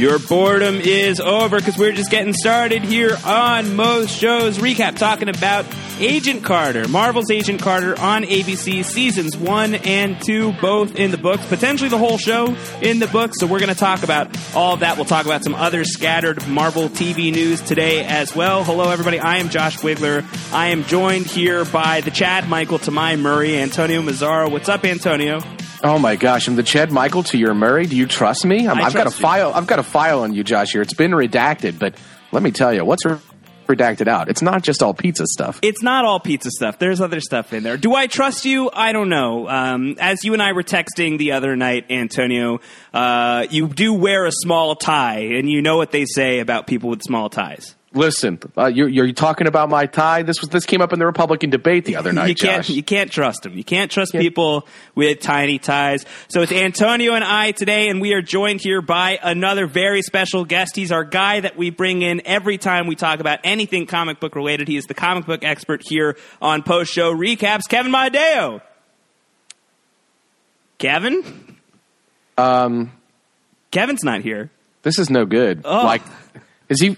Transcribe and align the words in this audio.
Your 0.00 0.18
boredom 0.18 0.76
is 0.76 1.20
over 1.20 1.58
because 1.58 1.76
we're 1.76 1.92
just 1.92 2.10
getting 2.10 2.32
started 2.32 2.82
here 2.82 3.18
on 3.22 3.76
Post 3.76 4.18
Show 4.18 4.50
Recaps, 4.50 4.96
talking 4.96 5.28
about 5.28 5.66
Agent 5.98 6.42
Carter, 6.42 6.88
Marvel's 6.88 7.30
Agent 7.30 7.60
Carter 7.60 8.00
on 8.00 8.22
ABC, 8.22 8.82
seasons 8.82 9.36
one 9.36 9.74
and 9.74 10.18
two, 10.24 10.54
both 10.62 10.96
in 10.96 11.10
the 11.10 11.18
books, 11.18 11.44
potentially 11.44 11.90
the 11.90 11.98
whole 11.98 12.16
show 12.16 12.56
in 12.80 12.98
the 12.98 13.08
books. 13.08 13.40
So 13.40 13.46
we're 13.46 13.58
going 13.58 13.74
to 13.74 13.78
talk 13.78 14.02
about 14.02 14.34
all 14.56 14.72
of 14.72 14.80
that. 14.80 14.96
We'll 14.96 15.04
talk 15.04 15.26
about 15.26 15.44
some 15.44 15.54
other 15.54 15.84
scattered 15.84 16.48
Marvel 16.48 16.88
TV 16.88 17.30
news 17.30 17.60
today 17.60 18.02
as 18.02 18.34
well. 18.34 18.64
Hello, 18.64 18.88
everybody. 18.88 19.18
I 19.18 19.36
am 19.36 19.50
Josh 19.50 19.80
Wigler. 19.80 20.24
I 20.50 20.68
am 20.68 20.84
joined 20.84 21.26
here 21.26 21.66
by 21.66 22.00
the 22.00 22.10
Chad 22.10 22.48
Michael 22.48 22.78
to 22.78 22.90
my 22.90 23.16
Murray, 23.16 23.58
Antonio 23.58 24.00
Mazzaro. 24.00 24.50
What's 24.50 24.70
up, 24.70 24.86
Antonio? 24.86 25.42
Oh 25.82 25.98
my 25.98 26.16
gosh, 26.16 26.46
I'm 26.46 26.56
the 26.56 26.62
Chad 26.62 26.92
Michael 26.92 27.22
to 27.24 27.38
your 27.38 27.54
Murray. 27.54 27.86
Do 27.86 27.96
you 27.96 28.06
trust 28.06 28.44
me? 28.44 28.68
i 28.68 28.82
have 28.82 28.92
got 28.92 29.06
a 29.06 29.10
file. 29.10 29.48
You. 29.48 29.54
I've 29.54 29.66
got 29.66 29.78
a 29.78 29.82
file 29.82 30.20
on 30.20 30.34
you, 30.34 30.44
Josh. 30.44 30.72
Here, 30.72 30.82
it's 30.82 30.92
been 30.92 31.12
redacted, 31.12 31.78
but 31.78 31.94
let 32.32 32.42
me 32.42 32.50
tell 32.50 32.72
you, 32.74 32.84
what's 32.84 33.04
redacted 33.66 34.06
out? 34.06 34.28
It's 34.28 34.42
not 34.42 34.62
just 34.62 34.82
all 34.82 34.92
pizza 34.92 35.26
stuff. 35.26 35.58
It's 35.62 35.82
not 35.82 36.04
all 36.04 36.20
pizza 36.20 36.50
stuff. 36.50 36.78
There's 36.78 37.00
other 37.00 37.20
stuff 37.20 37.54
in 37.54 37.62
there. 37.62 37.78
Do 37.78 37.94
I 37.94 38.08
trust 38.08 38.44
you? 38.44 38.70
I 38.70 38.92
don't 38.92 39.08
know. 39.08 39.48
Um, 39.48 39.96
as 39.98 40.22
you 40.22 40.34
and 40.34 40.42
I 40.42 40.52
were 40.52 40.62
texting 40.62 41.16
the 41.16 41.32
other 41.32 41.56
night, 41.56 41.86
Antonio, 41.88 42.60
uh, 42.92 43.46
you 43.48 43.66
do 43.68 43.94
wear 43.94 44.26
a 44.26 44.32
small 44.32 44.76
tie, 44.76 45.20
and 45.20 45.48
you 45.48 45.62
know 45.62 45.78
what 45.78 45.92
they 45.92 46.04
say 46.04 46.40
about 46.40 46.66
people 46.66 46.90
with 46.90 47.02
small 47.02 47.30
ties. 47.30 47.74
Listen, 47.92 48.38
uh, 48.56 48.66
you're, 48.66 48.88
you're, 48.88 49.12
talking 49.12 49.48
about 49.48 49.68
my 49.68 49.84
tie. 49.86 50.22
This 50.22 50.40
was 50.40 50.48
this 50.48 50.64
came 50.64 50.80
up 50.80 50.92
in 50.92 51.00
the 51.00 51.06
Republican 51.06 51.50
debate 51.50 51.84
the 51.84 51.96
other 51.96 52.12
night. 52.12 52.28
you 52.28 52.34
can't 52.36 52.64
Josh. 52.64 52.70
you 52.70 52.84
can't 52.84 53.10
trust 53.10 53.42
them. 53.42 53.54
You 53.54 53.64
can't 53.64 53.90
trust 53.90 54.12
can't. 54.12 54.22
people 54.22 54.68
with 54.94 55.18
tiny 55.18 55.58
ties. 55.58 56.06
So 56.28 56.42
it's 56.42 56.52
Antonio 56.52 57.14
and 57.14 57.24
I 57.24 57.50
today, 57.50 57.88
and 57.88 58.00
we 58.00 58.12
are 58.12 58.22
joined 58.22 58.60
here 58.60 58.80
by 58.80 59.18
another 59.20 59.66
very 59.66 60.02
special 60.02 60.44
guest. 60.44 60.76
He's 60.76 60.92
our 60.92 61.02
guy 61.02 61.40
that 61.40 61.56
we 61.56 61.70
bring 61.70 62.02
in 62.02 62.22
every 62.24 62.58
time 62.58 62.86
we 62.86 62.94
talk 62.94 63.18
about 63.18 63.40
anything 63.42 63.86
comic 63.86 64.20
book 64.20 64.36
related. 64.36 64.68
He 64.68 64.76
is 64.76 64.84
the 64.84 64.94
comic 64.94 65.26
book 65.26 65.42
expert 65.42 65.82
here 65.84 66.16
on 66.40 66.62
Post 66.62 66.92
Show 66.92 67.12
Recaps. 67.12 67.68
Kevin 67.68 67.90
Mahadeo. 67.90 68.62
Kevin. 70.78 71.56
Um, 72.38 72.92
Kevin's 73.72 74.04
not 74.04 74.22
here. 74.22 74.52
This 74.82 75.00
is 75.00 75.10
no 75.10 75.26
good. 75.26 75.62
Oh. 75.64 75.84
Like, 75.84 76.02
is 76.68 76.80
he? 76.80 76.96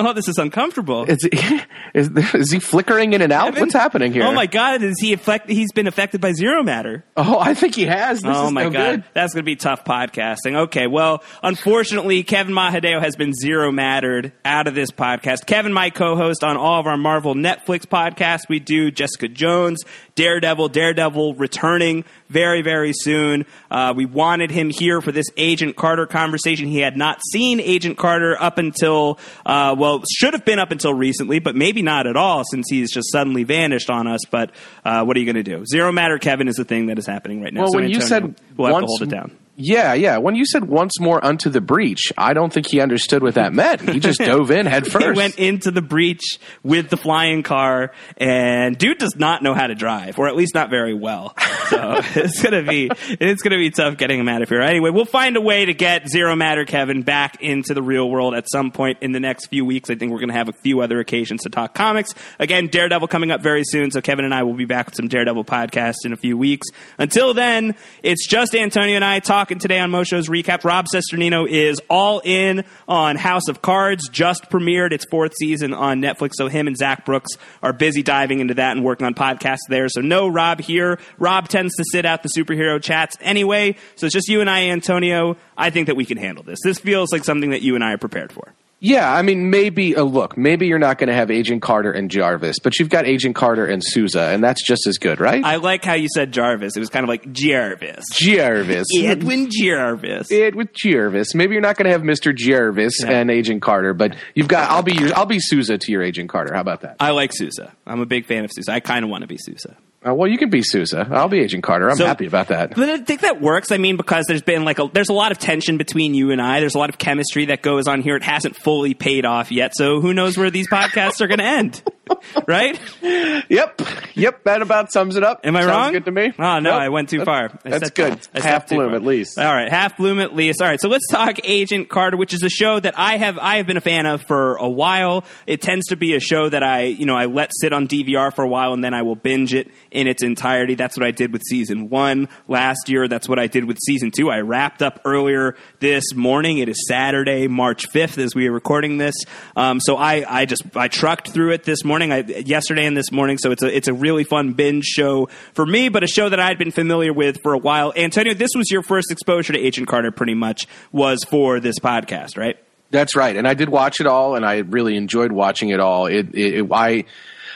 Oh, 0.00 0.12
this 0.12 0.28
is 0.28 0.38
uncomfortable. 0.38 1.04
Is 1.04 1.18
he, 1.22 1.60
is, 1.94 2.08
is 2.34 2.52
he 2.52 2.60
flickering 2.60 3.14
in 3.14 3.20
and 3.20 3.32
out? 3.32 3.58
What's 3.58 3.72
happening 3.72 4.12
here? 4.12 4.22
Oh 4.22 4.32
my 4.32 4.46
god, 4.46 4.82
is 4.82 4.94
he 5.00 5.12
affect, 5.12 5.50
he's 5.50 5.72
been 5.72 5.88
affected 5.88 6.20
by 6.20 6.32
zero 6.32 6.62
matter? 6.62 7.04
Oh, 7.16 7.38
I 7.40 7.54
think 7.54 7.74
he 7.74 7.84
has. 7.86 8.20
This 8.20 8.36
oh 8.36 8.50
my 8.52 8.64
no 8.64 8.70
god, 8.70 8.94
good. 9.02 9.04
that's 9.12 9.34
going 9.34 9.42
to 9.42 9.46
be 9.46 9.56
tough 9.56 9.84
podcasting. 9.84 10.56
Okay, 10.66 10.86
well, 10.86 11.24
unfortunately, 11.42 12.22
Kevin 12.22 12.54
Mahadeo 12.54 13.00
has 13.00 13.16
been 13.16 13.32
zero 13.34 13.72
mattered 13.72 14.32
out 14.44 14.68
of 14.68 14.76
this 14.76 14.92
podcast. 14.92 15.46
Kevin, 15.46 15.72
my 15.72 15.90
co-host 15.90 16.44
on 16.44 16.56
all 16.56 16.78
of 16.78 16.86
our 16.86 16.96
Marvel 16.96 17.34
Netflix 17.34 17.80
podcasts, 17.80 18.48
we 18.48 18.60
do 18.60 18.92
Jessica 18.92 19.26
Jones, 19.26 19.82
Daredevil, 20.18 20.70
Daredevil 20.70 21.34
returning 21.34 22.04
very, 22.28 22.60
very 22.60 22.92
soon. 22.92 23.46
Uh, 23.70 23.94
we 23.96 24.04
wanted 24.04 24.50
him 24.50 24.68
here 24.68 25.00
for 25.00 25.12
this 25.12 25.26
Agent 25.36 25.76
Carter 25.76 26.06
conversation. 26.06 26.66
He 26.66 26.80
had 26.80 26.96
not 26.96 27.20
seen 27.30 27.60
Agent 27.60 27.98
Carter 27.98 28.36
up 28.40 28.58
until, 28.58 29.20
uh, 29.46 29.76
well, 29.78 30.02
should 30.12 30.34
have 30.34 30.44
been 30.44 30.58
up 30.58 30.72
until 30.72 30.92
recently, 30.92 31.38
but 31.38 31.54
maybe 31.54 31.82
not 31.82 32.08
at 32.08 32.16
all 32.16 32.42
since 32.50 32.66
he's 32.68 32.90
just 32.90 33.12
suddenly 33.12 33.44
vanished 33.44 33.90
on 33.90 34.08
us. 34.08 34.22
But 34.28 34.50
uh, 34.84 35.04
what 35.04 35.16
are 35.16 35.20
you 35.20 35.32
going 35.32 35.44
to 35.44 35.44
do? 35.44 35.64
Zero 35.64 35.92
Matter 35.92 36.18
Kevin 36.18 36.48
is 36.48 36.56
the 36.56 36.64
thing 36.64 36.86
that 36.86 36.98
is 36.98 37.06
happening 37.06 37.40
right 37.40 37.54
now. 37.54 37.60
Well, 37.60 37.70
so 37.70 37.76
when 37.76 37.84
Antonio, 37.84 38.02
you 38.02 38.08
said 38.08 38.40
we'll 38.56 38.72
once, 38.72 38.86
hold 38.88 39.02
it 39.02 39.10
down. 39.10 39.36
Yeah, 39.60 39.94
yeah. 39.94 40.18
When 40.18 40.36
you 40.36 40.46
said 40.46 40.64
once 40.66 41.00
more 41.00 41.22
unto 41.24 41.50
the 41.50 41.60
breach, 41.60 42.12
I 42.16 42.32
don't 42.32 42.52
think 42.52 42.68
he 42.68 42.80
understood 42.80 43.24
what 43.24 43.34
that 43.34 43.52
meant. 43.52 43.80
He 43.80 43.98
just 43.98 44.20
dove 44.20 44.52
in 44.52 44.66
head 44.66 44.86
first. 44.86 44.98
He 45.08 45.12
went 45.12 45.38
into 45.38 45.70
the 45.70 45.82
breach 45.82 46.38
with 46.62 46.90
the 46.90 46.96
flying 46.96 47.42
car, 47.42 47.92
and 48.18 48.76
dude 48.78 48.98
does 48.98 49.16
not 49.16 49.42
know 49.42 49.54
how 49.54 49.66
to 49.66 49.74
drive, 49.74 50.18
or 50.18 50.28
at 50.28 50.36
least 50.36 50.54
not 50.54 50.70
very 50.70 50.94
well. 50.94 51.34
So 51.70 52.00
it's 52.14 52.40
gonna 52.42 52.62
be 52.62 52.90
it's 53.08 53.42
gonna 53.42 53.56
be 53.56 53.70
tough 53.70 53.96
getting 53.96 54.20
him 54.20 54.28
out 54.28 54.42
of 54.42 54.48
here. 54.48 54.60
Anyway, 54.60 54.90
we'll 54.90 55.04
find 55.06 55.36
a 55.36 55.40
way 55.40 55.64
to 55.64 55.74
get 55.74 56.08
Zero 56.08 56.36
Matter 56.36 56.64
Kevin 56.64 57.02
back 57.02 57.42
into 57.42 57.74
the 57.74 57.82
real 57.82 58.08
world 58.08 58.34
at 58.34 58.48
some 58.50 58.70
point 58.70 58.98
in 59.00 59.10
the 59.12 59.20
next 59.20 59.46
few 59.46 59.64
weeks. 59.64 59.90
I 59.90 59.96
think 59.96 60.12
we're 60.12 60.20
gonna 60.20 60.34
have 60.34 60.48
a 60.48 60.52
few 60.62 60.82
other 60.82 61.00
occasions 61.00 61.42
to 61.42 61.48
talk 61.48 61.74
comics. 61.74 62.14
Again, 62.38 62.68
Daredevil 62.68 63.08
coming 63.08 63.32
up 63.32 63.40
very 63.40 63.64
soon, 63.64 63.90
so 63.90 64.00
Kevin 64.00 64.24
and 64.24 64.34
I 64.34 64.44
will 64.44 64.54
be 64.54 64.66
back 64.66 64.86
with 64.86 64.94
some 64.94 65.08
Daredevil 65.08 65.44
podcast 65.46 66.04
in 66.04 66.12
a 66.12 66.16
few 66.16 66.36
weeks. 66.38 66.68
Until 66.98 67.34
then, 67.34 67.74
it's 68.04 68.28
just 68.28 68.54
Antonio 68.54 68.94
and 68.94 69.04
I 69.04 69.18
talking 69.18 69.47
today 69.56 69.78
on 69.78 69.90
Post 69.90 70.10
Show 70.10 70.20
Recaps. 70.20 70.64
Rob 70.64 70.86
Cesternino 70.92 71.48
is 71.48 71.80
all 71.88 72.20
in 72.22 72.64
on 72.86 73.16
House 73.16 73.48
of 73.48 73.62
Cards, 73.62 74.10
just 74.10 74.50
premiered 74.50 74.92
its 74.92 75.06
fourth 75.10 75.32
season 75.40 75.72
on 75.72 76.02
Netflix. 76.02 76.32
So 76.34 76.48
him 76.48 76.66
and 76.66 76.76
Zach 76.76 77.06
Brooks 77.06 77.30
are 77.62 77.72
busy 77.72 78.02
diving 78.02 78.40
into 78.40 78.54
that 78.54 78.76
and 78.76 78.84
working 78.84 79.06
on 79.06 79.14
podcasts 79.14 79.68
there. 79.70 79.88
So 79.88 80.02
no 80.02 80.28
Rob 80.28 80.60
here. 80.60 80.98
Rob 81.18 81.48
tends 81.48 81.74
to 81.76 81.84
sit 81.90 82.04
out 82.04 82.22
the 82.22 82.28
superhero 82.28 82.82
chats 82.82 83.16
anyway. 83.22 83.76
So 83.96 84.04
it's 84.04 84.12
just 84.12 84.28
you 84.28 84.42
and 84.42 84.50
I, 84.50 84.64
Antonio. 84.64 85.38
I 85.56 85.70
think 85.70 85.86
that 85.86 85.96
we 85.96 86.04
can 86.04 86.18
handle 86.18 86.44
this. 86.44 86.58
This 86.62 86.78
feels 86.78 87.12
like 87.12 87.24
something 87.24 87.50
that 87.50 87.62
you 87.62 87.74
and 87.74 87.82
I 87.82 87.92
are 87.92 87.98
prepared 87.98 88.32
for. 88.32 88.52
Yeah, 88.80 89.12
I 89.12 89.22
mean, 89.22 89.50
maybe 89.50 89.94
a 89.94 90.02
uh, 90.02 90.04
look. 90.04 90.38
Maybe 90.38 90.68
you're 90.68 90.78
not 90.78 90.98
going 90.98 91.08
to 91.08 91.14
have 91.14 91.32
Agent 91.32 91.62
Carter 91.62 91.90
and 91.90 92.08
Jarvis, 92.08 92.60
but 92.62 92.78
you've 92.78 92.90
got 92.90 93.06
Agent 93.06 93.34
Carter 93.34 93.66
and 93.66 93.82
Sousa, 93.84 94.28
and 94.28 94.42
that's 94.42 94.64
just 94.64 94.86
as 94.86 94.98
good, 94.98 95.18
right? 95.18 95.44
I 95.44 95.56
like 95.56 95.84
how 95.84 95.94
you 95.94 96.06
said 96.14 96.30
Jarvis. 96.32 96.76
It 96.76 96.80
was 96.80 96.88
kind 96.88 97.02
of 97.02 97.08
like 97.08 97.32
Jarvis. 97.32 98.04
Jarvis. 98.12 98.86
Edwin 98.96 99.48
Jarvis. 99.50 100.28
With 100.30 100.72
Jarvis. 100.74 101.34
Maybe 101.34 101.54
you're 101.54 101.60
not 101.60 101.76
going 101.76 101.86
to 101.86 101.90
have 101.90 102.04
Mister 102.04 102.32
Jarvis 102.32 103.02
and 103.04 103.32
Agent 103.32 103.62
Carter, 103.62 103.94
but 103.94 104.14
you've 104.34 104.48
got. 104.48 104.70
I'll 104.70 104.82
be 104.82 104.94
your. 104.94 105.16
I'll 105.16 105.26
be 105.26 105.40
Sousa 105.40 105.76
to 105.76 105.92
your 105.92 106.02
Agent 106.02 106.28
Carter. 106.28 106.54
How 106.54 106.60
about 106.60 106.82
that? 106.82 106.96
I 107.00 107.10
like 107.10 107.32
Sousa. 107.32 107.74
I'm 107.84 108.00
a 108.00 108.06
big 108.06 108.26
fan 108.26 108.44
of 108.44 108.52
Sousa. 108.52 108.72
I 108.72 108.78
kind 108.78 109.04
of 109.04 109.10
want 109.10 109.22
to 109.22 109.28
be 109.28 109.38
Sousa. 109.38 109.76
Uh, 110.06 110.14
well, 110.14 110.30
you 110.30 110.38
can 110.38 110.48
be 110.48 110.62
Sousa. 110.62 111.08
I'll 111.10 111.28
be 111.28 111.40
Agent 111.40 111.64
Carter. 111.64 111.90
I'm 111.90 111.96
so, 111.96 112.06
happy 112.06 112.26
about 112.26 112.48
that. 112.48 112.76
But 112.76 112.88
I 112.88 112.98
think 112.98 113.22
that 113.22 113.40
works. 113.40 113.72
I 113.72 113.78
mean, 113.78 113.96
because 113.96 114.26
there's 114.28 114.42
been 114.42 114.64
like 114.64 114.78
a, 114.78 114.88
there's 114.92 115.08
a 115.08 115.12
lot 115.14 115.32
of 115.32 115.38
tension 115.38 115.76
between 115.76 116.14
you 116.14 116.30
and 116.30 116.40
I. 116.40 116.60
There's 116.60 116.76
a 116.76 116.78
lot 116.78 116.88
of 116.88 116.98
chemistry 116.98 117.46
that 117.46 117.62
goes 117.62 117.88
on 117.88 118.00
here. 118.00 118.14
It 118.14 118.22
hasn't 118.22 118.54
fully 118.56 118.94
paid 118.94 119.24
off 119.24 119.50
yet. 119.50 119.72
So 119.74 120.00
who 120.00 120.14
knows 120.14 120.38
where 120.38 120.50
these 120.50 120.68
podcasts 120.68 121.20
are 121.20 121.26
going 121.26 121.38
to 121.38 121.44
end? 121.44 121.82
right? 122.46 122.78
Yep. 123.02 123.82
Yep. 124.14 124.44
That 124.44 124.62
about 124.62 124.92
sums 124.92 125.16
it 125.16 125.24
up. 125.24 125.40
Am 125.44 125.56
I 125.56 125.60
Sounds 125.60 125.70
wrong? 125.70 125.92
Good 125.92 126.04
to 126.06 126.10
me. 126.12 126.32
Oh 126.38 126.58
no, 126.58 126.70
I 126.70 126.88
went 126.88 127.08
too 127.08 127.24
far. 127.24 127.50
I 127.64 127.70
that's 127.70 127.90
good. 127.90 128.18
Half 128.34 128.68
bloom 128.68 128.94
at 128.94 129.02
least. 129.02 129.38
All 129.38 129.44
right, 129.44 129.70
half 129.70 129.96
bloom 129.96 130.20
at 130.20 130.34
least. 130.34 130.60
All 130.60 130.68
right, 130.68 130.80
so 130.80 130.88
let's 130.88 131.06
talk 131.08 131.38
Agent 131.44 131.88
Carter, 131.88 132.16
which 132.16 132.34
is 132.34 132.42
a 132.42 132.48
show 132.48 132.80
that 132.80 132.98
I 132.98 133.16
have 133.16 133.38
I 133.38 133.56
have 133.56 133.66
been 133.66 133.76
a 133.76 133.82
fan 133.82 134.06
of 134.06 134.22
for 134.22 134.56
a 134.56 134.68
while. 134.68 135.24
It 135.46 135.60
tends 135.60 135.86
to 135.88 135.96
be 135.96 136.14
a 136.14 136.20
show 136.20 136.48
that 136.48 136.62
I 136.62 136.84
you 136.84 137.06
know 137.06 137.16
I 137.16 137.26
let 137.26 137.50
sit 137.60 137.72
on 137.72 137.88
DVR 137.88 138.34
for 138.34 138.42
a 138.42 138.48
while 138.48 138.72
and 138.72 138.82
then 138.82 138.94
I 138.94 139.02
will 139.02 139.16
binge 139.16 139.54
it 139.54 139.70
in 139.90 140.06
its 140.06 140.22
entirety. 140.22 140.76
That's 140.76 140.96
what 140.96 141.06
I 141.06 141.10
did 141.10 141.32
with 141.32 141.42
season 141.42 141.90
one 141.90 142.28
last 142.46 142.88
year. 142.88 143.08
That's 143.08 143.28
what 143.28 143.38
I 143.38 143.48
did 143.48 143.64
with 143.64 143.78
season 143.84 144.10
two. 144.10 144.30
I 144.30 144.38
wrapped 144.38 144.82
up 144.82 145.00
earlier 145.04 145.56
this 145.80 146.14
morning. 146.14 146.58
It 146.58 146.68
is 146.68 146.86
Saturday, 146.86 147.48
March 147.48 147.88
fifth, 147.88 148.18
as 148.18 148.34
we 148.34 148.46
are 148.46 148.52
recording 148.52 148.98
this. 148.98 149.14
Um, 149.56 149.80
so 149.80 149.96
I 149.96 150.24
I 150.28 150.44
just 150.46 150.76
I 150.76 150.88
trucked 150.88 151.30
through 151.30 151.52
it 151.52 151.64
this 151.64 151.84
morning. 151.84 152.12
I 152.12 152.18
yesterday 152.18 152.68
yesterday 152.68 152.86
and 152.86 152.96
this 152.96 153.12
morning. 153.12 153.38
So 153.38 153.50
it's 153.50 153.62
a 153.62 153.74
it's 153.74 153.88
a 153.88 153.94
really 153.94 154.24
fun 154.24 154.52
binge 154.52 154.84
show 154.84 155.28
for 155.54 155.66
me, 155.66 155.88
but 155.88 156.02
a 156.02 156.06
show 156.06 156.28
that 156.28 156.40
I'd 156.40 156.58
been 156.58 156.70
familiar 156.70 157.12
with 157.12 157.40
for 157.42 157.54
a 157.54 157.58
while. 157.58 157.92
Antonio, 157.96 158.34
this 158.34 158.50
was 158.54 158.70
your 158.70 158.82
first 158.82 159.10
exposure 159.10 159.52
to 159.52 159.58
Agent 159.58 159.88
Carter, 159.88 160.10
pretty 160.10 160.34
much 160.34 160.66
was 160.92 161.24
for 161.24 161.60
this 161.60 161.78
podcast, 161.78 162.36
right? 162.36 162.56
That's 162.90 163.16
right, 163.16 163.36
and 163.36 163.46
I 163.46 163.54
did 163.54 163.68
watch 163.68 164.00
it 164.00 164.06
all, 164.06 164.34
and 164.34 164.46
I 164.46 164.58
really 164.58 164.96
enjoyed 164.96 165.32
watching 165.32 165.70
it 165.70 165.80
all. 165.80 166.06
It, 166.06 166.34
it, 166.34 166.54
it 166.54 166.72
I. 166.72 167.04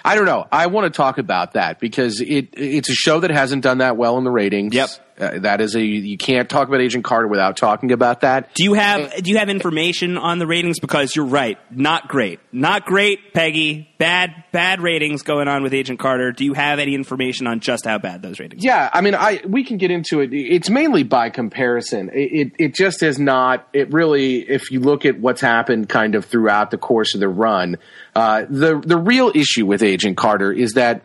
I 0.04 0.14
don't 0.14 0.26
know. 0.26 0.46
I 0.50 0.66
want 0.66 0.92
to 0.92 0.96
talk 0.96 1.18
about 1.18 1.52
that 1.52 1.78
because 1.80 2.20
it 2.20 2.48
it's 2.54 2.90
a 2.90 2.94
show 2.94 3.20
that 3.20 3.30
hasn't 3.30 3.62
done 3.62 3.78
that 3.78 3.96
well 3.96 4.18
in 4.18 4.24
the 4.24 4.30
ratings. 4.30 4.74
Yep. 4.74 4.90
Uh, 5.22 5.38
that 5.38 5.60
is 5.60 5.76
a 5.76 5.80
you 5.80 6.18
can't 6.18 6.48
talk 6.48 6.66
about 6.66 6.80
Agent 6.80 7.04
Carter 7.04 7.28
without 7.28 7.56
talking 7.56 7.92
about 7.92 8.22
that. 8.22 8.52
Do 8.54 8.64
you 8.64 8.74
have 8.74 9.22
do 9.22 9.30
you 9.30 9.38
have 9.38 9.48
information 9.48 10.18
on 10.18 10.38
the 10.38 10.46
ratings? 10.46 10.80
Because 10.80 11.14
you're 11.14 11.26
right, 11.26 11.58
not 11.70 12.08
great, 12.08 12.40
not 12.50 12.84
great, 12.86 13.32
Peggy. 13.32 13.88
Bad 13.98 14.30
bad 14.50 14.80
ratings 14.80 15.22
going 15.22 15.46
on 15.46 15.62
with 15.62 15.74
Agent 15.74 16.00
Carter. 16.00 16.32
Do 16.32 16.44
you 16.44 16.54
have 16.54 16.80
any 16.80 16.94
information 16.94 17.46
on 17.46 17.60
just 17.60 17.84
how 17.84 17.98
bad 17.98 18.20
those 18.20 18.40
ratings? 18.40 18.64
Yeah, 18.64 18.90
I 18.92 19.00
mean, 19.00 19.14
I 19.14 19.42
we 19.46 19.62
can 19.62 19.76
get 19.76 19.92
into 19.92 20.20
it. 20.20 20.30
It's 20.32 20.68
mainly 20.68 21.04
by 21.04 21.30
comparison. 21.30 22.10
It 22.12 22.32
it, 22.32 22.52
it 22.58 22.74
just 22.74 23.02
is 23.02 23.18
not. 23.18 23.68
It 23.72 23.92
really, 23.92 24.40
if 24.40 24.72
you 24.72 24.80
look 24.80 25.06
at 25.06 25.20
what's 25.20 25.40
happened 25.40 25.88
kind 25.88 26.16
of 26.16 26.24
throughout 26.24 26.72
the 26.72 26.78
course 26.78 27.14
of 27.14 27.20
the 27.20 27.28
run, 27.28 27.76
uh, 28.16 28.44
the 28.48 28.80
the 28.84 28.98
real 28.98 29.30
issue 29.32 29.66
with 29.66 29.84
Agent 29.84 30.16
Carter 30.16 30.52
is 30.52 30.72
that 30.72 31.02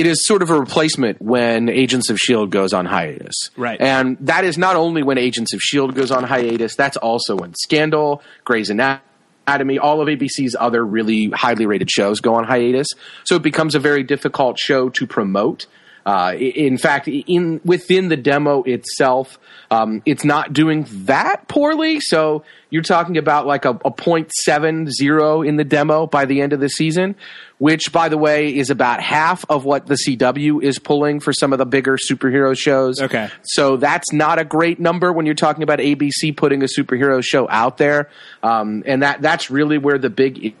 it 0.00 0.06
is 0.06 0.24
sort 0.24 0.42
of 0.42 0.48
a 0.48 0.58
replacement 0.58 1.20
when 1.20 1.68
Agents 1.68 2.08
of 2.08 2.14
S.H.I.E.L.D. 2.14 2.50
goes 2.50 2.72
on 2.72 2.86
hiatus. 2.86 3.50
Right. 3.54 3.78
And 3.80 4.16
that 4.20 4.44
is 4.44 4.56
not 4.56 4.74
only 4.74 5.02
when 5.02 5.18
Agents 5.18 5.52
of 5.52 5.58
S.H.I.E.L.D. 5.58 5.94
goes 5.94 6.10
on 6.10 6.24
hiatus, 6.24 6.74
that's 6.74 6.96
also 6.96 7.36
when 7.36 7.54
Scandal, 7.54 8.22
Grey's 8.44 8.70
Anatomy, 8.70 9.78
all 9.78 10.00
of 10.00 10.08
ABC's 10.08 10.56
other 10.58 10.82
really 10.84 11.28
highly 11.28 11.66
rated 11.66 11.90
shows 11.90 12.20
go 12.20 12.34
on 12.34 12.44
hiatus. 12.44 12.88
So 13.24 13.36
it 13.36 13.42
becomes 13.42 13.74
a 13.74 13.78
very 13.78 14.02
difficult 14.02 14.58
show 14.58 14.88
to 14.88 15.06
promote. 15.06 15.66
Uh, 16.04 16.34
in 16.36 16.78
fact, 16.78 17.08
in 17.08 17.60
within 17.64 18.08
the 18.08 18.16
demo 18.16 18.62
itself, 18.62 19.38
um, 19.70 20.02
it's 20.06 20.24
not 20.24 20.52
doing 20.52 20.86
that 20.90 21.46
poorly. 21.48 22.00
So 22.00 22.42
you're 22.70 22.82
talking 22.82 23.18
about 23.18 23.46
like 23.46 23.64
a, 23.64 23.70
a 23.70 23.90
0.70 23.90 25.46
in 25.46 25.56
the 25.56 25.64
demo 25.64 26.06
by 26.06 26.24
the 26.24 26.40
end 26.40 26.52
of 26.52 26.60
the 26.60 26.68
season, 26.68 27.16
which, 27.58 27.92
by 27.92 28.08
the 28.08 28.16
way, 28.16 28.54
is 28.56 28.70
about 28.70 29.02
half 29.02 29.44
of 29.48 29.64
what 29.64 29.86
the 29.86 29.94
CW 29.94 30.62
is 30.62 30.78
pulling 30.78 31.20
for 31.20 31.32
some 31.32 31.52
of 31.52 31.58
the 31.58 31.66
bigger 31.66 31.96
superhero 31.96 32.56
shows. 32.56 33.00
Okay. 33.00 33.28
So 33.42 33.76
that's 33.76 34.12
not 34.12 34.38
a 34.38 34.44
great 34.44 34.80
number 34.80 35.12
when 35.12 35.26
you're 35.26 35.34
talking 35.34 35.62
about 35.62 35.80
ABC 35.80 36.36
putting 36.36 36.62
a 36.62 36.66
superhero 36.66 37.22
show 37.22 37.48
out 37.50 37.76
there. 37.76 38.08
Um, 38.42 38.82
and 38.86 39.02
that 39.02 39.20
that's 39.20 39.50
really 39.50 39.78
where 39.78 39.98
the 39.98 40.10
big 40.10 40.54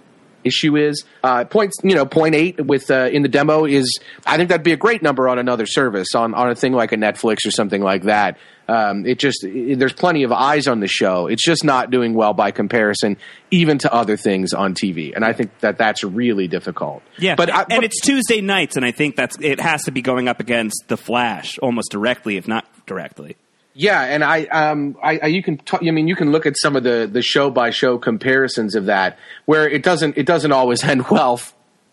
issue 0.44 0.76
is. 0.76 1.04
Uh, 1.22 1.44
points, 1.44 1.76
you 1.82 1.94
know, 1.94 2.06
point 2.06 2.34
eight 2.34 2.64
with 2.64 2.90
uh, 2.90 3.08
in 3.12 3.22
the 3.22 3.28
demo 3.28 3.64
is. 3.64 3.98
I 4.26 4.36
think 4.36 4.48
that'd 4.48 4.64
be 4.64 4.72
a 4.72 4.76
great 4.76 5.02
number 5.02 5.28
on 5.28 5.38
another 5.38 5.66
service, 5.66 6.14
on 6.14 6.34
on 6.34 6.50
a 6.50 6.54
thing 6.54 6.72
like 6.72 6.92
a 6.92 6.96
Netflix 6.96 7.46
or 7.46 7.50
something 7.50 7.82
like 7.82 8.04
that. 8.04 8.38
Um, 8.68 9.04
it 9.04 9.18
just 9.18 9.44
it, 9.44 9.78
there's 9.78 9.92
plenty 9.92 10.22
of 10.22 10.32
eyes 10.32 10.68
on 10.68 10.80
the 10.80 10.86
show. 10.86 11.26
It's 11.26 11.44
just 11.44 11.64
not 11.64 11.90
doing 11.90 12.14
well 12.14 12.34
by 12.34 12.52
comparison, 12.52 13.16
even 13.50 13.78
to 13.78 13.92
other 13.92 14.16
things 14.16 14.52
on 14.52 14.74
TV. 14.74 15.12
And 15.14 15.24
I 15.24 15.32
think 15.32 15.58
that 15.60 15.76
that's 15.76 16.04
really 16.04 16.46
difficult. 16.46 17.02
Yeah, 17.18 17.34
but 17.34 17.52
I, 17.52 17.62
and 17.62 17.68
but, 17.68 17.84
it's 17.84 18.00
Tuesday 18.00 18.40
nights, 18.40 18.76
and 18.76 18.84
I 18.84 18.92
think 18.92 19.16
that's 19.16 19.36
it 19.40 19.60
has 19.60 19.84
to 19.84 19.90
be 19.90 20.02
going 20.02 20.28
up 20.28 20.38
against 20.38 20.84
the 20.88 20.96
Flash 20.96 21.58
almost 21.58 21.90
directly, 21.90 22.36
if 22.36 22.46
not 22.46 22.64
directly. 22.86 23.36
Yeah, 23.72 24.02
and 24.02 24.24
I, 24.24 24.44
um, 24.46 24.96
I, 25.02 25.18
I 25.22 25.26
you 25.26 25.42
can, 25.42 25.60
I 25.72 25.90
mean, 25.92 26.08
you 26.08 26.16
can 26.16 26.32
look 26.32 26.44
at 26.44 26.58
some 26.58 26.74
of 26.74 26.82
the 26.82 27.08
the 27.10 27.22
show 27.22 27.50
by 27.50 27.70
show 27.70 27.98
comparisons 27.98 28.74
of 28.74 28.86
that, 28.86 29.18
where 29.44 29.68
it 29.68 29.82
doesn't 29.82 30.18
it 30.18 30.26
doesn't 30.26 30.52
always 30.52 30.82
end 30.84 31.06
well 31.08 31.40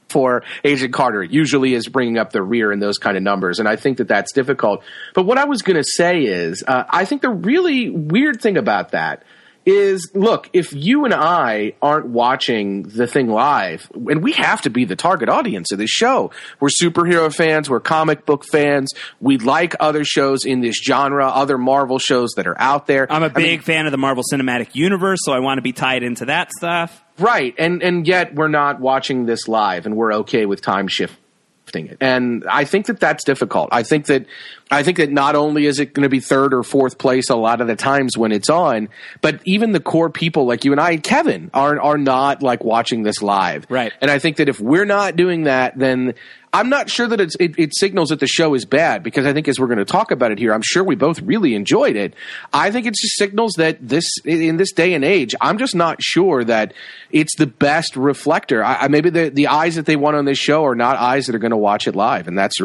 for 0.09 0.44
Agent 0.63 0.94
Carter. 0.94 1.24
It 1.24 1.31
usually 1.31 1.74
is 1.74 1.88
bringing 1.88 2.18
up 2.18 2.31
the 2.31 2.41
rear 2.41 2.71
in 2.71 2.79
those 2.79 2.97
kind 2.97 3.15
of 3.15 3.24
numbers, 3.24 3.59
and 3.59 3.68
I 3.68 3.75
think 3.75 3.97
that 3.97 4.07
that's 4.07 4.33
difficult. 4.33 4.83
But 5.13 5.24
what 5.24 5.38
I 5.38 5.45
was 5.45 5.62
going 5.62 5.77
to 5.77 5.83
say 5.83 6.21
is, 6.21 6.63
uh, 6.68 6.85
I 6.89 7.06
think 7.06 7.21
the 7.21 7.29
really 7.29 7.89
weird 7.89 8.41
thing 8.41 8.57
about 8.57 8.91
that 8.91 9.24
is 9.67 10.09
look, 10.13 10.49
if 10.53 10.71
you 10.71 11.03
and 11.03 11.13
I 11.13 11.73
aren't 11.81 12.07
watching 12.07 12.83
the 12.83 13.05
thing 13.05 13.27
live, 13.27 13.91
and 13.93 14.23
we 14.23 14.31
have 14.31 14.61
to 14.61 14.69
be 14.69 14.85
the 14.85 14.95
target 14.95 15.27
audience 15.27 15.73
of 15.73 15.77
this 15.77 15.89
show. 15.89 16.31
We're 16.61 16.69
superhero 16.69 17.33
fans, 17.35 17.69
we're 17.69 17.81
comic 17.81 18.25
book 18.25 18.45
fans, 18.45 18.93
we 19.19 19.37
like 19.37 19.75
other 19.81 20.05
shows 20.05 20.45
in 20.45 20.61
this 20.61 20.81
genre, 20.81 21.27
other 21.27 21.57
Marvel 21.57 21.99
shows 21.99 22.31
that 22.37 22.47
are 22.47 22.59
out 22.59 22.87
there. 22.87 23.11
I'm 23.11 23.23
a 23.23 23.29
big 23.29 23.59
mean, 23.59 23.61
fan 23.61 23.85
of 23.85 23.91
the 23.91 23.97
Marvel 23.97 24.23
Cinematic 24.31 24.73
Universe, 24.73 25.19
so 25.23 25.33
I 25.33 25.39
want 25.39 25.57
to 25.57 25.61
be 25.61 25.73
tied 25.73 26.01
into 26.01 26.25
that 26.25 26.51
stuff. 26.53 27.03
Right, 27.19 27.53
and 27.57 27.83
and 27.83 28.07
yet 28.07 28.35
we're 28.35 28.47
not 28.47 28.79
watching 28.79 29.25
this 29.25 29.49
live, 29.49 29.85
and 29.85 29.97
we're 29.97 30.13
okay 30.13 30.45
with 30.45 30.61
time 30.61 30.87
shifting 30.87 31.26
it. 31.75 31.97
And 32.01 32.45
I 32.49 32.65
think 32.65 32.87
that 32.87 32.99
that's 32.99 33.23
difficult. 33.23 33.69
I 33.71 33.83
think 33.83 34.07
that 34.07 34.25
I 34.69 34.83
think 34.83 34.97
that 34.97 35.11
not 35.11 35.35
only 35.35 35.65
is 35.65 35.79
it 35.79 35.93
going 35.93 36.03
to 36.03 36.09
be 36.09 36.19
third 36.19 36.53
or 36.53 36.63
fourth 36.63 36.97
place 36.97 37.29
a 37.29 37.35
lot 37.35 37.61
of 37.61 37.67
the 37.67 37.75
times 37.75 38.17
when 38.17 38.31
it's 38.31 38.49
on, 38.49 38.89
but 39.21 39.39
even 39.45 39.71
the 39.71 39.79
core 39.79 40.09
people 40.09 40.45
like 40.45 40.65
you 40.65 40.71
and 40.71 40.81
I, 40.81 40.97
Kevin, 40.97 41.49
are 41.53 41.79
are 41.79 41.97
not 41.97 42.43
like 42.43 42.63
watching 42.63 43.03
this 43.03 43.21
live. 43.21 43.65
Right. 43.69 43.93
And 44.01 44.11
I 44.11 44.19
think 44.19 44.37
that 44.37 44.49
if 44.49 44.59
we're 44.59 44.85
not 44.85 45.15
doing 45.15 45.43
that, 45.43 45.77
then 45.77 46.15
I'm 46.57 46.69
not 46.69 46.89
sure 46.89 47.07
that 47.07 47.21
it, 47.21 47.36
it 47.39 47.75
signals 47.75 48.09
that 48.09 48.19
the 48.19 48.25
show 48.25 48.56
is 48.56 48.65
bad 48.65 49.04
because 49.04 49.27
I 49.27 49.33
think 49.33 49.48
as 49.48 49.59
we're 49.59 49.68
going 49.68 49.77
to 49.77 49.86
talk 49.86 50.09
about 50.09 50.31
it 50.31 50.39
here, 50.39 50.56
I'm 50.56 50.63
sure 50.63 50.83
we 50.83 50.95
both 50.95 51.21
really 51.21 51.54
enjoyed 51.54 51.95
it. 51.95 52.15
I 52.51 52.71
think 52.71 52.88
it 52.88 52.95
just 52.95 53.15
signals 53.15 53.54
that 53.57 53.77
this 53.88 54.06
in 54.25 54.57
this 54.57 54.71
day 54.71 54.95
and 54.95 55.06
age, 55.06 55.36
I'm 55.39 55.59
just 55.59 55.75
not 55.75 56.01
sure 56.01 56.44
that 56.45 56.74
it's 57.12 57.36
the 57.38 57.45
best 57.45 57.95
reflector. 57.95 58.63
I, 58.63 58.86
I 58.86 58.88
maybe 58.88 59.12
the 59.12 59.30
the 59.30 59.48
eyes 59.48 59.75
that 59.75 59.86
they 59.86 59.95
want 59.95 60.15
on 60.15 60.25
this 60.25 60.39
show 60.39 60.65
are 60.65 60.74
not 60.74 60.98
eyes 60.98 61.27
that 61.27 61.36
are 61.36 61.39
going 61.39 61.51
to 61.51 61.57
watch 61.57 61.88
it 61.88 61.95
live, 61.95 62.27
and 62.27 62.36
that's 62.36 62.60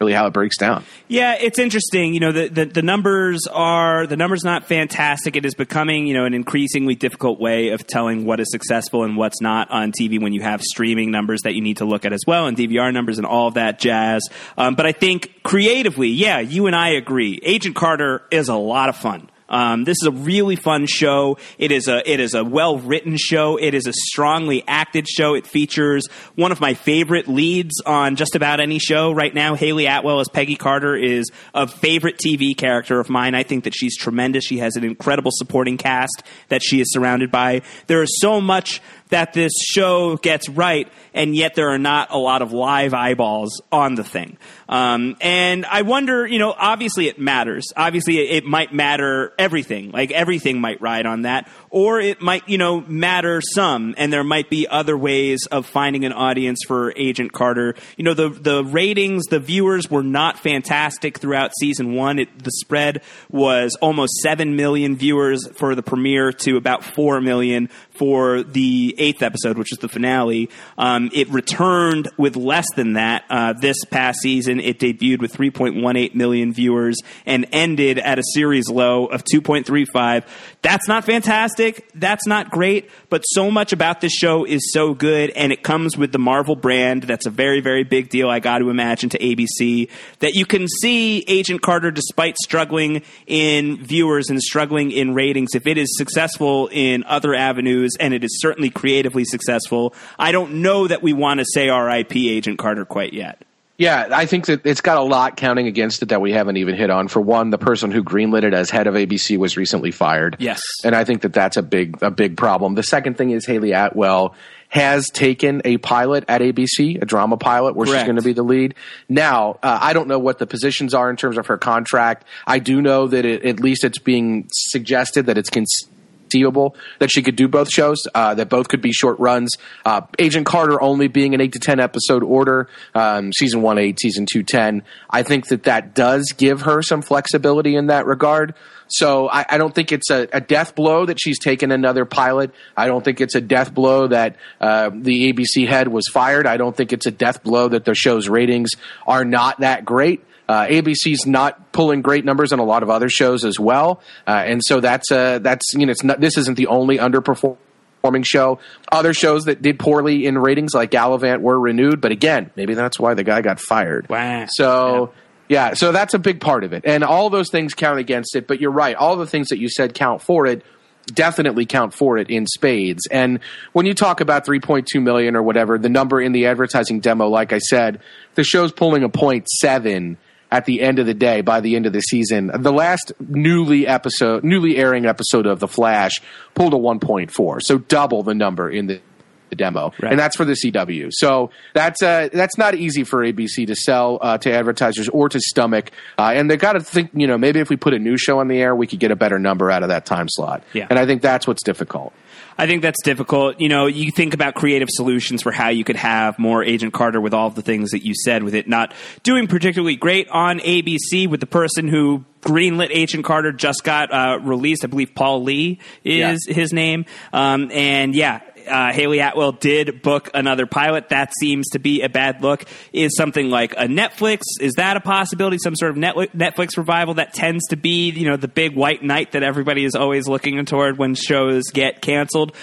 really 0.00 0.14
how 0.14 0.26
it 0.26 0.32
breaks 0.32 0.56
down. 0.56 0.82
Yeah, 1.08 1.36
it's 1.38 1.58
interesting. 1.58 2.14
You 2.14 2.20
know, 2.20 2.32
the, 2.32 2.48
the, 2.48 2.64
the 2.64 2.82
numbers 2.82 3.46
are 3.52 4.06
the 4.06 4.16
numbers 4.16 4.42
not 4.42 4.64
fantastic. 4.64 5.36
It 5.36 5.44
is 5.44 5.54
becoming 5.54 6.06
you 6.06 6.14
know 6.14 6.24
an 6.24 6.32
increasingly 6.32 6.94
difficult 6.94 7.38
way 7.38 7.68
of 7.68 7.86
telling 7.86 8.24
what 8.24 8.40
is 8.40 8.50
successful 8.50 9.04
and 9.04 9.16
what's 9.16 9.42
not 9.42 9.70
on 9.70 9.92
TV 9.92 10.20
when 10.20 10.32
you 10.32 10.40
have 10.40 10.62
streaming 10.62 11.10
numbers 11.10 11.42
that 11.42 11.54
you 11.54 11.60
need 11.60 11.76
to 11.78 11.84
look 11.84 12.06
at 12.06 12.14
as 12.14 12.22
well 12.26 12.46
and 12.46 12.56
DVR 12.56 12.92
numbers 12.92 13.18
and 13.18 13.26
all 13.26 13.48
of 13.48 13.54
that 13.54 13.78
jazz. 13.78 14.22
Um, 14.56 14.74
but 14.74 14.86
I 14.86 14.92
think 14.92 15.42
creatively, 15.42 16.08
yeah, 16.08 16.40
you 16.40 16.66
and 16.66 16.74
I 16.74 16.90
agree. 16.90 17.38
Agent 17.42 17.76
Carter 17.76 18.22
is 18.30 18.48
a 18.48 18.56
lot 18.56 18.88
of 18.88 18.96
fun. 18.96 19.28
Um, 19.50 19.84
this 19.84 19.96
is 20.00 20.06
a 20.06 20.12
really 20.12 20.56
fun 20.56 20.86
show. 20.86 21.36
It 21.58 21.72
is 21.72 21.88
a 21.88 22.08
it 22.10 22.20
is 22.20 22.34
a 22.34 22.44
well 22.44 22.78
written 22.78 23.16
show. 23.18 23.56
It 23.56 23.74
is 23.74 23.86
a 23.86 23.92
strongly 23.92 24.64
acted 24.66 25.08
show. 25.08 25.34
It 25.34 25.46
features 25.46 26.06
one 26.36 26.52
of 26.52 26.60
my 26.60 26.74
favorite 26.74 27.28
leads 27.28 27.80
on 27.84 28.16
just 28.16 28.36
about 28.36 28.60
any 28.60 28.78
show 28.78 29.12
right 29.12 29.34
now. 29.34 29.54
Hayley 29.54 29.86
Atwell 29.86 30.20
as 30.20 30.28
Peggy 30.28 30.56
Carter 30.56 30.96
is 30.96 31.30
a 31.52 31.66
favorite 31.66 32.18
TV 32.24 32.56
character 32.56 33.00
of 33.00 33.10
mine. 33.10 33.34
I 33.34 33.42
think 33.42 33.64
that 33.64 33.74
she's 33.74 33.96
tremendous. 33.96 34.44
She 34.44 34.58
has 34.58 34.76
an 34.76 34.84
incredible 34.84 35.32
supporting 35.34 35.76
cast 35.76 36.22
that 36.48 36.62
she 36.64 36.80
is 36.80 36.92
surrounded 36.92 37.30
by. 37.30 37.62
There 37.88 38.02
is 38.02 38.20
so 38.20 38.40
much 38.40 38.80
that 39.10 39.32
this 39.32 39.52
show 39.60 40.16
gets 40.16 40.48
right, 40.48 40.90
and 41.12 41.34
yet 41.34 41.54
there 41.54 41.70
are 41.70 41.78
not 41.78 42.08
a 42.10 42.18
lot 42.18 42.42
of 42.42 42.52
live 42.52 42.94
eyeballs 42.94 43.60
on 43.70 43.96
the 43.96 44.04
thing. 44.04 44.38
Um, 44.70 45.16
and 45.20 45.66
I 45.66 45.82
wonder, 45.82 46.24
you 46.24 46.38
know, 46.38 46.54
obviously 46.56 47.08
it 47.08 47.18
matters. 47.18 47.66
Obviously 47.76 48.18
it, 48.18 48.36
it 48.36 48.44
might 48.44 48.72
matter 48.72 49.34
everything. 49.36 49.90
Like 49.90 50.12
everything 50.12 50.60
might 50.60 50.80
ride 50.80 51.06
on 51.06 51.22
that. 51.22 51.50
Or 51.70 52.00
it 52.00 52.20
might, 52.20 52.48
you 52.48 52.56
know, 52.56 52.80
matter 52.80 53.40
some, 53.40 53.94
and 53.98 54.12
there 54.12 54.24
might 54.24 54.48
be 54.48 54.68
other 54.68 54.96
ways 54.96 55.46
of 55.50 55.66
finding 55.66 56.04
an 56.04 56.12
audience 56.12 56.60
for 56.66 56.92
Agent 56.96 57.32
Carter. 57.32 57.74
You 57.96 58.04
know, 58.04 58.14
the 58.14 58.28
the 58.28 58.64
ratings, 58.64 59.26
the 59.26 59.38
viewers 59.40 59.90
were 59.90 60.02
not 60.02 60.38
fantastic 60.38 61.18
throughout 61.18 61.52
season 61.60 61.94
one. 61.94 62.18
It, 62.18 62.42
the 62.42 62.50
spread 62.50 63.02
was 63.28 63.76
almost 63.80 64.14
seven 64.22 64.56
million 64.56 64.96
viewers 64.96 65.48
for 65.54 65.74
the 65.74 65.82
premiere 65.82 66.32
to 66.32 66.56
about 66.56 66.84
four 66.84 67.20
million 67.20 67.68
for 67.92 68.42
the 68.42 68.94
eighth 68.98 69.22
episode, 69.22 69.58
which 69.58 69.72
is 69.72 69.78
the 69.78 69.88
finale. 69.88 70.48
Um, 70.78 71.10
it 71.12 71.28
returned 71.28 72.08
with 72.16 72.34
less 72.34 72.66
than 72.74 72.94
that 72.94 73.24
uh, 73.30 73.52
this 73.52 73.84
past 73.84 74.20
season. 74.20 74.59
It 74.60 74.78
debuted 74.78 75.20
with 75.20 75.32
3.18 75.32 76.14
million 76.14 76.52
viewers 76.52 76.96
and 77.26 77.46
ended 77.52 77.98
at 77.98 78.18
a 78.18 78.22
series 78.34 78.68
low 78.68 79.06
of 79.06 79.24
2.35. 79.24 80.24
That's 80.62 80.88
not 80.88 81.04
fantastic. 81.04 81.90
That's 81.94 82.26
not 82.26 82.50
great. 82.50 82.90
But 83.08 83.22
so 83.22 83.50
much 83.50 83.72
about 83.72 84.00
this 84.00 84.12
show 84.12 84.44
is 84.44 84.72
so 84.72 84.94
good, 84.94 85.30
and 85.30 85.52
it 85.52 85.62
comes 85.62 85.96
with 85.96 86.12
the 86.12 86.18
Marvel 86.18 86.56
brand. 86.56 87.04
That's 87.04 87.26
a 87.26 87.30
very, 87.30 87.60
very 87.60 87.84
big 87.84 88.08
deal. 88.08 88.28
I 88.28 88.40
got 88.40 88.58
to 88.58 88.70
imagine 88.70 89.10
to 89.10 89.18
ABC 89.18 89.88
that 90.20 90.34
you 90.34 90.46
can 90.46 90.68
see 90.68 91.24
Agent 91.26 91.62
Carter, 91.62 91.90
despite 91.90 92.36
struggling 92.36 93.02
in 93.26 93.82
viewers 93.82 94.28
and 94.28 94.40
struggling 94.40 94.90
in 94.90 95.14
ratings, 95.14 95.54
if 95.54 95.66
it 95.66 95.78
is 95.78 95.88
successful 95.96 96.68
in 96.72 97.04
other 97.04 97.34
avenues, 97.34 97.92
and 97.98 98.14
it 98.14 98.24
is 98.24 98.40
certainly 98.40 98.70
creatively 98.70 99.24
successful, 99.24 99.94
I 100.18 100.32
don't 100.32 100.62
know 100.62 100.86
that 100.86 101.02
we 101.02 101.12
want 101.12 101.40
to 101.40 101.46
say 101.54 101.70
RIP 101.70 102.16
Agent 102.16 102.58
Carter 102.58 102.84
quite 102.84 103.12
yet. 103.12 103.42
Yeah, 103.80 104.08
I 104.12 104.26
think 104.26 104.44
that 104.44 104.66
it's 104.66 104.82
got 104.82 104.98
a 104.98 105.02
lot 105.02 105.38
counting 105.38 105.66
against 105.66 106.02
it 106.02 106.10
that 106.10 106.20
we 106.20 106.32
haven't 106.32 106.58
even 106.58 106.74
hit 106.74 106.90
on. 106.90 107.08
For 107.08 107.18
one, 107.18 107.48
the 107.48 107.56
person 107.56 107.90
who 107.90 108.04
greenlit 108.04 108.42
it 108.42 108.52
as 108.52 108.68
head 108.68 108.86
of 108.86 108.92
ABC 108.92 109.38
was 109.38 109.56
recently 109.56 109.90
fired. 109.90 110.36
Yes, 110.38 110.60
and 110.84 110.94
I 110.94 111.04
think 111.04 111.22
that 111.22 111.32
that's 111.32 111.56
a 111.56 111.62
big 111.62 112.02
a 112.02 112.10
big 112.10 112.36
problem. 112.36 112.74
The 112.74 112.82
second 112.82 113.16
thing 113.16 113.30
is 113.30 113.46
Hayley 113.46 113.72
Atwell 113.72 114.34
has 114.68 115.08
taken 115.08 115.62
a 115.64 115.78
pilot 115.78 116.24
at 116.28 116.42
ABC, 116.42 117.00
a 117.00 117.06
drama 117.06 117.38
pilot, 117.38 117.74
where 117.74 117.86
Correct. 117.86 118.02
she's 118.02 118.06
going 118.06 118.16
to 118.16 118.22
be 118.22 118.34
the 118.34 118.42
lead. 118.42 118.74
Now, 119.08 119.58
uh, 119.62 119.78
I 119.80 119.94
don't 119.94 120.08
know 120.08 120.18
what 120.18 120.38
the 120.38 120.46
positions 120.46 120.92
are 120.92 121.08
in 121.08 121.16
terms 121.16 121.38
of 121.38 121.46
her 121.46 121.56
contract. 121.56 122.26
I 122.46 122.58
do 122.58 122.82
know 122.82 123.06
that 123.06 123.24
it, 123.24 123.46
at 123.46 123.60
least 123.60 123.82
it's 123.82 123.98
being 123.98 124.46
suggested 124.52 125.24
that 125.24 125.38
it's. 125.38 125.48
Cons- 125.48 125.88
conceivable 126.30 126.74
that 126.98 127.10
she 127.10 127.22
could 127.22 127.36
do 127.36 127.48
both 127.48 127.70
shows, 127.70 127.98
uh, 128.14 128.34
that 128.34 128.48
both 128.48 128.68
could 128.68 128.80
be 128.80 128.92
short 128.92 129.18
runs. 129.18 129.50
Uh, 129.84 130.02
Agent 130.18 130.46
Carter 130.46 130.80
only 130.80 131.08
being 131.08 131.34
an 131.34 131.40
8 131.40 131.52
to 131.52 131.58
10 131.58 131.80
episode 131.80 132.22
order, 132.22 132.68
um, 132.94 133.32
season 133.32 133.62
1 133.62 133.78
8, 133.78 134.00
season 134.00 134.26
2 134.30 134.42
10. 134.42 134.82
I 135.08 135.22
think 135.22 135.48
that 135.48 135.64
that 135.64 135.94
does 135.94 136.32
give 136.36 136.62
her 136.62 136.82
some 136.82 137.02
flexibility 137.02 137.76
in 137.76 137.86
that 137.86 138.06
regard. 138.06 138.54
So 138.88 139.28
I, 139.28 139.46
I 139.48 139.58
don't 139.58 139.72
think 139.72 139.92
it's 139.92 140.10
a, 140.10 140.26
a, 140.32 140.40
death 140.40 140.74
blow 140.74 141.06
that 141.06 141.20
she's 141.20 141.38
taken 141.38 141.70
another 141.70 142.04
pilot. 142.04 142.52
I 142.76 142.88
don't 142.88 143.04
think 143.04 143.20
it's 143.20 143.36
a 143.36 143.40
death 143.40 143.72
blow 143.72 144.08
that 144.08 144.34
uh, 144.60 144.90
the 144.92 145.32
ABC 145.32 145.68
head 145.68 145.86
was 145.86 146.08
fired. 146.12 146.44
I 146.44 146.56
don't 146.56 146.76
think 146.76 146.92
it's 146.92 147.06
a 147.06 147.12
death 147.12 147.44
blow 147.44 147.68
that 147.68 147.84
the 147.84 147.94
show's 147.94 148.28
ratings 148.28 148.70
are 149.06 149.24
not 149.24 149.60
that 149.60 149.84
great. 149.84 150.24
Uh, 150.50 150.66
ABC's 150.66 151.26
not 151.26 151.70
pulling 151.70 152.02
great 152.02 152.24
numbers 152.24 152.52
on 152.52 152.58
a 152.58 152.64
lot 152.64 152.82
of 152.82 152.90
other 152.90 153.08
shows 153.08 153.44
as 153.44 153.60
well, 153.60 154.02
uh, 154.26 154.42
and 154.44 154.60
so 154.64 154.80
that's 154.80 155.12
uh, 155.12 155.38
that's 155.38 155.62
you 155.74 155.86
know 155.86 155.92
it's 155.92 156.02
not 156.02 156.20
this 156.20 156.36
isn't 156.36 156.56
the 156.56 156.66
only 156.66 156.98
underperforming 156.98 158.24
show. 158.24 158.58
Other 158.90 159.14
shows 159.14 159.44
that 159.44 159.62
did 159.62 159.78
poorly 159.78 160.26
in 160.26 160.36
ratings, 160.36 160.74
like 160.74 160.90
Galavant, 160.90 161.40
were 161.40 161.56
renewed, 161.56 162.00
but 162.00 162.10
again, 162.10 162.50
maybe 162.56 162.74
that's 162.74 162.98
why 162.98 163.14
the 163.14 163.22
guy 163.22 163.42
got 163.42 163.60
fired. 163.60 164.08
Wow. 164.08 164.46
So. 164.48 165.12
Yeah, 165.48 165.74
so 165.74 165.90
that's 165.90 166.14
a 166.14 166.18
big 166.20 166.40
part 166.40 166.62
of 166.62 166.72
it. 166.72 166.84
And 166.84 167.02
all 167.02 167.28
those 167.28 167.50
things 167.50 167.74
count 167.74 167.98
against 167.98 168.36
it, 168.36 168.46
but 168.46 168.60
you're 168.60 168.70
right. 168.70 168.94
All 168.94 169.16
the 169.16 169.26
things 169.26 169.48
that 169.48 169.58
you 169.58 169.68
said 169.68 169.94
count 169.94 170.22
for 170.22 170.46
it. 170.46 170.64
definitely 171.06 171.66
count 171.66 171.92
for 171.92 172.18
it 172.18 172.30
in 172.30 172.46
spades. 172.46 173.08
And 173.10 173.40
when 173.72 173.84
you 173.84 173.94
talk 173.94 174.20
about 174.20 174.46
3.2 174.46 175.02
million 175.02 175.34
or 175.34 175.42
whatever, 175.42 175.76
the 175.76 175.88
number 175.88 176.20
in 176.20 176.30
the 176.30 176.46
advertising 176.46 177.00
demo, 177.00 177.26
like 177.26 177.52
I 177.52 177.58
said, 177.58 178.00
the 178.36 178.44
show's 178.44 178.70
pulling 178.70 179.02
a 179.02 179.08
point 179.08 179.48
seven 179.48 180.18
at 180.52 180.64
the 180.64 180.80
end 180.80 180.98
of 180.98 181.06
the 181.06 181.14
day 181.14 181.40
by 181.40 181.60
the 181.60 181.76
end 181.76 181.86
of 181.86 181.92
the 181.92 182.00
season. 182.00 182.50
The 182.54 182.72
last 182.72 183.12
newly 183.20 183.86
episode, 183.86 184.42
newly 184.44 184.76
airing 184.76 185.06
episode 185.06 185.46
of 185.46 185.60
The 185.60 185.68
Flash 185.68 186.20
pulled 186.54 186.74
a 186.74 186.76
1.4, 186.76 187.60
so 187.62 187.78
double 187.78 188.22
the 188.22 188.34
number 188.34 188.68
in 188.70 188.86
the 188.86 189.00
the 189.48 189.56
demo, 189.56 189.92
Right. 190.00 190.12
and 190.12 190.18
that's 190.20 190.36
for 190.36 190.44
the 190.44 190.52
CW. 190.52 191.08
So 191.10 191.50
that's 191.74 192.00
uh, 192.04 192.28
that's 192.32 192.56
not 192.56 192.76
easy 192.76 193.02
for 193.02 193.24
ABC 193.24 193.66
to 193.66 193.74
sell 193.74 194.20
uh, 194.22 194.38
to 194.38 194.52
advertisers 194.52 195.08
or 195.08 195.28
to 195.28 195.40
stomach. 195.40 195.90
Uh, 196.16 196.30
and 196.36 196.48
they 196.48 196.56
got 196.56 196.74
to 196.74 196.80
think, 196.80 197.10
you 197.14 197.26
know, 197.26 197.36
maybe 197.36 197.58
if 197.58 197.68
we 197.68 197.76
put 197.76 197.92
a 197.92 197.98
new 197.98 198.16
show 198.16 198.38
on 198.38 198.46
the 198.46 198.60
air, 198.62 198.76
we 198.76 198.86
could 198.86 199.00
get 199.00 199.10
a 199.10 199.16
better 199.16 199.40
number 199.40 199.68
out 199.68 199.82
of 199.82 199.88
that 199.88 200.06
time 200.06 200.28
slot. 200.28 200.62
Yeah. 200.72 200.86
And 200.88 201.00
I 201.00 201.04
think 201.06 201.20
that's 201.20 201.48
what's 201.48 201.64
difficult. 201.64 202.12
I 202.60 202.66
think 202.66 202.82
that's 202.82 203.02
difficult. 203.02 203.58
You 203.58 203.70
know, 203.70 203.86
you 203.86 204.10
think 204.10 204.34
about 204.34 204.54
creative 204.54 204.88
solutions 204.90 205.40
for 205.40 205.50
how 205.50 205.70
you 205.70 205.82
could 205.82 205.96
have 205.96 206.38
more 206.38 206.62
Agent 206.62 206.92
Carter 206.92 207.18
with 207.18 207.32
all 207.32 207.46
of 207.46 207.54
the 207.54 207.62
things 207.62 207.92
that 207.92 208.04
you 208.04 208.12
said, 208.14 208.42
with 208.42 208.54
it 208.54 208.68
not 208.68 208.92
doing 209.22 209.46
particularly 209.46 209.96
great 209.96 210.28
on 210.28 210.58
ABC, 210.58 211.26
with 211.26 211.40
the 211.40 211.46
person 211.46 211.88
who 211.88 212.22
greenlit 212.42 212.90
Agent 212.90 213.24
Carter 213.24 213.50
just 213.52 213.82
got 213.82 214.12
uh, 214.12 214.38
released. 214.42 214.84
I 214.84 214.88
believe 214.88 215.14
Paul 215.14 215.42
Lee 215.42 215.78
is 216.04 216.46
his 216.46 216.70
name. 216.70 217.06
Um, 217.32 217.70
and 217.72 218.14
yeah. 218.14 218.40
Uh, 218.66 218.92
Hayley 218.92 219.20
Atwell 219.20 219.52
did 219.52 220.02
book 220.02 220.30
another 220.34 220.66
pilot. 220.66 221.08
That 221.10 221.32
seems 221.40 221.68
to 221.70 221.78
be 221.78 222.02
a 222.02 222.08
bad 222.08 222.42
look. 222.42 222.64
Is 222.92 223.16
something 223.16 223.50
like 223.50 223.72
a 223.72 223.86
Netflix? 223.86 224.42
Is 224.60 224.72
that 224.76 224.96
a 224.96 225.00
possibility? 225.00 225.58
Some 225.58 225.76
sort 225.76 225.92
of 225.92 225.96
Netflix 225.96 226.30
Netflix 226.30 226.76
revival 226.76 227.14
that 227.14 227.34
tends 227.34 227.66
to 227.68 227.76
be, 227.76 228.10
you 228.10 228.28
know, 228.28 228.36
the 228.36 228.48
big 228.48 228.74
white 228.74 229.02
knight 229.02 229.32
that 229.32 229.42
everybody 229.42 229.84
is 229.84 229.94
always 229.94 230.28
looking 230.28 230.64
toward 230.64 230.98
when 230.98 231.14
shows 231.14 231.64
get 231.72 232.00
canceled 232.00 232.54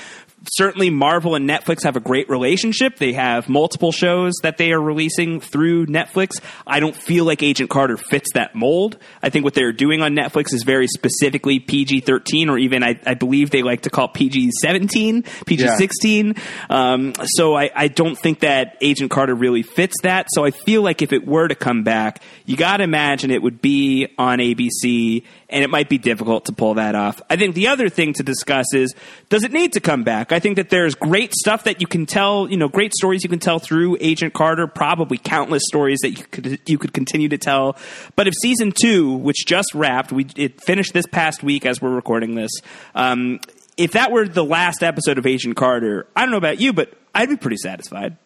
certainly 0.54 0.90
Marvel 0.90 1.36
and 1.36 1.50
Netflix 1.50 1.84
have 1.84 1.96
a 1.96 2.00
great 2.00 2.30
relationship. 2.30 2.98
They 2.98 3.14
have 3.14 3.50
multiple 3.50 3.92
shows 3.92 4.34
that 4.44 4.58
they 4.58 4.72
are 4.72 4.82
releasing 4.82 5.40
through 5.40 5.88
Netflix. 5.88 6.42
I 6.66 6.80
don't 6.80 6.96
feel 6.96 7.26
like 7.26 7.42
Agent 7.44 7.70
Carter 7.70 7.98
fits 7.98 8.28
that 8.34 8.56
mold. 8.56 8.98
I 9.22 9.30
think 9.30 9.46
what 9.46 9.54
they're 9.54 9.74
doing 9.74 10.02
on 10.02 10.14
Netflix 10.14 10.54
is 10.54 10.64
very 10.64 10.88
specifically 10.88 11.60
PG 11.60 12.02
13, 12.02 12.50
or 12.50 12.58
even 12.58 12.84
I, 12.84 13.00
I 13.06 13.16
believe 13.16 13.50
they 13.50 13.64
like 13.64 13.82
to 13.82 13.90
call 13.90 14.08
PG 14.08 14.52
17, 14.62 15.24
PG 15.46 15.68
16. 15.78 16.36
Um, 16.70 17.14
so 17.24 17.56
I, 17.56 17.70
I 17.76 17.88
don't 17.88 18.18
think 18.18 18.42
that 18.42 18.78
Agent 18.82 19.12
Carter 19.12 19.36
really 19.36 19.64
fits 19.64 19.96
that. 20.04 20.28
So 20.32 20.46
I 20.46 20.52
feel 20.52 20.82
like 20.82 21.02
if 21.02 21.14
it 21.14 21.26
were 21.26 21.48
to 21.48 21.56
come 21.56 21.84
back, 21.84 22.22
you 22.46 22.56
got 22.56 22.78
to 22.78 22.84
imagine 22.84 23.32
it 23.32 23.42
would 23.42 23.62
be 23.62 24.08
on 24.18 24.40
ABC 24.40 25.24
and 25.50 25.64
it 25.64 25.70
might 25.70 25.90
be 25.90 25.98
difficult 25.98 26.46
to 26.46 26.54
pull 26.54 26.76
that 26.76 26.96
off. 26.96 27.22
I 27.30 27.36
think 27.36 27.56
the 27.56 27.68
other 27.68 27.90
thing 27.90 28.14
to 28.14 28.24
discuss 28.24 28.74
is 28.74 28.94
does 29.30 29.44
it 29.44 29.52
need 29.52 29.74
to 29.74 29.80
come 29.80 30.04
back? 30.04 30.32
Think 30.40 30.58
that 30.58 30.70
there's 30.70 30.96
great 30.96 31.34
stuff 31.34 31.64
that 31.66 31.82
you 31.82 31.88
can 31.88 32.06
tell, 32.06 32.50
you 32.50 32.58
know, 32.58 32.68
great 32.68 32.94
stories 32.94 33.24
you 33.24 33.30
can 33.30 33.40
tell 33.40 33.60
through 33.60 33.98
Agent 34.00 34.34
Carter, 34.34 34.68
probably 34.68 35.18
countless 35.18 35.64
stories 35.68 36.00
that 36.02 36.12
you 36.12 36.24
could 36.26 36.60
you 36.68 36.78
could 36.78 36.94
continue 36.94 37.30
to 37.30 37.38
tell. 37.38 37.78
But 38.16 38.28
if 38.28 38.34
season 38.42 38.72
2, 38.72 39.16
which 39.16 39.46
just 39.46 39.74
wrapped, 39.74 40.12
we 40.12 40.28
it 40.36 40.62
finished 40.62 40.94
this 40.94 41.06
past 41.08 41.44
week 41.44 41.66
as 41.66 41.82
we're 41.82 41.96
recording 41.96 42.36
this, 42.36 42.52
um, 42.96 43.40
if 43.78 43.92
that 43.92 44.12
were 44.12 44.28
the 44.28 44.44
last 44.44 44.84
episode 44.84 45.18
of 45.18 45.26
Agent 45.26 45.56
Carter, 45.56 46.08
I 46.16 46.22
don't 46.22 46.32
know 46.32 46.38
about 46.38 46.60
you, 46.60 46.74
but 46.74 46.94
I'd 47.14 47.30
be 47.30 47.38
pretty 47.38 47.58
satisfied. 47.58 48.18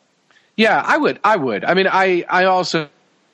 Yeah, 0.57 0.81
I 0.85 0.97
would. 0.97 1.19
I 1.23 1.35
would. 1.37 1.65
I 1.65 1.73
mean, 1.73 1.87
I 1.87 2.25
I 2.29 2.45
also 2.45 2.89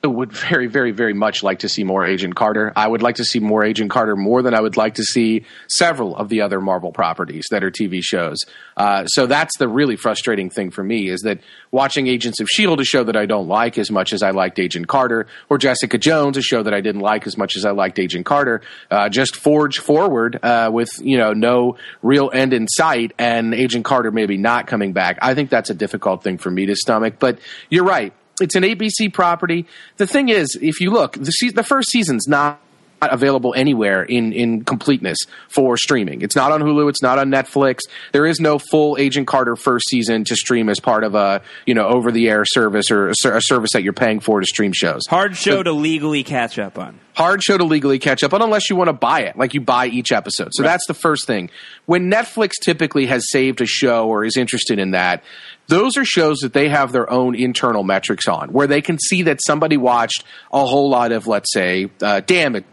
would 0.06 0.32
very, 0.32 0.68
very, 0.68 0.92
very 0.92 1.12
much 1.12 1.42
like 1.42 1.60
to 1.60 1.68
see 1.68 1.82
more 1.82 2.06
Agent 2.06 2.36
Carter. 2.36 2.72
I 2.76 2.86
would 2.86 3.02
like 3.02 3.16
to 3.16 3.24
see 3.24 3.40
more 3.40 3.64
Agent 3.64 3.90
Carter 3.90 4.14
more 4.14 4.42
than 4.42 4.54
I 4.54 4.60
would 4.60 4.76
like 4.76 4.94
to 4.94 5.02
see 5.02 5.44
several 5.68 6.16
of 6.16 6.28
the 6.28 6.40
other 6.42 6.60
Marvel 6.60 6.92
properties 6.92 7.46
that 7.50 7.64
are 7.64 7.70
TV 7.70 8.00
shows. 8.00 8.38
Uh, 8.76 9.06
so 9.06 9.26
that's 9.26 9.56
the 9.58 9.66
really 9.66 9.96
frustrating 9.96 10.50
thing 10.50 10.70
for 10.70 10.84
me 10.84 11.08
is 11.08 11.22
that 11.22 11.40
watching 11.72 12.06
Agents 12.06 12.40
of 12.40 12.48
Shield, 12.48 12.80
a 12.80 12.84
show 12.84 13.02
that 13.04 13.16
I 13.16 13.26
don't 13.26 13.48
like 13.48 13.76
as 13.76 13.90
much 13.90 14.12
as 14.12 14.22
I 14.22 14.30
liked 14.30 14.60
Agent 14.60 14.86
Carter, 14.86 15.26
or 15.48 15.58
Jessica 15.58 15.98
Jones, 15.98 16.36
a 16.36 16.42
show 16.42 16.62
that 16.62 16.74
I 16.74 16.80
didn't 16.80 17.00
like 17.00 17.26
as 17.26 17.36
much 17.36 17.56
as 17.56 17.64
I 17.64 17.72
liked 17.72 17.98
Agent 17.98 18.24
Carter, 18.24 18.60
uh, 18.92 19.08
just 19.08 19.34
forge 19.34 19.78
forward 19.78 20.38
uh, 20.44 20.70
with 20.72 20.90
you 21.00 21.18
know 21.18 21.32
no 21.32 21.76
real 22.02 22.30
end 22.32 22.52
in 22.52 22.68
sight, 22.68 23.12
and 23.18 23.52
Agent 23.52 23.84
Carter 23.84 24.12
maybe 24.12 24.36
not 24.36 24.68
coming 24.68 24.92
back. 24.92 25.18
I 25.22 25.34
think 25.34 25.50
that's 25.50 25.70
a 25.70 25.74
difficult 25.74 26.22
thing 26.22 26.38
for 26.38 26.50
me 26.50 26.66
to 26.66 26.76
stomach. 26.76 27.14
But 27.18 27.40
you're 27.68 27.84
right 27.84 28.12
it's 28.40 28.54
an 28.54 28.62
ABC 28.62 29.12
property. 29.12 29.66
The 29.96 30.06
thing 30.06 30.28
is, 30.28 30.58
if 30.60 30.80
you 30.80 30.90
look, 30.90 31.12
the, 31.12 31.30
se- 31.30 31.50
the 31.50 31.62
first 31.62 31.90
season's 31.90 32.26
not 32.28 32.60
available 33.02 33.54
anywhere 33.54 34.02
in, 34.02 34.32
in 34.32 34.64
completeness 34.64 35.18
for 35.48 35.76
streaming. 35.76 36.22
It's 36.22 36.34
not 36.34 36.52
on 36.52 36.62
Hulu. 36.62 36.88
It's 36.88 37.02
not 37.02 37.18
on 37.18 37.30
Netflix. 37.30 37.80
There 38.12 38.26
is 38.26 38.40
no 38.40 38.58
full 38.58 38.96
Agent 38.98 39.26
Carter 39.26 39.56
first 39.56 39.88
season 39.88 40.24
to 40.24 40.36
stream 40.36 40.68
as 40.68 40.80
part 40.80 41.04
of 41.04 41.14
a 41.14 41.42
you 41.66 41.74
know 41.74 41.86
over 41.86 42.10
the 42.10 42.28
air 42.28 42.44
service 42.44 42.90
or 42.90 43.08
a, 43.08 43.12
a 43.32 43.40
service 43.40 43.70
that 43.72 43.82
you're 43.82 43.92
paying 43.92 44.20
for 44.20 44.40
to 44.40 44.46
stream 44.46 44.72
shows. 44.72 45.02
Hard 45.06 45.36
show 45.36 45.62
to 45.62 45.72
legally 45.72 46.24
catch 46.24 46.58
up 46.58 46.78
on. 46.78 46.98
Hard 47.14 47.42
show 47.42 47.58
to 47.58 47.64
legally 47.64 47.98
catch 47.98 48.22
up 48.22 48.32
on 48.32 48.42
unless 48.42 48.70
you 48.70 48.76
want 48.76 48.88
to 48.88 48.92
buy 48.92 49.22
it, 49.22 49.36
like 49.36 49.54
you 49.54 49.60
buy 49.60 49.86
each 49.86 50.12
episode. 50.12 50.50
So 50.52 50.62
that's 50.62 50.86
the 50.86 50.94
first 50.94 51.26
thing. 51.26 51.50
When 51.86 52.10
Netflix 52.10 52.52
typically 52.62 53.06
has 53.06 53.28
saved 53.30 53.60
a 53.60 53.66
show 53.66 54.08
or 54.08 54.24
is 54.24 54.36
interested 54.36 54.78
in 54.78 54.92
that, 54.92 55.24
those 55.68 55.96
are 55.96 56.04
shows 56.04 56.38
that 56.38 56.52
they 56.52 56.68
have 56.68 56.92
their 56.92 57.10
own 57.10 57.34
internal 57.34 57.84
metrics 57.84 58.26
on, 58.26 58.52
where 58.52 58.66
they 58.66 58.82
can 58.82 58.98
see 58.98 59.22
that 59.22 59.40
somebody 59.46 59.76
watched 59.76 60.24
a 60.52 60.64
whole 60.64 60.90
lot 60.90 61.12
of, 61.12 61.26
let's 61.26 61.52
say, 61.52 61.90
uh, 62.02 62.20
damage 62.20 62.64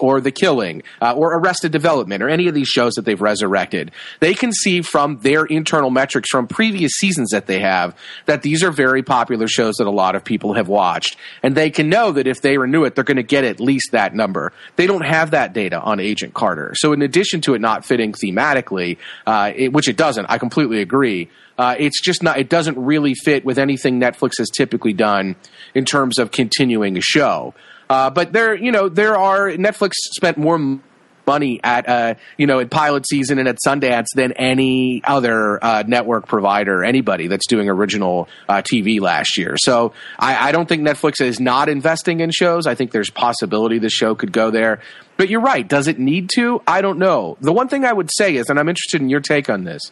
or 0.00 0.20
The 0.20 0.30
Killing 0.30 0.82
uh, 1.00 1.12
or 1.12 1.34
Arrested 1.34 1.72
Development 1.72 2.22
or 2.22 2.28
any 2.28 2.48
of 2.48 2.54
these 2.54 2.68
shows 2.68 2.94
that 2.94 3.04
they've 3.04 3.20
resurrected. 3.20 3.90
They 4.20 4.34
can 4.34 4.52
see 4.52 4.82
from 4.82 5.18
their 5.18 5.44
internal 5.44 5.90
metrics 5.90 6.30
from 6.30 6.46
previous 6.46 6.92
seasons 6.92 7.30
that 7.30 7.46
they 7.46 7.60
have 7.60 7.94
that 8.26 8.42
these 8.42 8.62
are 8.64 8.70
very 8.70 9.02
popular 9.02 9.46
shows 9.46 9.76
that 9.76 9.86
a 9.86 9.90
lot 9.90 10.14
of 10.14 10.24
people 10.24 10.54
have 10.54 10.68
watched. 10.68 11.16
And 11.42 11.54
they 11.54 11.70
can 11.70 11.88
know 11.88 12.12
that 12.12 12.26
if 12.26 12.40
they 12.40 12.56
renew 12.56 12.84
it, 12.84 12.94
they're 12.94 13.04
going 13.04 13.18
to 13.18 13.22
get 13.22 13.44
at 13.44 13.60
least 13.60 13.92
that 13.92 14.14
number. 14.14 14.52
They 14.76 14.86
don't 14.86 15.04
have 15.04 15.32
that 15.32 15.52
data 15.52 15.80
on 15.80 16.00
Agent 16.00 16.34
Carter. 16.34 16.72
So 16.74 16.92
in 16.92 17.02
addition 17.02 17.40
to 17.42 17.54
it 17.54 17.60
not 17.60 17.84
fitting 17.84 18.12
thematically, 18.12 18.96
uh, 19.26 19.52
it, 19.54 19.72
which 19.72 19.88
it 19.88 19.96
doesn't, 19.96 20.26
I 20.30 20.38
completely 20.38 20.80
agree. 20.80 21.28
Uh, 21.58 21.74
it's 21.78 22.00
just 22.00 22.22
not. 22.22 22.38
It 22.38 22.48
doesn't 22.48 22.78
really 22.78 23.14
fit 23.14 23.44
with 23.44 23.58
anything 23.58 24.00
Netflix 24.00 24.32
has 24.38 24.48
typically 24.48 24.92
done 24.92 25.36
in 25.74 25.84
terms 25.84 26.18
of 26.18 26.30
continuing 26.30 26.96
a 26.96 27.02
show. 27.02 27.54
Uh, 27.90 28.10
but 28.10 28.32
there, 28.32 28.54
you 28.54 28.70
know, 28.70 28.88
there 28.88 29.16
are 29.16 29.48
Netflix 29.50 29.92
spent 29.94 30.36
more 30.36 30.80
money 31.28 31.60
at, 31.62 31.88
uh, 31.88 32.14
you 32.38 32.46
know, 32.46 32.58
at 32.58 32.70
pilot 32.70 33.06
season 33.06 33.38
and 33.38 33.46
at 33.46 33.58
Sundance 33.64 34.06
than 34.14 34.32
any 34.32 35.02
other 35.04 35.62
uh, 35.62 35.84
network 35.86 36.26
provider, 36.26 36.82
anybody 36.82 37.28
that's 37.28 37.46
doing 37.46 37.68
original 37.68 38.28
uh, 38.48 38.62
TV 38.62 38.98
last 39.00 39.36
year. 39.36 39.56
So 39.58 39.92
I, 40.18 40.48
I 40.48 40.52
don't 40.52 40.66
think 40.68 40.82
Netflix 40.82 41.20
is 41.20 41.38
not 41.38 41.68
investing 41.68 42.20
in 42.20 42.30
shows. 42.30 42.66
I 42.66 42.74
think 42.74 42.90
there's 42.90 43.10
possibility 43.10 43.78
the 43.78 43.90
show 43.90 44.14
could 44.14 44.32
go 44.32 44.50
there. 44.50 44.80
But 45.18 45.28
you're 45.28 45.42
right. 45.42 45.68
Does 45.68 45.86
it 45.86 45.98
need 45.98 46.30
to? 46.36 46.62
I 46.66 46.80
don't 46.80 46.98
know. 46.98 47.36
The 47.40 47.52
one 47.52 47.68
thing 47.68 47.84
I 47.84 47.92
would 47.92 48.10
say 48.12 48.36
is, 48.36 48.48
and 48.48 48.58
I'm 48.58 48.68
interested 48.68 49.02
in 49.02 49.10
your 49.10 49.20
take 49.20 49.50
on 49.50 49.64
this. 49.64 49.82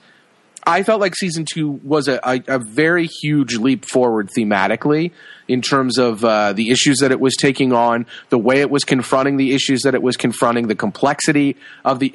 I 0.68 0.82
felt 0.82 1.00
like 1.00 1.14
season 1.14 1.44
two 1.50 1.80
was 1.84 2.08
a, 2.08 2.18
a, 2.24 2.42
a 2.48 2.58
very 2.58 3.06
huge 3.06 3.54
leap 3.56 3.84
forward 3.84 4.30
thematically 4.36 5.12
in 5.46 5.62
terms 5.62 5.96
of 5.96 6.24
uh, 6.24 6.54
the 6.54 6.70
issues 6.70 6.98
that 6.98 7.12
it 7.12 7.20
was 7.20 7.36
taking 7.36 7.72
on, 7.72 8.04
the 8.30 8.38
way 8.38 8.60
it 8.60 8.70
was 8.70 8.82
confronting 8.82 9.36
the 9.36 9.54
issues 9.54 9.82
that 9.82 9.94
it 9.94 10.02
was 10.02 10.16
confronting, 10.16 10.66
the 10.66 10.74
complexity 10.74 11.56
of 11.84 12.00
the 12.00 12.10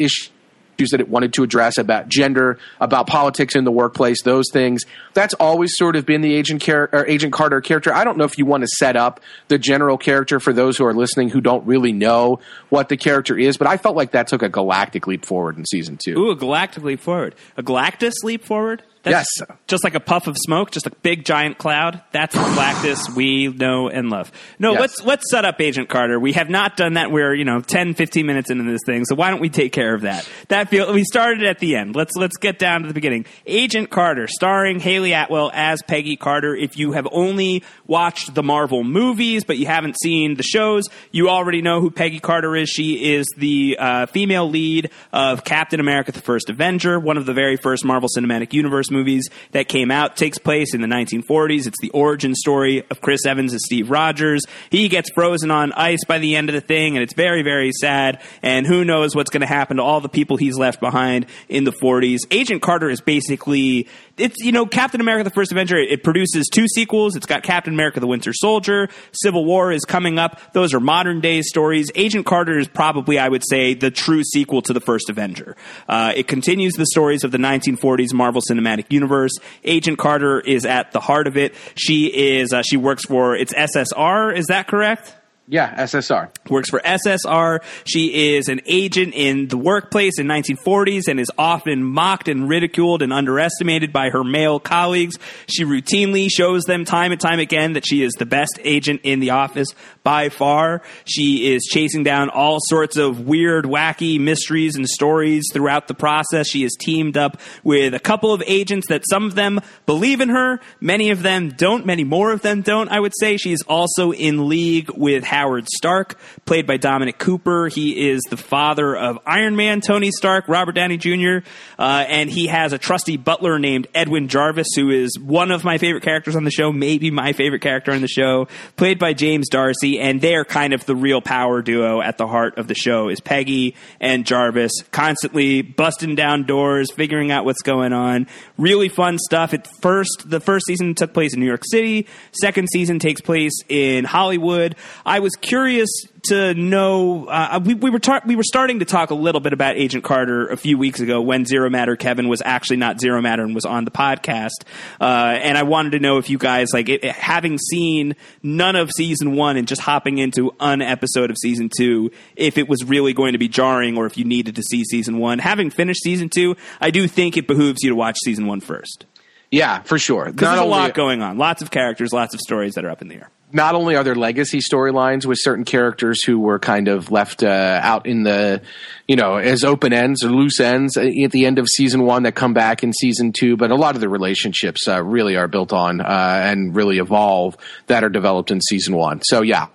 issues 0.82 0.92
that 0.92 1.00
it 1.00 1.10
wanted 1.10 1.34
to 1.34 1.44
address 1.44 1.78
about 1.78 2.10
gender, 2.10 2.58
about 2.80 3.08
politics 3.08 3.56
in 3.56 3.64
the 3.64 3.72
workplace, 3.72 4.24
those 4.24 4.46
things. 4.52 4.84
That's 5.14 5.34
always 5.36 5.76
sort 5.78 5.96
of 5.96 6.06
been 6.06 6.22
the 6.22 6.34
agent 6.34 6.68
or 6.68 7.06
Agent 7.08 7.34
Carter 7.34 7.62
character. 7.62 7.94
I 7.94 8.04
don't 8.04 8.18
know 8.18 8.24
if 8.24 8.38
you 8.38 8.46
want 8.46 8.64
to 8.64 8.68
set 8.78 8.96
up 8.96 9.20
the 9.48 9.58
general 9.58 9.98
character 9.98 10.40
for 10.40 10.54
those 10.54 10.78
who 10.78 10.86
are 10.86 10.94
listening 10.94 11.30
who 11.30 11.42
don't 11.42 11.66
really 11.66 11.92
know 11.92 12.40
what 12.70 12.90
the 12.90 12.98
character 12.98 13.38
is, 13.38 13.58
but 13.58 13.68
I 13.68 13.78
felt 13.78 13.96
like 13.96 14.12
that 14.12 14.28
took 14.28 14.42
a 14.42 14.50
galactic 14.50 15.08
leap 15.08 15.26
forward 15.26 15.58
in 15.58 15.66
season 15.66 15.98
two. 16.04 16.18
Ooh, 16.18 16.32
a 16.32 16.36
galactic 16.36 16.84
leap 16.84 17.00
forward. 17.00 17.36
A 17.58 17.64
galactus 17.64 18.14
leap 18.24 18.44
forward? 18.44 18.84
That's 19.04 19.28
Yes. 19.40 19.48
Just 19.68 19.84
like 19.84 19.96
a 19.96 20.00
puff 20.00 20.28
of 20.28 20.36
smoke, 20.38 20.70
just 20.72 20.86
a 20.86 20.92
big 21.02 21.26
giant 21.26 21.58
cloud. 21.58 22.02
That's 22.12 22.36
the 22.36 22.42
Galactus 22.42 23.16
we 23.16 23.48
know 23.48 23.88
and 23.90 24.10
love. 24.10 24.32
No, 24.60 24.74
Yes. 24.74 24.82
let's 24.82 25.04
let's 25.06 25.32
set 25.32 25.44
up 25.46 25.60
Agent 25.60 25.90
Carter. 25.90 26.20
We 26.20 26.34
have 26.34 26.50
not 26.50 26.78
done 26.78 26.94
that. 26.94 27.10
We're, 27.12 27.34
you 27.34 27.46
know, 27.46 27.62
10, 27.62 27.94
15 27.96 28.26
minutes 28.26 28.52
into 28.52 28.64
this 28.70 28.82
thing. 28.86 29.06
So 29.06 29.16
why 29.16 29.32
don't 29.32 29.40
we 29.40 29.50
take 29.50 29.72
care 29.72 29.96
of 29.96 30.02
that? 30.02 30.28
That 30.50 30.70
feel 30.70 30.94
we 30.94 31.04
started 31.04 31.44
at 31.46 31.60
the 31.60 31.76
end. 31.78 31.96
Let's 31.96 32.16
let's 32.16 32.38
get 32.38 32.60
down 32.60 32.82
to 32.82 32.88
the 32.88 32.94
beginning. 32.94 33.26
Agent 33.48 33.90
Carter, 33.90 34.28
starring 34.28 34.80
Hayley 34.80 35.14
Atwell 35.14 35.50
as 35.54 35.82
Peggy 35.88 36.16
Carter. 36.16 36.56
If 36.56 36.78
you 36.78 36.92
have 36.92 37.08
only 37.12 37.64
watched 37.88 38.36
the 38.36 38.44
Marvel 38.44 38.84
movies, 38.84 39.44
but 39.44 39.58
you 39.58 39.66
haven't 39.66 39.96
seen 40.02 40.36
the 40.36 40.44
shows, 40.44 40.84
you 41.12 41.30
already 41.30 41.62
know 41.62 41.82
who 41.82 41.90
Peggy 41.90 42.20
Carter 42.20 42.56
is. 42.56 42.70
She 42.70 43.14
is 43.16 43.26
the 43.38 43.78
uh, 43.80 44.06
female 44.08 44.48
lead 44.50 44.92
of 45.12 45.44
Captain 45.44 45.80
America: 45.80 46.12
The 46.12 46.22
First 46.22 46.50
Avenger, 46.50 47.00
one 47.00 47.18
of 47.18 47.26
the 47.26 47.34
very 47.34 47.58
first 47.58 47.84
Marvel 47.84 48.10
Cinematic 48.16 48.54
Universe 48.54 48.91
movies 48.92 49.30
that 49.52 49.68
came 49.68 49.92
out. 49.92 50.18
takes 50.18 50.38
place 50.38 50.74
in 50.74 50.82
the 50.82 50.88
1940s. 50.88 51.68
It's 51.68 51.80
the 51.82 51.90
origin 51.92 52.36
story 52.36 52.84
of 52.90 53.02
Chris 53.02 53.26
Evans 53.26 53.54
as 53.54 53.62
Steve 53.66 53.90
Rogers. 53.90 54.42
He 54.70 54.90
gets 54.90 55.10
frozen 55.12 55.52
on 55.52 55.72
ice 55.74 56.04
by 56.08 56.20
the 56.20 56.36
end 56.36 56.50
of 56.50 56.54
the 56.54 56.62
thing, 56.62 56.96
and 56.96 57.04
it's 57.04 57.14
very, 57.14 57.44
very 57.44 57.72
sad. 57.80 58.22
And 58.42 58.68
who 58.68 58.84
knows 58.84 59.16
what's 59.16 59.30
going 59.30 59.42
to 59.42 59.48
happen 59.48 59.78
to 59.78 59.84
all 59.84 60.02
the 60.02 60.10
people 60.10 60.38
he's 60.38 60.58
left 60.58 60.80
behind 60.80 61.26
in 61.50 61.64
the 61.64 61.72
40s. 61.72 62.20
Agent 62.30 62.62
Carter 62.62 62.90
is 62.90 63.02
basically 63.02 63.88
it's 64.22 64.38
you 64.40 64.52
know 64.52 64.66
Captain 64.66 65.02
America: 65.02 65.24
The 65.24 65.34
First 65.34 65.52
Avenger. 65.52 65.78
It 65.78 66.04
produces 66.04 66.48
two 66.48 66.68
sequels. 66.68 67.16
It's 67.16 67.26
got 67.26 67.44
Captain 67.44 67.74
America: 67.74 68.00
The 68.00 68.08
Winter 68.08 68.34
Soldier. 68.34 68.90
Civil 69.12 69.46
War 69.46 69.72
is 69.72 69.84
coming 69.84 70.20
up. 70.20 70.40
Those 70.54 70.74
are 70.74 70.80
modern 70.80 71.22
day 71.22 71.42
stories. 71.42 71.90
Agent 71.96 72.26
Carter 72.26 72.58
is 72.60 72.68
probably, 72.68 73.18
I 73.18 73.28
would 73.28 73.44
say, 73.48 73.74
the 73.74 73.92
true 73.92 74.24
sequel 74.24 74.62
to 74.64 74.74
the 74.74 74.80
First 74.80 75.10
Avenger. 75.10 75.56
Uh, 75.88 76.14
it 76.16 76.28
continues 76.28 76.74
the 76.74 76.86
stories 76.86 77.24
of 77.24 77.32
the 77.32 77.38
1940s 77.38 78.14
Marvel 78.14 78.42
Cinematic 78.42 78.81
Universe. 78.90 79.32
Agent 79.64 79.98
Carter 79.98 80.40
is 80.40 80.66
at 80.66 80.92
the 80.92 81.00
heart 81.00 81.28
of 81.28 81.38
it. 81.38 81.54
She 81.76 82.08
is 82.08 82.54
uh, 82.54 82.62
she 82.62 82.78
works 82.78 83.06
for 83.06 83.36
it's 83.36 83.54
SSR. 83.54 84.36
Is 84.36 84.48
that 84.48 84.68
correct? 84.68 85.16
Yeah, 85.52 85.76
SSR. 85.84 86.30
Works 86.50 86.70
for 86.70 86.80
SSR. 86.80 87.60
She 87.84 88.36
is 88.36 88.48
an 88.48 88.62
agent 88.66 89.14
in 89.14 89.50
the 89.50 89.58
workplace 89.58 90.18
in 90.18 90.26
1940s 90.26 91.10
and 91.10 91.20
is 91.20 91.30
often 91.38 91.84
mocked 91.84 92.30
and 92.30 92.48
ridiculed 92.48 93.02
and 93.02 93.12
underestimated 93.12 93.92
by 93.92 94.12
her 94.12 94.24
male 94.24 94.62
colleagues. 94.62 95.20
She 95.48 95.66
routinely 95.66 96.30
shows 96.32 96.64
them 96.64 96.86
time 96.86 97.12
and 97.12 97.20
time 97.20 97.40
again 97.40 97.74
that 97.74 97.86
she 97.86 98.02
is 98.02 98.14
the 98.14 98.26
best 98.26 98.62
agent 98.64 99.02
in 99.04 99.20
the 99.20 99.32
office 99.32 99.68
by 100.04 100.30
far. 100.30 100.84
She 101.04 101.54
is 101.54 101.64
chasing 101.70 102.04
down 102.04 102.30
all 102.30 102.60
sorts 102.62 102.96
of 102.96 103.28
weird, 103.28 103.66
wacky 103.66 104.22
mysteries 104.22 104.78
and 104.78 104.88
stories 104.88 105.44
throughout 105.52 105.90
the 105.90 105.94
process. 105.94 106.48
She 106.48 106.64
is 106.64 106.78
teamed 106.80 107.18
up 107.18 107.42
with 107.62 107.94
a 107.94 108.00
couple 108.00 108.34
of 108.34 108.42
agents 108.48 108.88
that 108.88 109.04
some 109.10 109.26
of 109.26 109.36
them 109.36 109.60
believe 109.86 110.22
in 110.22 110.30
her, 110.30 110.62
many 110.80 111.10
of 111.10 111.24
them 111.24 111.50
don't, 111.50 111.86
many 111.86 112.06
more 112.06 112.32
of 112.32 112.42
them 112.42 112.62
don't, 112.62 112.88
I 112.88 113.02
would 113.02 113.14
say. 113.20 113.36
She 113.36 113.52
is 113.52 113.62
also 113.68 114.14
in 114.14 114.48
league 114.48 114.90
with 114.96 115.26
Howard 115.42 115.68
Stark, 115.76 116.20
played 116.46 116.68
by 116.68 116.78
Dominic 116.78 117.18
Cooper. 117.18 117.68
He 117.68 118.10
is 118.12 118.22
the 118.30 118.38
father 118.38 118.96
of 118.96 119.18
Iron 119.26 119.56
Man, 119.56 119.82
Tony 119.82 120.12
Stark, 120.12 120.48
Robert 120.48 120.74
Downey 120.74 120.98
Jr., 120.98 121.40
uh, 121.80 122.06
and 122.08 122.30
he 122.30 122.46
has 122.46 122.74
a 122.74 122.78
trusty 122.78 123.18
butler 123.18 123.58
named 123.58 123.88
Edwin 123.96 124.28
Jarvis, 124.28 124.68
who 124.76 124.92
is 124.92 125.18
one 125.18 125.50
of 125.50 125.64
my 125.64 125.80
favorite 125.80 126.04
characters 126.04 126.36
on 126.36 126.44
the 126.44 126.52
show, 126.52 126.72
maybe 126.72 127.10
my 127.10 127.34
favorite 127.34 127.64
character 127.64 127.92
on 127.92 128.02
the 128.02 128.08
show, 128.08 128.48
played 128.78 129.00
by 129.00 129.14
James 129.14 129.50
D'Arcy, 129.50 130.00
and 130.00 130.22
they 130.22 130.36
are 130.36 130.46
kind 130.46 130.74
of 130.74 130.86
the 130.86 130.96
real 130.96 131.22
power 131.22 131.64
duo 131.64 132.02
at 132.02 132.20
the 132.20 132.28
heart 132.28 132.60
of 132.60 132.68
the 132.68 132.76
show 132.76 133.10
is 133.10 133.20
Peggy 133.20 133.76
and 134.00 134.28
Jarvis, 134.28 134.72
constantly 134.92 135.64
busting 135.64 136.14
down 136.14 136.44
doors, 136.44 136.92
figuring 136.92 137.32
out 137.32 137.46
what's 137.46 137.64
going 137.64 137.94
on. 137.94 138.28
Really 138.60 138.90
fun 138.90 139.18
stuff. 139.18 139.56
At 139.56 139.68
first, 139.82 140.26
the 140.30 140.40
first 140.40 140.68
season 140.68 140.94
took 140.94 141.16
place 141.16 141.34
in 141.34 141.40
New 141.40 141.48
York 141.48 141.64
City. 141.66 142.06
Second 142.32 142.68
season 142.72 143.00
takes 143.00 143.22
place 143.22 143.54
in 143.70 144.06
Hollywood. 144.06 144.76
I 145.04 145.18
was 145.22 145.36
curious 145.36 145.90
to 146.24 146.54
know. 146.54 147.26
Uh, 147.26 147.60
we, 147.64 147.74
we 147.74 147.90
were 147.90 148.00
tar- 148.00 148.22
we 148.26 148.36
were 148.36 148.44
starting 148.44 148.80
to 148.80 148.86
talk 148.86 149.10
a 149.10 149.16
little 149.16 149.42
bit 149.42 149.54
about 149.54 149.76
Agent 149.76 150.04
Carter 150.04 150.48
a 150.48 150.58
few 150.58 150.78
weeks 150.78 151.00
ago 151.00 151.22
when 151.22 151.46
Zero 151.46 151.70
Matter 151.70 151.96
Kevin 151.96 152.28
was 152.28 152.42
actually 152.44 152.78
not 152.78 153.00
Zero 153.00 153.22
Matter 153.22 153.44
and 153.44 153.56
was 153.56 153.66
on 153.66 153.86
the 153.86 153.92
podcast. 153.92 154.52
Uh, 155.00 155.06
and 155.06 155.58
I 155.58 155.64
wanted 155.64 155.92
to 155.92 156.00
know 156.00 156.18
if 156.18 156.30
you 156.30 156.38
guys 156.38 156.68
like 156.74 156.90
it, 156.90 157.04
it- 157.04 157.16
having 157.16 157.58
seen 157.58 158.16
none 158.44 158.76
of 158.76 158.92
season 158.92 159.36
one 159.36 159.58
and 159.58 159.68
just 159.68 159.82
hopping 159.82 160.18
into 160.18 160.52
an 160.60 160.82
episode 160.82 161.30
of 161.32 161.38
season 161.38 161.70
two, 161.76 162.12
if 162.36 162.58
it 162.58 162.68
was 162.68 162.84
really 162.84 163.14
going 163.14 163.32
to 163.34 163.40
be 163.40 163.48
jarring 163.48 163.98
or 163.98 164.06
if 164.06 164.18
you 164.18 164.26
needed 164.26 164.56
to 164.58 164.64
see 164.64 164.84
season 164.84 165.18
one. 165.18 165.40
Having 165.40 165.70
finished 165.72 166.04
season 166.04 166.30
two, 166.30 166.56
I 166.80 166.92
do 166.92 167.08
think 167.08 167.38
it 167.38 167.48
behooves 167.48 167.82
you 167.84 167.90
to 167.90 167.96
watch 167.96 168.18
season 168.24 168.46
one 168.48 168.60
first 168.62 169.06
Yeah, 169.52 169.82
for 169.82 170.00
sure. 170.00 170.26
because 170.26 170.48
there's 170.48 170.62
a 170.62 170.64
lot 170.64 170.94
going 170.94 171.22
on, 171.22 171.38
lots 171.38 171.62
of 171.62 171.70
characters, 171.72 172.14
lots 172.14 172.34
of 172.34 172.40
stories 172.40 172.76
that 172.76 172.86
are 172.86 172.90
up 172.90 173.02
in 173.02 173.10
the 173.10 173.16
air. 173.16 173.30
not 173.52 173.76
only 173.76 173.98
are 173.98 174.04
there 174.06 174.16
legacy 174.16 174.60
storylines 174.60 175.26
with 175.26 175.38
certain 175.42 175.66
characters 175.66 176.24
who 176.24 176.40
were 176.40 176.58
kind 176.58 176.88
of 176.88 177.12
left 177.12 177.44
uh, 177.44 177.80
out 177.84 178.06
in 178.06 178.24
the, 178.24 178.62
you 179.10 179.18
know, 179.18 179.36
as 179.36 179.66
open 179.66 179.92
ends 179.92 180.24
or 180.24 180.30
loose 180.30 180.62
ends 180.62 180.96
at 180.96 181.32
the 181.32 181.46
end 181.46 181.60
of 181.60 181.68
season 181.68 182.04
one 182.04 182.24
that 182.24 182.34
come 182.34 182.54
back 182.54 182.82
in 182.82 182.94
season 182.94 183.34
two, 183.38 183.58
but 183.58 183.72
a 183.72 183.76
lot 183.76 183.96
of 183.96 184.00
the 184.02 184.08
relationships 184.08 184.88
uh, 184.88 185.04
really 185.04 185.36
are 185.36 185.50
built 185.50 185.74
on 185.74 186.00
uh, 186.00 186.06
and 186.46 186.74
really 186.74 186.98
evolve 186.98 187.58
that 187.88 188.06
are 188.06 188.10
developed 188.10 188.52
in 188.52 188.62
season 188.62 188.96
one. 188.96 189.22
So 189.22 189.42
yeah, 189.42 189.68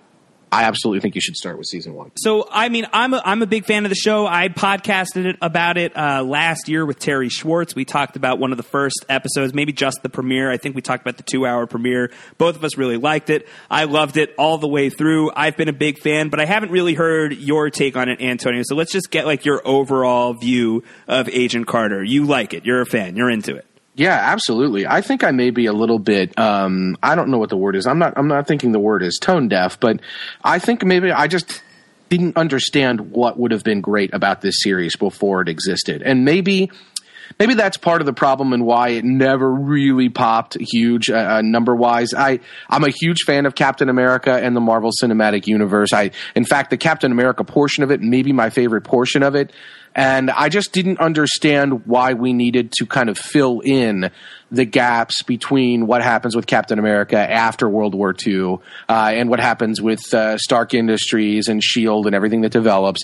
I 0.51 0.63
absolutely 0.63 1.01
think 1.01 1.15
you 1.15 1.21
should 1.21 1.35
start 1.35 1.57
with 1.57 1.67
season 1.67 1.93
one. 1.93 2.11
So, 2.15 2.47
I 2.49 2.69
mean, 2.69 2.87
I'm 2.93 3.13
a, 3.13 3.21
I'm 3.25 3.41
a 3.41 3.45
big 3.45 3.65
fan 3.65 3.85
of 3.85 3.89
the 3.89 3.95
show. 3.95 4.25
I 4.25 4.47
podcasted 4.47 5.25
it 5.25 5.37
about 5.41 5.77
it 5.77 5.95
uh, 5.95 6.23
last 6.23 6.69
year 6.69 6.85
with 6.85 6.99
Terri 6.99 7.29
Schwartz. 7.29 7.75
We 7.75 7.83
talked 7.83 8.15
about 8.15 8.39
one 8.39 8.51
of 8.51 8.57
the 8.57 8.63
first 8.63 9.05
episodes, 9.09 9.53
maybe 9.53 9.73
just 9.73 10.03
the 10.03 10.09
premiere. 10.09 10.49
I 10.49 10.57
think 10.57 10.75
we 10.75 10.81
talked 10.81 11.01
about 11.03 11.17
the 11.17 11.23
two 11.23 11.45
hour 11.45 11.67
premiere. 11.67 12.11
Both 12.37 12.55
of 12.55 12.63
us 12.63 12.77
really 12.77 12.97
liked 12.97 13.29
it. 13.29 13.47
I 13.69 13.83
loved 13.83 14.15
it 14.15 14.33
all 14.37 14.57
the 14.57 14.69
way 14.69 14.89
through. 14.89 15.31
I've 15.35 15.57
been 15.57 15.69
a 15.69 15.73
big 15.73 15.99
fan, 15.99 16.29
but 16.29 16.39
I 16.39 16.45
haven't 16.45 16.71
really 16.71 16.93
heard 16.93 17.33
your 17.33 17.69
take 17.69 17.97
on 17.97 18.07
it, 18.07 18.21
Antonio. 18.21 18.63
So 18.65 18.75
let's 18.75 18.91
just 18.91 19.11
get 19.11 19.25
like 19.25 19.43
your 19.43 19.61
overall 19.67 20.33
view 20.33 20.83
of 21.07 21.27
Agent 21.27 21.67
Carter. 21.67 22.03
You 22.03 22.25
like 22.25 22.53
it. 22.53 22.65
You're 22.65 22.81
a 22.81 22.85
fan. 22.85 23.17
You're 23.17 23.29
into 23.29 23.55
it. 23.55 23.65
Yeah, 23.97 24.13
absolutely. 24.13 24.85
I 24.85 25.01
think 25.01 25.23
I 25.23 25.31
may 25.31 25.49
be 25.49 25.65
a 25.65 25.73
little 25.73 25.97
bit 25.97 26.37
um 26.39 26.97
I 27.01 27.15
don't 27.15 27.29
know 27.29 27.39
what 27.39 27.49
the 27.49 27.57
word 27.57 27.75
is. 27.75 27.87
I'm 27.87 27.97
not 27.97 28.13
I'm 28.15 28.27
not 28.27 28.47
thinking 28.47 28.71
the 28.71 28.79
word 28.79 29.01
is 29.01 29.17
tone 29.19 29.47
deaf, 29.47 29.79
but 29.79 29.99
I 30.43 30.59
think 30.59 30.85
maybe 30.85 31.11
I 31.11 31.27
just 31.27 31.63
didn't 32.07 32.37
understand 32.37 33.11
what 33.11 33.39
would 33.39 33.51
have 33.51 33.63
been 33.63 33.81
great 33.81 34.13
about 34.13 34.41
this 34.41 34.61
series 34.61 34.95
before 34.95 35.41
it 35.41 35.49
existed. 35.49 36.03
And 36.03 36.23
maybe 36.23 36.69
maybe 37.39 37.55
that's 37.55 37.77
part 37.77 38.01
of 38.01 38.05
the 38.05 38.13
problem 38.13 38.53
and 38.53 38.65
why 38.65 38.89
it 38.89 39.03
never 39.03 39.51
really 39.51 40.09
popped 40.09 40.57
huge 40.59 41.09
uh, 41.09 41.41
number 41.41 41.75
wise. 41.75 42.13
I 42.13 42.39
I'm 42.69 42.83
a 42.83 42.91
huge 42.91 43.23
fan 43.25 43.47
of 43.47 43.55
Captain 43.55 43.89
America 43.89 44.31
and 44.31 44.55
the 44.55 44.61
Marvel 44.61 44.91
Cinematic 44.91 45.47
Universe. 45.47 45.91
I 45.91 46.11
in 46.35 46.45
fact 46.45 46.69
the 46.69 46.77
Captain 46.77 47.11
America 47.11 47.43
portion 47.43 47.83
of 47.83 47.89
it, 47.89 48.01
maybe 48.01 48.31
my 48.31 48.51
favorite 48.51 48.83
portion 48.83 49.23
of 49.23 49.33
it. 49.33 49.51
And 49.97 50.29
I 50.29 50.49
just 50.49 50.73
didn't 50.73 50.99
understand 50.99 51.87
why 51.87 52.13
we 52.13 52.31
needed 52.31 52.71
to 52.73 52.85
kind 52.85 53.09
of 53.09 53.17
fill 53.17 53.61
in 53.61 54.11
the 54.51 54.63
gaps 54.63 55.23
between 55.23 55.87
what 55.87 56.03
happens 56.03 56.35
with 56.35 56.45
Captain 56.45 56.77
America 56.77 57.17
after 57.17 57.67
World 57.67 57.95
War 57.95 58.13
II 58.25 58.59
uh, 58.87 59.11
and 59.13 59.27
what 59.27 59.39
happens 59.39 59.81
with 59.81 60.13
uh, 60.13 60.37
Stark 60.37 60.75
Industries 60.75 61.47
and 61.47 61.63
Shield 61.63 62.05
and 62.05 62.15
everything 62.15 62.41
that 62.41 62.51
develops. 62.51 63.03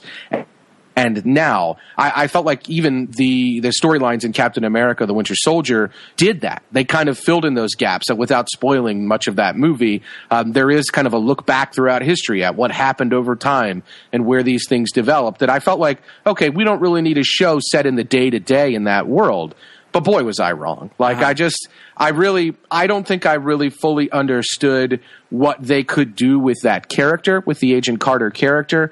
And 0.96 1.26
now, 1.26 1.78
I, 1.98 2.24
I 2.24 2.28
felt 2.28 2.46
like 2.46 2.70
even 2.70 3.08
the 3.08 3.60
the 3.62 3.70
storylines 3.70 4.24
in 4.24 4.32
Captain 4.32 4.64
America: 4.64 5.06
The 5.06 5.14
Winter 5.14 5.36
Soldier 5.36 5.90
did 6.18 6.42
that. 6.42 6.62
They 6.72 6.84
kind 6.84 7.10
of 7.10 7.18
filled 7.18 7.46
in 7.46 7.56
those 7.56 7.74
gaps. 7.74 8.06
So 8.08 8.16
without 8.16 8.48
spoiling 8.50 9.08
much 9.08 9.28
of 9.28 9.38
that 9.38 9.56
movie, 9.56 10.04
um, 10.30 10.52
there 10.52 10.70
is 10.70 10.90
kind 10.92 11.08
of 11.08 11.14
a 11.14 11.18
look 11.18 11.46
back 11.48 11.74
throughout 11.74 12.04
history 12.04 12.44
at 12.44 12.56
what 12.56 12.72
happened 12.72 13.14
over 13.14 13.36
time 13.36 13.82
and 14.12 14.26
where 14.26 14.44
these 14.44 14.68
things 14.68 14.92
developed. 14.92 15.40
That 15.40 15.50
I 15.50 15.60
felt 15.60 15.80
like, 15.80 16.00
okay, 16.28 16.50
we 16.50 16.64
don't 16.64 16.80
really 16.80 17.02
need 17.02 17.18
a 17.18 17.24
show 17.24 17.60
set 17.60 17.88
in 17.88 17.96
the 17.96 18.04
day 18.04 18.30
to 18.30 18.40
day 18.40 18.76
in 18.76 18.84
that 18.84 19.08
world. 19.08 19.56
But 19.94 20.04
boy, 20.04 20.24
was 20.24 20.40
I 20.40 20.54
wrong. 20.54 20.90
Like 20.98 21.18
I 21.18 21.36
just, 21.36 21.70
I 21.96 22.10
really, 22.10 22.56
I 22.72 22.88
don't 22.88 23.08
think 23.08 23.28
I 23.28 23.36
really 23.36 23.70
fully 23.70 24.12
understood 24.12 25.02
what 25.30 25.62
they 25.62 25.84
could 25.84 26.16
do 26.16 26.40
with 26.40 26.58
that 26.64 26.90
character, 26.90 27.44
with 27.46 27.60
the 27.60 27.76
Agent 27.76 28.00
Carter 28.00 28.32
character 28.32 28.92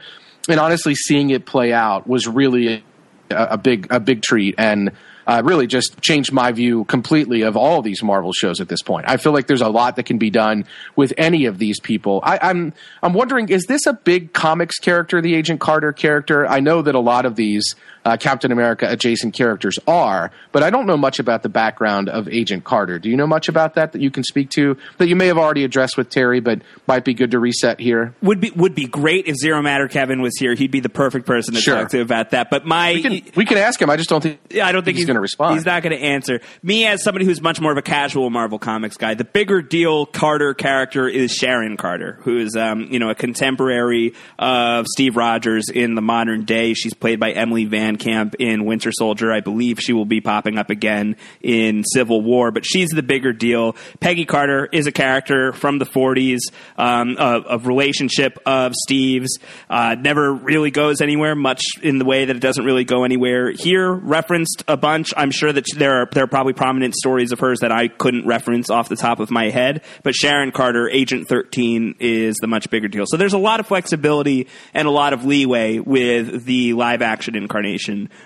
and 0.50 0.60
honestly, 0.60 0.96
seeing 0.96 1.30
it 1.30 1.46
play 1.46 1.74
out 1.74 2.08
was 2.08 2.28
really 2.28 2.84
a, 3.30 3.44
a 3.52 3.58
big 3.58 3.88
a 3.90 4.00
big 4.00 4.22
treat, 4.22 4.56
and 4.58 4.92
uh, 5.28 5.42
really 5.46 5.68
just 5.68 6.02
changed 6.02 6.32
my 6.32 6.52
view 6.52 6.84
completely 6.86 7.44
of 7.44 7.56
all 7.56 7.82
these 7.82 8.02
Marvel 8.04 8.34
shows 8.34 8.60
at 8.60 8.68
this 8.68 8.82
point. 8.82 9.06
I 9.08 9.18
feel 9.18 9.32
like 9.32 9.48
there's 9.48 9.62
a 9.62 9.70
lot 9.70 9.96
that 9.96 10.04
can 10.04 10.18
be 10.18 10.30
done 10.30 10.66
with 10.96 11.14
any 11.18 11.46
of 11.46 11.58
these 11.58 11.80
people. 11.80 12.22
I, 12.24 12.40
I'm 12.42 12.74
I'm 13.02 13.14
wondering, 13.14 13.50
is 13.50 13.66
this 13.66 13.86
a 13.86 13.94
big 13.94 14.34
comics 14.34 14.78
character, 14.78 15.22
the 15.22 15.36
Agent 15.36 15.60
Carter 15.60 15.94
character? 15.94 16.48
I 16.48 16.60
know 16.60 16.82
that 16.82 16.96
a 16.96 17.00
lot 17.00 17.26
of 17.26 17.36
these 17.36 17.76
uh, 18.06 18.18
Captain 18.18 18.52
America 18.52 18.86
adjacent 18.90 19.34
characters 19.34 19.78
are, 19.88 20.32
but 20.52 20.64
I 20.64 20.70
don't 20.70 20.86
know 20.86 20.98
much 20.98 21.20
about 21.20 21.44
the 21.44 21.50
background 21.50 22.10
of 22.10 22.28
Agent 22.28 22.64
Carter. 22.64 22.98
Do 23.00 23.10
you 23.10 23.16
know 23.18 23.28
much 23.28 23.48
about 23.50 23.76
that 23.76 23.92
that 23.94 24.02
you 24.02 24.10
can 24.12 24.24
speak 24.24 24.50
to 24.52 24.78
that 24.98 25.08
you 25.08 25.16
may 25.16 25.28
have 25.28 25.38
already 25.38 25.64
addressed 25.64 25.98
with 25.98 26.10
Terri, 26.10 26.44
but 26.44 26.62
might 26.88 27.06
be 27.06 27.14
good 27.14 27.32
to 27.32 27.40
reset 27.40 27.80
here? 27.80 28.16
Would 28.22 28.40
be 28.42 28.52
would 28.52 28.76
be 28.76 28.86
great 28.86 29.28
if 29.28 29.36
Zero 29.36 29.62
Matter 29.62 29.88
Kevin 29.88 30.22
was 30.22 30.34
here. 30.40 30.54
He'd 30.56 30.72
be 30.72 30.80
the 30.80 30.90
perfect 30.90 31.26
person 31.26 31.54
to 31.54 31.62
Sure. 31.62 31.76
talk 31.76 31.90
to 31.90 32.02
about 32.02 32.32
that. 32.32 32.50
But 32.50 32.66
my 32.66 32.94
We 32.94 33.02
can, 33.02 33.22
we 33.36 33.46
can 33.46 33.58
ask 33.58 33.82
him. 33.82 33.90
I 33.90 33.98
just 33.98 34.10
don't 34.10 34.22
think 34.22 34.40
Yeah, 34.50 34.68
I 34.68 34.72
don't 34.72 34.84
think 34.84 34.98
he's 34.98 35.06
going 35.06 35.16
to 35.16 35.22
respond. 35.22 35.56
He's 35.56 35.66
not 35.66 35.84
going 35.84 35.98
to 35.98 36.04
answer. 36.04 36.42
Me, 36.64 36.86
as 36.88 37.04
somebody 37.04 37.26
who's 37.26 37.42
much 37.42 37.62
more 37.62 37.72
of 37.72 37.78
a 37.78 37.82
casual 37.82 38.30
Marvel 38.30 38.60
Comics 38.60 38.98
guy, 38.98 39.14
the 39.14 39.24
bigger 39.24 39.62
deal 39.62 40.06
Carter 40.06 40.54
character 40.54 41.08
is 41.08 41.32
Sharon 41.32 41.78
Carter, 41.78 42.18
who 42.22 42.38
is, 42.40 42.56
um, 42.56 42.88
you 42.90 43.00
know, 43.00 43.10
a 43.10 43.16
contemporary 43.16 44.14
of 44.40 44.86
Steve 44.88 45.16
Rogers 45.18 45.66
in 45.74 45.96
the 45.96 46.02
modern 46.02 46.46
day. 46.46 46.74
She's 46.74 46.94
played 46.94 47.20
by 47.20 47.32
Emily 47.32 47.66
Van 47.66 47.91
camp 47.98 48.36
in 48.40 48.66
Winter 48.66 48.92
Soldier. 48.92 49.32
I 49.32 49.40
believe 49.40 49.80
she 49.80 49.94
will 49.94 50.06
be 50.06 50.22
popping 50.22 50.58
up 50.58 50.70
again 50.70 51.16
in 51.42 51.84
Civil 51.84 52.22
War, 52.22 52.52
but 52.52 52.66
she's 52.66 52.90
the 52.90 53.04
bigger 53.04 53.34
deal. 53.34 53.76
Peggy 54.00 54.26
Carter 54.26 54.68
is 54.72 54.88
a 54.88 54.92
character 54.92 55.54
from 55.54 55.80
the 55.80 55.86
40s, 55.86 56.40
um, 56.78 57.16
a 57.20 57.58
relationship 57.60 58.38
of 58.46 58.74
Steve's. 58.76 59.40
Uh, 59.70 59.96
never 60.00 60.34
really 60.34 60.72
goes 60.72 61.02
anywhere 61.02 61.36
much 61.36 61.64
in 61.82 61.98
the 61.98 62.06
way 62.06 62.26
that 62.26 62.36
it 62.36 62.42
doesn't 62.42 62.66
really 62.66 62.84
go 62.84 63.04
anywhere 63.04 63.52
here. 63.52 63.92
Referenced 63.92 64.64
a 64.68 64.78
bunch. 64.78 65.14
I'm 65.18 65.32
sure 65.32 65.52
that 65.52 65.66
there 65.78 66.02
are 66.02 66.10
there 66.12 66.24
are 66.24 66.28
probably 66.28 66.54
prominent 66.54 66.96
stories 66.96 67.32
of 67.32 67.40
hers 67.40 67.60
that 67.60 67.72
I 67.72 67.88
couldn't 67.88 68.26
reference 68.26 68.70
off 68.70 68.90
the 68.90 68.96
top 68.96 69.20
of 69.20 69.32
my 69.32 69.50
head. 69.50 69.84
But 70.04 70.16
Sharon 70.16 70.52
Carter, 70.52 70.90
Agent 70.90 71.28
13, 71.28 71.96
is 72.00 72.36
the 72.42 72.48
much 72.48 72.70
bigger 72.70 72.88
deal. 72.88 73.06
So 73.08 73.18
there's 73.18 73.34
a 73.34 73.38
lot 73.38 73.60
of 73.60 73.68
flexibility 73.68 74.48
and 74.74 74.88
a 74.88 74.92
lot 74.92 75.14
of 75.14 75.26
leeway 75.26 75.80
with 75.80 76.46
the 76.46 76.74
live 76.74 77.02
action 77.02 77.36
incarnation 77.36 77.81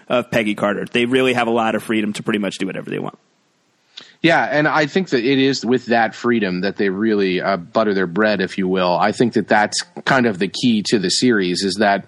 of 0.09 0.31
Peggy 0.31 0.55
Carter. 0.55 0.85
They 0.85 1.05
really 1.05 1.33
have 1.33 1.47
a 1.47 1.51
lot 1.51 1.75
of 1.75 1.83
freedom 1.83 2.13
to 2.13 2.23
pretty 2.23 2.39
much 2.39 2.57
do 2.57 2.65
whatever 2.65 2.89
they 2.89 2.99
want. 2.99 3.17
Yeah, 4.21 4.43
and 4.43 4.67
I 4.67 4.87
think 4.87 5.09
that 5.09 5.23
it 5.23 5.37
is 5.37 5.65
with 5.65 5.85
that 5.87 6.15
freedom 6.15 6.61
that 6.61 6.77
they 6.77 6.89
really 6.89 7.41
uh, 7.41 7.57
butter 7.57 7.93
their 7.93 8.07
bread, 8.07 8.41
if 8.41 8.57
you 8.57 8.67
will. 8.67 8.97
I 8.97 9.11
think 9.11 9.33
that 9.33 9.47
that's 9.47 9.81
kind 10.05 10.25
of 10.25 10.39
the 10.39 10.47
key 10.47 10.83
to 10.87 10.99
the 10.99 11.09
series 11.09 11.63
is 11.63 11.75
that 11.75 12.05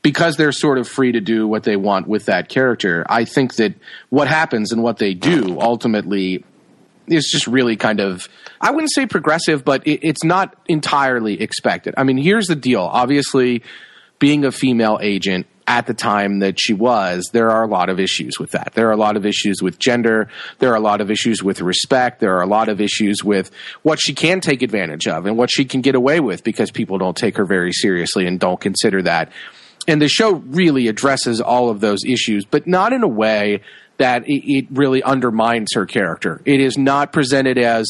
because 0.00 0.36
they're 0.36 0.52
sort 0.52 0.78
of 0.78 0.88
free 0.88 1.12
to 1.12 1.20
do 1.20 1.46
what 1.46 1.62
they 1.62 1.76
want 1.76 2.08
with 2.08 2.26
that 2.26 2.48
character. 2.48 3.04
I 3.08 3.24
think 3.24 3.56
that 3.56 3.74
what 4.08 4.28
happens 4.28 4.72
and 4.72 4.82
what 4.82 4.98
they 4.98 5.14
do 5.14 5.60
ultimately 5.60 6.44
is 7.06 7.28
just 7.30 7.46
really 7.46 7.76
kind 7.76 8.00
of 8.00 8.28
I 8.60 8.70
wouldn't 8.70 8.92
say 8.94 9.06
progressive, 9.06 9.64
but 9.64 9.86
it, 9.86 10.00
it's 10.02 10.24
not 10.24 10.56
entirely 10.66 11.40
expected. 11.40 11.94
I 11.96 12.04
mean, 12.04 12.16
here's 12.16 12.46
the 12.46 12.56
deal. 12.56 12.82
Obviously, 12.82 13.62
being 14.18 14.44
a 14.44 14.52
female 14.52 14.98
agent 15.02 15.46
at 15.66 15.86
the 15.86 15.94
time 15.94 16.40
that 16.40 16.58
she 16.58 16.74
was, 16.74 17.30
there 17.32 17.50
are 17.50 17.62
a 17.62 17.66
lot 17.66 17.88
of 17.88 18.00
issues 18.00 18.38
with 18.38 18.50
that. 18.52 18.72
There 18.74 18.88
are 18.88 18.92
a 18.92 18.96
lot 18.96 19.16
of 19.16 19.24
issues 19.24 19.62
with 19.62 19.78
gender. 19.78 20.28
There 20.58 20.72
are 20.72 20.76
a 20.76 20.80
lot 20.80 21.00
of 21.00 21.10
issues 21.10 21.42
with 21.42 21.60
respect. 21.60 22.20
There 22.20 22.36
are 22.36 22.42
a 22.42 22.46
lot 22.46 22.68
of 22.68 22.80
issues 22.80 23.22
with 23.22 23.50
what 23.82 24.00
she 24.00 24.14
can 24.14 24.40
take 24.40 24.62
advantage 24.62 25.06
of 25.06 25.26
and 25.26 25.36
what 25.36 25.50
she 25.50 25.64
can 25.64 25.80
get 25.80 25.94
away 25.94 26.20
with 26.20 26.44
because 26.44 26.70
people 26.70 26.98
don't 26.98 27.16
take 27.16 27.36
her 27.36 27.44
very 27.44 27.72
seriously 27.72 28.26
and 28.26 28.40
don't 28.40 28.60
consider 28.60 29.02
that. 29.02 29.32
And 29.88 30.00
the 30.00 30.08
show 30.08 30.34
really 30.34 30.88
addresses 30.88 31.40
all 31.40 31.68
of 31.68 31.80
those 31.80 32.04
issues, 32.04 32.44
but 32.44 32.66
not 32.66 32.92
in 32.92 33.02
a 33.02 33.08
way 33.08 33.62
that 33.98 34.24
it, 34.26 34.66
really 34.70 35.02
undermines 35.02 35.74
her 35.74 35.86
character. 35.86 36.40
It 36.44 36.60
is 36.60 36.76
not 36.78 37.12
presented 37.12 37.58
as 37.58 37.86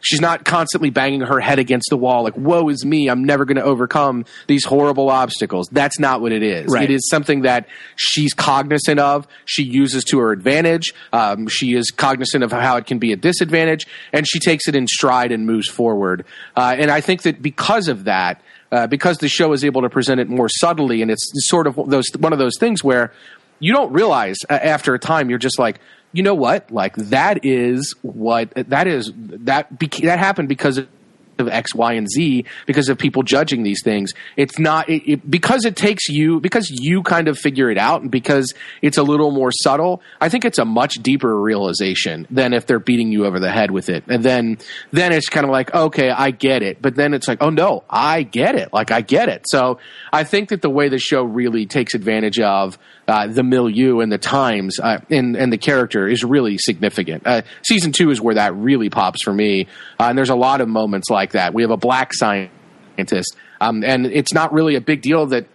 She's 0.00 0.20
not 0.20 0.44
constantly 0.44 0.90
banging 0.90 1.22
her 1.22 1.40
head 1.40 1.58
against 1.58 1.88
the 1.90 1.96
wall 1.96 2.24
like, 2.24 2.36
woe 2.36 2.68
is 2.68 2.84
me, 2.84 3.08
I'm 3.08 3.24
never 3.24 3.44
going 3.44 3.56
to 3.56 3.64
overcome 3.64 4.24
these 4.46 4.64
horrible 4.64 5.10
obstacles. 5.10 5.68
That's 5.70 5.98
not 5.98 6.20
what 6.20 6.32
it 6.32 6.42
is. 6.42 6.66
Right. 6.72 6.84
It 6.84 6.94
is 6.94 7.08
something 7.08 7.42
that 7.42 7.68
she's 7.96 8.32
cognizant 8.32 9.00
of, 9.00 9.26
she 9.44 9.62
uses 9.62 10.04
to 10.04 10.18
her 10.18 10.32
advantage, 10.32 10.92
um, 11.12 11.48
she 11.48 11.74
is 11.74 11.90
cognizant 11.90 12.44
of 12.44 12.52
how 12.52 12.76
it 12.76 12.86
can 12.86 12.98
be 12.98 13.12
a 13.12 13.16
disadvantage, 13.16 13.86
and 14.12 14.26
she 14.26 14.38
takes 14.38 14.68
it 14.68 14.74
in 14.74 14.86
stride 14.86 15.32
and 15.32 15.46
moves 15.46 15.68
forward. 15.68 16.24
Uh, 16.56 16.76
and 16.78 16.90
I 16.90 17.00
think 17.00 17.22
that 17.22 17.42
because 17.42 17.88
of 17.88 18.04
that, 18.04 18.42
uh, 18.72 18.86
because 18.86 19.18
the 19.18 19.28
show 19.28 19.52
is 19.52 19.64
able 19.64 19.82
to 19.82 19.90
present 19.90 20.20
it 20.20 20.28
more 20.28 20.48
subtly, 20.48 21.02
and 21.02 21.10
it's 21.10 21.28
sort 21.48 21.66
of 21.66 21.78
those 21.88 22.06
one 22.18 22.32
of 22.32 22.38
those 22.38 22.56
things 22.58 22.84
where 22.84 23.12
you 23.58 23.72
don't 23.72 23.92
realize 23.92 24.36
uh, 24.48 24.54
after 24.54 24.94
a 24.94 24.98
time 24.98 25.28
you're 25.28 25.38
just 25.38 25.58
like, 25.58 25.80
you 26.12 26.22
know 26.22 26.34
what? 26.34 26.70
Like 26.70 26.96
that 26.96 27.44
is 27.44 27.94
what 28.02 28.52
that 28.54 28.86
is 28.86 29.12
that 29.16 29.78
beca- 29.78 30.04
that 30.04 30.18
happened 30.18 30.48
because 30.48 30.80
of 31.40 31.48
X, 31.48 31.74
Y, 31.74 31.94
and 31.94 32.08
Z 32.08 32.44
because 32.66 32.88
of 32.88 32.98
people 32.98 33.22
judging 33.24 33.64
these 33.64 33.82
things. 33.82 34.12
It's 34.36 34.58
not 34.58 34.88
it, 34.88 35.10
it, 35.10 35.30
because 35.30 35.64
it 35.64 35.74
takes 35.74 36.08
you 36.08 36.38
because 36.40 36.68
you 36.70 37.02
kind 37.02 37.26
of 37.26 37.38
figure 37.38 37.70
it 37.70 37.78
out 37.78 38.02
and 38.02 38.10
because 38.10 38.54
it's 38.82 38.98
a 38.98 39.02
little 39.02 39.32
more 39.32 39.50
subtle. 39.50 40.02
I 40.20 40.28
think 40.28 40.44
it's 40.44 40.58
a 40.58 40.64
much 40.64 40.94
deeper 40.94 41.40
realization 41.40 42.26
than 42.30 42.52
if 42.52 42.66
they're 42.66 42.78
beating 42.78 43.10
you 43.10 43.26
over 43.26 43.40
the 43.40 43.50
head 43.50 43.72
with 43.72 43.88
it. 43.88 44.04
And 44.06 44.22
then 44.22 44.58
then 44.92 45.12
it's 45.12 45.28
kind 45.28 45.44
of 45.44 45.50
like 45.50 45.74
okay, 45.74 46.10
I 46.10 46.30
get 46.30 46.62
it. 46.62 46.80
But 46.80 46.94
then 46.94 47.14
it's 47.14 47.26
like 47.26 47.38
oh 47.40 47.50
no, 47.50 47.82
I 47.90 48.22
get 48.22 48.54
it. 48.54 48.72
Like 48.72 48.92
I 48.92 49.00
get 49.00 49.28
it. 49.28 49.44
So 49.48 49.78
I 50.12 50.24
think 50.24 50.50
that 50.50 50.62
the 50.62 50.70
way 50.70 50.88
the 50.88 50.98
show 50.98 51.24
really 51.24 51.66
takes 51.66 51.94
advantage 51.94 52.38
of 52.38 52.78
uh, 53.10 53.26
the 53.26 53.42
milieu 53.42 53.98
and 54.00 54.12
the 54.12 54.18
times 54.18 54.78
uh, 54.78 55.00
and 55.10 55.36
and 55.36 55.52
the 55.52 55.58
character 55.58 56.06
is 56.08 56.22
really 56.22 56.56
significant. 56.58 57.26
Uh, 57.26 57.42
season 57.62 57.90
two 57.90 58.10
is 58.10 58.20
where 58.20 58.36
that 58.36 58.54
really 58.54 58.88
pops 58.88 59.22
for 59.22 59.32
me, 59.32 59.66
uh, 59.98 60.04
and 60.04 60.16
there's 60.16 60.30
a 60.30 60.36
lot 60.36 60.60
of 60.60 60.68
moments 60.68 61.10
like 61.10 61.32
that. 61.32 61.52
We 61.52 61.62
have 61.62 61.72
a 61.72 61.76
black 61.76 62.14
scientist, 62.14 63.36
um, 63.60 63.82
and 63.82 64.06
it's 64.06 64.32
not 64.32 64.52
really 64.52 64.76
a 64.76 64.80
big 64.80 65.02
deal 65.02 65.26
that 65.26 65.46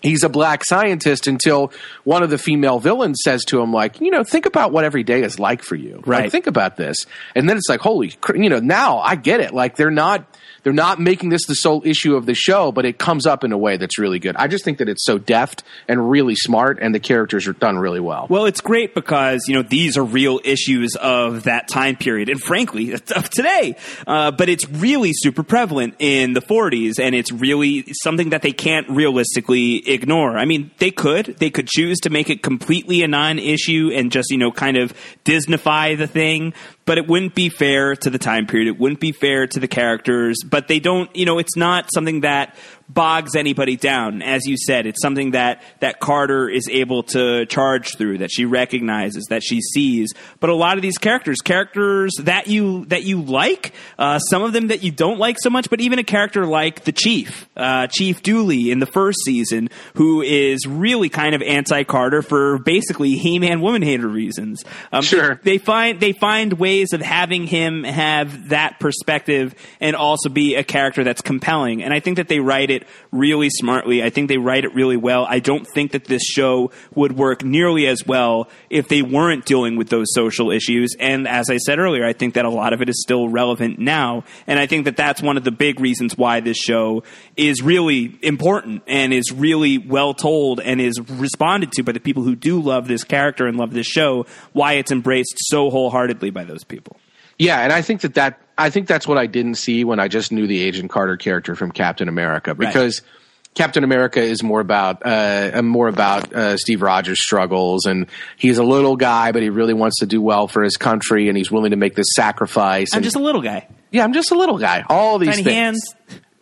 he's 0.00 0.24
a 0.24 0.30
black 0.30 0.64
scientist 0.64 1.26
until 1.26 1.70
one 2.04 2.22
of 2.22 2.30
the 2.30 2.38
female 2.38 2.80
villains 2.80 3.20
says 3.22 3.44
to 3.44 3.60
him 3.60 3.72
like 3.72 4.00
you 4.00 4.10
know 4.10 4.24
think 4.24 4.46
about 4.46 4.72
what 4.72 4.84
every 4.84 5.02
day 5.02 5.22
is 5.22 5.38
like 5.38 5.62
for 5.62 5.76
you. 5.76 6.02
Right. 6.06 6.22
like, 6.22 6.32
think 6.32 6.46
about 6.46 6.76
this. 6.76 6.96
And 7.34 7.46
then 7.46 7.58
it's 7.58 7.68
like 7.68 7.80
holy 7.80 8.14
you 8.34 8.48
know 8.48 8.60
now 8.60 9.00
i 9.00 9.16
get 9.16 9.40
it. 9.40 9.52
Like 9.52 9.76
they're 9.76 9.90
not 9.90 10.24
they're 10.62 10.72
not 10.72 11.00
making 11.00 11.30
this 11.30 11.46
the 11.46 11.54
sole 11.54 11.82
issue 11.84 12.14
of 12.14 12.26
the 12.26 12.34
show, 12.34 12.72
but 12.72 12.84
it 12.84 12.98
comes 12.98 13.26
up 13.26 13.44
in 13.44 13.52
a 13.52 13.58
way 13.58 13.76
that's 13.76 13.98
really 13.98 14.18
good. 14.18 14.36
I 14.36 14.46
just 14.46 14.64
think 14.64 14.78
that 14.78 14.88
it's 14.88 15.04
so 15.04 15.18
deft 15.18 15.62
and 15.88 16.10
really 16.10 16.34
smart, 16.34 16.78
and 16.80 16.94
the 16.94 17.00
characters 17.00 17.46
are 17.46 17.52
done 17.52 17.78
really 17.78 18.00
well. 18.00 18.26
Well, 18.28 18.46
it's 18.46 18.60
great 18.60 18.94
because 18.94 19.44
you 19.48 19.54
know 19.54 19.62
these 19.62 19.96
are 19.96 20.04
real 20.04 20.40
issues 20.44 20.96
of 20.96 21.44
that 21.44 21.68
time 21.68 21.96
period, 21.96 22.28
and 22.28 22.40
frankly, 22.40 22.92
of 23.16 23.30
today. 23.30 23.76
Uh, 24.06 24.30
but 24.30 24.48
it's 24.48 24.68
really 24.68 25.10
super 25.12 25.42
prevalent 25.42 25.94
in 25.98 26.32
the 26.32 26.42
40s, 26.42 26.98
and 26.98 27.14
it's 27.14 27.32
really 27.32 27.84
something 28.02 28.30
that 28.30 28.42
they 28.42 28.52
can't 28.52 28.88
realistically 28.88 29.88
ignore. 29.88 30.38
I 30.38 30.44
mean, 30.44 30.70
they 30.78 30.90
could 30.90 31.36
they 31.38 31.50
could 31.50 31.68
choose 31.68 31.98
to 32.00 32.10
make 32.10 32.30
it 32.30 32.42
completely 32.42 33.02
a 33.02 33.08
non-issue 33.08 33.90
and 33.94 34.12
just 34.12 34.30
you 34.30 34.38
know 34.38 34.52
kind 34.52 34.76
of 34.76 34.94
Disneyfy 35.24 35.98
the 35.98 36.06
thing, 36.06 36.54
but 36.84 36.98
it 36.98 37.06
wouldn't 37.06 37.34
be 37.34 37.48
fair 37.48 37.94
to 37.96 38.10
the 38.10 38.18
time 38.18 38.46
period. 38.46 38.68
It 38.68 38.78
wouldn't 38.78 39.00
be 39.00 39.12
fair 39.12 39.46
to 39.46 39.60
the 39.60 39.68
characters. 39.68 40.38
But 40.44 40.68
they 40.68 40.80
don't, 40.80 41.14
you 41.16 41.26
know, 41.26 41.38
it's 41.38 41.56
not 41.56 41.88
something 41.94 42.22
that 42.22 42.56
bogs 42.92 43.34
anybody 43.36 43.76
down. 43.76 44.22
As 44.22 44.46
you 44.46 44.56
said, 44.56 44.86
it's 44.86 45.00
something 45.00 45.32
that, 45.32 45.62
that 45.80 46.00
Carter 46.00 46.48
is 46.48 46.68
able 46.70 47.02
to 47.04 47.46
charge 47.46 47.96
through, 47.96 48.18
that 48.18 48.30
she 48.30 48.44
recognizes, 48.44 49.24
that 49.30 49.42
she 49.42 49.60
sees. 49.60 50.12
But 50.40 50.50
a 50.50 50.54
lot 50.54 50.76
of 50.76 50.82
these 50.82 50.98
characters, 50.98 51.38
characters 51.38 52.12
that 52.20 52.48
you 52.48 52.84
that 52.86 53.04
you 53.04 53.22
like, 53.22 53.72
uh, 53.98 54.18
some 54.18 54.42
of 54.42 54.52
them 54.52 54.68
that 54.68 54.82
you 54.82 54.90
don't 54.90 55.18
like 55.18 55.36
so 55.40 55.50
much, 55.50 55.70
but 55.70 55.80
even 55.80 55.98
a 55.98 56.04
character 56.04 56.46
like 56.46 56.84
the 56.84 56.92
Chief, 56.92 57.48
uh, 57.56 57.86
Chief 57.88 58.22
Dooley 58.22 58.70
in 58.70 58.78
the 58.78 58.86
first 58.86 59.18
season, 59.24 59.70
who 59.94 60.22
is 60.22 60.66
really 60.66 61.08
kind 61.08 61.34
of 61.34 61.42
anti-Carter 61.42 62.22
for 62.22 62.58
basically 62.58 63.12
He-Man 63.12 63.60
woman 63.60 63.82
hater 63.82 64.08
reasons. 64.08 64.64
Um, 64.92 65.02
sure, 65.02 65.40
they, 65.42 65.52
they 65.52 65.58
find 65.58 66.00
they 66.00 66.12
find 66.12 66.52
ways 66.54 66.92
of 66.92 67.00
having 67.00 67.46
him 67.46 67.84
have 67.84 68.50
that 68.50 68.80
perspective 68.80 69.54
and 69.80 69.96
also 69.96 70.28
be 70.28 70.56
a 70.56 70.64
character 70.64 71.04
that's 71.04 71.22
compelling. 71.22 71.82
And 71.82 71.92
I 71.92 72.00
think 72.00 72.16
that 72.16 72.28
they 72.28 72.40
write 72.40 72.70
it 72.70 72.81
really 73.10 73.50
smartly. 73.50 74.02
I 74.02 74.10
think 74.10 74.28
they 74.28 74.38
write 74.38 74.64
it 74.64 74.74
really 74.74 74.96
well. 74.96 75.26
I 75.28 75.38
don't 75.38 75.66
think 75.66 75.92
that 75.92 76.04
this 76.04 76.22
show 76.22 76.70
would 76.94 77.16
work 77.16 77.44
nearly 77.44 77.86
as 77.86 78.06
well 78.06 78.48
if 78.70 78.88
they 78.88 79.02
weren't 79.02 79.44
dealing 79.44 79.76
with 79.76 79.88
those 79.88 80.06
social 80.14 80.50
issues. 80.50 80.94
And 80.98 81.26
as 81.28 81.50
I 81.50 81.58
said 81.58 81.78
earlier, 81.78 82.04
I 82.04 82.12
think 82.12 82.34
that 82.34 82.44
a 82.44 82.50
lot 82.50 82.72
of 82.72 82.82
it 82.82 82.88
is 82.88 83.02
still 83.02 83.28
relevant 83.28 83.78
now. 83.78 84.24
And 84.46 84.58
I 84.58 84.66
think 84.66 84.84
that 84.84 84.96
that's 84.96 85.22
one 85.22 85.36
of 85.36 85.44
the 85.44 85.50
big 85.50 85.80
reasons 85.80 86.16
why 86.16 86.40
this 86.40 86.56
show 86.56 87.02
is 87.36 87.62
really 87.62 88.18
important 88.22 88.82
and 88.86 89.12
is 89.12 89.32
really 89.32 89.78
well 89.78 90.14
told 90.14 90.60
and 90.60 90.80
is 90.80 91.00
responded 91.00 91.72
to 91.72 91.82
by 91.82 91.92
the 91.92 92.00
people 92.00 92.22
who 92.22 92.34
do 92.34 92.60
love 92.60 92.88
this 92.88 93.04
character 93.04 93.46
and 93.46 93.56
love 93.56 93.72
this 93.72 93.86
show, 93.86 94.26
why 94.52 94.74
it's 94.74 94.92
embraced 94.92 95.34
so 95.36 95.70
wholeheartedly 95.70 96.30
by 96.30 96.44
those 96.44 96.64
people. 96.64 96.96
Yeah, 97.38 97.60
and 97.60 97.72
I 97.72 97.82
think 97.82 98.02
that 98.02 98.14
that 98.14 98.38
I 98.56 98.70
think 98.70 98.86
that's 98.86 99.06
what 99.06 99.18
I 99.18 99.26
didn't 99.26 99.54
see 99.56 99.84
when 99.84 100.00
I 100.00 100.08
just 100.08 100.32
knew 100.32 100.46
the 100.46 100.62
Agent 100.62 100.90
Carter 100.90 101.16
character 101.16 101.54
from 101.54 101.72
Captain 101.72 102.08
America 102.08 102.54
because. 102.54 103.00
Right. 103.02 103.18
Captain 103.54 103.84
America 103.84 104.18
is 104.18 104.42
more 104.42 104.60
about 104.60 105.04
uh, 105.04 105.60
more 105.62 105.86
about 105.86 106.32
uh, 106.32 106.56
Steve 106.56 106.80
Rogers' 106.80 107.22
struggles, 107.22 107.84
and 107.84 108.06
he's 108.38 108.56
a 108.56 108.64
little 108.64 108.96
guy, 108.96 109.32
but 109.32 109.42
he 109.42 109.50
really 109.50 109.74
wants 109.74 109.98
to 109.98 110.06
do 110.06 110.22
well 110.22 110.48
for 110.48 110.62
his 110.62 110.78
country, 110.78 111.28
and 111.28 111.36
he's 111.36 111.50
willing 111.50 111.72
to 111.72 111.76
make 111.76 111.94
this 111.94 112.06
sacrifice. 112.14 112.94
I'm 112.94 113.00
and, 113.00 113.04
just 113.04 113.14
a 113.14 113.18
little 113.18 113.42
guy. 113.42 113.68
Yeah, 113.90 114.04
I'm 114.04 114.14
just 114.14 114.30
a 114.30 114.36
little 114.36 114.56
guy. 114.56 114.84
All 114.88 115.18
these 115.18 115.36
tiny 115.36 115.42
things. 115.42 115.94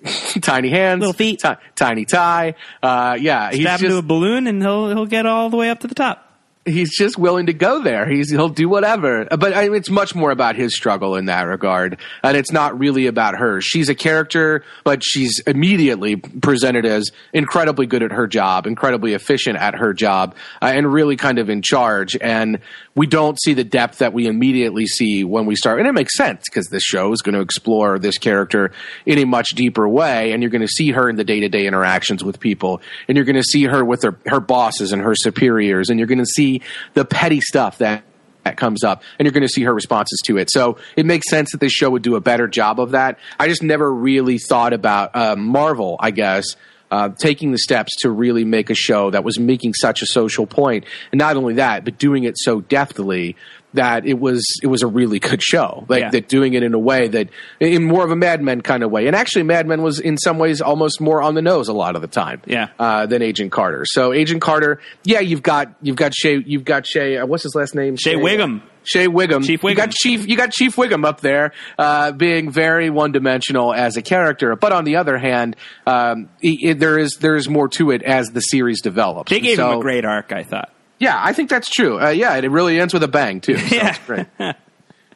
hands, 0.05 0.35
tiny 0.41 0.71
hands, 0.71 1.01
little 1.01 1.13
feet, 1.13 1.41
t- 1.41 1.51
tiny 1.75 2.05
tie. 2.05 2.55
Uh, 2.81 3.19
yeah, 3.21 3.51
Strap 3.51 3.55
he's 3.55 3.65
just, 3.65 3.81
to 3.81 3.99
a 3.99 4.03
balloon, 4.03 4.47
and 4.47 4.63
he'll 4.63 4.91
he'll 4.91 5.07
get 5.07 5.27
all 5.27 5.51
the 5.51 5.57
way 5.57 5.69
up 5.69 5.81
to 5.81 5.89
the 5.89 5.97
top 5.97 6.30
he's 6.65 6.97
just 6.97 7.19
willing 7.19 7.47
to 7.47 7.53
go 7.53 7.83
there. 7.83 8.09
He's 8.09 8.31
he'll 8.31 8.49
do 8.49 8.69
whatever. 8.69 9.27
But 9.31 9.57
I 9.57 9.65
mean, 9.65 9.75
it's 9.75 9.91
much 9.91 10.15
more 10.15 10.31
about 10.31 10.57
his 10.57 10.75
struggle 10.75 11.17
in 11.17 11.27
that 11.27 11.43
regard, 11.43 11.99
and 12.23 12.37
it's 12.37 12.53
not 12.53 12.79
really 12.79 13.07
about 13.07 13.37
her. 13.37 13.61
She's 13.61 13.89
a 13.89 13.95
character, 13.95 14.65
but 14.85 15.03
she's 15.03 15.41
immediately 15.47 16.17
presented 16.17 16.85
as 16.85 17.11
incredibly 17.33 17.87
good 17.87 18.03
at 18.03 18.13
her 18.13 18.27
job, 18.27 18.67
incredibly 18.67 19.15
efficient 19.15 19.57
at 19.59 19.75
her 19.75 19.95
job, 19.95 20.35
uh, 20.61 20.67
and 20.67 20.93
really 20.93 21.17
kind 21.17 21.39
of 21.39 21.49
in 21.49 21.63
charge. 21.63 22.17
And 22.21 22.61
we 23.01 23.07
don't 23.07 23.41
see 23.41 23.55
the 23.55 23.65
depth 23.65 24.01
that 24.01 24.13
we 24.13 24.27
immediately 24.27 24.85
see 24.85 25.25
when 25.25 25.47
we 25.47 25.57
start. 25.57 25.79
And 25.79 25.89
it 25.89 25.93
makes 25.93 26.15
sense 26.19 26.43
because 26.45 26.67
this 26.67 26.83
show 26.83 27.11
is 27.15 27.23
going 27.23 27.35
to 27.35 27.41
explore 27.41 27.99
this 27.99 28.19
character 28.19 28.73
in 29.07 29.17
a 29.17 29.25
much 29.25 29.53
deeper 29.55 29.89
way. 29.89 30.33
And 30.33 30.43
you're 30.43 30.51
going 30.51 30.61
to 30.61 30.69
see 30.69 30.91
her 30.91 31.09
in 31.09 31.17
the 31.17 31.25
day 31.25 31.41
to 31.41 31.49
day 31.49 31.67
interactions 31.67 32.23
with 32.23 32.41
people. 32.41 32.83
And 33.09 33.17
you're 33.17 33.25
going 33.25 33.37
to 33.37 33.43
see 33.43 33.65
her 33.65 33.83
with 33.83 34.03
her, 34.03 34.19
her 34.27 34.39
bosses 34.39 34.93
and 34.93 35.01
her 35.01 35.15
superiors. 35.15 35.89
And 35.89 35.99
you're 35.99 36.09
going 36.09 36.19
to 36.19 36.27
see 36.27 36.61
the 36.93 37.07
petty 37.07 37.41
stuff 37.41 37.79
that 37.79 38.05
that 38.45 38.59
comes 38.59 38.85
up 38.85 39.03
and 39.19 39.25
you're 39.25 39.33
going 39.33 39.47
to 39.47 39.49
see 39.49 39.63
her 39.63 39.73
responses 39.73 40.21
to 40.27 40.37
it. 40.37 40.51
So 40.51 40.77
it 40.95 41.07
makes 41.07 41.31
sense 41.31 41.53
that 41.53 41.61
this 41.61 41.73
show 41.73 41.89
would 41.89 42.03
do 42.03 42.17
a 42.17 42.21
better 42.21 42.49
job 42.49 42.81
of 42.81 42.91
that. 42.91 43.19
I 43.39 43.49
just 43.49 43.63
never 43.63 43.91
really 43.91 44.37
thought 44.37 44.75
about 44.75 45.17
uh, 45.17 45.37
Marvel, 45.37 45.97
I 46.01 46.11
guess, 46.11 46.55
uh, 46.91 47.09
taking 47.19 47.53
the 47.53 47.59
steps 47.59 47.95
to 48.01 48.11
really 48.11 48.45
make 48.45 48.71
a 48.71 48.75
show 48.75 49.11
that 49.11 49.25
was 49.25 49.39
making 49.39 49.75
such 49.75 50.03
a 50.03 50.07
social 50.07 50.47
point, 50.47 50.85
and 51.13 51.19
not 51.19 51.37
only 51.37 51.55
that, 51.55 51.85
but 51.85 51.99
doing 51.99 52.25
it 52.25 52.37
so 52.39 52.61
deftly 52.61 53.37
that 53.73 54.05
it 54.05 54.19
was 54.19 54.45
it 54.65 54.67
was 54.67 54.83
a 54.83 54.87
really 54.89 55.21
good 55.21 55.41
show. 55.41 55.85
Like 55.89 56.01
Yeah. 56.01 56.11
that, 56.11 56.29
doing 56.29 56.55
it 56.55 56.65
in 56.65 56.75
a 56.75 56.79
way 56.79 57.07
that 57.07 57.29
in 57.61 57.85
more 57.85 58.05
of 58.05 58.11
a 58.11 58.17
Mad 58.17 58.43
Men 58.43 58.61
kind 58.63 58.83
of 58.83 58.91
way. 58.91 59.07
And 59.07 59.15
actually, 59.15 59.45
Mad 59.45 59.67
Men 59.69 59.83
was 59.83 60.01
in 60.01 60.19
some 60.19 60.39
ways 60.39 60.61
almost 60.61 61.01
more 61.01 61.23
on 61.23 61.35
the 61.37 61.43
nose 61.43 61.69
a 61.69 61.73
lot 61.73 61.95
of 61.95 62.03
the 62.03 62.09
time. 62.09 62.43
Yeah. 62.47 62.71
uh, 62.81 63.07
than 63.07 63.23
Agent 63.23 63.53
Carter. 63.53 63.85
So 63.87 64.13
Agent 64.13 64.43
Carter, 64.43 64.81
yeah, 65.05 65.21
you've 65.21 65.43
got 65.45 65.73
you've 65.83 65.95
got 65.97 66.13
Shea, 66.15 66.43
you've 66.45 66.65
got 66.65 66.85
Shea. 66.87 67.19
Uh, 67.19 67.27
what's 67.27 67.45
his 67.45 67.55
last 67.55 67.77
name? 67.77 67.97
Shea 67.97 68.17
Whigham. 68.17 68.63
Shea 68.85 69.07
Whigham. 69.09 69.43
Chief 69.43 69.63
You 69.63 69.75
got 69.75 69.91
Chief. 69.91 70.27
You 70.27 70.37
got 70.37 70.53
Chief 70.53 70.75
Wiggum 70.77 71.05
up 71.05 71.21
there, 71.21 71.53
uh, 71.79 72.13
being 72.13 72.51
very 72.51 72.91
one 72.91 73.13
dimensional 73.13 73.73
as 73.75 73.97
a 73.97 74.03
character. 74.03 74.57
But 74.57 74.73
on 74.73 74.85
the 74.85 74.97
other 74.97 75.19
hand, 75.19 75.57
um, 75.87 76.29
it- 76.41 76.79
there 76.79 76.99
is 76.99 77.19
there 77.21 77.37
is 77.37 77.49
more 77.49 77.69
to 77.69 77.91
it 77.91 78.03
as 78.03 78.29
the 78.29 78.41
series 78.41 78.81
develops. 78.83 79.31
They 79.31 79.41
gave 79.41 79.59
him 79.59 79.79
a 79.79 79.81
great 79.81 80.05
arc, 80.05 80.33
I 80.33 80.43
thought. 80.43 80.73
Yeah, 80.99 81.19
I 81.19 81.33
think 81.33 81.49
that's 81.51 81.69
true. 81.71 81.99
Uh, 82.01 82.11
yeah, 82.11 82.37
it 82.37 82.51
really 82.51 82.79
ends 82.79 82.93
with 82.93 83.03
a 83.03 83.09
bang 83.09 83.41
too. 83.41 83.57
So 83.69 83.75
Yeah. 83.77 84.53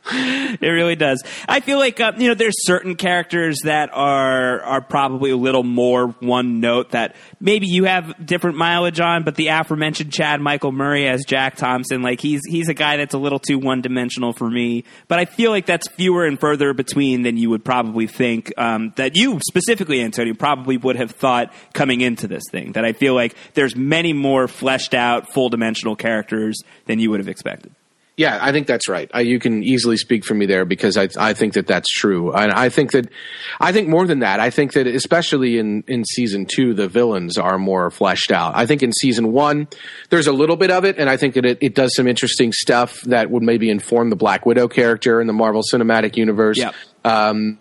It 0.07 0.69
really 0.69 0.97
does. 0.97 1.23
I 1.49 1.61
feel 1.61 1.79
like 1.79 1.99
uh, 1.99 2.13
you 2.19 2.29
know 2.29 2.35
there's 2.35 2.67
certain 2.67 2.95
characters 2.95 3.59
that 3.65 3.91
are 3.93 4.61
are 4.61 4.81
probably 4.81 5.31
a 5.31 5.37
little 5.37 5.63
more 5.63 6.09
one 6.21 6.61
note 6.61 6.91
that 6.91 7.17
maybe 7.41 7.67
you 7.67 7.85
have 7.85 8.15
different 8.25 8.57
mileage 8.57 9.01
on, 9.01 9.25
but 9.25 9.35
the 9.35 9.49
aforementioned 9.49 10.13
Chad 10.13 10.41
Michael 10.41 10.73
Murray 10.73 11.09
as 11.09 11.25
Jack 11.25 11.57
Thompson, 11.57 12.03
like 12.03 12.21
he's 12.21 12.43
he's 12.47 12.69
a 12.69 12.75
guy 12.75 12.99
that's 12.99 13.15
a 13.15 13.19
little 13.19 13.39
too 13.39 13.59
one 13.59 13.81
dimensional 13.81 14.33
for 14.33 14.49
me. 14.49 14.85
But 15.09 15.19
I 15.19 15.25
feel 15.25 15.51
like 15.51 15.67
that's 15.67 15.89
fewer 15.89 16.27
and 16.27 16.39
further 16.39 16.75
between 16.75 17.23
than 17.23 17.37
you 17.37 17.51
would 17.51 17.65
probably 17.65 18.07
think. 18.07 18.53
Um, 18.59 18.93
that 18.97 19.17
you 19.17 19.41
specifically, 19.47 20.03
Antonio, 20.03 20.35
probably 20.35 20.77
would 20.77 20.97
have 20.97 21.13
thought 21.13 21.53
coming 21.73 22.03
into 22.03 22.29
this 22.29 22.45
thing. 22.51 22.73
That 22.73 22.85
I 22.85 22.93
feel 22.93 23.15
like 23.15 23.35
there's 23.55 23.75
many 23.75 24.13
more 24.13 24.49
fleshed 24.49 24.95
out, 24.95 25.33
full 25.33 25.49
dimensional 25.49 25.97
characters 25.97 26.61
than 26.87 26.99
you 26.99 27.11
would 27.11 27.21
have 27.21 27.29
expected. 27.29 27.73
Yeah, 28.17 28.39
I 28.41 28.53
think 28.53 28.69
that's 28.69 28.89
right. 28.89 29.11
Uh, 29.13 29.19
you 29.19 29.41
can 29.41 29.65
easily 29.65 29.97
speak 29.97 30.25
for 30.25 30.35
me 30.35 30.47
there 30.47 30.65
because 30.65 30.97
I 30.97 31.09
I 31.19 31.35
think 31.35 31.55
that 31.55 31.67
that's 31.67 31.89
true, 31.89 32.33
and 32.33 32.53
I 32.53 32.69
think 32.69 32.93
that 32.93 33.09
I 33.59 33.73
think 33.73 33.89
more 33.89 34.07
than 34.07 34.21
that. 34.21 34.39
I 34.39 34.51
think 34.51 34.75
that 34.75 34.87
especially 34.87 35.59
in 35.59 35.83
in 35.89 36.05
season 36.05 36.47
two, 36.47 36.75
the 36.75 36.87
villains 36.87 37.39
are 37.39 37.59
more 37.59 37.91
fleshed 37.91 38.31
out. 38.31 38.55
I 38.55 38.67
think 38.67 38.85
in 38.85 38.93
season 38.93 39.33
one, 39.33 39.67
there's 40.11 40.29
a 40.29 40.33
little 40.33 40.57
bit 40.57 40.71
of 40.71 40.85
it, 40.85 40.97
and 40.99 41.11
I 41.11 41.17
think 41.17 41.35
that 41.35 41.45
it, 41.45 41.59
it 41.61 41.75
does 41.75 41.93
some 41.97 42.07
interesting 42.07 42.53
stuff 42.53 43.01
that 43.03 43.31
would 43.33 43.43
maybe 43.43 43.69
inform 43.69 44.11
the 44.11 44.17
Black 44.17 44.47
Widow 44.47 44.69
character 44.69 45.21
in 45.21 45.27
the 45.27 45.33
Marvel 45.33 45.63
Cinematic 45.69 46.17
Universe. 46.17 46.59
Yep. 46.59 46.75
Um, 47.05 47.59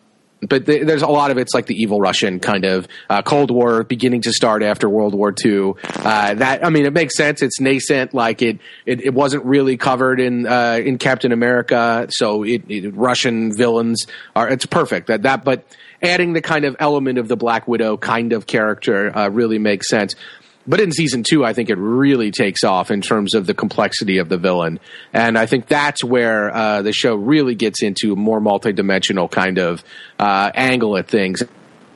but 0.48 0.66
th- 0.66 0.86
there's 0.86 1.02
a 1.02 1.08
lot 1.08 1.32
of 1.32 1.38
it's 1.38 1.54
like 1.54 1.66
the 1.66 1.76
evil 1.76 2.00
Russian 2.00 2.40
kind 2.40 2.66
of 2.66 2.88
uh, 3.10 3.22
Cold 3.22 3.52
War 3.52 3.84
beginning 3.84 4.22
to 4.22 4.34
start 4.34 4.64
after 4.64 4.90
World 4.90 5.14
War 5.14 5.34
II. 5.44 5.74
Uh, 5.84 6.34
that 6.36 6.66
I 6.66 6.70
mean, 6.70 6.86
it 6.86 6.94
makes 6.94 7.16
sense. 7.16 7.42
It's 7.42 7.60
nascent. 7.60 8.14
Like 8.14 8.42
it, 8.42 8.60
it, 8.86 9.02
it 9.02 9.14
wasn't 9.14 9.46
really 9.46 9.78
covered 9.78 10.20
in 10.20 10.46
uh, 10.48 10.80
in 10.84 10.98
Captain 10.98 11.32
America, 11.32 12.08
so 12.10 12.44
it, 12.44 12.64
it 12.70 12.96
Russian 12.96 13.56
villains 13.56 14.06
are. 14.36 14.50
It's 14.50 14.66
perfect 14.66 15.08
that 15.08 15.24
that. 15.24 15.44
But 15.44 15.66
adding 16.02 16.34
the 16.34 16.42
kind 16.42 16.66
of 16.66 16.76
element 16.80 17.18
of 17.18 17.28
the 17.28 17.38
Black 17.38 17.68
Widow 17.68 17.98
kind 17.98 18.34
of 18.34 18.46
character 18.46 19.16
uh, 19.16 19.30
really 19.30 19.58
makes 19.58 19.90
sense. 19.90 20.16
But 20.66 20.80
in 20.80 20.92
season 20.92 21.24
two, 21.24 21.44
I 21.44 21.54
think 21.54 21.70
it 21.70 21.78
really 21.78 22.32
takes 22.32 22.64
off 22.64 22.90
in 22.90 23.02
terms 23.02 23.34
of 23.34 23.46
the 23.46 23.54
complexity 23.54 24.20
of 24.20 24.30
the 24.30 24.38
villain, 24.38 24.80
and 25.12 25.38
I 25.38 25.46
think 25.46 25.68
that's 25.68 26.04
where 26.04 26.56
uh, 26.56 26.82
the 26.82 26.94
show 26.94 27.16
really 27.16 27.56
gets 27.56 27.84
into 27.84 28.14
a 28.14 28.16
more 28.16 28.40
multidimensional 28.40 29.30
kind 29.30 29.60
of 29.60 29.84
uh, 30.20 30.52
angle 30.56 30.98
at 30.98 31.08
things. 31.08 31.44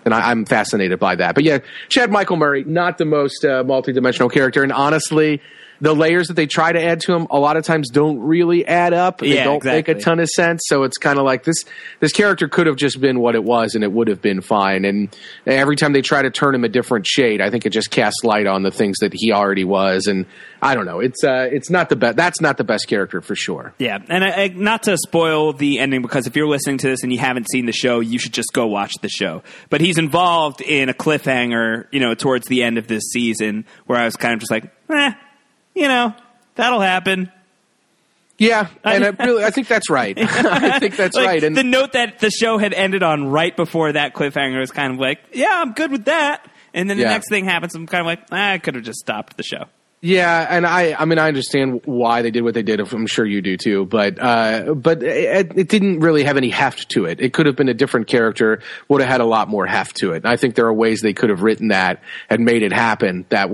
And 0.03 0.13
I, 0.13 0.31
I'm 0.31 0.45
fascinated 0.45 0.99
by 0.99 1.15
that. 1.15 1.35
But 1.35 1.43
yeah, 1.45 1.59
Chad 1.89 2.11
Michael 2.11 2.37
Murray, 2.37 2.63
not 2.65 2.97
the 2.97 3.05
most 3.05 3.45
uh, 3.45 3.63
multidimensional 3.63 4.31
character, 4.31 4.63
and 4.63 4.73
honestly, 4.73 5.41
the 5.81 5.93
layers 5.93 6.27
that 6.27 6.35
they 6.35 6.47
try 6.47 6.71
to 6.71 6.83
add 6.83 7.01
to 7.01 7.13
him 7.13 7.27
a 7.29 7.39
lot 7.39 7.57
of 7.57 7.65
times 7.65 7.89
don't 7.89 8.19
really 8.19 8.65
add 8.65 8.93
up. 8.93 9.19
They 9.19 9.35
Yeah, 9.35 9.43
don't 9.45 9.63
make 9.63 9.87
a 9.87 9.95
ton 9.95 10.19
of 10.19 10.29
sense. 10.29 10.63
So 10.65 10.83
it's 10.83 10.97
kind 10.97 11.19
of 11.19 11.25
like 11.25 11.43
this 11.43 11.65
this 11.99 12.11
character 12.11 12.47
could 12.47 12.67
have 12.67 12.75
just 12.75 12.99
been 12.99 13.19
what 13.19 13.35
it 13.35 13.43
was 13.43 13.75
and 13.75 13.83
it 13.83 13.91
would 13.91 14.07
have 14.07 14.21
been 14.21 14.41
fine. 14.41 14.85
And 14.85 15.15
every 15.45 15.75
time 15.75 15.93
they 15.93 16.01
try 16.01 16.21
to 16.21 16.29
turn 16.31 16.55
him 16.55 16.63
a 16.63 16.69
different 16.69 17.05
shade, 17.05 17.41
I 17.41 17.49
think 17.49 17.65
it 17.65 17.71
just 17.71 17.91
casts 17.91 18.23
light 18.23 18.47
on 18.47 18.63
the 18.63 18.71
things 18.71 18.97
that 18.99 19.13
he 19.13 19.31
already 19.31 19.63
was. 19.63 20.07
And 20.07 20.25
I 20.61 20.75
don't 20.75 20.85
know. 20.85 20.99
It's 20.99 21.23
uh 21.23 21.49
it's 21.51 21.69
not 21.69 21.89
the 21.89 21.95
best 21.95 22.17
that's 22.17 22.41
not 22.41 22.57
the 22.57 22.63
best 22.63 22.87
character 22.87 23.21
for 23.21 23.35
sure. 23.35 23.73
Yeah, 23.77 23.99
and 24.09 24.23
I, 24.23 24.43
I, 24.43 24.47
not 24.49 24.83
to 24.83 24.97
spoil 24.97 25.53
the 25.53 25.79
ending 25.79 26.01
because 26.01 26.27
if 26.27 26.35
you're 26.35 26.47
listening 26.47 26.77
to 26.79 26.87
this 26.87 27.03
and 27.03 27.11
you 27.11 27.19
haven't 27.19 27.47
seen 27.51 27.65
the 27.65 27.71
show, 27.71 27.99
you 27.99 28.19
should 28.19 28.33
just 28.33 28.53
go 28.53 28.67
watch 28.67 28.93
the 29.01 29.09
show. 29.09 29.43
But 29.69 29.81
he's 29.81 29.97
involved 29.97 30.61
in 30.61 30.89
a 30.89 30.93
cliffhanger, 30.93 31.85
you 31.91 31.99
know, 31.99 32.13
towards 32.15 32.47
the 32.47 32.63
end 32.63 32.77
of 32.77 32.87
this 32.87 33.03
season 33.11 33.65
where 33.85 33.99
I 33.99 34.05
was 34.05 34.15
kind 34.15 34.33
of 34.33 34.39
just 34.39 34.51
like, 34.51 34.65
eh, 34.89 35.11
you 35.77 35.87
know, 35.87 36.13
that'll 36.55 36.81
happen. 36.81 37.31
Yeah, 38.39 38.67
and 38.83 39.03
I 39.03 39.09
really 39.25 39.43
I 39.43 39.49
think 39.51 39.67
that's 39.67 39.89
right. 39.89 40.17
I 40.19 40.79
think 40.79 40.95
that's 40.95 41.15
Like, 41.15 41.25
right. 41.25 41.43
And 41.43 41.55
the 41.57 41.63
note 41.63 41.93
that 41.93 42.19
the 42.19 42.29
show 42.29 42.57
had 42.57 42.73
ended 42.73 43.01
on 43.03 43.27
right 43.27 43.55
before 43.55 43.91
that 43.93 44.13
cliffhanger 44.13 44.59
was 44.59 44.71
kind 44.71 44.93
of 44.93 44.99
like, 44.99 45.19
yeah, 45.33 45.61
I'm 45.61 45.73
good 45.73 45.91
with 45.91 46.05
that. 46.05 46.47
And 46.73 46.89
then 46.89 46.97
the 46.97 47.03
Yeah. 47.03 47.09
next 47.09 47.29
thing 47.29 47.45
happens, 47.45 47.73
I'm 47.73 47.87
kind 47.87 48.01
of 48.01 48.05
like, 48.05 48.19
ah, 48.31 48.51
I 48.51 48.57
could 48.59 48.75
have 48.75 48.83
just 48.83 48.99
stopped 48.99 49.37
the 49.37 49.43
show. 49.43 49.65
Yeah, 49.99 50.45
and 50.47 50.67
I, 50.67 50.93
I 50.93 51.05
mean, 51.05 51.17
I 51.17 51.27
understand 51.27 51.81
why 51.85 52.21
they 52.21 52.29
did 52.29 52.43
what 52.43 52.53
they 52.53 52.61
did. 52.61 52.79
I'm 52.79 53.07
sure 53.07 53.25
you 53.25 53.41
do 53.41 53.57
too. 53.57 53.85
But, 53.87 54.19
uh, 54.21 54.75
but 54.75 55.01
it, 55.01 55.57
it 55.57 55.69
didn't 55.69 56.01
really 56.01 56.23
have 56.23 56.37
any 56.37 56.49
heft 56.49 56.89
to 56.89 57.05
it. 57.05 57.19
It 57.19 57.33
could 57.33 57.47
have 57.47 57.55
been 57.55 57.67
a 57.69 57.73
different 57.73 58.05
character. 58.05 58.61
Would 58.89 59.01
have 59.01 59.09
had 59.09 59.21
a 59.21 59.25
lot 59.25 59.47
more 59.47 59.65
heft 59.65 59.95
to 59.97 60.11
it. 60.13 60.17
And 60.17 60.27
I 60.27 60.37
think 60.37 60.53
there 60.53 60.67
are 60.67 60.73
ways 60.73 61.01
they 61.01 61.13
could 61.13 61.31
have 61.31 61.41
written 61.41 61.69
that 61.69 62.03
and 62.29 62.45
made 62.45 62.61
it 62.61 62.71
happen 62.71 63.25
that 63.29 63.49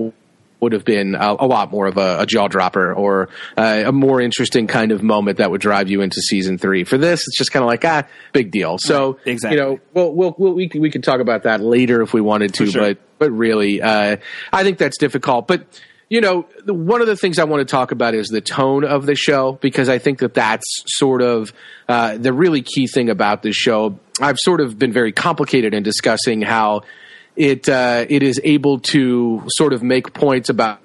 would 0.64 0.72
have 0.72 0.84
been 0.84 1.14
a, 1.14 1.36
a 1.38 1.46
lot 1.46 1.70
more 1.70 1.86
of 1.86 1.96
a, 1.96 2.18
a 2.20 2.26
jaw 2.26 2.48
dropper 2.48 2.92
or 2.92 3.28
uh, 3.56 3.84
a 3.86 3.92
more 3.92 4.20
interesting 4.20 4.66
kind 4.66 4.90
of 4.90 5.02
moment 5.02 5.38
that 5.38 5.50
would 5.50 5.60
drive 5.60 5.88
you 5.88 6.02
into 6.02 6.20
season 6.20 6.58
three. 6.58 6.82
For 6.84 6.98
this, 6.98 7.20
it's 7.26 7.38
just 7.38 7.52
kind 7.52 7.62
of 7.62 7.68
like 7.68 7.84
ah, 7.84 8.02
big 8.32 8.50
deal. 8.50 8.76
So 8.78 9.12
Right, 9.12 9.26
exactly. 9.26 9.58
you 9.58 9.64
know, 9.64 9.80
well, 9.92 10.12
we'll, 10.12 10.34
we'll 10.36 10.54
we 10.54 10.68
could, 10.68 10.80
we 10.80 10.90
could 10.90 11.04
talk 11.04 11.20
about 11.20 11.44
that 11.44 11.60
later 11.60 12.02
if 12.02 12.12
we 12.12 12.20
wanted 12.20 12.54
to, 12.54 12.66
sure. 12.66 12.82
but 12.82 12.98
but 13.18 13.30
really, 13.30 13.80
uh, 13.80 14.16
I 14.52 14.62
think 14.64 14.78
that's 14.78 14.98
difficult. 14.98 15.46
But 15.46 15.66
you 16.08 16.20
know, 16.20 16.46
the- 16.64 16.74
one 16.74 17.00
of 17.00 17.06
the 17.06 17.16
things 17.16 17.38
I 17.38 17.44
want 17.44 17.60
to 17.60 17.70
talk 17.70 17.92
about 17.92 18.14
is 18.14 18.28
the 18.28 18.40
tone 18.40 18.84
of 18.84 19.06
the 19.06 19.14
show 19.14 19.52
because 19.60 19.88
I 19.88 19.98
think 19.98 20.18
that 20.18 20.34
that's 20.34 20.66
sort 20.86 21.22
of 21.22 21.52
uh, 21.88 22.18
the 22.18 22.32
really 22.32 22.62
key 22.62 22.86
thing 22.86 23.08
about 23.10 23.42
this 23.42 23.56
show. 23.56 23.98
I've 24.20 24.38
sort 24.38 24.60
of 24.60 24.78
been 24.78 24.92
very 24.92 25.12
complicated 25.12 25.74
in 25.74 25.82
discussing 25.82 26.42
how 26.42 26.82
it 27.36 27.68
uh, 27.68 28.06
it 28.08 28.22
is 28.22 28.40
able 28.44 28.78
to 28.80 29.42
sort 29.48 29.72
of 29.72 29.82
make 29.82 30.12
points 30.14 30.48
about 30.48 30.80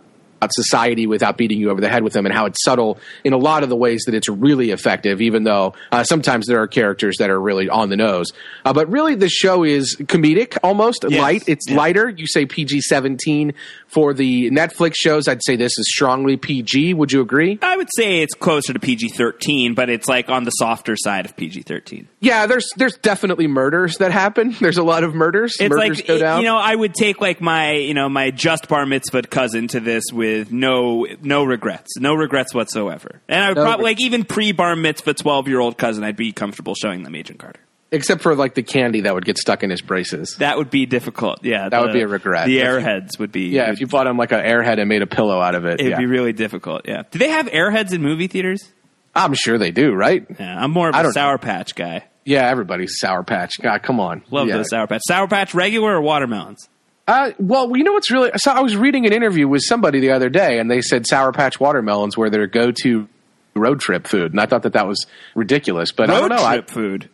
society 0.52 1.08
without 1.08 1.38
beating 1.38 1.60
you 1.60 1.70
over 1.70 1.82
the 1.82 1.90
head 1.90 2.04
with 2.04 2.14
them 2.14 2.26
and 2.26 2.34
how 2.34 2.46
it's 2.46 2.64
subtle 2.64 3.00
in 3.24 3.34
a 3.34 3.38
lot 3.38 3.64
of 3.64 3.70
the 3.70 3.76
ways 3.76 4.04
that 4.06 4.16
it's 4.16 4.30
really 4.30 4.72
effective 4.72 5.22
even 5.22 5.44
though 5.44 5.74
uh, 5.92 6.04
sometimes 6.04 6.48
there 6.48 6.62
are 6.62 6.68
characters 6.68 7.18
that 7.20 7.30
are 7.30 7.40
really 7.40 7.68
on 7.70 7.90
the 7.90 7.98
nose. 7.98 8.32
Uh, 8.66 8.74
but 8.74 8.90
really 8.90 9.16
the 9.16 9.30
show 9.30 9.64
is 9.64 9.96
comedic 10.04 10.58
almost 10.64 11.06
Yes. 11.10 11.20
light. 11.22 11.44
It's 11.48 11.70
Yeah. 11.70 11.78
lighter. 11.78 12.10
You 12.10 12.28
say 12.28 12.46
pg-17 12.46 13.54
for 13.88 14.14
the 14.14 14.50
netflix 14.52 14.96
shows. 14.96 15.28
I'd 15.28 15.44
say 15.44 15.56
this 15.56 15.78
is 15.78 15.86
strongly 15.90 16.38
pg 16.38 16.94
would 16.94 17.12
you 17.12 17.22
agree? 17.22 17.58
I 17.62 17.76
would 17.78 17.90
say 17.96 18.22
it's 18.22 18.34
closer 18.36 18.74
to 18.74 18.80
PG 18.80 19.10
13, 19.10 19.74
but 19.74 19.90
it's 19.90 20.08
like 20.08 20.30
on 20.30 20.44
the 20.44 20.52
softer 20.52 20.96
side 20.98 21.26
of 21.26 21.36
PG 21.36 21.64
13. 21.64 22.08
yeah 22.20 22.46
there's 22.46 22.70
there's 22.78 22.98
definitely 22.98 23.48
murders 23.48 23.98
that 23.98 24.12
happen. 24.12 24.56
There's 24.60 24.78
a 24.78 24.84
lot 24.84 25.04
of 25.04 25.14
murders. 25.16 25.56
It's 25.60 25.70
murders 25.70 25.98
like 26.00 26.08
go 26.08 26.18
down 26.18 26.40
you 26.42 26.46
know, 26.46 26.58
I 26.58 26.76
would 26.76 26.94
take 26.94 27.20
like 27.22 27.42
my 27.42 27.74
you 27.74 27.94
know 27.94 28.08
my 28.10 28.32
just 28.32 28.68
bar 28.68 28.86
mitzvah 28.86 29.24
cousin 29.24 29.68
to 29.70 29.80
this 29.80 30.04
with 30.12 30.29
no 30.50 31.06
no 31.22 31.44
regrets, 31.44 31.98
no 31.98 32.14
regrets 32.16 32.54
whatsoever. 32.54 33.22
And 33.28 33.44
I 33.44 33.50
would 33.50 33.58
No 33.58 33.64
probably 33.64 33.84
like 33.86 34.02
even 34.02 34.24
pre 34.26 34.52
bar 34.52 34.76
mitzvah 34.76 35.14
twelve 35.16 35.48
year 35.48 35.60
old 35.60 35.78
cousin, 35.78 36.04
I'd 36.04 36.16
be 36.18 36.32
comfortable 36.32 36.76
showing 36.76 37.04
them 37.04 37.16
Agent 37.16 37.40
Carter. 37.40 37.60
except 37.92 38.22
for 38.22 38.36
like 38.36 38.54
the 38.56 38.64
candy 38.64 39.02
that 39.02 39.14
would 39.16 39.26
get 39.26 39.38
stuck 39.38 39.64
in 39.64 39.70
his 39.70 39.82
braces 39.82 40.36
That 40.40 40.58
would 40.58 40.70
be 40.70 40.86
difficult. 40.86 41.44
Yeah, 41.44 41.70
That 41.70 41.82
would 41.82 41.94
be 41.94 42.02
a 42.02 42.08
regret. 42.08 42.46
The 42.46 42.60
airheads 42.60 43.18
would 43.20 43.32
be 43.32 43.48
yeah 43.50 43.72
if 43.72 43.80
you 43.80 43.88
bought 43.88 44.08
him 44.08 44.18
like 44.18 44.32
an 44.32 44.40
airhead 44.40 44.80
and 44.80 44.88
made 44.88 45.02
a 45.02 45.08
pillow 45.08 45.40
out 45.42 45.56
of 45.56 45.66
it 45.66 45.80
It'd 45.80 45.92
yeah. 45.92 45.98
be 45.98 46.06
really 46.06 46.34
difficult. 46.34 46.84
Yeah. 46.88 47.04
Do 47.10 47.18
they 47.20 47.30
have 47.30 47.48
airheads 47.48 47.94
in 47.94 48.02
movie 48.02 48.28
theaters? 48.28 48.72
i'm 49.16 49.34
sure 49.34 49.58
they 49.58 49.72
do 49.72 49.92
right 49.94 50.26
Yeah, 50.40 50.64
I'm 50.64 50.72
more 50.72 50.90
of 50.90 50.96
a 50.96 51.12
Sour 51.12 51.40
Patch 51.40 51.74
guy. 51.76 52.06
Yeah, 52.26 52.48
everybody's 52.48 53.00
Sour 53.00 53.24
Patch. 53.24 53.54
God, 53.60 53.82
come 53.82 54.00
on. 54.00 54.22
Love 54.30 54.48
yeah. 54.48 54.58
those 54.58 54.70
Sour 54.70 54.86
Patch. 54.86 55.02
Sour 55.08 55.28
Patch 55.28 55.56
regular 55.56 55.96
or 55.96 56.02
watermelons? 56.02 56.70
Uh, 57.10 57.32
well, 57.40 57.76
you 57.76 57.84
know 57.84 57.94
what's 57.94 58.12
really? 58.12 58.32
So 58.38 58.52
I 58.52 58.62
was 58.62 58.76
reading 58.76 59.06
an 59.06 59.14
interview 59.14 59.48
with 59.48 59.62
somebody 59.64 60.00
the 60.00 60.12
other 60.12 60.30
day, 60.30 60.60
and 60.60 60.70
they 60.70 60.82
said 60.82 61.08
Sour 61.08 61.32
Patch 61.32 61.60
watermelons 61.60 62.16
were 62.18 62.30
their 62.30 62.46
go-to 62.48 63.08
road 63.56 63.80
trip 63.80 64.06
food, 64.08 64.32
and 64.32 64.40
I 64.40 64.46
thought 64.46 64.64
that 64.64 64.74
that 64.74 64.88
was 64.88 65.06
ridiculous. 65.36 65.92
But 65.92 66.10
I 66.10 66.20
Road 66.20 66.30
don't 66.30 66.38
know. 66.38 66.46
I, 66.46 66.54
trip 66.58 66.70
food. 66.70 67.10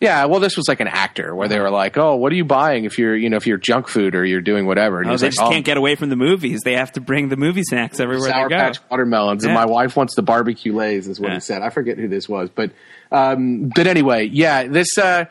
yeah, 0.00 0.26
well, 0.26 0.38
this 0.38 0.56
was 0.56 0.68
like 0.68 0.80
an 0.80 0.86
actor 0.88 1.34
where 1.34 1.48
they 1.48 1.58
were 1.58 1.70
like, 1.70 1.96
"Oh, 1.96 2.16
what 2.16 2.30
are 2.30 2.34
you 2.36 2.44
buying 2.44 2.84
if 2.84 2.98
you're, 2.98 3.16
you 3.16 3.30
know, 3.30 3.36
if 3.38 3.46
you're 3.46 3.56
junk 3.58 3.88
food 3.88 4.14
or 4.14 4.24
you're 4.24 4.42
doing 4.42 4.66
whatever?" 4.66 5.00
And 5.00 5.08
Oh, 5.10 5.16
they 5.16 5.26
like, 5.26 5.32
just 5.32 5.42
"Oh, 5.42 5.50
can't 5.50 5.64
get 5.64 5.76
away 5.78 5.94
from 5.94 6.10
the 6.10 6.16
movies. 6.16 6.60
They 6.64 6.74
have 6.74 6.92
to 6.92 7.00
bring 7.00 7.30
the 7.30 7.36
movie 7.36 7.62
snacks 7.62 8.00
everywhere 8.00 8.28
Sour 8.30 8.48
they 8.50 8.54
go. 8.54 8.60
Patch 8.60 8.78
watermelons, 8.90 9.44
and 9.44 9.54
my 9.54 9.64
wife 9.64 9.96
wants 9.96 10.14
the 10.14 10.22
barbecue 10.22 10.74
lays, 10.74 11.08
is 11.08 11.18
what 11.18 11.28
Yeah. 11.30 11.34
he 11.36 11.40
said. 11.40 11.62
I 11.62 11.70
forget 11.70 11.96
who 11.96 12.06
this 12.06 12.28
was, 12.28 12.50
but 12.50 12.70
um, 13.10 13.70
but 13.74 13.86
anyway, 13.86 14.26
yeah, 14.26 14.64
this. 14.68 14.98
Uh, 14.98 15.24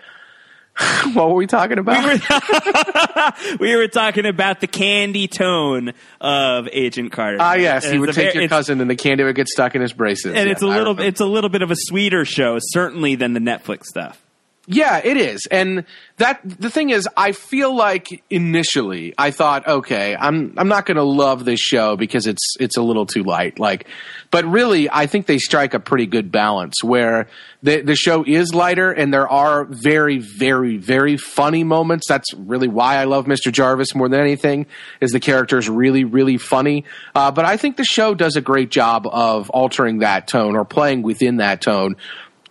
what 1.13 1.29
were 1.29 1.35
we 1.35 1.47
talking 1.47 1.79
about? 1.79 2.03
we 3.59 3.75
were 3.75 3.87
talking 3.87 4.25
about 4.25 4.59
the 4.61 4.67
candy 4.67 5.27
tone 5.27 5.93
of 6.21 6.67
Agent 6.71 7.11
Carter. 7.11 7.37
Ah, 7.39 7.53
yes, 7.55 7.89
he 7.89 7.97
would 7.97 8.13
take 8.13 8.33
very- 8.33 8.43
your 8.43 8.49
cousin, 8.49 8.79
and 8.81 8.89
the 8.89 8.95
candy 8.95 9.23
would 9.23 9.35
get 9.35 9.47
stuck 9.47 9.75
in 9.75 9.81
his 9.81 9.93
braces. 9.93 10.33
and 10.35 10.47
Yes, 10.47 10.57
it's 10.57 10.61
a 10.61 10.67
little, 10.67 10.99
it's 10.99 11.19
a 11.19 11.25
little 11.25 11.49
bit 11.49 11.61
of 11.61 11.71
a 11.71 11.75
sweeter 11.75 12.25
show, 12.25 12.57
certainly 12.59 13.15
than 13.15 13.33
the 13.33 13.39
Netflix 13.39 13.85
stuff. 13.85 14.21
Yeah, 14.69 14.99
it 15.01 15.15
is. 15.15 15.47
And 15.49 15.85
that 16.17 16.41
the 16.43 16.69
thing 16.69 16.89
is 16.89 17.07
I 17.15 17.31
feel 17.31 17.73
like 17.73 18.21
initially 18.29 19.13
I 19.17 19.31
thought, 19.31 19.65
okay, 19.65 20.13
I'm 20.13 20.55
I'm 20.57 20.67
not 20.67 20.85
going 20.85 20.97
to 20.97 21.03
love 21.03 21.45
this 21.45 21.61
show 21.61 21.95
because 21.95 22.27
it's 22.27 22.55
it's 22.59 22.75
a 22.75 22.81
little 22.81 23.05
too 23.05 23.23
light. 23.23 23.59
Like 23.59 23.87
but 24.29 24.43
really 24.43 24.89
I 24.91 25.07
think 25.07 25.25
they 25.25 25.37
strike 25.37 25.73
a 25.73 25.79
pretty 25.79 26.05
good 26.05 26.33
balance 26.33 26.83
where 26.83 27.27
the 27.63 27.79
the 27.79 27.95
show 27.95 28.25
is 28.27 28.53
lighter 28.53 28.91
and 28.91 29.13
there 29.13 29.29
are 29.29 29.63
very 29.63 30.17
very 30.17 30.75
very 30.75 31.15
funny 31.15 31.63
moments. 31.63 32.05
That's 32.09 32.33
really 32.33 32.67
why 32.67 32.97
I 32.97 33.05
love 33.05 33.25
Mr. 33.25 33.53
Jarvis 33.53 33.95
more 33.95 34.09
than 34.09 34.19
anything 34.19 34.65
is 34.99 35.11
the 35.11 35.21
character 35.21 35.57
is 35.57 35.69
really 35.69 36.03
really 36.03 36.37
funny. 36.37 36.83
Uh, 37.15 37.31
but 37.31 37.45
I 37.45 37.55
think 37.55 37.77
the 37.77 37.85
show 37.85 38.13
does 38.13 38.35
a 38.35 38.41
great 38.41 38.69
job 38.69 39.07
of 39.09 39.49
altering 39.51 39.99
that 39.99 40.27
tone 40.27 40.57
or 40.57 40.65
playing 40.65 41.03
within 41.03 41.37
that 41.37 41.61
tone 41.61 41.95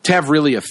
to 0.04 0.12
have 0.14 0.30
really 0.30 0.54
a 0.54 0.62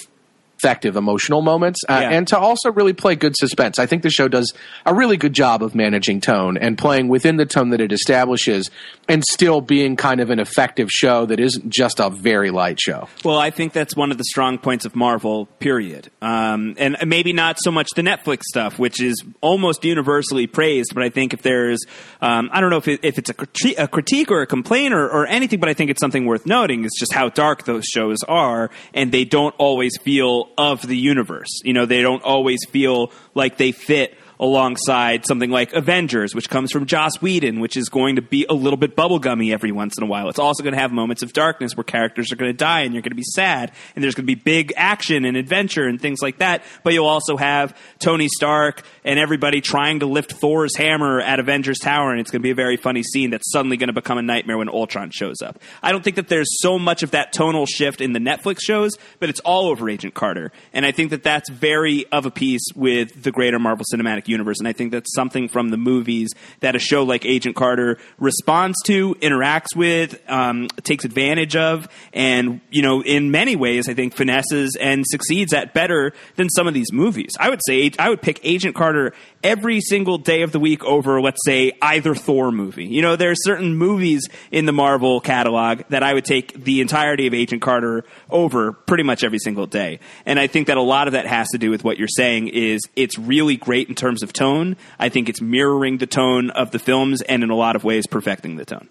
effective 0.66 0.96
emotional 0.96 1.44
moments 1.44 1.80
uh, 1.88 2.00
Yeah. 2.02 2.10
and 2.10 2.28
to 2.28 2.38
also 2.40 2.72
really 2.72 2.94
play 2.94 3.16
good 3.16 3.36
suspense. 3.38 3.78
I 3.78 3.86
think 3.86 4.02
the 4.02 4.10
show 4.10 4.28
does 4.28 4.52
a 4.86 4.96
really 4.96 5.16
good 5.16 5.34
job 5.34 5.62
of 5.62 5.76
managing 5.76 6.22
tone 6.22 6.58
and 6.58 6.76
playing 6.76 7.08
within 7.08 7.38
the 7.38 7.46
tone 7.46 7.70
that 7.70 7.82
it 7.82 7.92
establishes 7.92 8.72
and 9.08 9.24
still 9.30 9.62
being 9.62 9.96
kind 9.96 10.20
of 10.22 10.32
an 10.32 10.40
effective 10.40 10.90
show 10.90 11.28
that 11.28 11.40
isn't 11.40 11.70
just 11.70 12.00
a 12.00 12.10
very 12.10 12.50
light 12.50 12.80
show. 12.82 13.08
Well, 13.24 13.38
I 13.38 13.52
think 13.52 13.74
that's 13.74 13.96
one 13.96 14.10
of 14.12 14.18
the 14.18 14.24
strong 14.24 14.58
points 14.58 14.86
of 14.86 14.96
Marvel. 14.96 15.46
Period. 15.60 16.10
Um, 16.24 16.74
and 16.80 16.98
maybe 17.06 17.32
not 17.32 17.58
so 17.60 17.70
much 17.72 17.90
the 17.96 18.02
Netflix 18.02 18.42
stuff, 18.44 18.80
which 18.80 19.00
is 19.00 19.24
almost 19.42 19.86
universally 19.86 20.48
praised. 20.48 20.94
But 20.96 21.04
I 21.04 21.10
think 21.10 21.34
if 21.36 21.44
there's, 21.44 21.80
um, 22.22 22.50
I 22.52 22.60
don't 22.60 22.72
know 22.72 22.78
if, 22.78 22.88
it, 22.88 23.02
if 23.04 23.20
it's 23.20 23.30
a, 23.30 23.36
criti- 23.36 23.78
a 23.78 23.88
critique 23.88 24.32
or 24.32 24.42
a 24.42 24.48
complaint 24.48 24.96
or, 24.96 25.06
or 25.08 25.28
anything, 25.28 25.60
but 25.60 25.70
I 25.70 25.76
think 25.76 25.92
it's 25.92 26.02
something 26.02 26.26
worth 26.26 26.48
noting. 26.48 26.84
Is 26.86 26.96
just 27.00 27.14
how 27.14 27.30
dark 27.30 27.66
those 27.66 27.86
shows 27.86 28.24
are, 28.28 28.72
and 28.96 29.12
they 29.12 29.26
don't 29.26 29.54
always 29.60 29.96
feel 30.02 30.50
of 30.58 30.82
the 30.82 30.98
universe. 30.98 31.62
You 31.64 31.74
know, 31.74 31.86
they 31.86 32.02
don't 32.02 32.24
always 32.24 32.60
feel 32.70 33.12
like 33.34 33.58
they 33.58 33.72
fit 33.72 34.18
alongside 34.40 35.26
something 35.26 35.50
like 35.50 35.74
Avengers, 35.74 36.36
which 36.36 36.50
comes 36.50 36.72
from 36.72 36.86
Joss 36.86 37.22
Whedon, 37.22 37.60
which 37.60 37.78
is 37.78 37.90
going 37.90 38.16
to 38.18 38.22
be 38.22 38.46
a 38.50 38.54
little 38.54 38.78
bit 38.78 38.96
bubblegummy 38.96 39.54
every 39.54 39.72
once 39.72 39.98
in 39.98 40.04
a 40.04 40.08
while. 40.08 40.30
It's 40.30 40.40
also 40.40 40.64
going 40.64 40.74
to 40.74 40.80
have 40.80 40.92
moments 40.92 41.24
of 41.24 41.34
darkness 41.34 41.76
where 41.76 41.84
characters 41.84 42.32
are 42.32 42.36
going 42.36 42.52
to 42.52 42.58
die 42.58 42.82
and 42.82 42.94
you're 42.94 43.02
going 43.02 43.12
to 43.12 43.16
be 43.16 43.24
sad, 43.24 43.72
and 43.96 44.04
there's 44.04 44.16
going 44.16 44.28
to 44.28 44.36
be 44.36 44.36
big 44.36 44.74
action 44.76 45.26
and 45.26 45.38
adventure 45.38 45.86
and 45.86 46.02
things 46.02 46.22
like 46.22 46.40
that. 46.40 46.64
But 46.84 46.94
you'll 46.94 47.08
also 47.08 47.38
have 47.38 47.78
Tony 48.00 48.28
Stark 48.28 48.84
and 49.04 49.20
everybody 49.20 49.62
trying 49.62 50.00
to 50.00 50.06
lift 50.06 50.34
Thor's 50.34 50.76
hammer 50.76 51.20
at 51.22 51.40
Avengers 51.40 51.80
Tower, 51.80 52.12
and 52.12 52.20
it's 52.20 52.32
going 52.32 52.42
to 52.42 52.44
be 52.44 52.52
a 52.52 52.56
very 52.56 52.78
funny 52.78 53.04
scene 53.04 53.30
that's 53.30 53.52
suddenly 53.52 53.78
going 53.78 53.88
to 53.88 53.94
become 53.94 54.18
a 54.18 54.22
nightmare 54.22 54.58
when 54.58 54.70
Ultron 54.70 55.12
shows 55.12 55.42
up. 55.42 55.60
I 55.82 55.92
don't 55.92 56.04
think 56.04 56.18
that 56.18 56.28
there's 56.28 56.62
so 56.62 56.78
much 56.78 57.04
of 57.04 57.12
that 57.12 57.34
tonal 57.34 57.66
shift 57.66 58.02
in 58.02 58.14
the 58.14 58.20
Netflix 58.20 58.60
shows, 58.62 58.98
but 59.20 59.30
it's 59.30 59.40
all 59.42 59.68
over 59.68 59.90
Agent 59.90 60.14
Carter, 60.14 60.52
and 60.74 60.86
I 60.86 60.92
think 60.92 61.12
that 61.12 61.24
that's 61.24 61.50
very 61.50 62.06
of 62.12 62.26
a 62.26 62.32
piece 62.32 62.66
with 62.76 63.24
the 63.24 63.32
greater 63.32 63.60
Marvel 63.60 63.86
Cinematic 63.94 64.25
Universe, 64.28 64.60
and 64.60 64.68
I 64.68 64.74
think 64.74 64.92
that's 64.92 65.14
something 65.14 65.48
from 65.48 65.70
the 65.70 65.78
movies 65.78 66.32
that 66.60 66.76
a 66.76 66.80
show 66.80 67.04
like 67.04 67.26
Agent 67.26 67.56
Carter 67.56 67.98
responds 68.18 68.78
to, 68.86 69.16
interacts 69.16 69.76
with, 69.76 70.20
um, 70.30 70.68
takes 70.84 71.06
advantage 71.06 71.56
of, 71.56 71.88
and 72.14 72.62
you 72.70 72.82
know, 72.82 73.02
in 73.02 73.32
many 73.32 73.56
ways, 73.56 73.90
I 73.90 73.94
think 73.94 74.16
finesses 74.16 74.78
and 74.80 75.06
succeeds 75.08 75.54
at 75.54 75.74
better 75.74 76.14
than 76.36 76.50
some 76.50 76.68
of 76.68 76.74
these 76.74 76.92
movies. 76.92 77.32
I 77.40 77.50
would 77.50 77.62
say 77.66 77.92
I 78.00 78.10
would 78.10 78.22
pick 78.22 78.40
Agent 78.44 78.76
Carter 78.76 79.14
every 79.44 79.80
single 79.82 80.18
day 80.18 80.42
of 80.42 80.52
the 80.52 80.60
week 80.60 80.84
over, 80.84 81.22
let's 81.22 81.40
say, 81.46 81.74
either 81.82 82.16
Thor 82.16 82.52
movie. 82.52 82.86
You 82.86 83.02
know, 83.02 83.16
there 83.16 83.32
are 83.32 83.36
certain 83.36 83.76
movies 83.76 84.28
in 84.52 84.66
the 84.66 84.72
Marvel 84.72 85.20
catalog 85.22 85.82
that 85.90 86.04
I 86.04 86.14
would 86.14 86.26
take 86.26 86.64
the 86.64 86.82
entirety 86.82 87.28
of 87.28 87.34
Agent 87.34 87.62
Carter 87.62 88.04
over 88.30 88.72
pretty 88.72 89.04
much 89.04 89.24
every 89.24 89.40
single 89.40 89.68
day. 89.68 90.00
And 90.26 90.40
I 90.40 90.48
think 90.48 90.68
that 90.68 90.78
a 90.78 90.82
lot 90.82 91.08
of 91.08 91.14
that 91.14 91.28
has 91.28 91.48
to 91.50 91.58
do 91.58 91.70
with 91.70 91.84
what 91.84 91.98
you're 91.98 92.08
saying 92.08 92.50
is 92.50 92.82
it's 92.96 93.20
really 93.20 93.56
great 93.56 93.90
in 93.90 93.96
terms 93.96 94.15
of 94.24 94.34
tone. 94.34 94.78
I 95.00 95.10
think 95.10 95.30
it's 95.30 95.42
mirroring 95.42 95.98
the 95.98 96.08
tone 96.08 96.50
of 96.52 96.72
the 96.72 96.80
films 96.80 97.22
and 97.22 97.44
in 97.44 97.50
a 97.50 97.56
lot 97.56 97.76
of 97.76 97.84
ways 97.84 98.08
perfecting 98.08 98.56
the 98.56 98.66
tone. 98.66 98.90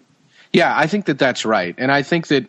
Yeah, 0.53 0.73
I 0.75 0.87
think 0.87 1.05
that 1.05 1.19
that's 1.19 1.45
right, 1.45 1.75
and 1.77 1.91
I 1.91 2.01
think 2.01 2.27
that 2.27 2.47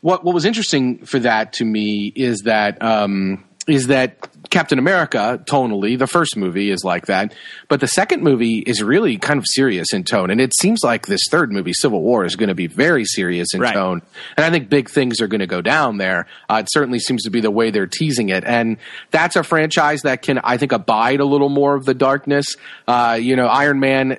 what 0.00 0.24
what 0.24 0.34
was 0.34 0.44
interesting 0.44 1.04
for 1.04 1.18
that 1.20 1.54
to 1.54 1.64
me 1.64 2.12
is 2.14 2.42
that 2.44 2.80
um, 2.82 3.44
is 3.66 3.88
that 3.88 4.28
Captain 4.50 4.78
America 4.78 5.40
tonally, 5.44 5.98
the 5.98 6.06
first 6.06 6.36
movie 6.36 6.70
is 6.70 6.82
like 6.84 7.06
that, 7.06 7.34
but 7.68 7.80
the 7.80 7.86
second 7.88 8.22
movie 8.22 8.58
is 8.58 8.82
really 8.82 9.16
kind 9.18 9.38
of 9.38 9.44
serious 9.46 9.92
in 9.92 10.04
tone, 10.04 10.30
and 10.30 10.40
it 10.40 10.52
seems 10.58 10.80
like 10.82 11.06
this 11.06 11.20
third 11.30 11.52
movie, 11.52 11.72
Civil 11.74 12.00
War, 12.02 12.24
is 12.24 12.34
going 12.36 12.48
to 12.48 12.54
be 12.54 12.66
very 12.66 13.04
serious 13.04 13.48
in 13.52 13.60
Right. 13.60 13.74
tone, 13.74 14.02
and 14.36 14.44
I 14.46 14.50
think 14.50 14.68
big 14.68 14.88
things 14.88 15.20
are 15.20 15.26
going 15.26 15.40
to 15.40 15.46
go 15.46 15.60
down 15.60 15.98
there. 15.98 16.26
Uh, 16.48 16.62
it 16.64 16.68
certainly 16.70 16.98
seems 16.98 17.22
to 17.24 17.30
be 17.30 17.40
the 17.40 17.50
way 17.50 17.70
they're 17.70 17.86
teasing 17.86 18.30
it, 18.30 18.44
and 18.44 18.78
that's 19.10 19.36
a 19.36 19.42
franchise 19.42 20.02
that 20.02 20.22
can, 20.22 20.38
I 20.38 20.56
think, 20.56 20.72
abide 20.72 21.20
a 21.20 21.24
little 21.24 21.50
more 21.50 21.74
of 21.74 21.84
the 21.84 21.94
darkness. 21.94 22.46
Uh, 22.86 23.18
you 23.20 23.36
know, 23.36 23.46
Iron 23.46 23.80
Man 23.80 24.18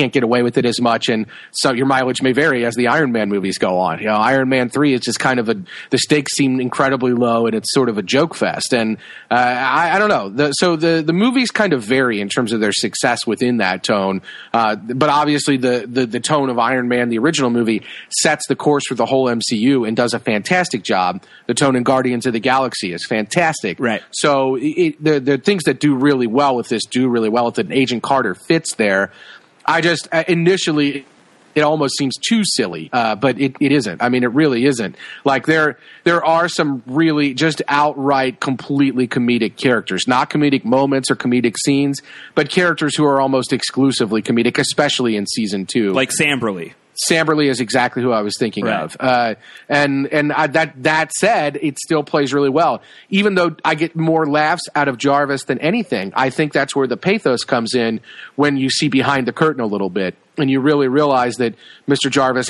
can't 0.00 0.12
get 0.14 0.22
away 0.22 0.42
with 0.42 0.56
it 0.56 0.64
as 0.64 0.80
much, 0.80 1.08
and 1.10 1.26
so 1.50 1.72
your 1.72 1.84
mileage 1.84 2.22
may 2.22 2.32
vary 2.32 2.64
as 2.64 2.74
the 2.74 2.88
Iron 2.88 3.12
Man 3.12 3.28
movies 3.28 3.58
go 3.58 3.78
on. 3.78 3.98
You 3.98 4.06
know, 4.06 4.14
Iron 4.14 4.48
Man 4.48 4.70
three 4.70 4.94
is 4.94 5.00
just 5.00 5.18
kind 5.20 5.38
of 5.38 5.48
a 5.50 5.56
the 5.90 5.98
stakes 5.98 6.34
seem 6.34 6.58
incredibly 6.58 7.12
low, 7.12 7.46
and 7.46 7.54
it's 7.54 7.72
sort 7.72 7.90
of 7.90 7.98
a 7.98 8.02
joke 8.02 8.34
fest. 8.34 8.72
And 8.72 8.96
uh, 9.30 9.34
I, 9.34 9.96
I 9.96 9.98
don't 9.98 10.08
know. 10.08 10.30
The, 10.30 10.52
so 10.52 10.76
the 10.76 11.02
the 11.04 11.12
movies 11.12 11.50
kind 11.50 11.74
of 11.74 11.82
vary 11.82 12.20
in 12.20 12.30
terms 12.30 12.52
of 12.52 12.60
their 12.60 12.72
success 12.72 13.26
within 13.26 13.58
that 13.58 13.82
tone. 13.82 14.22
Uh, 14.54 14.76
but 14.76 15.10
obviously, 15.10 15.58
the, 15.58 15.86
the 15.86 16.06
the 16.06 16.20
tone 16.20 16.48
of 16.48 16.58
Iron 16.58 16.88
Man, 16.88 17.10
the 17.10 17.18
original 17.18 17.50
movie, 17.50 17.82
sets 18.08 18.46
the 18.48 18.56
course 18.56 18.84
for 18.88 18.94
the 18.94 19.06
whole 19.06 19.26
MCU 19.26 19.86
and 19.86 19.96
does 19.96 20.14
a 20.14 20.18
fantastic 20.18 20.82
job. 20.82 21.22
The 21.46 21.54
tone 21.54 21.76
in 21.76 21.82
Guardians 21.82 22.24
of 22.24 22.32
the 22.32 22.40
Galaxy 22.40 22.94
is 22.94 23.04
fantastic. 23.06 23.78
Right. 23.78 24.02
So 24.12 24.56
it, 24.58 25.02
the 25.02 25.20
the 25.20 25.36
things 25.36 25.64
that 25.64 25.78
do 25.78 25.94
really 25.94 26.26
well 26.26 26.56
with 26.56 26.68
this 26.68 26.86
do 26.86 27.08
really 27.08 27.28
well 27.28 27.46
with 27.46 27.58
it. 27.58 27.66
And 27.66 27.74
Agent 27.74 28.02
Carter 28.02 28.34
fits 28.34 28.76
there. 28.76 29.12
I 29.70 29.80
just 29.80 30.08
uh, 30.12 30.24
initially 30.26 31.06
it 31.54 31.62
almost 31.62 31.96
seems 31.96 32.16
too 32.16 32.42
silly, 32.44 32.90
uh, 32.92 33.16
but 33.16 33.40
it, 33.40 33.56
it 33.60 33.72
isn't. 33.72 34.02
I 34.02 34.08
mean, 34.08 34.22
it 34.22 34.32
really 34.32 34.66
isn't. 34.66 34.96
Like 35.24 35.46
there 35.46 35.78
there 36.04 36.24
are 36.24 36.48
some 36.48 36.82
really 36.86 37.34
just 37.34 37.62
outright 37.68 38.40
completely 38.40 39.08
comedic 39.08 39.56
characters, 39.56 40.06
not 40.06 40.30
comedic 40.30 40.64
moments 40.64 41.10
or 41.10 41.16
comedic 41.16 41.56
scenes, 41.64 42.00
but 42.34 42.50
characters 42.50 42.96
who 42.96 43.04
are 43.04 43.20
almost 43.20 43.52
exclusively 43.52 44.22
comedic, 44.22 44.58
especially 44.58 45.16
in 45.16 45.26
season 45.26 45.66
two. 45.66 45.92
Like 45.92 46.10
Samberly. 46.10 46.74
Samberly 47.08 47.48
is 47.48 47.60
exactly 47.60 48.02
who 48.02 48.12
I 48.12 48.22
was 48.22 48.36
thinking 48.38 48.64
Right. 48.66 48.82
of. 48.82 48.96
Uh, 49.00 49.34
and 49.68 50.06
and 50.08 50.32
I, 50.32 50.46
that 50.48 50.82
that 50.82 51.12
said, 51.12 51.58
it 51.62 51.78
still 51.78 52.02
plays 52.02 52.34
really 52.34 52.50
well. 52.50 52.82
Even 53.08 53.34
though 53.34 53.54
I 53.64 53.74
get 53.74 53.96
more 53.96 54.26
laughs 54.26 54.62
out 54.74 54.88
of 54.88 54.98
Jarvis 54.98 55.44
than 55.44 55.58
anything, 55.60 56.12
I 56.16 56.30
think 56.30 56.52
that's 56.52 56.74
where 56.74 56.86
the 56.86 56.96
pathos 56.96 57.44
comes 57.44 57.74
in 57.74 58.00
when 58.36 58.56
you 58.56 58.70
see 58.70 58.88
behind 58.88 59.26
the 59.26 59.32
curtain 59.32 59.60
a 59.62 59.66
little 59.66 59.90
bit 59.90 60.14
and 60.38 60.50
you 60.50 60.60
really 60.60 60.88
realize 60.88 61.36
that 61.36 61.54
Mr. 61.88 62.10
Jarvis 62.10 62.48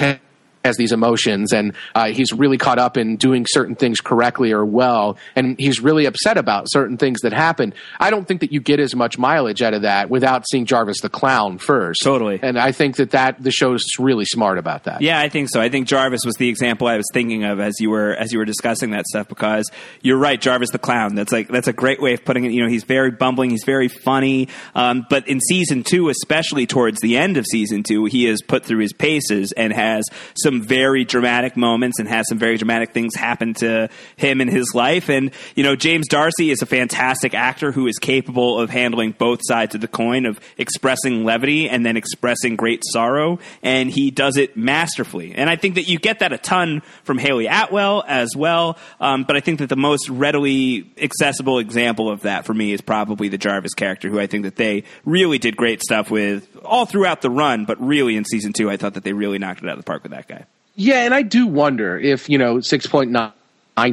has 0.64 0.77
these 0.77 0.92
emotions 0.92 1.53
and 1.53 1.75
uh, 1.94 2.09
he's 2.09 2.33
really 2.33 2.59
caught 2.59 2.79
up 2.79 2.96
in 2.96 3.16
doing 3.16 3.46
certain 3.49 3.75
things 3.75 4.01
correctly 4.01 4.53
or 4.53 4.64
well 4.64 5.16
and 5.35 5.57
he's 5.59 5.81
really 5.81 6.07
upset 6.07 6.37
about 6.37 6.70
certain 6.70 6.96
things 6.96 7.20
that 7.20 7.33
happen 7.33 7.73
i 7.99 8.11
don't 8.11 8.29
think 8.29 8.40
that 8.40 8.53
you 8.53 8.61
get 8.61 8.79
as 8.81 8.94
much 8.94 9.18
mileage 9.18 9.62
out 9.62 9.75
of 9.75 9.83
that 9.83 10.11
without 10.11 10.44
seeing 10.51 10.66
jarvis 10.66 11.01
the 11.01 11.09
clown 11.09 11.59
first 11.59 12.01
Totally. 12.03 12.38
and 12.42 12.59
i 12.59 12.73
think 12.73 12.96
that 12.96 13.11
that 13.12 13.42
the 13.42 13.51
show's 13.51 13.85
really 13.99 14.25
smart 14.25 14.59
about 14.59 14.85
that 14.85 15.01
Yeah, 15.01 15.20
I 15.20 15.29
think 15.29 15.49
so. 15.51 15.61
I 15.61 15.68
think 15.68 15.87
Jarvis 15.87 16.23
was 16.25 16.35
the 16.37 16.49
example 16.49 16.87
I 16.87 16.96
was 16.96 17.07
thinking 17.12 17.44
of 17.44 17.61
as 17.61 17.81
you 17.81 17.90
were 17.90 18.14
as 18.14 18.33
you 18.33 18.38
were 18.38 18.44
discussing 18.44 18.90
that 18.90 19.07
stuff 19.07 19.29
because 19.29 19.70
you're 20.03 20.18
right, 20.18 20.40
Jarvis 20.40 20.70
the 20.70 20.79
clown. 20.79 21.14
That's 21.14 21.33
like 21.33 21.49
that's 21.49 21.68
a 21.68 21.73
great 21.73 22.01
way 22.03 22.14
of 22.14 22.25
putting 22.25 22.44
it. 22.44 22.53
You 22.53 22.62
know, 22.62 22.68
he's 22.68 22.85
very 22.85 23.11
bumbling, 23.11 23.51
he's 23.51 23.64
very 23.64 23.88
funny. 23.88 24.49
Um, 24.75 25.07
but 25.09 25.29
in 25.29 25.40
season 25.40 25.85
two, 25.85 26.09
especially 26.09 26.66
towards 26.66 27.01
the 27.01 27.16
end 27.16 27.37
of 27.37 27.46
season 27.46 27.83
two, 27.83 28.05
he 28.07 28.27
is 28.27 28.42
put 28.42 28.64
through 28.64 28.81
his 28.81 28.92
paces 28.92 29.53
and 29.53 29.73
has 29.73 30.05
some 30.42 30.50
some 30.51 30.63
very 30.63 31.05
dramatic 31.05 31.57
moments 31.57 32.01
and 32.01 32.09
has 32.09 32.27
some 32.29 32.39
very 32.39 32.57
dramatic 32.57 32.93
things 32.93 33.15
happen 33.15 33.55
to 33.55 33.89
him 34.17 34.41
in 34.41 34.49
his 34.49 34.75
life. 34.75 35.09
And, 35.09 35.31
you 35.55 35.63
know, 35.63 35.77
James 35.77 36.09
D'Arcy 36.09 36.51
is 36.51 36.61
a 36.61 36.67
fantastic 36.67 37.35
actor 37.35 37.71
who 37.71 37.87
is 37.87 37.99
capable 37.99 38.59
of 38.59 38.69
handling 38.69 39.13
both 39.13 39.39
sides 39.43 39.75
of 39.75 39.81
the 39.81 39.89
coin 39.89 40.27
of 40.27 40.41
expressing 40.59 41.25
levity 41.25 41.69
and 41.69 41.87
then 41.87 41.97
expressing 41.97 42.57
great 42.57 42.83
sorrow. 42.93 43.39
And 43.63 43.91
he 43.91 44.11
does 44.11 44.37
it 44.37 44.57
masterfully. 44.57 45.35
And 45.35 45.48
I 45.48 45.55
think 45.55 45.77
that 45.77 45.88
you 45.88 45.98
get 45.98 46.19
that 46.19 46.33
a 46.33 46.38
ton 46.38 46.83
from 47.05 47.19
Hayley 47.19 47.46
Atwell 47.46 48.03
as 48.09 48.35
well. 48.37 48.77
Um, 49.01 49.23
but 49.23 49.37
I 49.37 49.40
think 49.40 49.61
that 49.61 49.69
the 49.69 49.77
most 49.77 50.09
readily 50.09 50.90
accessible 51.01 51.61
example 51.61 52.11
of 52.11 52.23
that 52.23 52.44
for 52.44 52.55
me 52.55 52.73
is 52.73 52.81
probably 52.81 53.29
the 53.29 53.38
Jarvis 53.38 53.75
character, 53.75 54.09
who 54.09 54.19
I 54.19 54.27
think 54.27 54.42
that 54.42 54.57
they 54.57 54.83
really 55.05 55.38
did 55.38 55.57
great 55.57 55.81
stuff 55.81 56.11
with 56.11 56.48
all 56.65 56.87
throughout 56.87 57.23
the 57.23 57.31
run, 57.31 57.67
but 57.67 57.81
really 57.81 58.17
in 58.17 58.25
season 58.25 58.53
two, 58.53 58.69
I 58.69 58.77
thought 58.77 58.94
that 58.94 59.05
they 59.05 59.13
really 59.13 59.38
knocked 59.38 59.63
it 59.63 59.69
out 59.69 59.73
of 59.73 59.79
the 59.79 59.85
park 59.85 60.03
with 60.03 60.13
that 60.13 60.27
guy. 60.27 60.40
Yeah, 60.83 61.04
and 61.04 61.12
I 61.12 61.20
do 61.20 61.46
wonder 61.46 61.98
if, 61.98 62.31
you 62.31 62.38
know, 62.38 62.56
6.9 62.56 63.33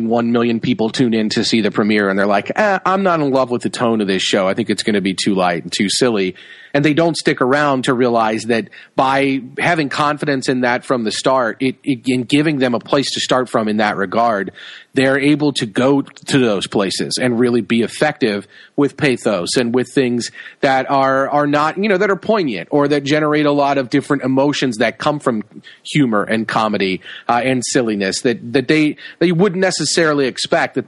one 0.07 0.31
million 0.31 0.61
people 0.61 0.89
tune 0.89 1.13
in 1.13 1.27
to 1.31 1.43
see 1.43 1.59
the 1.59 1.69
premiere 1.69 2.07
and 2.07 2.17
they're 2.17 2.25
like, 2.25 2.49
eh, 2.55 2.79
I'm 2.85 3.03
not 3.03 3.19
in 3.19 3.29
love 3.29 3.51
with 3.51 3.61
the 3.61 3.69
tone 3.69 3.99
of 3.99 4.07
this 4.07 4.21
show. 4.21 4.47
I 4.47 4.53
think 4.53 4.69
it's 4.69 4.83
going 4.83 4.93
to 4.93 5.01
be 5.01 5.13
too 5.13 5.35
light 5.35 5.63
and 5.63 5.71
too 5.71 5.89
silly 5.89 6.35
and 6.78 6.86
they 6.86 6.93
don't 6.93 7.17
stick 7.17 7.41
around 7.41 7.86
to 7.86 7.93
realize 7.95 8.43
that 8.43 8.69
by 8.95 9.41
having 9.57 9.89
confidence 9.89 10.47
in 10.47 10.61
that 10.61 10.86
from 10.86 11.05
the 11.05 11.11
start, 11.11 11.57
it, 11.59 11.75
it, 11.84 12.01
in 12.05 12.21
giving 12.21 12.59
them 12.59 12.75
a 12.75 12.80
place 12.80 13.13
to 13.13 13.19
start 13.19 13.49
from 13.49 13.67
in 13.67 13.78
that 13.78 13.97
regard, 13.97 14.51
they're 14.93 15.17
able 15.17 15.53
to 15.53 15.65
go 15.65 16.03
to 16.03 16.38
those 16.38 16.67
places 16.67 17.13
and 17.19 17.39
really 17.39 17.61
be 17.61 17.82
effective 17.82 18.47
with 18.75 18.95
pathos 18.95 19.57
and 19.57 19.73
with 19.73 19.91
things 19.91 20.30
that 20.61 20.88
are 20.88 21.28
are 21.30 21.47
not 21.47 21.80
you 21.80 21.89
know 21.89 21.97
that 21.97 22.11
are 22.11 22.15
poignant 22.15 22.69
or 22.71 22.88
that 22.88 23.03
generate 23.03 23.47
a 23.47 23.51
lot 23.51 23.80
of 23.80 23.89
different 23.89 24.21
emotions 24.21 24.78
that 24.78 24.99
come 24.99 25.19
from 25.19 25.43
humor 25.84 26.23
and 26.23 26.47
comedy 26.47 27.01
uh, 27.28 27.41
and 27.43 27.63
silliness 27.65 28.21
that 28.21 28.53
that 28.53 28.67
they 28.67 28.97
they 29.17 29.32
wouldn't 29.32 29.61
necessarily 29.61 30.28
expect 30.28 30.75
that 30.75 30.86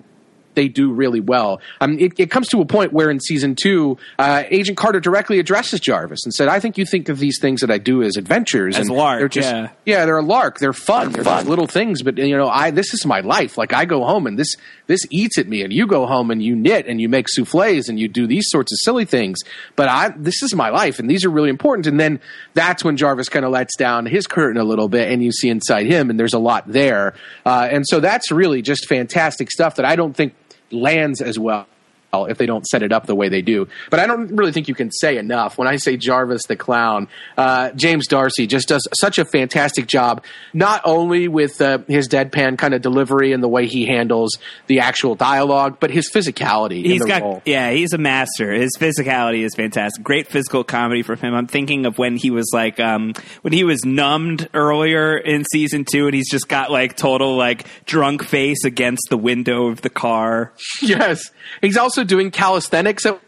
they 0.60 0.68
do 0.68 0.92
really 0.92 1.22
well. 1.22 1.62
Um, 1.80 1.98
it, 2.00 2.20
it, 2.20 2.30
comes 2.30 2.50
to 2.50 2.60
a 2.60 2.66
point 2.66 2.92
where 2.92 3.10
in 3.10 3.22
season 3.22 3.56
two, 3.56 3.98
uh, 4.18 4.44
Agent 4.50 4.78
Carter 4.78 5.00
directly 5.00 5.40
addresses 5.40 5.80
Jarvis 5.80 6.26
and 6.26 6.34
said, 6.34 6.50
"I 6.50 6.60
think 6.60 6.78
you 6.78 6.86
think 6.86 7.08
of 7.08 7.18
these 7.18 7.40
things 7.40 7.62
that 7.62 7.72
I 7.72 7.78
do 7.78 8.04
as 8.04 8.18
adventures 8.18 8.76
as 8.76 8.90
and 8.90 8.98
lark, 8.98 9.20
they're 9.20 9.30
just 9.30 9.50
yeah. 9.50 9.70
yeah, 9.86 10.06
they're 10.06 10.18
a 10.18 10.22
lark. 10.22 10.60
They're 10.60 10.74
fun. 10.74 11.14
They're, 11.14 11.24
they're 11.24 11.44
little 11.44 11.66
things, 11.66 12.02
but 12.02 12.18
you 12.18 12.36
know, 12.36 12.50
I 12.50 12.72
this 12.72 12.94
is 12.94 13.06
my 13.06 13.22
life. 13.22 13.58
Like 13.58 13.72
I 13.72 13.86
go 13.86 14.04
home 14.04 14.28
and 14.28 14.38
this 14.38 14.58
this 14.88 15.00
eats 15.10 15.38
at 15.38 15.48
me, 15.48 15.64
and 15.64 15.72
you 15.72 15.88
go 15.88 16.06
home 16.06 16.30
and 16.30 16.44
you 16.44 16.58
knit 16.58 16.88
and 16.88 17.00
you 17.00 17.08
make 17.08 17.30
souffles 17.30 17.88
and 17.88 17.98
you 17.98 18.10
do 18.10 18.28
these 18.28 18.50
sorts 18.50 18.74
of 18.74 18.80
silly 18.82 19.06
things. 19.06 19.40
But 19.78 19.88
I 19.88 20.10
this 20.10 20.44
is 20.44 20.54
my 20.54 20.72
life, 20.72 21.00
and 21.00 21.10
these 21.10 21.24
are 21.24 21.30
really 21.30 21.50
important. 21.50 21.88
And 21.88 21.98
then 21.98 22.20
that's 22.54 22.84
when 22.84 22.98
Jarvis 22.98 23.30
kind 23.30 23.46
of 23.46 23.52
lets 23.52 23.78
down 23.78 24.08
his 24.08 24.28
curtain 24.28 24.60
a 24.60 24.66
little 24.66 24.90
bit, 24.90 25.10
and 25.10 25.24
you 25.24 25.32
see 25.32 25.48
inside 25.48 25.86
him, 25.86 26.10
and 26.10 26.20
there's 26.20 26.34
a 26.34 26.40
lot 26.40 26.68
there. 26.68 27.14
Uh, 27.46 27.70
and 27.72 27.88
so 27.88 28.02
that's 28.02 28.30
really 28.30 28.62
just 28.62 28.90
fantastic 28.90 29.50
stuff 29.50 29.76
that 29.76 29.86
I 29.86 29.96
don't 29.96 30.14
think 30.14 30.34
lands 30.72 31.22
as 31.22 31.38
well 31.40 31.68
if 32.14 32.38
they 32.38 32.46
don't 32.46 32.66
set 32.66 32.84
it 32.84 32.92
up 32.92 33.06
the 33.06 33.16
way 33.16 33.30
they 33.30 33.42
do. 33.42 33.68
But 33.90 34.00
I 34.00 34.08
don't 34.08 34.36
really 34.36 34.52
think 34.52 34.68
you 34.68 34.76
can 34.76 34.92
say 34.92 35.18
enough. 35.18 35.58
When 35.58 35.68
I 35.68 35.78
say 35.78 35.98
Jarvis 35.98 36.44
the 36.48 36.56
Clown, 36.56 37.08
uh, 37.38 37.72
James 37.72 38.08
D'Arcy 38.08 38.48
just 38.48 38.68
does 38.68 38.88
such 39.00 39.18
a 39.18 39.26
fantastic 39.26 39.88
job, 39.88 40.24
not 40.54 40.82
only 40.86 41.28
with 41.28 41.62
uh, 41.62 41.80
his 41.88 42.08
deadpan 42.08 42.58
kind 42.58 42.74
of 42.74 42.82
delivery 42.82 43.34
and 43.34 43.44
the 43.44 43.48
way 43.48 43.68
he 43.68 43.86
handles 43.86 44.38
the 44.68 44.80
actual 44.80 45.16
dialogue, 45.16 45.78
but 45.80 45.92
his 45.92 46.10
physicality. 46.12 46.84
He's 46.86 47.04
got, 47.06 47.22
role. 47.22 47.42
yeah, 47.46 47.72
he's 47.72 47.94
a 47.94 47.98
master. 47.98 48.52
His 48.54 48.72
physicality 48.78 49.44
is 49.44 49.56
fantastic. 49.56 50.04
Great 50.04 50.28
physical 50.28 50.64
comedy 50.64 51.02
from 51.04 51.18
him. 51.18 51.34
I'm 51.34 51.48
thinking 51.48 51.86
of 51.86 51.98
when 51.98 52.18
he 52.18 52.32
was 52.32 52.50
like, 52.54 52.80
um, 52.80 53.14
when 53.42 53.54
he 53.54 53.64
was 53.64 53.86
numbed 53.86 54.50
earlier 54.54 55.18
in 55.18 55.46
season 55.52 55.86
two, 55.86 56.06
and 56.08 56.16
he's 56.16 56.30
just 56.30 56.48
got 56.48 56.72
like 56.72 56.96
total 56.96 57.36
like 57.36 57.66
drunk 57.86 58.24
face 58.24 58.64
against 58.66 59.04
the 59.10 59.18
window 59.18 59.68
of 59.68 59.82
the 59.82 59.90
car. 59.90 60.54
Yes, 60.82 61.32
he's 61.62 61.78
also 61.78 61.99
also 62.00 62.08
doing 62.08 62.32
calisthenics 62.32 63.06
at 63.06 63.20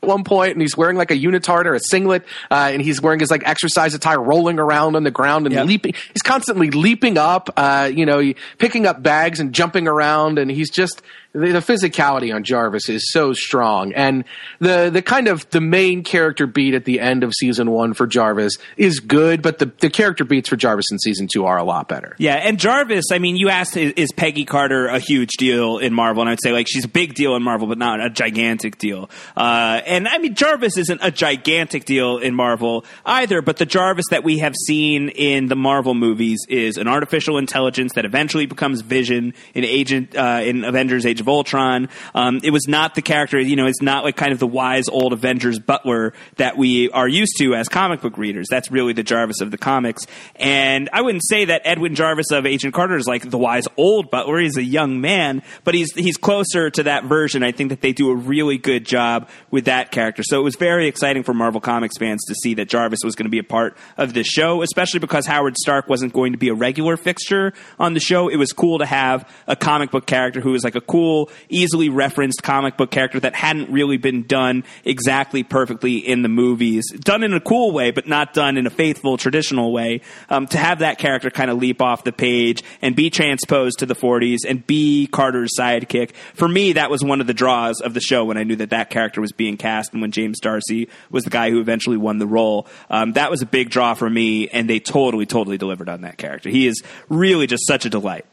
one 0.00 0.24
point 0.24 0.52
and 0.52 0.62
he's 0.62 0.76
wearing 0.76 0.96
like 0.96 1.10
a 1.10 1.14
unitard 1.14 1.66
or 1.66 1.74
a 1.74 1.80
singlet 1.80 2.24
uh, 2.50 2.70
and 2.72 2.80
he's 2.80 3.02
wearing 3.02 3.20
his 3.20 3.30
like 3.30 3.42
exercise 3.46 3.92
attire 3.92 4.20
rolling 4.20 4.58
around 4.58 4.96
on 4.96 5.02
the 5.02 5.10
ground 5.10 5.46
and 5.46 5.54
yep. 5.54 5.66
leaping 5.66 5.92
he's 5.92 6.22
constantly 6.22 6.70
leaping 6.70 7.18
up 7.18 7.50
uh, 7.56 7.90
you 7.92 8.06
know 8.06 8.32
picking 8.58 8.86
up 8.86 9.02
bags 9.02 9.40
and 9.40 9.52
jumping 9.52 9.86
around 9.86 10.38
and 10.38 10.50
he's 10.50 10.70
just 10.70 11.02
the, 11.32 11.52
the, 11.52 11.60
physicality 11.60 12.34
on 12.34 12.42
Jarvis 12.42 12.88
is 12.88 13.10
so 13.12 13.32
strong, 13.32 13.92
and 13.92 14.24
the 14.58 14.90
the 14.90 15.00
kind 15.00 15.28
of 15.28 15.48
the 15.50 15.60
main 15.60 16.02
character 16.02 16.46
beat 16.46 16.74
at 16.74 16.84
the 16.84 16.98
end 16.98 17.22
of 17.22 17.32
season 17.34 17.70
one 17.70 17.94
for 17.94 18.08
Jarvis 18.08 18.54
is 18.76 18.98
good, 18.98 19.40
but 19.40 19.58
the 19.58 19.66
the 19.78 19.90
character 19.90 20.24
beats 20.24 20.48
for 20.48 20.56
Jarvis 20.56 20.86
in 20.90 20.98
season 20.98 21.28
two 21.32 21.46
are 21.46 21.56
a 21.56 21.62
lot 21.62 21.88
better. 21.88 22.16
Yeah, 22.18 22.34
and 22.34 22.58
Jarvis, 22.58 23.06
I 23.12 23.18
mean, 23.18 23.36
you 23.36 23.48
asked, 23.48 23.76
is, 23.76 23.92
is 23.92 24.12
Peggy 24.12 24.44
Carter 24.44 24.88
a 24.88 24.98
huge 24.98 25.30
deal 25.38 25.78
in 25.78 25.94
Marvel? 25.94 26.22
And 26.22 26.30
I'd 26.30 26.42
say 26.42 26.52
like 26.52 26.66
she's 26.68 26.84
a 26.84 26.88
big 26.88 27.14
deal 27.14 27.36
in 27.36 27.44
Marvel, 27.44 27.68
but 27.68 27.78
not 27.78 28.04
a 28.04 28.10
gigantic 28.10 28.78
deal. 28.78 29.08
Uh, 29.36 29.80
and 29.86 30.08
I 30.08 30.18
mean, 30.18 30.34
Jarvis 30.34 30.76
isn't 30.78 31.00
a 31.00 31.12
gigantic 31.12 31.84
deal 31.84 32.18
in 32.18 32.34
Marvel 32.34 32.84
either, 33.06 33.40
but 33.40 33.56
the 33.56 33.66
Jarvis 33.66 34.06
that 34.10 34.24
we 34.24 34.38
have 34.38 34.56
seen 34.66 35.08
in 35.10 35.46
the 35.46 35.56
Marvel 35.56 35.94
movies 35.94 36.44
is 36.48 36.76
an 36.76 36.88
artificial 36.88 37.38
intelligence 37.38 37.92
that 37.94 38.04
eventually 38.04 38.46
becomes 38.46 38.80
Vision 38.80 39.32
in 39.54 39.64
Agent 39.64 40.16
uh, 40.16 40.40
in 40.42 40.64
Avengers: 40.64 41.06
Age 41.06 41.19
of 41.20 41.28
Ultron. 41.28 41.88
Um, 42.14 42.40
it 42.42 42.50
was 42.50 42.66
not 42.68 42.94
the 42.94 43.02
character, 43.02 43.38
you 43.38 43.56
know, 43.56 43.66
it's 43.66 43.82
not 43.82 44.04
like 44.04 44.16
kind 44.16 44.32
of 44.32 44.38
the 44.38 44.46
wise 44.46 44.88
old 44.88 45.12
Avengers 45.12 45.58
butler 45.58 46.12
that 46.36 46.56
we 46.56 46.90
are 46.90 47.08
used 47.08 47.34
to 47.38 47.54
as 47.54 47.68
comic 47.68 48.00
book 48.00 48.18
readers. 48.18 48.48
That's 48.50 48.70
really 48.70 48.92
the 48.92 49.02
Jarvis 49.02 49.40
of 49.40 49.50
the 49.50 49.58
comics. 49.58 50.06
And 50.36 50.88
I 50.92 51.02
wouldn't 51.02 51.26
say 51.26 51.46
that 51.46 51.62
Edwin 51.64 51.94
Jarvis 51.94 52.30
of 52.30 52.46
Agent 52.46 52.74
Carter 52.74 52.96
is 52.96 53.06
like 53.06 53.28
the 53.30 53.38
wise 53.38 53.64
old 53.76 54.10
butler. 54.10 54.40
He's 54.40 54.56
a 54.56 54.62
young 54.62 55.00
man, 55.00 55.42
but 55.64 55.74
he's 55.74 55.92
he's 55.94 56.16
closer 56.16 56.70
to 56.70 56.82
that 56.84 57.04
version. 57.04 57.42
I 57.42 57.52
think 57.52 57.70
that 57.70 57.80
they 57.80 57.92
do 57.92 58.10
a 58.10 58.16
really 58.16 58.58
good 58.58 58.84
job 58.84 59.28
with 59.50 59.66
that 59.66 59.90
character. 59.90 60.22
So 60.22 60.40
it 60.40 60.44
was 60.44 60.56
very 60.56 60.86
exciting 60.86 61.22
for 61.22 61.34
Marvel 61.34 61.60
Comics 61.60 61.98
fans 61.98 62.24
to 62.28 62.34
see 62.34 62.54
that 62.54 62.68
Jarvis 62.68 63.00
was 63.04 63.14
going 63.14 63.26
to 63.26 63.30
be 63.30 63.38
a 63.38 63.44
part 63.44 63.76
of 63.96 64.14
this 64.14 64.26
show, 64.26 64.62
especially 64.62 65.00
because 65.00 65.26
Howard 65.26 65.56
Stark 65.56 65.88
wasn't 65.88 66.12
going 66.12 66.32
to 66.32 66.38
be 66.38 66.48
a 66.48 66.54
regular 66.54 66.96
fixture 66.96 67.52
on 67.78 67.94
the 67.94 68.00
show. 68.00 68.28
It 68.28 68.36
was 68.36 68.52
cool 68.52 68.78
to 68.78 68.86
have 68.86 69.28
a 69.46 69.56
comic 69.56 69.90
book 69.90 70.06
character 70.06 70.40
who 70.40 70.52
was 70.52 70.64
like 70.64 70.74
a 70.74 70.80
cool 70.80 71.09
easily 71.48 71.88
referenced 71.88 72.42
comic 72.42 72.76
book 72.76 72.90
character 72.90 73.20
that 73.20 73.34
hadn't 73.34 73.70
really 73.70 73.96
been 73.96 74.22
done 74.24 74.64
exactly 74.84 75.42
perfectly 75.42 75.96
in 75.96 76.22
the 76.22 76.28
movies. 76.28 76.84
Done 76.92 77.22
in 77.22 77.34
a 77.34 77.40
cool 77.40 77.72
way, 77.72 77.90
but 77.90 78.06
not 78.06 78.34
done 78.34 78.56
in 78.56 78.66
a 78.66 78.70
faithful, 78.70 79.16
traditional 79.16 79.72
way. 79.72 80.00
Um, 80.28 80.46
to 80.48 80.58
have 80.58 80.80
that 80.80 80.98
character 80.98 81.30
kind 81.30 81.50
of 81.50 81.58
leap 81.58 81.82
off 81.82 82.04
the 82.04 82.12
page 82.12 82.62
and 82.82 82.94
be 82.96 83.10
transposed 83.10 83.78
to 83.80 83.86
the 83.86 83.94
40s 83.94 84.38
and 84.48 84.66
be 84.66 85.06
Carter's 85.06 85.50
sidekick, 85.58 86.12
for 86.34 86.48
me, 86.48 86.72
that 86.74 86.90
was 86.90 87.02
one 87.04 87.20
of 87.20 87.26
the 87.26 87.34
draws 87.34 87.80
of 87.80 87.94
the 87.94 88.00
show 88.00 88.24
when 88.24 88.36
I 88.36 88.44
knew 88.44 88.56
that 88.56 88.70
that 88.70 88.90
character 88.90 89.20
was 89.20 89.32
being 89.32 89.56
cast 89.56 89.92
and 89.92 90.00
when 90.00 90.12
James 90.12 90.40
D'Arcy 90.40 90.88
was 91.10 91.24
the 91.24 91.30
guy 91.30 91.50
who 91.50 91.60
eventually 91.60 91.96
won 91.96 92.18
the 92.18 92.26
role. 92.26 92.66
Um, 92.88 93.12
that 93.14 93.30
was 93.30 93.42
a 93.42 93.46
big 93.46 93.70
draw 93.70 93.94
for 93.94 94.08
me, 94.08 94.48
and 94.48 94.68
they 94.68 94.80
totally, 94.80 95.26
totally 95.26 95.58
delivered 95.58 95.88
on 95.88 96.02
that 96.02 96.18
character. 96.18 96.48
He 96.48 96.66
is 96.66 96.82
really 97.08 97.46
just 97.46 97.66
such 97.66 97.84
a 97.84 97.90
delight. 97.90 98.26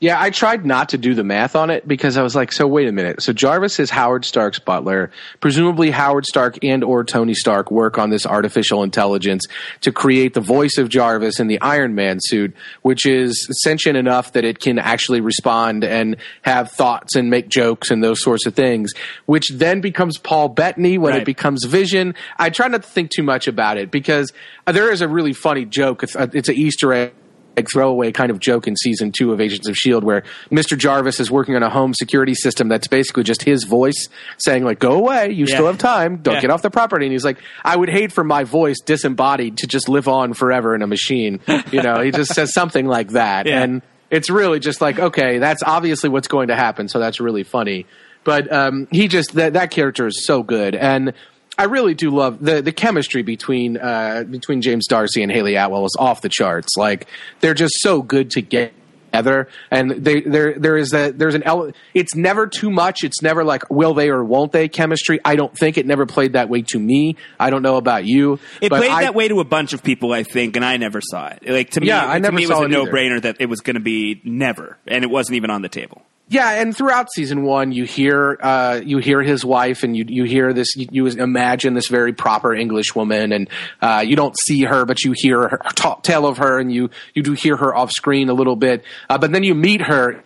Yeah, 0.00 0.20
I 0.20 0.30
tried 0.30 0.66
not 0.66 0.90
to 0.90 0.98
do 0.98 1.14
the 1.14 1.24
math 1.24 1.54
on 1.56 1.70
it 1.70 1.86
because 1.88 2.16
I 2.16 2.22
was 2.22 2.34
like, 2.34 2.52
so 2.52 2.66
wait 2.66 2.88
a 2.88 2.92
minute. 2.92 3.22
So 3.22 3.32
Jarvis 3.32 3.78
is 3.78 3.90
Howard 3.90 4.24
Stark's 4.24 4.58
butler. 4.58 5.10
Presumably 5.40 5.90
Howard 5.90 6.26
Stark 6.26 6.62
and 6.62 6.82
or 6.82 7.04
Tony 7.04 7.32
Stark 7.32 7.70
work 7.70 7.96
on 7.96 8.10
this 8.10 8.26
artificial 8.26 8.82
intelligence 8.82 9.46
to 9.82 9.92
create 9.92 10.34
the 10.34 10.40
voice 10.40 10.78
of 10.78 10.88
Jarvis 10.88 11.38
in 11.38 11.46
the 11.46 11.60
Iron 11.60 11.94
Man 11.94 12.18
suit, 12.20 12.54
which 12.82 13.06
is 13.06 13.48
sentient 13.62 13.96
enough 13.96 14.32
that 14.32 14.44
it 14.44 14.58
can 14.58 14.78
actually 14.78 15.20
respond 15.20 15.84
and 15.84 16.16
have 16.42 16.72
thoughts 16.72 17.14
and 17.14 17.30
make 17.30 17.48
jokes 17.48 17.90
and 17.90 18.02
those 18.02 18.20
sorts 18.20 18.46
of 18.46 18.54
things, 18.54 18.92
which 19.26 19.48
then 19.50 19.80
becomes 19.80 20.18
Paul 20.18 20.48
Bettany 20.48 20.98
when 20.98 21.12
right. 21.12 21.22
it 21.22 21.24
becomes 21.24 21.64
Vision. 21.64 22.14
I 22.36 22.50
try 22.50 22.66
not 22.66 22.82
to 22.82 22.88
think 22.88 23.10
too 23.10 23.22
much 23.22 23.46
about 23.46 23.78
it 23.78 23.92
because 23.92 24.32
there 24.66 24.92
is 24.92 25.00
a 25.00 25.08
really 25.08 25.32
funny 25.32 25.64
joke. 25.64 26.02
It's, 26.02 26.16
a, 26.16 26.28
it's 26.34 26.48
an 26.48 26.56
Easter 26.56 26.92
egg 26.92 27.14
like 27.56 27.68
throwaway 27.72 28.12
kind 28.12 28.30
of 28.30 28.38
joke 28.40 28.66
in 28.66 28.76
season 28.76 29.12
two 29.12 29.32
of 29.32 29.40
Agents 29.40 29.68
of 29.68 29.76
Shield, 29.76 30.04
where 30.04 30.22
Mr. 30.50 30.76
Jarvis 30.76 31.20
is 31.20 31.30
working 31.30 31.56
on 31.56 31.62
a 31.62 31.70
home 31.70 31.94
security 31.94 32.34
system 32.34 32.68
that's 32.68 32.88
basically 32.88 33.22
just 33.22 33.42
his 33.42 33.64
voice 33.64 34.08
saying 34.38 34.64
like, 34.64 34.78
"Go 34.78 34.92
away, 34.92 35.30
you 35.30 35.46
yeah. 35.46 35.54
still 35.54 35.66
have 35.66 35.78
time, 35.78 36.18
don't 36.18 36.34
yeah. 36.34 36.40
get 36.40 36.50
off 36.50 36.62
the 36.62 36.70
property." 36.70 37.06
And 37.06 37.12
he's 37.12 37.24
like, 37.24 37.38
"I 37.64 37.76
would 37.76 37.88
hate 37.88 38.12
for 38.12 38.24
my 38.24 38.44
voice 38.44 38.80
disembodied 38.80 39.58
to 39.58 39.66
just 39.66 39.88
live 39.88 40.08
on 40.08 40.34
forever 40.34 40.74
in 40.74 40.82
a 40.82 40.86
machine." 40.86 41.40
You 41.70 41.82
know, 41.82 42.00
he 42.00 42.10
just 42.10 42.34
says 42.34 42.52
something 42.52 42.86
like 42.86 43.10
that, 43.10 43.46
yeah. 43.46 43.62
and 43.62 43.82
it's 44.10 44.30
really 44.30 44.60
just 44.60 44.80
like, 44.80 44.98
okay, 44.98 45.38
that's 45.38 45.62
obviously 45.64 46.08
what's 46.08 46.28
going 46.28 46.48
to 46.48 46.56
happen, 46.56 46.88
so 46.88 46.98
that's 46.98 47.20
really 47.20 47.42
funny. 47.42 47.86
But 48.22 48.50
um, 48.52 48.88
he 48.90 49.08
just 49.08 49.34
that 49.34 49.52
that 49.54 49.70
character 49.70 50.06
is 50.06 50.24
so 50.26 50.42
good, 50.42 50.74
and 50.74 51.12
I 51.58 51.64
really 51.64 51.94
do 51.94 52.10
love 52.10 52.42
the 52.44 52.60
the 52.62 52.72
chemistry 52.72 53.22
between 53.22 53.76
uh, 53.76 54.24
between 54.28 54.60
James 54.62 54.86
D'Arcy 54.88 55.22
and 55.22 55.30
Hayley 55.30 55.54
Atwell 55.56 55.84
is 55.84 55.96
off 55.98 56.20
the 56.20 56.28
charts. 56.28 56.76
Like 56.76 57.06
they're 57.40 57.54
just 57.54 57.74
so 57.80 58.02
good 58.02 58.30
together 58.30 58.72
together 59.12 59.48
and 59.70 59.92
they, 59.92 60.22
there 60.22 60.58
there 60.58 60.76
is 60.76 60.92
a 60.92 61.12
there's 61.12 61.36
an 61.36 61.44
ele- 61.44 61.70
it's 61.94 62.16
never 62.16 62.48
too 62.48 62.68
much 62.68 63.04
it's 63.04 63.22
never 63.22 63.44
like 63.44 63.62
will 63.70 63.94
they 63.94 64.08
or 64.10 64.24
won't 64.24 64.50
they 64.50 64.66
chemistry 64.68 65.20
i 65.24 65.36
don't 65.36 65.56
think 65.56 65.78
it 65.78 65.86
never 65.86 66.04
played 66.04 66.32
that 66.32 66.48
way 66.48 66.62
to 66.62 66.80
me 66.80 67.14
i 67.38 67.48
don't 67.48 67.62
know 67.62 67.76
about 67.76 68.04
you 68.04 68.40
It 68.60 68.70
played 68.70 68.90
I- 68.90 69.02
that 69.02 69.14
way 69.14 69.28
to 69.28 69.38
a 69.38 69.44
bunch 69.44 69.72
of 69.72 69.84
people, 69.84 70.12
I 70.12 70.24
think, 70.24 70.56
and 70.56 70.64
I 70.64 70.78
never 70.78 71.00
saw 71.00 71.28
it. 71.28 71.48
Like 71.48 71.70
to 71.70 71.80
me, 71.80 71.86
Yeah, 71.86 72.10
I 72.10 72.14
to 72.14 72.20
never 72.22 72.34
me, 72.36 72.42
it 72.42 72.48
was 72.48 72.58
a 72.58 72.66
no-brainer 72.66 73.22
that 73.22 73.36
it 73.38 73.48
was 73.48 73.60
going 73.60 73.74
to 73.74 73.80
be 73.80 74.20
never, 74.24 74.78
and 74.88 75.04
it 75.04 75.10
wasn't 75.10 75.36
even 75.36 75.48
on 75.50 75.62
the 75.62 75.68
table. 75.68 76.02
Yeah, 76.28 76.52
and 76.52 76.74
throughout 76.74 77.12
season 77.12 77.42
one, 77.42 77.72
you 77.72 77.84
hear 77.84 78.38
uh, 78.40 78.80
you 78.82 78.96
hear 78.96 79.20
his 79.22 79.44
wife, 79.44 79.82
and 79.82 79.94
you 79.94 80.06
you 80.08 80.24
hear 80.24 80.54
this. 80.54 80.74
You, 80.74 80.88
you 80.90 81.06
imagine 81.06 81.74
this 81.74 81.88
very 81.88 82.14
proper 82.14 82.54
English 82.54 82.94
woman, 82.94 83.30
and 83.30 83.50
uh, 83.82 84.02
you 84.06 84.16
don't 84.16 84.34
see 84.38 84.62
her, 84.62 84.86
but 84.86 85.04
you 85.04 85.12
hear 85.14 85.48
her 85.48 85.58
tell 86.02 86.24
of 86.26 86.38
her, 86.38 86.58
and 86.58 86.72
you 86.72 86.88
you 87.12 87.22
do 87.22 87.32
hear 87.32 87.56
her 87.56 87.74
off 87.74 87.90
screen 87.90 88.30
a 88.30 88.34
little 88.34 88.56
bit. 88.56 88.84
Uh, 89.10 89.18
but 89.18 89.32
then 89.32 89.42
you 89.42 89.54
meet 89.54 89.82
her 89.82 90.24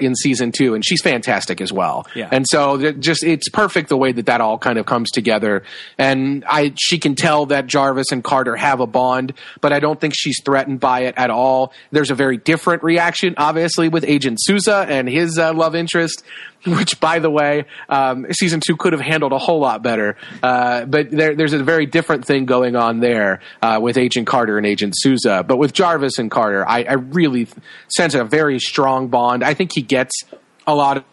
in 0.00 0.14
season 0.14 0.52
two, 0.52 0.74
and 0.74 0.84
she's 0.84 1.02
fantastic 1.02 1.60
as 1.60 1.72
well. 1.72 2.06
Yeah. 2.14 2.28
And 2.30 2.46
so 2.48 2.80
it 2.80 3.00
just 3.00 3.22
it's 3.24 3.48
perfect 3.48 3.88
the 3.88 3.96
way 3.96 4.12
that 4.12 4.26
that 4.26 4.40
all 4.40 4.58
kind 4.58 4.78
of 4.78 4.86
comes 4.86 5.10
together. 5.10 5.62
And 5.96 6.44
I 6.48 6.74
she 6.78 6.98
can 6.98 7.14
tell 7.14 7.46
that 7.46 7.66
Jarvis 7.66 8.12
and 8.12 8.22
Carter 8.22 8.56
have 8.56 8.80
a 8.80 8.86
bond, 8.86 9.34
but 9.60 9.72
I 9.72 9.80
don't 9.80 10.00
think 10.00 10.14
she's 10.16 10.40
threatened 10.44 10.80
by 10.80 11.00
it 11.00 11.14
at 11.16 11.30
all. 11.30 11.72
There's 11.90 12.10
a 12.10 12.14
very 12.14 12.36
different 12.36 12.82
reaction, 12.82 13.34
obviously, 13.36 13.88
with 13.88 14.04
Agent 14.04 14.38
Sousa 14.40 14.86
and 14.88 15.08
his 15.08 15.38
uh, 15.38 15.52
love 15.52 15.74
interest. 15.74 16.22
Which, 16.66 16.98
by 17.00 17.20
the 17.20 17.30
way, 17.30 17.66
um, 17.88 18.26
season 18.32 18.60
two 18.60 18.76
could 18.76 18.92
have 18.92 19.00
handled 19.00 19.32
a 19.32 19.38
whole 19.38 19.60
lot 19.60 19.82
better. 19.82 20.16
Uh, 20.42 20.84
but 20.86 21.10
there, 21.10 21.36
there's 21.36 21.52
a 21.52 21.62
very 21.62 21.86
different 21.86 22.24
thing 22.24 22.46
going 22.46 22.74
on 22.74 22.98
there 23.00 23.40
uh, 23.62 23.78
with 23.80 23.96
Agent 23.96 24.26
Carter 24.26 24.58
and 24.58 24.66
Agent 24.66 24.94
Sousa. 24.96 25.44
But 25.46 25.58
with 25.58 25.72
Jarvis 25.72 26.18
and 26.18 26.30
Carter, 26.30 26.68
I, 26.68 26.82
I 26.82 26.94
really 26.94 27.46
sense 27.88 28.14
a 28.14 28.24
very 28.24 28.58
strong 28.58 29.08
bond. 29.08 29.44
I 29.44 29.54
think 29.54 29.70
he 29.72 29.82
gets 29.82 30.24
a 30.66 30.74
lot 30.74 30.96
of 30.96 31.04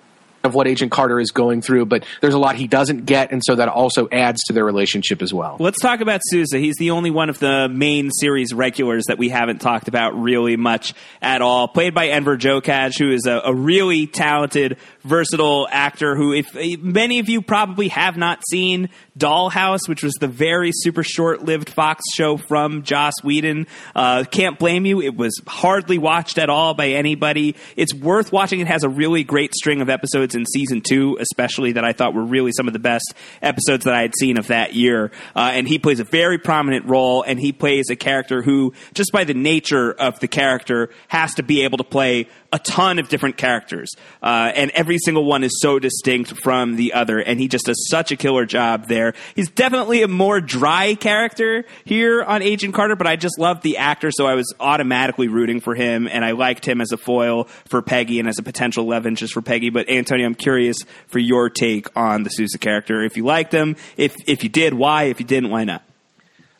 of 0.46 0.54
what 0.54 0.68
Agent 0.68 0.91
Carter 0.91 1.20
is 1.20 1.32
going 1.32 1.62
through, 1.62 1.86
but 1.86 2.06
there's 2.22 2.34
a 2.34 2.39
lot 2.39 2.56
he 2.56 2.68
doesn't 2.68 3.06
get, 3.06 3.32
and 3.32 3.41
so 3.43 3.56
that 3.56 3.68
also 3.68 4.08
adds 4.12 4.41
to 4.43 4.54
their 4.54 4.66
relationship 4.66 5.22
as 5.22 5.34
well. 5.34 5.58
Let's 5.60 5.80
talk 5.80 6.02
about 6.02 6.22
Sousa. 6.30 6.58
He's 6.58 6.76
the 6.78 6.91
only 6.91 7.12
one 7.12 7.30
of 7.30 7.39
the 7.39 7.68
main 7.70 8.12
series 8.12 8.54
regulars 8.54 9.06
that 9.08 9.18
we 9.18 9.30
haven't 9.30 9.60
talked 9.60 9.88
about 9.88 10.20
really 10.20 10.56
much 10.58 10.93
at 11.22 11.41
all. 11.41 11.68
Played 11.68 11.93
by 11.93 12.08
Enver 12.08 12.38
Gjokaj, 12.38 12.98
who 12.98 13.12
is 13.12 13.26
a, 13.26 13.41
a 13.46 13.54
really 13.54 14.08
talented, 14.08 14.78
versatile 15.04 15.68
actor 15.70 16.16
who, 16.16 16.34
if 16.34 16.54
many 16.82 17.20
of 17.20 17.30
you 17.30 17.41
probably 17.41 17.89
have 17.89 18.18
not 18.18 18.43
seen 18.50 18.89
Dollhouse, 19.18 19.88
which 19.88 20.04
was 20.04 20.14
the 20.16 20.28
very 20.28 20.72
super 20.74 21.04
short-lived 21.04 21.70
Fox 21.70 22.04
show 22.14 22.38
from 22.38 22.84
Joss 22.84 23.14
Whedon, 23.24 23.68
uh, 23.96 24.26
can't 24.30 24.60
blame 24.60 24.86
you. 24.86 25.02
It 25.02 25.16
was 25.16 25.41
hardly 25.48 25.98
watched 25.98 26.38
at 26.38 26.50
all 26.50 26.74
by 26.74 26.89
anybody. 26.89 27.56
It's 27.76 27.93
worth 27.93 28.32
watching. 28.32 28.60
It 28.60 28.68
has 28.68 28.84
a 28.84 28.89
really 28.89 29.24
great 29.24 29.54
string 29.54 29.82
of 29.82 29.89
episodes 29.89 30.35
in 30.36 30.46
season 30.46 30.82
two, 30.82 31.18
especially 31.20 31.74
that 31.74 31.84
I 31.84 31.94
thought 31.94 32.14
were 32.14 32.26
really 32.26 32.52
some 32.56 32.68
of 32.68 32.74
the 32.74 32.80
best 32.80 33.14
episodes 33.42 33.86
that 33.86 33.94
I 33.94 34.02
had 34.02 34.14
seen 34.20 34.38
of 34.38 34.48
that 34.48 34.74
year. 34.74 35.12
Uh, 35.36 35.52
and 35.54 35.68
he 35.68 35.80
plays 35.80 36.00
a 36.00 36.04
very 36.04 36.38
prominent 36.38 36.86
role, 36.86 37.24
and 37.24 37.40
he 37.40 37.52
plays 37.52 37.86
a 37.90 37.96
character 37.96 38.42
who, 38.42 38.74
just 38.94 39.12
by 39.12 39.24
the 39.24 39.34
nature 39.34 39.92
of 39.92 40.20
the 40.20 40.28
character, 40.28 40.90
has 41.08 41.34
to 41.36 41.44
be 41.44 41.64
able 41.64 41.78
to 41.78 41.84
play 41.84 42.28
a 42.56 42.60
ton 42.60 42.99
of 42.99 43.10
different 43.10 43.36
characters, 43.36 43.91
uh, 44.24 44.49
and 44.56 44.72
every 44.72 44.97
single 44.97 45.26
one 45.26 45.43
is 45.43 45.60
so 45.62 45.78
distinct 45.78 46.34
from 46.41 46.78
the 46.78 46.93
other, 46.93 47.20
and 47.20 47.38
he 47.38 47.49
just 47.49 47.66
does 47.66 47.89
such 47.89 48.14
a 48.14 48.16
killer 48.16 48.45
job 48.45 48.88
there. 48.88 49.14
He's 49.36 49.49
definitely 49.49 50.03
a 50.03 50.08
more 50.08 50.39
dry 50.39 50.95
character 50.95 51.66
here 51.84 52.24
on 52.24 52.41
Agent 52.41 52.74
Carter, 52.74 52.95
but 52.95 53.08
I 53.08 53.18
just 53.18 53.38
love 53.38 53.60
the 53.62 53.76
actor, 53.76 54.10
so 54.10 54.26
I 54.26 54.36
was 54.36 54.53
automatically 54.58 55.28
rooting 55.28 55.60
for 55.60 55.76
him, 55.76 56.08
and 56.08 56.24
I 56.24 56.32
liked 56.32 56.66
him 56.66 56.80
as 56.80 56.93
a 56.93 56.97
foil 56.97 57.49
for 57.66 57.82
Peggy 57.82 58.22
and 58.22 58.30
as 58.30 58.39
a 58.39 58.43
potential 58.43 58.86
love 58.86 59.06
interest 59.06 59.34
for 59.34 59.41
Peggy. 59.41 59.70
But 59.70 59.89
Antonio, 59.89 60.26
I'm 60.26 60.34
curious 60.34 60.78
for 61.08 61.20
your 61.20 61.49
take 61.49 61.88
on 61.97 62.24
the 62.24 62.30
Sousa 62.30 62.58
character. 62.58 63.03
If 63.03 63.18
you 63.18 63.26
liked 63.26 63.53
him, 63.53 63.76
if 63.97 64.16
if 64.28 64.43
you 64.43 64.49
did, 64.49 64.74
why? 64.74 65.03
If 65.03 65.20
you 65.20 65.26
didn't, 65.26 65.49
why 65.49 65.66
not? 65.66 65.85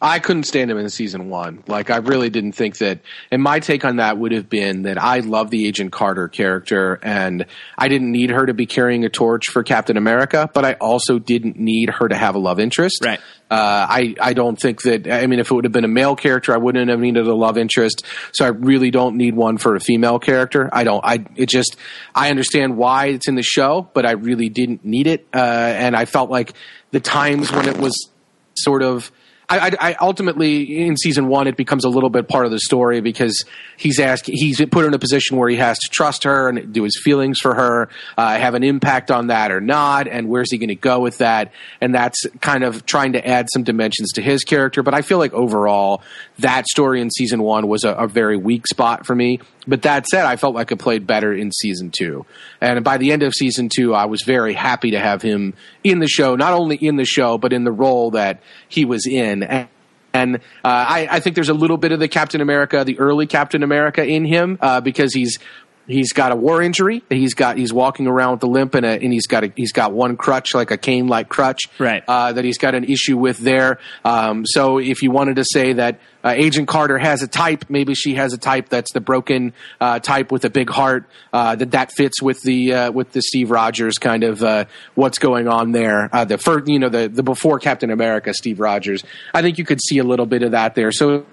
I 0.06 0.20
couldn't 0.20 0.44
stand 0.44 0.70
him 0.70 0.78
in 0.78 0.88
season 0.90 1.30
one. 1.30 1.64
Like, 1.66 1.90
I 1.90 1.98
really 1.98 2.30
didn't 2.30 2.52
think 2.52 2.78
that. 2.78 3.00
And 3.32 3.42
my 3.42 3.60
take 3.60 3.84
on 3.84 3.96
that 3.96 4.20
would 4.20 4.34
have 4.34 4.48
been 4.48 4.84
that 4.84 5.02
I 5.02 5.22
love 5.22 5.50
the 5.50 5.68
Agent 5.68 5.92
Carter 5.92 6.28
character, 6.28 7.00
and 7.02 7.48
I 7.76 7.88
didn't 7.88 8.12
need 8.12 8.30
her 8.30 8.46
to 8.46 8.54
be 8.54 8.68
carrying 8.68 9.04
a 9.04 9.10
torch 9.10 9.50
for 9.50 9.64
Captain 9.64 9.98
America, 9.98 10.48
but 10.54 10.64
I 10.64 10.74
also 10.74 11.18
didn't 11.18 11.58
need 11.58 11.90
her 11.90 12.08
to 12.08 12.16
have 12.16 12.36
a 12.36 12.38
love 12.38 12.60
interest. 12.60 13.04
Right. 13.04 13.20
Uh, 13.50 13.88
I 13.90 14.16
I 14.22 14.34
don't 14.34 14.62
think 14.62 14.84
that. 14.84 15.08
I 15.08 15.26
mean, 15.26 15.40
if 15.40 15.50
it 15.50 15.54
would 15.56 15.66
have 15.66 15.72
been 15.72 15.86
a 15.86 15.88
male 15.88 16.16
character, 16.16 16.54
I 16.54 16.58
wouldn't 16.58 16.88
have 16.90 17.00
needed 17.00 17.26
a 17.26 17.34
love 17.36 17.58
interest. 17.58 18.06
So 18.32 18.46
I 18.46 18.50
really 18.50 18.92
don't 18.92 19.18
need 19.18 19.36
one 19.36 19.58
for 19.58 19.76
a 19.76 19.80
female 19.80 20.20
character. 20.20 20.70
I 20.72 20.84
don't. 20.84 21.04
I 21.04 21.26
it 21.36 21.50
just. 21.50 21.78
I 22.14 22.30
understand 22.30 22.78
why 22.78 23.08
it's 23.08 23.28
in 23.28 23.34
the 23.34 23.44
show, 23.44 23.90
but 23.96 24.06
I 24.06 24.12
really 24.12 24.50
didn't 24.50 24.86
need 24.86 25.08
it. 25.08 25.28
Uh, 25.34 25.40
and 25.40 25.96
I 25.96 26.06
felt 26.06 26.30
like 26.30 26.54
the 26.92 27.00
times 27.00 27.52
when 27.52 27.68
it 27.68 27.78
was 27.78 28.10
sort 28.56 28.84
of. 28.84 29.12
I, 29.50 29.60
I, 29.60 29.72
I 29.80 29.96
ultimately 30.00 30.86
in 30.86 30.98
season 30.98 31.28
one 31.28 31.48
it 31.48 31.58
becomes 31.58 31.86
a 31.86 31.90
little 31.90 32.10
bit 32.10 32.28
part 32.28 32.46
of 32.46 32.52
the 32.52 32.60
story 32.60 33.02
because 33.02 33.44
he's 33.78 34.00
asked 34.00 34.26
he's 34.28 34.64
put 34.66 34.86
in 34.86 34.94
a 34.94 35.00
position 35.00 35.38
where 35.38 35.50
he 35.50 35.58
has 35.58 35.78
to 35.78 35.90
trust 35.92 36.24
her 36.24 36.50
and 36.50 36.74
do 36.74 36.84
his 36.84 37.00
feelings 37.04 37.40
for 37.40 37.54
her 37.54 37.90
uh, 38.18 38.38
have 38.38 38.56
an 38.56 38.64
impact 38.64 39.12
on 39.12 39.28
that 39.28 39.52
or 39.52 39.62
not 39.62 40.08
and 40.08 40.28
where's 40.30 40.52
he 40.52 40.58
going 40.58 40.70
to 40.70 40.76
go 40.76 41.00
with 41.00 41.20
that 41.20 41.52
and 41.82 41.94
that's 41.94 42.26
kind 42.42 42.64
of 42.64 42.86
trying 42.86 43.14
to 43.14 43.28
add 43.28 43.48
some 43.54 43.64
dimensions 43.64 44.12
to 44.14 44.22
his 44.22 44.44
character 44.44 44.84
but 44.84 44.94
I 44.94 45.02
feel 45.02 45.18
like 45.18 45.34
overall 45.34 46.02
that 46.40 46.68
story 46.68 47.02
in 47.02 47.10
season 47.12 47.42
one 47.42 47.68
was 47.68 47.84
a, 47.84 47.92
a 47.92 48.08
very 48.08 48.38
weak 48.38 48.68
spot 48.68 49.06
for 49.06 49.16
me 49.16 49.40
but 49.68 49.82
that 49.84 50.06
said, 50.08 50.26
I 50.26 50.36
felt 50.36 50.56
like 50.56 50.72
it 50.72 50.78
played 50.78 51.08
better 51.08 51.34
in 51.34 51.52
season 51.52 51.92
two. 51.92 52.26
And 52.62 52.84
by 52.84 52.98
the 52.98 53.12
end 53.12 53.24
of 53.24 53.34
season 53.34 53.70
two, 53.70 53.94
I 53.94 54.06
was 54.06 54.22
very 54.24 54.54
happy 54.54 54.92
to 54.92 55.00
have 55.00 55.22
him 55.22 55.54
in 55.84 56.00
the 56.00 56.08
show, 56.08 56.36
not 56.36 56.54
only 56.54 56.76
in 56.76 56.98
the 56.98 57.06
show, 57.06 57.38
but 57.38 57.54
in 57.54 57.64
the 57.64 57.72
role 57.72 58.12
that 58.12 58.42
he 58.68 58.86
was 58.86 59.08
in. 59.08 59.35
And, 59.44 59.68
and 60.14 60.36
uh, 60.36 60.40
I, 60.64 61.08
I 61.12 61.20
think 61.20 61.36
there's 61.36 61.50
a 61.50 61.54
little 61.54 61.78
bit 61.78 61.92
of 61.92 62.00
the 62.00 62.08
Captain 62.08 62.42
America, 62.42 62.84
the 62.86 62.98
early 63.00 63.28
Captain 63.28 63.64
America 63.64 64.04
in 64.04 64.26
him, 64.26 64.58
uh, 64.62 64.82
because 64.82 65.14
he's 65.14 65.40
He's 65.88 66.14
got 66.14 66.32
a 66.32 66.36
war 66.36 66.62
injury. 66.62 67.04
He's 67.10 67.34
got 67.36 67.58
he's 67.58 67.72
walking 67.72 68.08
around 68.08 68.34
with 68.34 68.44
a 68.44 68.48
limp 68.48 68.74
and, 68.76 68.86
a, 68.86 68.90
and 68.90 69.14
he's 69.14 69.28
got 69.28 69.44
a, 69.44 69.54
he's 69.56 69.72
got 69.72 69.92
one 69.94 70.18
crutch 70.18 70.54
like 70.56 70.72
a 70.72 70.78
cane 70.78 71.08
like 71.08 71.30
crutch 71.30 71.62
Right. 71.78 72.04
uh, 72.08 72.34
that 72.34 72.44
he's 72.44 72.58
got 72.58 72.74
an 72.76 72.84
issue 72.86 73.18
with 73.18 73.38
there. 73.38 73.80
Um, 74.04 74.46
so 74.46 74.80
if 74.80 75.04
you 75.04 75.12
wanted 75.12 75.36
to 75.36 75.46
say 75.46 75.74
that 75.74 76.00
uh, 76.24 76.34
Agent 76.36 76.68
Carter 76.68 76.98
has 76.98 77.22
a 77.22 77.28
type, 77.28 77.66
maybe 77.70 77.94
she 77.94 78.16
has 78.16 78.34
a 78.34 78.38
type 78.40 78.70
that's 78.70 78.92
the 78.94 79.00
broken 79.02 79.54
uh, 79.80 80.00
type 80.00 80.32
with 80.32 80.44
a 80.44 80.50
big 80.50 80.72
heart. 80.72 81.06
Uh, 81.32 81.56
that 81.56 81.72
that 81.72 81.92
fits 81.92 82.20
with 82.22 82.42
the 82.42 82.74
uh, 82.74 82.92
with 82.92 83.12
the 83.12 83.22
Steve 83.22 83.52
Rogers 83.52 84.00
kind 84.00 84.24
of 84.24 84.42
uh, 84.44 84.66
what's 84.96 85.20
going 85.20 85.48
on 85.48 85.72
there. 85.72 86.10
Uh, 86.12 86.26
the 86.26 86.40
first, 86.40 86.68
you 86.68 86.80
know, 86.80 86.90
the 86.90 87.08
the 87.08 87.22
before 87.22 87.60
Captain 87.60 87.92
America, 87.92 88.34
Steve 88.34 88.60
Rogers. 88.60 89.04
I 89.36 89.44
think 89.44 89.60
you 89.60 89.66
could 89.66 89.80
see 89.82 90.00
a 90.00 90.04
little 90.04 90.26
bit 90.26 90.42
of 90.42 90.52
that 90.52 90.74
there. 90.74 90.92
So 90.92 91.26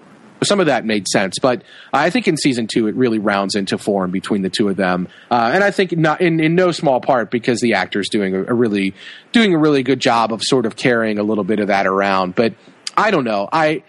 some 0.43 0.59
of 0.59 0.67
that 0.67 0.85
made 0.85 1.07
sense, 1.07 1.39
but 1.39 1.63
I 1.91 2.09
think 2.09 2.27
in 2.27 2.37
season 2.37 2.67
two 2.67 2.87
it 2.87 2.95
really 2.95 3.19
rounds 3.19 3.55
into 3.55 3.77
form 3.77 4.11
between 4.11 4.41
the 4.41 4.49
two 4.49 4.69
of 4.69 4.75
them, 4.75 5.07
uh, 5.31 5.51
and 5.53 5.63
I 5.63 5.71
think 5.71 5.95
not 5.97 6.21
in, 6.21 6.39
in 6.39 6.55
no 6.55 6.71
small 6.71 7.01
part 7.01 7.31
because 7.31 7.59
the 7.59 7.73
actor's 7.73 8.09
doing 8.09 8.35
a, 8.35 8.43
a 8.43 8.53
really 8.53 8.93
doing 9.31 9.53
a 9.53 9.57
really 9.57 9.83
good 9.83 9.99
job 9.99 10.33
of 10.33 10.41
sort 10.43 10.65
of 10.65 10.75
carrying 10.75 11.19
a 11.19 11.23
little 11.23 11.43
bit 11.43 11.59
of 11.59 11.67
that 11.67 11.87
around. 11.87 12.35
But 12.35 12.53
I 12.95 13.11
don't 13.11 13.23
know, 13.23 13.47
I 13.51 13.83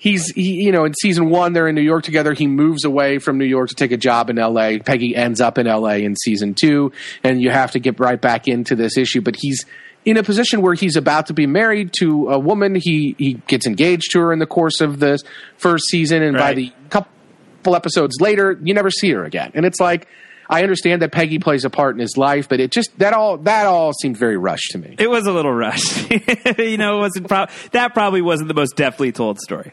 he's 0.00 0.32
he, 0.32 0.64
you 0.64 0.72
know 0.72 0.84
in 0.84 0.94
season 0.94 1.30
one 1.30 1.52
they're 1.52 1.68
in 1.68 1.76
New 1.76 1.80
York 1.82 2.02
together. 2.02 2.32
He 2.32 2.48
moves 2.48 2.84
away 2.84 3.18
from 3.18 3.38
New 3.38 3.44
York 3.44 3.68
to 3.68 3.74
take 3.76 3.92
a 3.92 3.96
job 3.96 4.30
in 4.30 4.38
L.A. 4.38 4.80
Peggy 4.80 5.14
ends 5.14 5.40
up 5.40 5.58
in 5.58 5.68
L.A. 5.68 6.02
in 6.02 6.16
season 6.16 6.54
two, 6.54 6.92
and 7.22 7.40
you 7.40 7.50
have 7.50 7.72
to 7.72 7.78
get 7.78 8.00
right 8.00 8.20
back 8.20 8.48
into 8.48 8.74
this 8.74 8.96
issue. 8.96 9.20
But 9.20 9.36
he's 9.38 9.64
in 10.04 10.16
a 10.16 10.22
position 10.22 10.62
where 10.62 10.74
he's 10.74 10.96
about 10.96 11.26
to 11.26 11.34
be 11.34 11.46
married 11.46 11.92
to 12.00 12.30
a 12.30 12.38
woman. 12.38 12.74
He 12.74 13.14
he 13.18 13.34
gets 13.46 13.66
engaged 13.66 14.12
to 14.12 14.20
her 14.20 14.32
in 14.32 14.38
the 14.38 14.46
course 14.46 14.80
of 14.80 15.00
the 15.00 15.18
first 15.56 15.86
season, 15.88 16.22
and 16.22 16.36
by 16.36 16.54
the 16.54 16.72
couple 16.88 17.76
episodes 17.76 18.20
later, 18.20 18.58
you 18.62 18.74
never 18.74 18.90
see 18.90 19.10
her 19.10 19.24
again. 19.24 19.52
And 19.54 19.66
it's 19.66 19.80
like 19.80 20.08
I 20.48 20.62
understand 20.64 21.02
that 21.02 21.12
Peggy 21.12 21.38
plays 21.38 21.64
a 21.64 21.70
part 21.70 21.94
in 21.94 22.00
his 22.00 22.16
life, 22.16 22.48
but 22.48 22.58
it 22.60 22.72
just 22.72 22.98
that 22.98 23.12
all 23.12 23.38
that 23.38 23.66
all 23.66 23.92
seemed 23.92 24.16
very 24.16 24.36
rushed 24.36 24.72
to 24.72 24.78
me. 24.78 24.96
It 24.98 25.08
was 25.08 25.26
a 25.26 25.32
little 25.32 25.52
rushed. 25.52 26.10
you 26.58 26.76
know, 26.76 26.98
it 26.98 27.00
wasn't 27.00 27.28
pro- 27.28 27.46
that 27.72 27.94
probably 27.94 28.20
wasn't 28.20 28.48
the 28.48 28.54
most 28.54 28.76
deftly 28.76 29.12
told 29.12 29.38
story. 29.38 29.72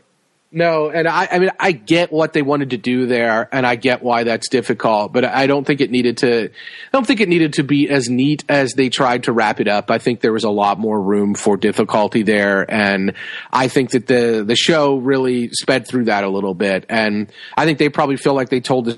No, 0.49 0.89
and 0.89 1.09
I, 1.09 1.27
I 1.29 1.39
mean, 1.39 1.49
I 1.59 1.73
get 1.73 2.09
what 2.09 2.31
they 2.31 2.41
wanted 2.41 2.69
to 2.69 2.77
do 2.77 3.05
there, 3.05 3.49
and 3.51 3.67
I 3.67 3.75
get 3.75 4.01
why 4.01 4.23
that's 4.23 4.47
difficult, 4.47 5.11
but 5.11 5.25
I 5.25 5.45
don't 5.45 5.67
think 5.67 5.81
it 5.81 5.91
needed 5.91 6.17
to. 6.19 6.45
I 6.45 6.49
don't 6.93 7.05
think 7.05 7.19
it 7.19 7.27
needed 7.27 7.53
to 7.53 7.63
be 7.63 7.89
as 7.89 8.07
neat 8.07 8.45
as 8.47 8.71
they 8.71 8.87
tried 8.87 9.23
to 9.23 9.33
wrap 9.33 9.59
it 9.59 9.67
up. 9.67 9.91
I 9.91 9.97
think 9.97 10.21
there 10.21 10.31
was 10.31 10.45
a 10.45 10.49
lot 10.49 10.79
more 10.79 11.01
room 11.01 11.35
for 11.35 11.57
difficulty 11.57 12.23
there, 12.23 12.65
and 12.73 13.13
I 13.51 13.67
think 13.67 13.91
that 13.91 14.07
the 14.07 14.45
the 14.47 14.55
show 14.55 14.95
really 14.95 15.49
sped 15.51 15.85
through 15.85 16.05
that 16.05 16.23
a 16.23 16.29
little 16.29 16.53
bit, 16.53 16.85
and 16.87 17.29
I 17.57 17.65
think 17.65 17.77
they 17.77 17.89
probably 17.89 18.15
feel 18.15 18.33
like 18.33 18.47
they 18.47 18.61
told 18.61 18.85
the 18.85 18.97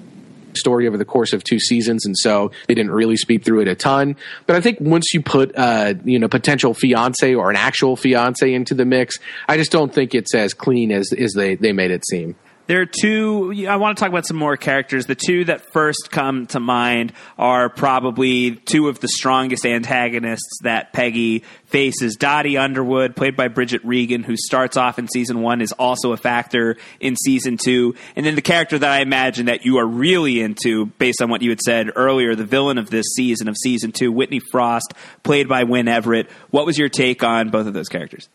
story 0.56 0.88
over 0.88 0.98
the 0.98 1.06
course 1.06 1.34
of 1.34 1.44
two 1.44 1.60
seasons, 1.60 2.06
and 2.06 2.18
so 2.18 2.52
they 2.68 2.76
didn't 2.76 2.92
really 2.92 3.18
speed 3.18 3.44
through 3.44 3.62
it 3.62 3.68
a 3.68 3.76
ton. 3.76 4.16
But 4.46 4.56
I 4.56 4.62
think 4.62 4.80
once 4.80 5.14
you 5.14 5.22
put 5.22 5.56
uh, 5.56 5.96
you 6.04 6.20
know 6.20 6.28
potential 6.28 6.74
fiance 6.74 7.34
or 7.34 7.50
an 7.50 7.56
actual 7.56 7.96
fiance 7.96 8.52
into 8.54 8.74
the 8.74 8.86
mix, 8.86 9.18
I 9.48 9.58
just 9.58 9.72
don't 9.72 9.94
think 9.94 10.16
it's 10.16 10.34
as 10.34 10.54
clean 10.54 10.92
as 10.92 11.12
as 11.14 11.34
they 11.34 11.56
they 11.56 11.72
made 11.72 11.92
it 11.92 12.06
seem. 12.08 12.36
There 12.70 12.82
are 12.82 12.86
two. 12.86 13.66
I 13.68 13.78
want 13.78 13.98
to 13.98 14.00
talk 14.00 14.12
about 14.12 14.28
some 14.28 14.38
more 14.38 14.56
characters. 14.56 15.08
The 15.08 15.16
two 15.16 15.46
that 15.46 15.74
first 15.74 16.10
come 16.12 16.46
to 16.48 16.60
mind 16.60 17.14
are 17.36 17.68
probably 17.68 18.58
two 18.58 18.90
of 18.90 19.00
the 19.00 19.08
strongest 19.08 19.66
antagonists 19.66 20.60
that 20.62 20.94
Peggy 20.94 21.40
faces. 21.66 22.16
Dottie 22.16 22.60
Underwood, 22.60 23.16
played 23.16 23.36
by 23.36 23.48
Bridget 23.48 23.84
Regan, 23.84 24.22
who 24.22 24.38
starts 24.38 24.78
off 24.78 25.00
in 25.00 25.08
season 25.08 25.42
one, 25.42 25.62
is 25.62 25.72
also 25.72 26.12
a 26.12 26.18
factor 26.18 26.78
in 27.00 27.16
season 27.16 27.58
two. 27.58 27.96
And 28.16 28.24
then 28.24 28.36
the 28.36 28.42
character 28.44 28.78
that 28.78 28.92
I 28.92 29.00
imagine 29.00 29.48
that 29.48 29.66
you 29.66 29.80
are 29.80 29.88
really 29.88 30.40
into, 30.40 30.86
based 30.86 31.24
on 31.24 31.30
what 31.32 31.42
you 31.42 31.50
had 31.50 31.62
said 31.62 31.88
earlier, 31.96 32.36
the 32.36 32.46
villain 32.46 32.78
of 32.78 32.92
this 32.92 33.08
season 33.16 33.48
of 33.48 33.58
season 33.58 33.92
two, 33.92 34.12
Whitney 34.12 34.42
Frost, 34.52 34.94
played 35.24 35.50
by 35.50 35.64
Wynn 35.64 35.88
Everett. 35.88 36.30
What 36.52 36.68
was 36.68 36.78
your 36.78 36.90
take 36.90 37.24
on 37.24 37.50
both 37.50 37.66
of 37.66 37.74
those 37.74 37.90
characters? 37.90 38.30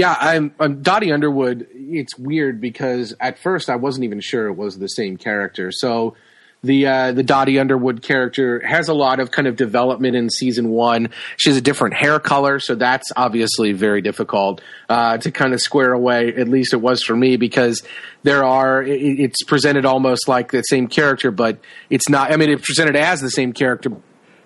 Yeah, 0.00 0.16
I'm, 0.18 0.54
I'm 0.58 0.80
Dottie 0.80 1.12
Underwood. 1.12 1.68
It's 1.74 2.18
weird 2.18 2.58
because 2.58 3.14
at 3.20 3.38
first 3.38 3.68
I 3.68 3.76
wasn't 3.76 4.04
even 4.04 4.20
sure 4.20 4.46
it 4.46 4.54
was 4.54 4.78
the 4.78 4.86
same 4.86 5.18
character. 5.18 5.70
So 5.70 6.16
the 6.62 6.86
uh, 6.86 7.12
the 7.12 7.22
Dottie 7.22 7.58
Underwood 7.58 8.00
character 8.00 8.66
has 8.66 8.88
a 8.88 8.94
lot 8.94 9.20
of 9.20 9.30
kind 9.30 9.46
of 9.46 9.56
development 9.56 10.16
in 10.16 10.30
season 10.30 10.70
one. 10.70 11.10
She 11.36 11.50
has 11.50 11.58
a 11.58 11.60
different 11.60 11.96
hair 11.96 12.18
color, 12.18 12.60
so 12.60 12.76
that's 12.76 13.12
obviously 13.14 13.72
very 13.72 14.00
difficult 14.00 14.62
uh, 14.88 15.18
to 15.18 15.30
kind 15.30 15.52
of 15.52 15.60
square 15.60 15.92
away. 15.92 16.34
At 16.34 16.48
least 16.48 16.72
it 16.72 16.78
was 16.78 17.02
for 17.02 17.14
me 17.14 17.36
because 17.36 17.82
there 18.22 18.42
are 18.42 18.82
it, 18.82 19.20
it's 19.20 19.44
presented 19.44 19.84
almost 19.84 20.28
like 20.28 20.50
the 20.50 20.62
same 20.62 20.86
character, 20.88 21.30
but 21.30 21.58
it's 21.90 22.08
not. 22.08 22.32
I 22.32 22.36
mean, 22.36 22.48
it's 22.48 22.64
presented 22.64 22.96
as 22.96 23.20
the 23.20 23.30
same 23.30 23.52
character, 23.52 23.90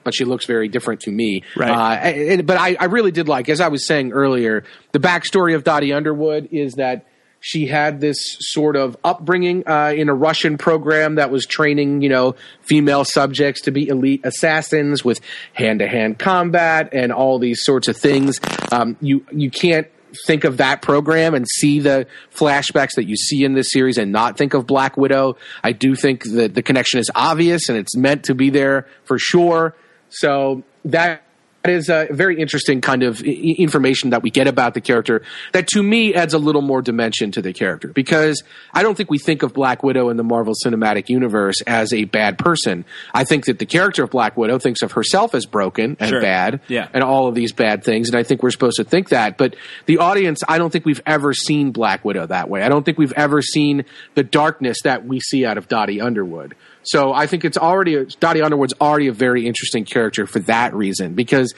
but 0.04 0.14
she 0.14 0.24
looks 0.24 0.46
very 0.46 0.68
different 0.68 1.00
to 1.00 1.10
me. 1.10 1.42
Right. 1.56 1.70
Uh, 1.70 2.06
and, 2.06 2.46
but 2.46 2.58
I, 2.58 2.76
I 2.78 2.84
really 2.84 3.10
did 3.10 3.28
like, 3.28 3.48
as 3.48 3.60
I 3.60 3.68
was 3.68 3.86
saying 3.86 4.12
earlier, 4.12 4.64
the 4.92 5.00
backstory 5.00 5.54
of 5.54 5.64
Dottie 5.64 5.92
Underwood 5.92 6.48
is 6.52 6.74
that 6.74 7.06
she 7.40 7.66
had 7.66 8.00
this 8.00 8.16
sort 8.40 8.74
of 8.74 8.96
upbringing 9.04 9.68
uh, 9.68 9.92
in 9.94 10.08
a 10.08 10.14
Russian 10.14 10.56
program 10.56 11.16
that 11.16 11.30
was 11.30 11.44
training, 11.44 12.00
you 12.00 12.08
know, 12.08 12.36
female 12.62 13.04
subjects 13.04 13.60
to 13.62 13.70
be 13.70 13.86
elite 13.86 14.22
assassins 14.24 15.04
with 15.04 15.20
hand-to-hand 15.52 16.18
combat 16.18 16.88
and 16.92 17.12
all 17.12 17.38
these 17.38 17.62
sorts 17.62 17.86
of 17.86 17.98
things. 17.98 18.40
Um, 18.72 18.96
you 19.02 19.26
you 19.30 19.50
can't 19.50 19.88
think 20.26 20.44
of 20.44 20.56
that 20.56 20.80
program 20.80 21.34
and 21.34 21.46
see 21.46 21.80
the 21.80 22.06
flashbacks 22.34 22.94
that 22.94 23.04
you 23.04 23.16
see 23.16 23.44
in 23.44 23.52
this 23.52 23.72
series 23.72 23.98
and 23.98 24.10
not 24.10 24.38
think 24.38 24.54
of 24.54 24.66
Black 24.66 24.96
Widow. 24.96 25.36
I 25.62 25.72
do 25.72 25.94
think 25.94 26.24
that 26.24 26.54
the 26.54 26.62
connection 26.62 26.98
is 26.98 27.10
obvious 27.14 27.68
and 27.68 27.76
it's 27.76 27.94
meant 27.94 28.24
to 28.24 28.34
be 28.34 28.48
there 28.48 28.86
for 29.04 29.18
sure. 29.18 29.74
So 30.10 30.62
that 30.84 31.22
is 31.66 31.88
a 31.88 32.06
very 32.10 32.38
interesting 32.38 32.82
kind 32.82 33.02
of 33.02 33.22
information 33.22 34.10
that 34.10 34.22
we 34.22 34.28
get 34.28 34.46
about 34.46 34.74
the 34.74 34.82
character 34.82 35.22
that 35.52 35.66
to 35.66 35.82
me 35.82 36.12
adds 36.14 36.34
a 36.34 36.38
little 36.38 36.60
more 36.60 36.82
dimension 36.82 37.30
to 37.32 37.40
the 37.40 37.54
character 37.54 37.88
because 37.88 38.42
I 38.74 38.82
don't 38.82 38.94
think 38.94 39.08
we 39.10 39.18
think 39.18 39.42
of 39.42 39.54
Black 39.54 39.82
Widow 39.82 40.10
in 40.10 40.18
the 40.18 40.24
Marvel 40.24 40.52
Cinematic 40.62 41.08
Universe 41.08 41.62
as 41.66 41.94
a 41.94 42.04
bad 42.04 42.36
person. 42.36 42.84
I 43.14 43.24
think 43.24 43.46
that 43.46 43.58
the 43.60 43.64
character 43.64 44.04
of 44.04 44.10
Black 44.10 44.36
Widow 44.36 44.58
thinks 44.58 44.82
of 44.82 44.92
herself 44.92 45.34
as 45.34 45.46
broken 45.46 45.96
and 45.98 46.10
Sure. 46.10 46.20
bad 46.20 46.60
Yeah. 46.68 46.88
and 46.92 47.02
all 47.02 47.28
of 47.28 47.34
these 47.34 47.52
bad 47.52 47.82
things 47.82 48.10
and 48.10 48.18
I 48.18 48.24
think 48.24 48.42
we're 48.42 48.50
supposed 48.50 48.76
to 48.76 48.84
think 48.84 49.08
that 49.08 49.38
but 49.38 49.56
the 49.86 49.96
audience 49.96 50.42
I 50.46 50.58
don't 50.58 50.68
think 50.70 50.84
we've 50.84 51.02
ever 51.06 51.32
seen 51.32 51.70
Black 51.70 52.04
Widow 52.04 52.26
that 52.26 52.50
way. 52.50 52.62
I 52.62 52.68
don't 52.68 52.84
think 52.84 52.98
we've 52.98 53.14
ever 53.16 53.40
seen 53.40 53.86
the 54.16 54.22
darkness 54.22 54.82
that 54.84 55.06
we 55.06 55.18
see 55.18 55.46
out 55.46 55.56
of 55.56 55.66
Dottie 55.68 56.02
Underwood. 56.02 56.54
So 56.84 57.12
I 57.12 57.26
think 57.26 57.44
it's 57.44 57.58
already 57.58 58.06
Dottie 58.20 58.42
Underwood's 58.42 58.74
already 58.80 59.08
a 59.08 59.12
very 59.12 59.46
interesting 59.46 59.84
character 59.84 60.26
for 60.26 60.38
that 60.40 60.74
reason 60.74 61.14
because 61.14 61.54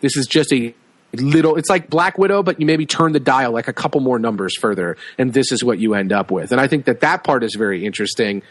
this 0.00 0.16
is 0.16 0.26
just 0.26 0.52
a 0.52 0.74
little 1.14 1.56
it's 1.56 1.70
like 1.70 1.88
Black 1.88 2.18
Widow 2.18 2.42
but 2.42 2.60
you 2.60 2.66
maybe 2.66 2.86
turn 2.86 3.12
the 3.12 3.20
dial 3.20 3.52
like 3.52 3.68
a 3.68 3.72
couple 3.72 4.00
more 4.00 4.18
numbers 4.18 4.56
further 4.56 4.96
and 5.16 5.32
this 5.32 5.52
is 5.52 5.64
what 5.64 5.78
you 5.78 5.94
end 5.94 6.12
up 6.12 6.30
with. 6.30 6.52
And 6.52 6.60
I 6.60 6.68
think 6.68 6.84
that 6.84 7.00
that 7.00 7.24
part 7.24 7.44
is 7.44 7.54
very 7.54 7.84
interesting. 7.84 8.42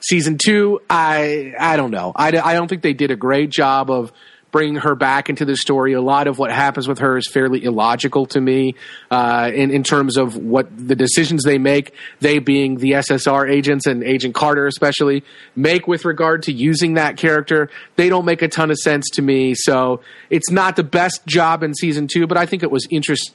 Season 0.00 0.38
2 0.38 0.80
I 0.88 1.54
I 1.58 1.76
don't 1.76 1.90
know. 1.90 2.12
I 2.14 2.28
I 2.28 2.54
don't 2.54 2.68
think 2.68 2.82
they 2.82 2.94
did 2.94 3.10
a 3.10 3.16
great 3.16 3.50
job 3.50 3.90
of 3.90 4.12
bringing 4.54 4.76
her 4.76 4.94
back 4.94 5.28
into 5.28 5.44
the 5.44 5.56
story. 5.56 5.94
A 5.94 6.00
lot 6.00 6.28
of 6.28 6.38
what 6.38 6.52
happens 6.52 6.86
with 6.86 7.00
her 7.00 7.16
is 7.16 7.28
fairly 7.28 7.64
illogical 7.64 8.24
to 8.26 8.40
me 8.40 8.76
uh, 9.10 9.50
in, 9.52 9.72
in 9.72 9.82
terms 9.82 10.16
of 10.16 10.36
what 10.36 10.68
the 10.76 10.94
decisions 10.94 11.42
they 11.42 11.58
make, 11.58 11.92
they 12.20 12.38
being 12.38 12.76
the 12.76 12.92
SSR 12.92 13.50
agents 13.50 13.84
and 13.88 14.04
Agent 14.04 14.32
Carter 14.32 14.68
especially, 14.68 15.24
make 15.56 15.88
with 15.88 16.04
regard 16.04 16.44
to 16.44 16.52
using 16.52 16.94
that 16.94 17.16
character. 17.16 17.68
They 17.96 18.08
don't 18.08 18.24
make 18.24 18.42
a 18.42 18.48
ton 18.48 18.70
of 18.70 18.78
sense 18.78 19.10
to 19.14 19.22
me. 19.22 19.56
So 19.56 20.02
it's 20.30 20.52
not 20.52 20.76
the 20.76 20.84
best 20.84 21.26
job 21.26 21.64
in 21.64 21.74
season 21.74 22.06
two, 22.06 22.28
but 22.28 22.38
I 22.38 22.46
think 22.46 22.62
it 22.62 22.70
was 22.70 22.86
interesting 22.92 23.34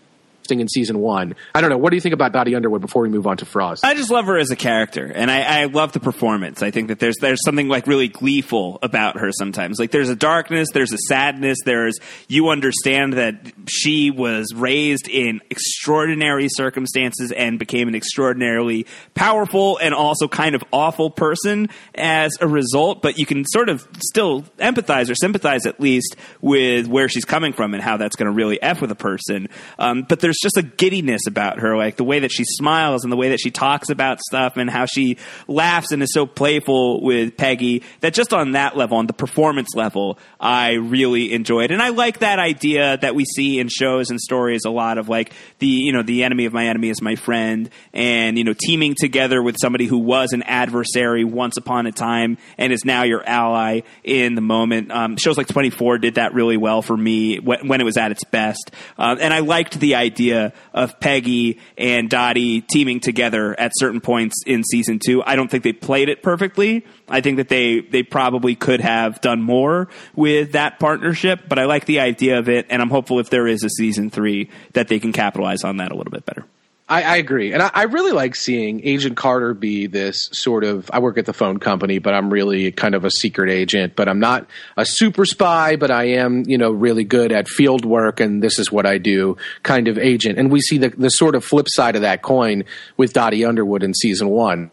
in 0.57 0.67
season 0.67 0.99
one. 0.99 1.35
I 1.53 1.61
don't 1.61 1.69
know. 1.69 1.77
What 1.77 1.91
do 1.91 1.97
you 1.97 2.01
think 2.01 2.13
about 2.13 2.33
Dottie 2.33 2.55
Underwood 2.55 2.81
before 2.81 3.03
we 3.03 3.09
move 3.09 3.27
on 3.27 3.37
to 3.37 3.45
Frost? 3.45 3.85
I 3.85 3.93
just 3.93 4.09
love 4.09 4.25
her 4.25 4.37
as 4.37 4.49
a 4.49 4.55
character, 4.55 5.05
and 5.05 5.29
I, 5.29 5.61
I 5.61 5.65
love 5.65 5.91
the 5.91 5.99
performance. 5.99 6.63
I 6.63 6.71
think 6.71 6.87
that 6.87 6.99
there's 6.99 7.17
there's 7.21 7.39
something 7.45 7.67
like 7.67 7.85
really 7.85 8.07
gleeful 8.07 8.79
about 8.81 9.19
her 9.19 9.31
sometimes. 9.31 9.79
Like 9.79 9.91
there's 9.91 10.09
a 10.09 10.15
darkness, 10.15 10.69
there's 10.73 10.93
a 10.93 10.97
sadness, 11.07 11.59
there's 11.65 11.99
you 12.27 12.49
understand 12.49 13.13
that 13.13 13.53
she 13.67 14.09
was 14.09 14.53
raised 14.55 15.07
in 15.07 15.41
extraordinary 15.49 16.47
circumstances 16.49 17.31
and 17.31 17.59
became 17.59 17.87
an 17.87 17.95
extraordinarily 17.95 18.87
powerful 19.13 19.77
and 19.77 19.93
also 19.93 20.27
kind 20.27 20.55
of 20.55 20.63
awful 20.73 21.09
person 21.09 21.69
as 21.93 22.31
a 22.41 22.47
result. 22.47 23.01
But 23.01 23.19
you 23.19 23.25
can 23.25 23.45
sort 23.45 23.69
of 23.69 23.87
still 23.99 24.43
empathize 24.57 25.09
or 25.09 25.15
sympathize 25.15 25.65
at 25.65 25.79
least 25.79 26.15
with 26.41 26.87
where 26.87 27.09
she's 27.09 27.25
coming 27.25 27.53
from 27.53 27.73
and 27.73 27.83
how 27.83 27.97
that's 27.97 28.15
going 28.15 28.27
to 28.27 28.35
really 28.35 28.61
f 28.61 28.81
with 28.81 28.91
a 28.91 28.95
person. 28.95 29.49
Um, 29.77 30.05
but 30.07 30.19
there's 30.19 30.38
just 30.41 30.57
a 30.57 30.63
giddiness 30.63 31.27
about 31.27 31.59
her, 31.59 31.77
like 31.77 31.95
the 31.95 32.03
way 32.03 32.19
that 32.19 32.31
she 32.31 32.43
smiles 32.43 33.03
and 33.03 33.11
the 33.11 33.17
way 33.17 33.29
that 33.29 33.39
she 33.39 33.51
talks 33.51 33.89
about 33.89 34.19
stuff 34.19 34.57
and 34.57 34.69
how 34.69 34.85
she 34.85 35.17
laughs 35.47 35.91
and 35.91 36.01
is 36.03 36.11
so 36.13 36.25
playful 36.25 37.01
with 37.01 37.37
Peggy 37.37 37.83
that 38.01 38.13
just 38.13 38.33
on 38.33 38.51
that 38.51 38.75
level, 38.75 38.97
on 38.97 39.07
the 39.07 39.13
performance 39.13 39.75
level, 39.75 40.17
I 40.39 40.73
really 40.73 41.33
enjoyed. 41.33 41.71
And 41.71 41.81
I 41.81 41.89
like 41.89 42.19
that 42.19 42.39
idea 42.39 42.97
that 42.97 43.15
we 43.15 43.25
see 43.25 43.59
in 43.59 43.69
shows 43.69 44.09
and 44.09 44.19
stories 44.19 44.61
a 44.65 44.69
lot 44.69 44.97
of 44.97 45.09
like 45.09 45.33
the, 45.59 45.67
you 45.67 45.93
know, 45.93 46.03
the 46.03 46.23
enemy 46.23 46.45
of 46.45 46.53
my 46.53 46.67
enemy 46.67 46.89
is 46.89 47.01
my 47.01 47.15
friend 47.15 47.69
and, 47.93 48.37
you 48.37 48.43
know, 48.43 48.53
teaming 48.53 48.95
together 48.99 49.41
with 49.41 49.55
somebody 49.59 49.85
who 49.85 49.97
was 49.97 50.31
an 50.33 50.43
adversary 50.43 51.23
once 51.23 51.57
upon 51.57 51.85
a 51.85 51.91
time 51.91 52.37
and 52.57 52.71
is 52.71 52.85
now 52.85 53.03
your 53.03 53.23
ally 53.27 53.81
in 54.03 54.35
the 54.35 54.41
moment. 54.41 54.91
Um, 54.91 55.17
shows 55.17 55.37
like 55.37 55.47
24 55.47 55.99
did 55.99 56.15
that 56.15 56.33
really 56.33 56.57
well 56.57 56.81
for 56.81 56.95
me 56.95 57.39
when, 57.39 57.79
it 57.79 57.85
was 57.85 57.97
at 57.97 58.11
its 58.11 58.23
best. 58.25 58.71
Um, 58.97 59.17
and 59.21 59.33
I 59.33 59.39
liked 59.39 59.79
the 59.79 59.95
idea 60.19 60.53
of 60.73 60.99
Peggy 60.99 61.59
and 61.77 62.09
Dottie 62.09 62.61
teaming 62.61 62.99
together 62.99 63.57
at 63.57 63.71
certain 63.75 64.01
points 64.01 64.43
in 64.45 64.63
season 64.63 64.99
two. 64.99 65.23
I 65.23 65.35
don't 65.35 65.49
think 65.49 65.63
they 65.63 65.71
played 65.71 66.09
it 66.09 66.21
perfectly. 66.21 66.85
I 67.07 67.21
think 67.21 67.37
that 67.37 67.47
they, 67.47 67.79
they 67.79 68.03
probably 68.03 68.55
could 68.55 68.81
have 68.81 69.21
done 69.21 69.41
more 69.41 69.87
with 70.15 70.51
that 70.53 70.79
partnership, 70.79 71.43
but 71.47 71.57
I 71.57 71.65
like 71.65 71.85
the 71.85 72.01
idea 72.01 72.37
of 72.37 72.49
it, 72.49 72.67
and 72.69 72.81
I'm 72.81 72.89
hopeful 72.89 73.19
if 73.19 73.29
there 73.29 73.47
is 73.47 73.63
a 73.63 73.69
season 73.69 74.09
three 74.09 74.49
that 74.73 74.89
they 74.89 74.99
can 74.99 75.13
capitalize 75.13 75.63
on 75.63 75.77
that 75.77 75.91
a 75.91 75.95
little 75.95 76.11
bit 76.11 76.25
better. 76.25 76.45
I, 76.89 77.03
I 77.03 77.15
agree, 77.17 77.53
and 77.53 77.61
I, 77.61 77.69
I 77.71 77.83
really 77.83 78.11
like 78.11 78.35
seeing 78.35 78.83
Agent 78.83 79.15
Carter 79.15 79.53
be 79.53 79.85
this 79.85 80.27
sort 80.33 80.63
of. 80.63 80.89
I 80.91 80.97
work 80.97 81.19
at 81.19 81.27
the 81.27 81.33
phone 81.33 81.59
company, 81.59 81.99
but 81.99 82.15
I'm 82.15 82.31
really 82.33 82.71
kind 82.71 82.95
of 82.95 83.05
a 83.05 83.11
secret 83.11 83.51
agent. 83.51 83.95
But 83.95 84.09
I'm 84.09 84.19
not 84.19 84.47
a 84.75 84.87
super 84.87 85.25
spy, 85.25 85.75
but 85.75 85.91
I 85.91 86.05
am, 86.05 86.45
you 86.47 86.57
know, 86.57 86.71
really 86.71 87.03
good 87.03 87.31
at 87.31 87.47
field 87.47 87.85
work, 87.85 88.19
and 88.19 88.41
this 88.41 88.57
is 88.57 88.71
what 88.71 88.87
I 88.87 88.97
do, 88.97 89.37
kind 89.61 89.87
of 89.87 89.99
agent. 89.99 90.39
And 90.39 90.51
we 90.51 90.61
see 90.61 90.79
the 90.79 90.89
the 90.89 91.11
sort 91.11 91.35
of 91.35 91.45
flip 91.45 91.67
side 91.69 91.95
of 91.95 92.01
that 92.01 92.23
coin 92.23 92.63
with 92.97 93.13
Dottie 93.13 93.45
Underwood 93.45 93.83
in 93.83 93.93
season 93.93 94.29
one. 94.29 94.71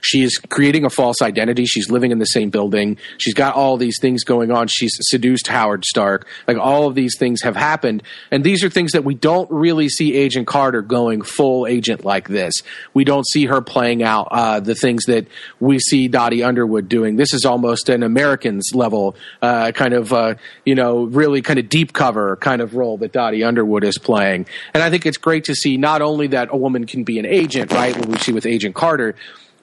She 0.00 0.22
is 0.22 0.38
creating 0.38 0.84
a 0.84 0.90
false 0.90 1.22
identity. 1.22 1.64
She's 1.66 1.90
living 1.90 2.10
in 2.10 2.18
the 2.18 2.26
same 2.26 2.50
building. 2.50 2.98
She's 3.18 3.34
got 3.34 3.54
all 3.54 3.76
these 3.76 3.98
things 4.00 4.24
going 4.24 4.50
on. 4.50 4.68
She's 4.68 4.96
seduced 5.02 5.46
Howard 5.46 5.84
Stark. 5.84 6.26
Like 6.46 6.56
all 6.56 6.86
of 6.86 6.94
these 6.94 7.16
things 7.18 7.42
have 7.42 7.56
happened. 7.56 8.02
And 8.30 8.44
these 8.44 8.64
are 8.64 8.70
things 8.70 8.92
that 8.92 9.04
we 9.04 9.14
don't 9.14 9.50
really 9.50 9.88
see 9.88 10.14
Agent 10.14 10.46
Carter 10.46 10.82
going 10.82 11.22
full 11.22 11.66
agent 11.66 12.04
like 12.04 12.28
this. 12.28 12.54
We 12.92 13.04
don't 13.04 13.26
see 13.26 13.46
her 13.46 13.60
playing 13.60 14.02
out 14.02 14.28
uh, 14.30 14.60
the 14.60 14.74
things 14.74 15.04
that 15.06 15.26
we 15.60 15.78
see 15.78 16.08
Dottie 16.08 16.42
Underwood 16.42 16.88
doing. 16.88 17.16
This 17.16 17.32
is 17.34 17.44
almost 17.44 17.88
an 17.88 18.02
Americans 18.02 18.70
level 18.74 19.16
uh, 19.42 19.72
kind 19.72 19.94
of, 19.94 20.12
uh, 20.12 20.34
you 20.64 20.74
know, 20.74 21.04
really 21.04 21.42
kind 21.42 21.58
of 21.58 21.68
deep 21.68 21.92
cover 21.92 22.36
kind 22.36 22.60
of 22.60 22.74
role 22.74 22.98
that 22.98 23.12
Dottie 23.12 23.44
Underwood 23.44 23.84
is 23.84 23.98
playing. 23.98 24.46
And 24.72 24.82
I 24.82 24.90
think 24.90 25.06
it's 25.06 25.18
great 25.18 25.44
to 25.44 25.54
see 25.54 25.76
not 25.76 26.02
only 26.02 26.28
that 26.28 26.48
a 26.50 26.56
woman 26.56 26.86
can 26.86 27.04
be 27.04 27.18
an 27.18 27.26
agent, 27.26 27.72
right, 27.72 27.96
what 27.96 28.06
we 28.06 28.18
see 28.18 28.32
with 28.32 28.46
Agent 28.46 28.74
Carter, 28.74 29.14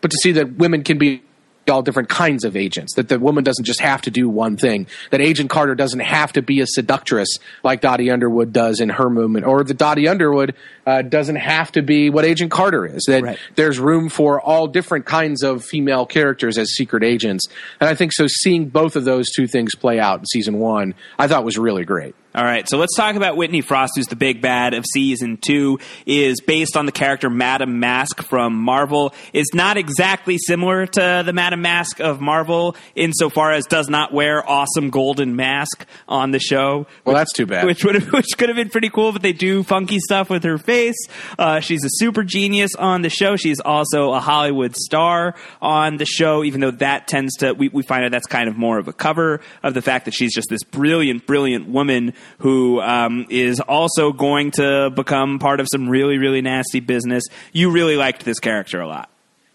but 0.02 0.12
to 0.12 0.18
see 0.22 0.34
that 0.34 0.58
women 0.58 0.84
can 0.84 0.98
be 0.98 1.24
all 1.70 1.82
different 1.82 2.10
kinds 2.10 2.44
of 2.44 2.56
agents. 2.56 2.96
That 2.96 3.08
the 3.08 3.20
woman 3.20 3.44
doesn't 3.44 3.66
just 3.66 3.82
have 3.82 4.02
to 4.04 4.12
do 4.12 4.28
one 4.28 4.58
thing. 4.58 4.88
That 5.12 5.22
Agent 5.22 5.50
Carter 5.50 5.76
doesn't 5.76 6.00
have 6.00 6.34
to 6.34 6.42
be 6.42 6.60
a 6.62 6.68
seductress 6.68 7.30
like 7.64 7.82
Dottie 7.82 8.10
Underwood 8.10 8.52
does 8.52 8.80
in 8.80 8.90
her 8.90 9.10
movement, 9.10 9.46
or 9.46 9.64
that 9.64 9.78
Dottie 9.78 10.08
Underwood 10.08 10.56
uh, 10.86 11.02
doesn't 11.02 11.36
have 11.38 11.72
to 11.74 11.82
be 11.82 12.10
what 12.10 12.26
Agent 12.26 12.52
Carter 12.52 12.86
is. 12.86 13.04
That 13.08 13.24
Right. 13.24 13.38
there's 13.56 13.80
room 13.80 14.10
for 14.10 14.42
all 14.42 14.68
different 14.68 15.06
kinds 15.06 15.44
of 15.44 15.64
female 15.64 16.06
characters 16.06 16.58
as 16.58 16.72
secret 16.74 17.04
agents. 17.04 17.46
And 17.80 17.90
I 17.90 17.96
think 17.96 18.14
so. 18.14 18.26
Seeing 18.28 18.66
both 18.70 18.96
of 18.96 19.04
those 19.06 19.30
two 19.32 19.48
things 19.48 19.76
play 19.76 20.00
out 20.00 20.20
in 20.20 20.26
season 20.26 20.58
one, 20.60 20.96
I 21.20 21.28
thought 21.28 21.44
was 21.44 21.58
really 21.58 21.86
great. 21.86 22.16
All 22.34 22.46
right, 22.46 22.66
so 22.70 22.78
let's 22.78 22.96
talk 22.96 23.18
about 23.18 23.36
Whitney 23.36 23.60
Frost, 23.60 23.92
who's 23.98 24.08
the 24.08 24.16
big 24.16 24.40
bad 24.42 24.74
of 24.74 24.86
season 24.94 25.38
two. 25.46 25.80
Is 26.06 26.40
based 26.40 26.78
on 26.78 26.86
the 26.86 26.94
character 26.94 27.30
Madame 27.30 27.82
Mask 27.82 28.22
from 28.24 28.54
Marvel. 28.56 29.14
Is 29.34 29.48
not 29.54 29.76
exactly 29.76 30.38
similar 30.38 30.86
to 30.86 31.24
the 31.26 31.34
Madame 31.34 31.62
Mask 31.62 32.00
of 32.00 32.22
Marvel 32.22 32.78
insofar 32.96 33.52
as 33.52 33.66
does 33.66 33.90
not 33.90 34.14
wear 34.14 34.50
awesome 34.50 34.92
golden 34.92 35.36
mask 35.36 35.86
on 36.08 36.32
the 36.32 36.40
show. 36.40 36.88
Well, 37.04 37.18
that's 37.18 37.34
too 37.34 37.46
bad. 37.46 37.66
Which 37.66 37.84
would 37.84 37.96
have, 37.96 38.14
which 38.14 38.28
could 38.38 38.48
have 38.48 38.56
been 38.56 38.70
pretty 38.70 38.90
cool, 38.90 39.12
but 39.12 39.22
they 39.24 39.34
do 39.34 39.62
funky 39.64 40.00
stuff 40.00 40.30
with 40.30 40.46
her 40.46 40.58
face. 40.72 40.96
Uh, 41.38 41.60
she's 41.60 41.84
a 41.84 41.90
super 41.92 42.24
genius 42.24 42.72
on 42.76 43.02
the 43.02 43.10
show. 43.10 43.36
She's 43.36 43.60
also 43.60 44.14
a 44.14 44.20
Hollywood 44.20 44.76
star 44.76 45.36
on 45.62 45.98
the 45.98 46.06
show, 46.06 46.44
even 46.44 46.62
though 46.62 46.72
that 46.72 47.08
tends 47.08 47.36
to 47.38 47.52
we, 47.54 47.68
we 47.68 47.84
find 47.84 48.06
out 48.06 48.12
that's 48.12 48.28
kind 48.28 48.48
of 48.48 48.58
more 48.58 48.78
of 48.78 48.88
a 48.88 48.94
cover 48.94 49.42
of 49.64 49.74
the 49.74 49.82
fact 49.82 50.06
that 50.06 50.14
she's 50.14 50.34
just 50.34 50.50
this 50.50 50.64
brilliant, 50.64 51.28
brilliant 51.28 51.68
woman 51.68 52.14
who 52.40 52.80
um, 52.82 53.26
is 53.30 53.60
also 53.60 54.14
going 54.14 54.52
to 54.52 54.90
become 54.92 55.40
part 55.40 55.60
of 55.60 55.68
some 55.72 55.90
really, 55.90 56.18
really 56.18 56.42
nasty 56.42 56.80
business. 56.80 57.24
You 57.52 57.72
really 57.72 57.98
liked 57.98 58.24
this 58.24 58.40
character 58.40 58.80
a 58.80 58.88
lot. 58.88 59.10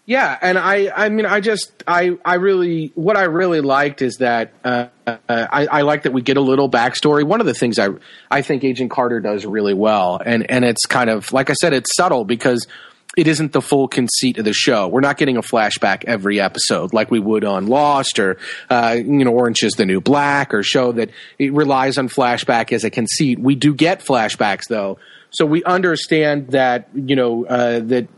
Yeah, 0.07 0.39
and 0.41 0.57
I, 0.57 0.93
I 0.95 1.09
mean, 1.09 1.27
I 1.27 1.41
just, 1.41 1.83
I, 1.85 2.17
I 2.25 2.37
really, 2.37 2.93
what 2.95 3.17
I 3.17 3.25
really 3.25 3.61
liked 3.61 4.03
is 4.03 4.19
that 4.19 4.53
uh, 4.65 4.87
uh, 5.05 5.17
I, 5.29 5.67
I 5.67 5.83
like 5.83 6.05
that 6.05 6.13
we 6.13 6.23
get 6.23 6.37
a 6.37 6.41
little 6.41 6.71
backstory. 6.71 7.25
One 7.25 7.41
of 7.41 7.47
the 7.47 7.55
things 7.55 7.77
I, 7.81 7.89
I 8.31 8.43
think 8.43 8.63
Agent 8.63 8.93
Carter 8.93 9.19
does 9.19 9.45
really 9.45 9.75
well, 9.75 10.21
and 10.25 10.49
and 10.49 10.65
it's 10.65 10.87
kind 10.87 11.11
of 11.11 11.33
like 11.33 11.51
I 11.51 11.55
said, 11.55 11.73
it's 11.73 11.91
subtle 11.97 12.25
because 12.25 12.69
it 13.17 13.27
isn't 13.27 13.53
the 13.53 13.63
full 13.63 13.89
conceit 13.89 14.39
of 14.39 14.45
the 14.45 14.53
show. 14.53 14.87
We're 14.87 15.01
not 15.01 15.17
getting 15.17 15.39
a 15.39 15.43
flashback 15.43 16.05
every 16.05 16.39
episode 16.39 16.93
like 16.93 17.11
we 17.11 17.19
would 17.19 17.45
on 17.45 17.67
Lost 17.67 18.21
or 18.21 18.37
uh, 18.71 18.97
you 18.97 19.25
know 19.25 19.33
Orange 19.33 19.65
is 19.65 19.73
the 19.73 19.87
New 19.87 20.01
Black 20.01 20.55
or 20.55 20.63
show 20.63 20.93
that 20.93 21.11
it 21.39 21.53
relies 21.53 21.99
on 21.99 22.09
flashback 22.09 22.73
as 22.73 22.85
a 22.85 22.91
conceit. 22.91 23.41
We 23.41 23.57
do 23.57 23.75
get 23.75 24.05
flashbacks 24.05 24.69
though, 24.69 24.99
so 25.31 25.47
we 25.47 25.65
understand 25.65 26.49
that 26.49 26.91
you 26.95 27.17
know 27.17 27.45
uh, 27.47 27.81
that 27.81 28.09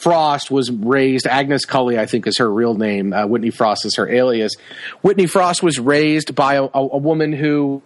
Frost 0.00 0.50
was 0.50 0.70
raised. 0.70 1.26
Agnes 1.26 1.64
Cully, 1.64 1.98
I 1.98 2.06
think, 2.06 2.26
is 2.26 2.38
her 2.38 2.50
real 2.50 2.74
name. 2.74 3.12
Uh, 3.12 3.26
Whitney 3.26 3.50
Frost 3.50 3.86
is 3.86 3.96
her 3.96 4.08
alias. 4.08 4.52
Whitney 5.02 5.26
Frost 5.26 5.62
was 5.62 5.78
raised 5.78 6.34
by 6.34 6.54
a, 6.54 6.68
a, 6.74 6.98
woman 6.98 7.32
who 7.32 7.82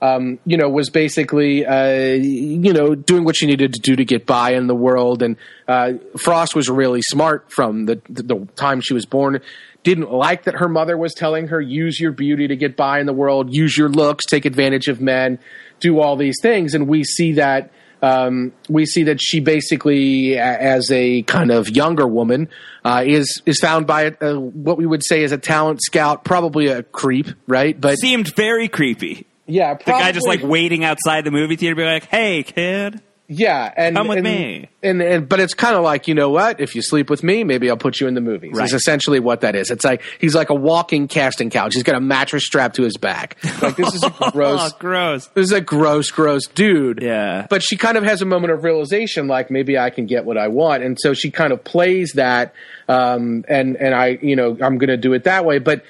um, 0.00 0.38
you 0.44 0.56
know, 0.56 0.68
was 0.68 0.90
basically, 0.90 1.66
uh, 1.66 2.14
you 2.14 2.72
know, 2.72 2.94
doing 2.94 3.24
what 3.24 3.36
she 3.36 3.46
needed 3.46 3.74
to 3.74 3.80
do 3.80 3.96
to 3.96 4.04
get 4.04 4.26
by 4.26 4.54
in 4.54 4.66
the 4.66 4.74
world. 4.74 5.22
And 5.22 5.36
uh, 5.68 5.94
Frost 6.18 6.54
was 6.54 6.68
really 6.68 7.02
smart 7.02 7.52
from 7.52 7.86
the, 7.86 8.00
the 8.08 8.48
time 8.56 8.80
she 8.80 8.94
was 8.94 9.06
born. 9.06 9.40
Didn't 9.82 10.10
like 10.10 10.44
that 10.44 10.56
her 10.56 10.68
mother 10.68 10.96
was 10.96 11.14
telling 11.14 11.48
her, 11.48 11.60
use 11.60 12.00
your 12.00 12.12
beauty 12.12 12.48
to 12.48 12.56
get 12.56 12.76
by 12.76 13.00
in 13.00 13.06
the 13.06 13.12
world, 13.12 13.54
use 13.54 13.76
your 13.76 13.88
looks, 13.88 14.24
take 14.24 14.44
advantage 14.44 14.88
of 14.88 15.00
men, 15.00 15.38
do 15.78 16.00
all 16.00 16.16
these 16.16 16.36
things. 16.42 16.74
And 16.74 16.88
we 16.88 17.04
see 17.04 17.32
that. 17.32 17.70
Um, 18.02 18.52
we 18.68 18.86
see 18.86 19.04
that 19.04 19.20
she 19.20 19.40
basically, 19.40 20.38
as 20.38 20.90
a 20.90 21.22
kind 21.22 21.50
of 21.50 21.68
younger 21.70 22.06
woman, 22.06 22.48
uh, 22.84 23.02
is 23.06 23.42
is 23.46 23.58
found 23.58 23.86
by 23.86 24.02
a, 24.02 24.12
a, 24.20 24.40
what 24.40 24.76
we 24.76 24.86
would 24.86 25.04
say 25.04 25.22
is 25.22 25.32
a 25.32 25.38
talent 25.38 25.82
scout, 25.82 26.24
probably 26.24 26.68
a 26.68 26.82
creep, 26.82 27.28
right? 27.46 27.78
But 27.80 27.96
seemed 27.98 28.34
very 28.34 28.68
creepy. 28.68 29.26
Yeah, 29.46 29.74
probably. 29.74 29.92
the 29.92 29.98
guy 29.98 30.12
just 30.12 30.26
like 30.26 30.42
waiting 30.42 30.84
outside 30.84 31.24
the 31.24 31.30
movie 31.30 31.56
theater, 31.56 31.74
be 31.74 31.84
like, 31.84 32.06
"Hey, 32.06 32.42
kid." 32.42 33.00
Yeah, 33.28 33.72
and 33.76 33.96
come 33.96 34.08
with 34.08 34.18
and, 34.18 34.24
me. 34.24 34.68
And, 34.82 35.02
and 35.02 35.28
but 35.28 35.40
it's 35.40 35.54
kind 35.54 35.74
of 35.74 35.82
like 35.82 36.06
you 36.06 36.14
know 36.14 36.30
what? 36.30 36.60
If 36.60 36.76
you 36.76 36.82
sleep 36.82 37.10
with 37.10 37.24
me, 37.24 37.42
maybe 37.42 37.68
I'll 37.68 37.76
put 37.76 38.00
you 38.00 38.06
in 38.06 38.14
the 38.14 38.20
movies. 38.20 38.52
Right. 38.54 38.66
Is 38.66 38.72
essentially 38.72 39.18
what 39.18 39.40
that 39.40 39.56
is. 39.56 39.70
It's 39.70 39.84
like 39.84 40.02
he's 40.20 40.34
like 40.34 40.50
a 40.50 40.54
walking 40.54 41.08
casting 41.08 41.50
couch. 41.50 41.74
He's 41.74 41.82
got 41.82 41.96
a 41.96 42.00
mattress 42.00 42.44
strapped 42.44 42.76
to 42.76 42.82
his 42.82 42.96
back. 42.96 43.36
Like 43.60 43.76
this 43.76 43.94
is 43.94 44.04
a 44.04 44.10
gross, 44.32 44.72
oh, 44.72 44.76
gross. 44.78 45.26
This 45.28 45.46
is 45.46 45.52
a 45.52 45.60
gross, 45.60 46.10
gross 46.10 46.46
dude. 46.46 47.02
Yeah. 47.02 47.46
But 47.50 47.62
she 47.62 47.76
kind 47.76 47.96
of 47.96 48.04
has 48.04 48.22
a 48.22 48.26
moment 48.26 48.52
of 48.52 48.62
realization, 48.62 49.26
like 49.26 49.50
maybe 49.50 49.76
I 49.76 49.90
can 49.90 50.06
get 50.06 50.24
what 50.24 50.38
I 50.38 50.48
want, 50.48 50.84
and 50.84 50.96
so 51.00 51.12
she 51.12 51.30
kind 51.30 51.52
of 51.52 51.64
plays 51.64 52.12
that. 52.12 52.54
Um, 52.88 53.44
and 53.48 53.76
and 53.76 53.94
I, 53.94 54.18
you 54.22 54.36
know, 54.36 54.56
I'm 54.60 54.78
going 54.78 54.88
to 54.88 54.96
do 54.96 55.12
it 55.14 55.24
that 55.24 55.44
way, 55.44 55.58
but 55.58 55.84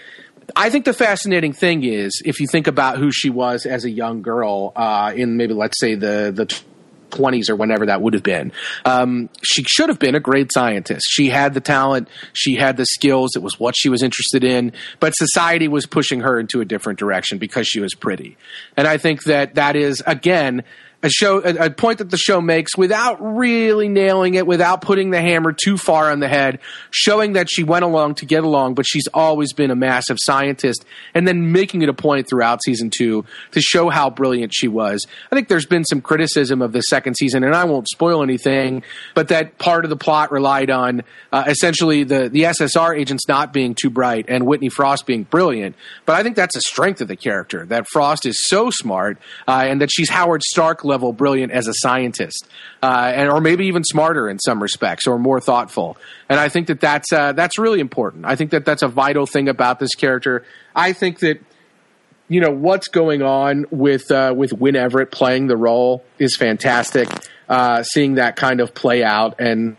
I 0.55 0.71
think 0.71 0.85
the 0.85 0.93
fascinating 0.93 1.53
thing 1.53 1.85
is 1.85 2.23
if 2.25 2.41
you 2.41 2.47
think 2.47 2.67
about 2.67 2.99
who 2.99 3.11
she 3.11 3.31
was 3.31 3.67
as 3.67 3.85
a 3.85 3.91
young 3.91 4.23
girl 4.23 4.73
uh, 4.77 5.13
in 5.15 5.37
maybe 5.37 5.55
let's 5.55 5.79
say 5.81 5.95
the 5.95 6.33
the 6.35 6.63
20s 7.11 7.49
or 7.49 7.57
whenever 7.57 7.87
that 7.87 8.01
would 8.01 8.15
have 8.15 8.23
been. 8.23 8.53
Um, 8.85 9.29
she 9.43 9.65
should 9.65 9.89
have 9.89 9.99
been 9.99 10.15
a 10.15 10.21
great 10.21 10.51
scientist. 10.53 11.07
She 11.09 11.29
had 11.29 11.55
the 11.55 11.61
talent, 11.61 12.09
she 12.33 12.55
had 12.57 12.77
the 12.77 12.87
skills, 12.87 13.37
it 13.37 13.43
was 13.43 13.59
what 13.59 13.75
she 13.77 13.89
was 13.89 14.03
interested 14.03 14.45
in, 14.45 14.73
but 15.01 15.13
society 15.17 15.69
was 15.69 15.87
pushing 15.87 16.21
her 16.21 16.39
into 16.39 16.61
a 16.61 16.65
different 16.65 16.99
direction 16.99 17.39
because 17.39 17.67
she 17.67 17.81
was 17.81 17.95
pretty. 17.95 18.37
And 18.77 18.87
I 18.87 18.99
think 18.99 19.25
that 19.25 19.55
that 19.55 19.77
is, 19.77 20.03
again, 20.07 20.65
a 21.07 21.11
show 21.11 21.41
a, 21.43 21.67
a, 21.67 21.71
point 21.71 21.99
that 21.99 22.11
the 22.11 22.17
show 22.17 22.41
makes 22.41 22.77
without 22.77 23.17
really 23.21 23.89
nailing 23.89 24.35
it 24.35 24.45
without 24.47 24.81
putting 24.81 25.11
the 25.11 25.21
hammer 25.21 25.53
too 25.53 25.79
far 25.79 26.11
on 26.11 26.19
the 26.19 26.29
head 26.29 26.59
showing 26.91 27.35
that 27.35 27.49
she 27.49 27.63
went 27.63 27.85
along 27.85 28.17
to 28.17 28.27
get 28.27 28.43
along 28.43 28.75
but 28.75 28.85
she's 28.87 29.07
always 29.15 29.53
been 29.53 29.71
a 29.71 29.77
massive 29.77 30.19
scientist 30.21 30.85
and 31.15 31.27
then 31.27 31.53
making 31.53 31.83
it 31.83 31.89
a 31.89 31.95
point 31.95 32.29
throughout 32.29 32.63
season 32.65 32.91
2 32.91 33.25
to 33.53 33.61
show 33.61 33.89
how 33.89 34.11
brilliant 34.11 34.53
she 34.53 34.67
was. 34.67 35.07
I 35.31 35.37
think 35.37 35.49
there's 35.49 35.67
been 35.67 35.85
some 35.85 36.01
criticism 36.01 36.61
of 36.61 36.73
the 36.73 36.81
second 36.81 37.15
season 37.15 37.45
and 37.45 37.55
i 37.55 37.65
won't 37.65 37.89
spoil 37.89 38.23
anything 38.23 38.83
but 39.15 39.29
that 39.29 39.59
part 39.59 39.85
of 39.85 39.91
the 39.91 39.97
plot 39.97 40.33
relied 40.33 40.71
on 40.71 41.03
uh, 41.33 41.45
essentially 41.47 42.03
the 42.03 42.29
the 42.29 42.43
ssr 42.43 42.99
agents 42.99 43.29
not 43.29 43.53
being 43.53 43.77
too 43.81 43.91
bright 43.91 44.27
and 44.29 44.45
whitney 44.45 44.69
frost 44.69 45.07
being 45.07 45.23
brilliant. 45.23 45.77
But 46.05 46.17
i 46.17 46.23
think 46.25 46.35
that's 46.35 46.57
a 46.57 46.61
strength 46.61 47.01
of 47.01 47.07
the 47.07 47.17
character 47.17 47.65
that 47.67 47.87
frost 47.93 48.27
is 48.27 48.45
so 48.49 48.71
smart 48.71 49.19
uh, 49.47 49.65
and 49.67 49.81
that 49.81 49.91
she's 49.93 50.11
howard 50.11 50.43
stark 50.43 50.85
level 50.85 50.96
brilliant 50.99 51.53
as 51.53 51.69
a 51.69 51.73
scientist, 51.75 52.49
uh, 52.83 53.13
and 53.15 53.31
or 53.31 53.41
maybe 53.41 53.67
even 53.67 53.85
smarter 53.85 54.29
in 54.29 54.39
some 54.39 54.63
respects, 54.63 55.07
or 55.07 55.19
more 55.19 55.41
thoughtful. 55.41 55.97
And 56.29 56.41
I 56.41 56.49
think 56.49 56.67
that 56.69 56.81
that's 56.81 57.13
uh, 57.13 57.33
that's 57.33 57.59
really 57.59 57.81
important. 57.81 58.25
I 58.25 58.37
think 58.37 58.51
that 58.51 58.65
that's 58.65 58.83
a 58.83 58.89
vital 58.89 59.27
thing 59.27 59.49
about 59.49 59.79
this 59.79 59.95
character. 59.95 60.45
I 60.75 60.93
think 60.93 61.21
that 61.21 61.41
you 62.29 62.41
know 62.41 62.51
what's 62.51 62.89
going 62.89 63.23
on 63.23 63.67
with 63.71 64.11
uh, 64.11 64.35
with 64.37 64.53
Wynn 64.53 64.77
Everett 64.77 65.11
playing 65.11 65.47
the 65.47 65.57
role 65.57 66.05
is 66.19 66.37
fantastic. 66.37 67.09
Uh, 67.49 67.83
seeing 67.83 68.15
that 68.17 68.35
kind 68.37 68.61
of 68.61 68.75
play 68.75 69.05
out 69.05 69.41
and 69.41 69.77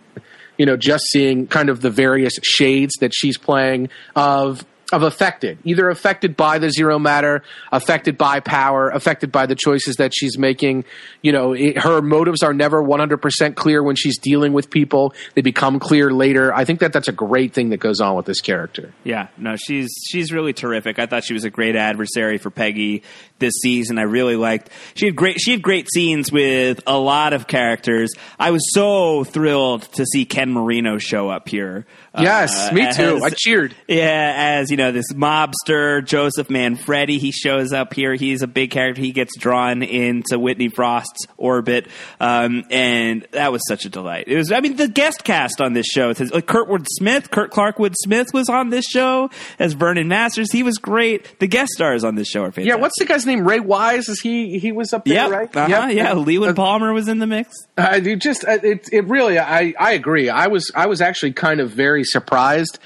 you 0.57 0.65
know 0.65 0.77
just 0.77 1.05
seeing 1.11 1.47
kind 1.47 1.69
of 1.69 1.81
the 1.81 1.89
various 1.89 2.33
shades 2.41 2.95
that 3.01 3.13
she's 3.13 3.37
playing 3.37 3.89
of 4.15 4.65
of 4.93 5.03
affected, 5.03 5.57
either 5.65 5.89
affected 5.89 6.37
by 6.37 6.59
the 6.59 6.69
zero 6.69 6.97
matter, 6.97 7.43
affected 7.71 8.17
by 8.17 8.39
power, 8.39 8.89
affected 8.89 9.31
by 9.31 9.45
the 9.45 9.55
choices 9.55 9.97
that 9.97 10.13
she's 10.15 10.37
making. 10.37 10.85
You 11.21 11.33
know, 11.33 11.53
it, 11.53 11.77
her 11.79 12.01
motives 12.01 12.41
are 12.41 12.53
never 12.53 12.81
100% 12.81 13.55
clear 13.55 13.83
when 13.83 13.97
she's 13.97 14.17
dealing 14.17 14.53
with 14.53 14.69
people. 14.69 15.13
They 15.35 15.41
become 15.41 15.79
clear 15.79 16.11
later. 16.11 16.53
I 16.53 16.63
think 16.63 16.79
that 16.79 16.93
that's 16.93 17.09
a 17.09 17.13
great 17.13 17.53
thing 17.53 17.69
that 17.71 17.77
goes 17.77 17.99
on 17.99 18.15
with 18.15 18.25
this 18.25 18.39
character. 18.39 18.93
Yeah, 19.03 19.27
no, 19.37 19.55
she's 19.57 19.89
she's 20.07 20.31
really 20.31 20.53
terrific. 20.53 20.99
I 20.99 21.05
thought 21.05 21.25
she 21.25 21.33
was 21.33 21.43
a 21.43 21.49
great 21.49 21.75
adversary 21.75 22.37
for 22.37 22.49
Peggy 22.49 23.03
this 23.39 23.53
season. 23.61 23.97
I 23.97 24.03
really 24.03 24.35
liked. 24.35 24.69
She 24.95 25.05
had 25.07 25.15
great 25.15 25.39
she 25.39 25.51
had 25.51 25.61
great 25.61 25.87
scenes 25.91 26.31
with 26.31 26.81
a 26.87 26.97
lot 26.97 27.33
of 27.33 27.47
characters. 27.47 28.11
I 28.39 28.51
was 28.51 28.61
so 28.73 29.23
thrilled 29.23 29.83
to 29.93 30.05
see 30.05 30.25
Ken 30.25 30.51
Marino 30.51 30.97
show 30.97 31.29
up 31.29 31.49
here. 31.49 31.85
Yes, 32.17 32.71
uh, 32.71 32.73
me 32.73 32.91
too. 32.93 33.17
As, 33.17 33.23
I 33.23 33.29
cheered. 33.29 33.75
Yeah, 33.87 34.33
as 34.59 34.71
you 34.71 34.77
know, 34.77 34.91
this 34.91 35.13
mobster 35.13 36.03
Joseph 36.03 36.49
Manfredi, 36.49 37.19
he 37.19 37.31
shows 37.31 37.73
up 37.73 37.93
here. 37.93 38.15
He's 38.15 38.41
a 38.41 38.47
big 38.47 38.71
character. 38.71 39.01
He 39.01 39.11
gets 39.11 39.37
drawn 39.37 39.83
into 39.83 40.39
Whitney 40.39 40.69
Frost's 40.69 41.27
orbit, 41.37 41.87
um, 42.19 42.63
and 42.71 43.27
that 43.31 43.51
was 43.51 43.61
such 43.67 43.85
a 43.85 43.89
delight. 43.89 44.27
It 44.27 44.35
was. 44.35 44.51
I 44.51 44.61
mean, 44.61 44.75
the 44.77 44.87
guest 44.87 45.23
cast 45.23 45.61
on 45.61 45.73
this 45.73 45.85
show, 45.85 46.07
like 46.07 46.47
Kurtwood 46.47 46.87
Smith, 46.89 47.29
Kurt 47.29 47.51
Clarkwood 47.51 47.93
Smith 47.95 48.33
was 48.33 48.49
on 48.49 48.69
this 48.69 48.85
show 48.85 49.29
as 49.59 49.73
Vernon 49.73 50.07
Masters. 50.07 50.51
He 50.51 50.63
was 50.63 50.77
great. 50.77 51.39
The 51.39 51.47
guest 51.47 51.71
stars 51.73 52.03
on 52.03 52.15
this 52.15 52.27
show 52.27 52.41
are 52.41 52.51
fantastic. 52.51 52.69
Yeah, 52.69 52.75
what's 52.75 52.97
the 52.97 53.05
guy's 53.05 53.26
name? 53.27 53.47
Ray 53.47 53.59
Wise? 53.59 54.09
Is 54.09 54.19
he? 54.19 54.59
He 54.59 54.71
was 54.71 54.93
up 54.93 55.05
there, 55.05 55.15
yep. 55.15 55.31
right? 55.31 55.55
Uh-huh, 55.55 55.87
yep. 55.87 55.95
Yeah, 55.95 56.13
Leland 56.13 56.57
uh, 56.57 56.61
Palmer 56.61 56.93
was 56.93 57.07
in 57.07 57.19
the 57.19 57.27
mix. 57.27 57.55
Uh, 57.77 57.99
it 58.03 58.17
just 58.17 58.45
uh, 58.45 58.57
it 58.63 58.89
it 58.91 59.05
really. 59.05 59.37
I 59.39 59.73
I 59.79 59.93
agree. 59.93 60.29
I 60.29 60.47
was 60.47 60.71
I 60.75 60.87
was 60.87 61.01
actually 61.01 61.33
kind 61.33 61.59
of 61.59 61.71
very 61.71 62.03
surprised. 62.03 62.79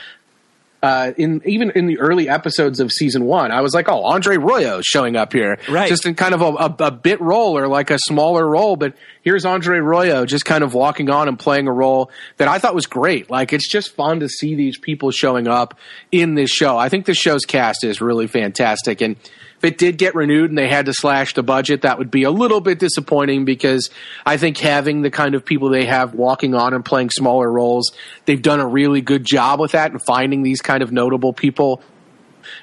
Uh, 0.83 1.13
in 1.15 1.43
even 1.45 1.69
in 1.71 1.85
the 1.85 1.99
early 1.99 2.27
episodes 2.27 2.79
of 2.79 2.91
season 2.91 3.25
one, 3.25 3.51
I 3.51 3.61
was 3.61 3.75
like, 3.75 3.87
"Oh, 3.87 4.03
Andre 4.03 4.37
Royo 4.37 4.81
showing 4.83 5.15
up 5.15 5.31
here, 5.31 5.59
right? 5.69 5.87
Just 5.87 6.07
in 6.07 6.15
kind 6.15 6.33
of 6.33 6.41
a, 6.41 6.45
a, 6.45 6.75
a, 6.87 6.91
bit 6.91 7.21
role 7.21 7.55
or 7.55 7.67
like 7.67 7.91
a 7.91 7.99
smaller 7.99 8.47
role." 8.47 8.75
But 8.75 8.95
here's 9.21 9.45
Andre 9.45 9.77
Royo 9.77 10.25
just 10.25 10.43
kind 10.43 10.63
of 10.63 10.73
walking 10.73 11.11
on 11.11 11.27
and 11.27 11.37
playing 11.37 11.67
a 11.67 11.71
role 11.71 12.09
that 12.37 12.47
I 12.47 12.57
thought 12.57 12.73
was 12.73 12.87
great. 12.87 13.29
Like 13.29 13.53
it's 13.53 13.69
just 13.69 13.93
fun 13.93 14.21
to 14.21 14.27
see 14.27 14.55
these 14.55 14.75
people 14.75 15.11
showing 15.11 15.47
up 15.47 15.77
in 16.11 16.33
this 16.33 16.49
show. 16.49 16.79
I 16.79 16.89
think 16.89 17.05
the 17.05 17.13
show's 17.13 17.45
cast 17.45 17.83
is 17.83 18.01
really 18.01 18.25
fantastic, 18.25 19.01
and 19.01 19.17
if 19.61 19.65
it 19.65 19.77
did 19.77 19.99
get 19.99 20.15
renewed 20.15 20.49
and 20.49 20.57
they 20.57 20.67
had 20.67 20.87
to 20.87 20.93
slash 20.93 21.35
the 21.35 21.43
budget, 21.43 21.83
that 21.83 21.99
would 21.99 22.09
be 22.09 22.23
a 22.23 22.31
little 22.31 22.61
bit 22.61 22.79
disappointing 22.79 23.45
because 23.45 23.91
I 24.25 24.37
think 24.37 24.57
having 24.57 25.03
the 25.03 25.11
kind 25.11 25.35
of 25.35 25.45
people 25.45 25.69
they 25.69 25.85
have 25.85 26.15
walking 26.15 26.55
on 26.55 26.73
and 26.73 26.83
playing 26.83 27.11
smaller 27.11 27.51
roles, 27.51 27.91
they've 28.25 28.41
done 28.41 28.59
a 28.59 28.65
really 28.65 29.01
good 29.01 29.23
job 29.23 29.59
with 29.59 29.73
that 29.73 29.91
and 29.91 30.01
finding 30.01 30.41
these 30.41 30.61
kind 30.61 30.81
of 30.81 30.91
notable 30.91 31.31
people 31.31 31.83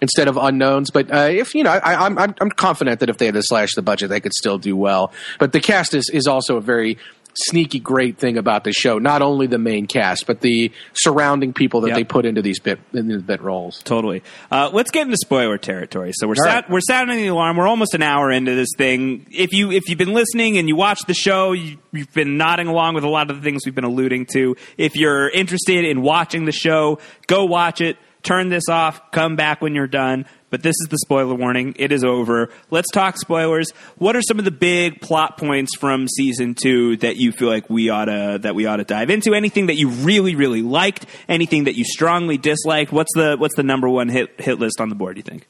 instead 0.01 0.27
of 0.27 0.37
unknowns. 0.37 0.91
But 0.91 1.15
uh, 1.15 1.29
if 1.31 1.55
you 1.55 1.63
know, 1.63 1.71
I, 1.71 2.07
I'm 2.07 2.19
I'm 2.19 2.35
I'm 2.41 2.51
confident 2.51 2.99
that 2.99 3.09
if 3.09 3.19
they 3.19 3.27
had 3.27 3.35
to 3.35 3.43
slash 3.45 3.75
the 3.77 3.83
budget, 3.83 4.09
they 4.09 4.21
could 4.21 4.35
still 4.35 4.59
do 4.59 4.77
well. 4.77 5.13
But 5.39 5.53
the 5.53 5.61
cast 5.61 5.95
is 5.95 6.11
is 6.13 6.27
also 6.27 6.57
a 6.57 6.61
very 6.61 6.99
sneaky 7.45 7.79
great 7.79 8.19
thing 8.19 8.37
about 8.37 8.65
the 8.65 8.73
show. 8.73 8.99
Not 8.99 9.23
only 9.23 9.47
the 9.47 9.59
main 9.59 9.87
cast, 9.87 10.27
but 10.27 10.41
the 10.41 10.73
surrounding 10.95 11.53
people 11.53 11.81
that 11.83 11.89
Yep. 11.89 11.97
they 11.97 12.05
put 12.05 12.27
into 12.27 12.43
these 12.43 12.59
bit 12.59 12.79
in 12.93 13.09
these 13.09 13.23
bit 13.23 13.41
roles. 13.41 13.83
Totally. 13.83 14.23
Uh, 14.51 14.71
let's 14.73 14.91
get 14.91 15.03
into 15.07 15.17
spoiler 15.17 15.59
territory. 15.59 16.13
So 16.15 16.27
we're 16.27 16.35
sou- 16.35 16.45
right. 16.45 16.69
we're 16.71 16.81
sounding 16.81 17.17
the 17.19 17.29
alarm. 17.29 17.57
We're 17.57 17.69
almost 17.69 17.95
an 17.95 18.03
hour 18.03 18.31
into 18.31 18.55
this 18.55 18.69
thing. 18.77 19.27
If 19.31 19.53
you 19.53 19.71
if 19.71 19.89
you've 19.89 19.99
been 19.99 20.15
listening 20.15 20.59
and 20.59 20.69
you 20.69 20.77
watch 20.77 21.01
the 21.07 21.15
show, 21.15 21.53
you, 21.53 21.79
you've 21.93 22.13
been 22.13 22.37
nodding 22.37 22.67
along 22.67 22.95
with 22.95 23.05
a 23.05 23.09
lot 23.09 23.31
of 23.31 23.37
the 23.37 23.43
things 23.43 23.63
we've 23.65 23.75
been 23.75 23.85
alluding 23.85 24.27
to. 24.33 24.57
If 24.77 24.97
you're 24.97 25.29
interested 25.31 25.85
in 25.85 26.03
watching 26.03 26.45
the 26.45 26.53
show, 26.53 26.99
go 27.27 27.45
watch 27.45 27.81
it. 27.81 27.97
Turn 28.23 28.49
this 28.49 28.69
off. 28.69 29.11
Come 29.13 29.37
back 29.37 29.61
when 29.61 29.75
you're 29.75 29.87
done. 29.87 30.27
But 30.51 30.63
this 30.63 30.75
is 30.81 30.89
the 30.89 30.99
spoiler 30.99 31.35
warning. 31.35 31.75
It 31.79 31.93
is 31.93 32.05
over. 32.05 32.51
Let's 32.71 32.91
talk 32.91 33.19
spoilers. 33.19 33.71
What 33.99 34.17
are 34.17 34.23
some 34.23 34.39
of 34.39 34.45
the 34.45 34.51
big 34.51 35.01
plot 35.01 35.37
points 35.37 35.77
from 35.77 36.09
season 36.09 36.55
two 36.55 36.97
that 36.99 37.17
you 37.17 37.33
feel 37.33 37.49
like 37.49 37.69
we 37.69 37.91
oughta 37.91 38.39
that 38.43 38.55
we 38.55 38.67
oughta 38.67 38.85
dive 38.85 39.11
into? 39.11 39.35
Anything 39.35 39.67
that 39.67 39.77
you 39.77 39.89
really 39.89 40.35
really 40.35 40.63
liked? 40.63 41.05
Anything 41.29 41.65
that 41.65 41.75
you 41.75 41.85
strongly 41.85 42.39
disliked? 42.39 42.93
What's 42.93 43.13
the 43.15 43.37
what's 43.37 43.57
the 43.57 43.63
number 43.63 43.89
one 43.89 44.09
hit 44.09 44.41
hit 44.41 44.59
list 44.59 44.81
on 44.81 44.89
the 44.89 44.95
board? 44.95 45.19
You 45.19 45.23
think? 45.23 45.47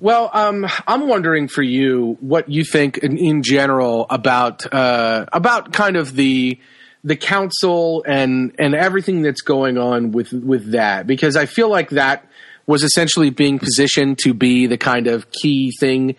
Well, 0.00 0.30
um, 0.32 0.66
I'm 0.88 1.06
wondering 1.08 1.46
for 1.46 1.62
you 1.62 2.16
what 2.20 2.48
you 2.48 2.64
think 2.64 2.98
in, 2.98 3.18
in 3.18 3.42
general 3.42 4.06
about 4.10 4.72
uh, 4.72 5.26
about 5.32 5.72
kind 5.72 5.96
of 5.96 6.16
the 6.16 6.58
the 7.02 7.16
council 7.16 8.04
and 8.06 8.54
and 8.58 8.74
everything 8.74 9.22
that's 9.22 9.40
going 9.40 9.78
on 9.78 10.12
with 10.12 10.32
with 10.32 10.72
that 10.72 11.06
because 11.06 11.36
I 11.36 11.46
feel 11.46 11.68
like 11.70 11.90
that 11.90 12.26
was 12.66 12.82
essentially 12.82 13.30
being 13.30 13.58
positioned 13.58 14.18
to 14.18 14.34
be 14.34 14.66
the 14.66 14.76
kind 14.76 15.06
of 15.06 15.30
key 15.30 15.72
thing 15.80 16.14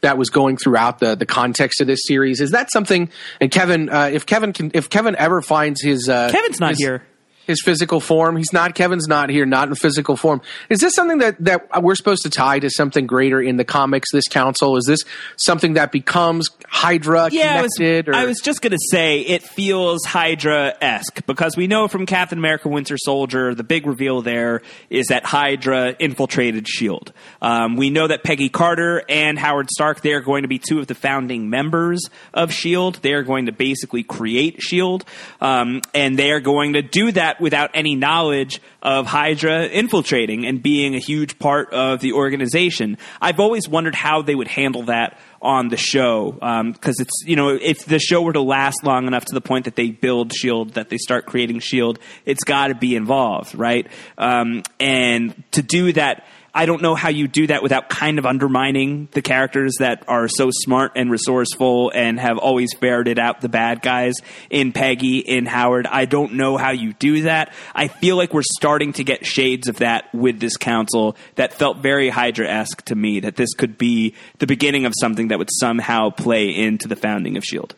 that 0.00 0.16
was 0.16 0.30
going 0.30 0.56
throughout 0.56 1.00
the 1.00 1.16
the 1.16 1.26
context 1.26 1.80
of 1.80 1.86
this 1.88 2.00
series. 2.04 2.40
Is 2.40 2.52
that 2.52 2.70
something? 2.70 3.10
And 3.40 3.50
Kevin, 3.50 3.88
uh, 3.90 4.10
if 4.12 4.24
Kevin 4.26 4.52
can, 4.52 4.70
if 4.72 4.88
Kevin 4.88 5.16
ever 5.16 5.42
finds 5.42 5.82
his 5.82 6.08
uh, 6.08 6.30
Kevin's 6.30 6.60
not 6.60 6.70
his- 6.70 6.78
here. 6.78 7.02
His 7.48 7.60
physical 7.64 7.98
form. 7.98 8.36
He's 8.36 8.52
not. 8.52 8.76
Kevin's 8.76 9.08
not 9.08 9.30
here. 9.30 9.46
Not 9.46 9.68
in 9.68 9.74
physical 9.74 10.16
form. 10.16 10.40
Is 10.68 10.78
this 10.78 10.94
something 10.94 11.18
that 11.18 11.42
that 11.44 11.82
we're 11.82 11.96
supposed 11.96 12.22
to 12.22 12.30
tie 12.30 12.60
to 12.60 12.70
something 12.70 13.06
greater 13.06 13.40
in 13.40 13.56
the 13.56 13.64
comics? 13.64 14.12
This 14.12 14.28
council 14.28 14.76
is 14.76 14.84
this 14.84 15.00
something 15.36 15.72
that 15.72 15.90
becomes 15.90 16.48
Hydra 16.68 17.30
Yeah, 17.32 17.58
I 17.58 17.62
was, 17.62 17.80
or 17.80 18.14
I 18.14 18.24
was 18.26 18.38
just 18.40 18.60
going 18.60 18.72
to 18.72 18.78
say 18.90 19.20
it 19.20 19.42
feels 19.42 20.04
Hydra 20.04 20.74
esque 20.80 21.26
because 21.26 21.56
we 21.56 21.66
know 21.66 21.88
from 21.88 22.06
Captain 22.06 22.38
America 22.38 22.68
Winter 22.68 22.96
Soldier, 22.98 23.54
the 23.54 23.64
big 23.64 23.86
reveal 23.86 24.22
there 24.22 24.62
is 24.90 25.06
that 25.06 25.24
Hydra 25.24 25.96
infiltrated 25.98 26.64
S.H.I.E.L.D. 26.64 27.12
Um, 27.40 27.76
we 27.76 27.88
know 27.88 28.06
that 28.06 28.22
Peggy 28.22 28.50
Carter 28.50 29.02
and 29.08 29.38
Howard 29.38 29.70
Stark, 29.70 30.02
they 30.02 30.12
are 30.12 30.20
going 30.20 30.42
to 30.42 30.48
be 30.48 30.58
two 30.58 30.78
of 30.78 30.86
the 30.86 30.94
founding 30.94 31.48
members 31.48 32.10
of 32.34 32.50
S.H.I.E.L.D. 32.50 32.98
They 33.02 33.14
are 33.14 33.22
going 33.22 33.46
to 33.46 33.52
basically 33.52 34.02
create 34.02 34.56
S.H.I.E.L.D., 34.58 35.06
um, 35.40 35.80
and 35.94 36.18
they 36.18 36.30
are 36.30 36.40
going 36.40 36.74
to 36.74 36.82
do 36.82 37.10
that 37.12 37.37
without 37.40 37.70
any 37.74 37.94
knowledge 37.94 38.60
of 38.82 39.06
Hydra 39.06 39.66
infiltrating 39.66 40.46
and 40.46 40.62
being 40.62 40.94
a 40.94 40.98
huge 40.98 41.38
part 41.38 41.72
of 41.72 42.00
the 42.00 42.12
organization. 42.12 42.98
I've 43.20 43.40
always 43.40 43.68
wondered 43.68 43.94
how 43.94 44.22
they 44.22 44.34
would 44.34 44.48
handle 44.48 44.84
that 44.84 45.18
on 45.40 45.68
the 45.68 45.76
show 45.76 46.32
because 46.72 46.98
it's 46.98 47.22
you 47.24 47.36
know 47.36 47.50
if 47.50 47.84
the 47.84 47.98
show 47.98 48.22
were 48.22 48.32
to 48.32 48.40
last 48.40 48.82
long 48.82 49.06
enough 49.06 49.24
to 49.26 49.34
the 49.34 49.40
point 49.40 49.66
that 49.66 49.76
they 49.76 49.90
build 49.90 50.32
shield 50.32 50.74
that 50.74 50.88
they 50.88 50.98
start 50.98 51.26
creating 51.26 51.60
shield 51.60 51.98
it's 52.26 52.42
got 52.42 52.68
to 52.68 52.74
be 52.74 52.96
involved 52.96 53.54
right 53.54 53.86
um, 54.16 54.64
and 54.80 55.40
to 55.52 55.62
do 55.62 55.92
that 55.92 56.26
i 56.58 56.66
don't 56.66 56.82
know 56.82 56.94
how 56.94 57.08
you 57.08 57.28
do 57.28 57.46
that 57.46 57.62
without 57.62 57.88
kind 57.88 58.18
of 58.18 58.26
undermining 58.26 59.08
the 59.12 59.22
characters 59.22 59.74
that 59.78 60.02
are 60.08 60.28
so 60.28 60.50
smart 60.52 60.92
and 60.96 61.10
resourceful 61.10 61.90
and 61.94 62.18
have 62.18 62.38
always 62.38 62.72
ferreted 62.74 63.18
out 63.18 63.40
the 63.40 63.48
bad 63.48 63.82
guys 63.82 64.16
in 64.50 64.72
peggy 64.72 65.18
in 65.18 65.46
howard. 65.46 65.86
I 65.86 66.04
don't 66.04 66.34
know 66.34 66.56
how 66.56 66.70
you 66.70 66.92
do 66.94 67.22
that. 67.22 67.52
I 67.74 67.88
feel 67.88 68.16
like 68.16 68.32
we're 68.32 68.42
starting 68.42 68.92
to 68.94 69.04
get 69.04 69.26
shades 69.26 69.68
of 69.68 69.76
that 69.78 70.12
with 70.14 70.40
this 70.40 70.56
council 70.56 71.16
that 71.36 71.52
felt 71.52 71.78
very 71.78 72.08
hydra-esque 72.08 72.82
to 72.86 72.94
me 72.94 73.20
that 73.20 73.36
this 73.36 73.54
could 73.54 73.78
be 73.78 74.14
the 74.38 74.46
beginning 74.46 74.84
of 74.84 74.92
something 75.00 75.28
that 75.28 75.38
would 75.38 75.50
somehow 75.60 76.10
play 76.10 76.48
into 76.50 76.88
the 76.88 76.96
founding 76.96 77.36
of 77.36 77.44
shield 77.44 77.74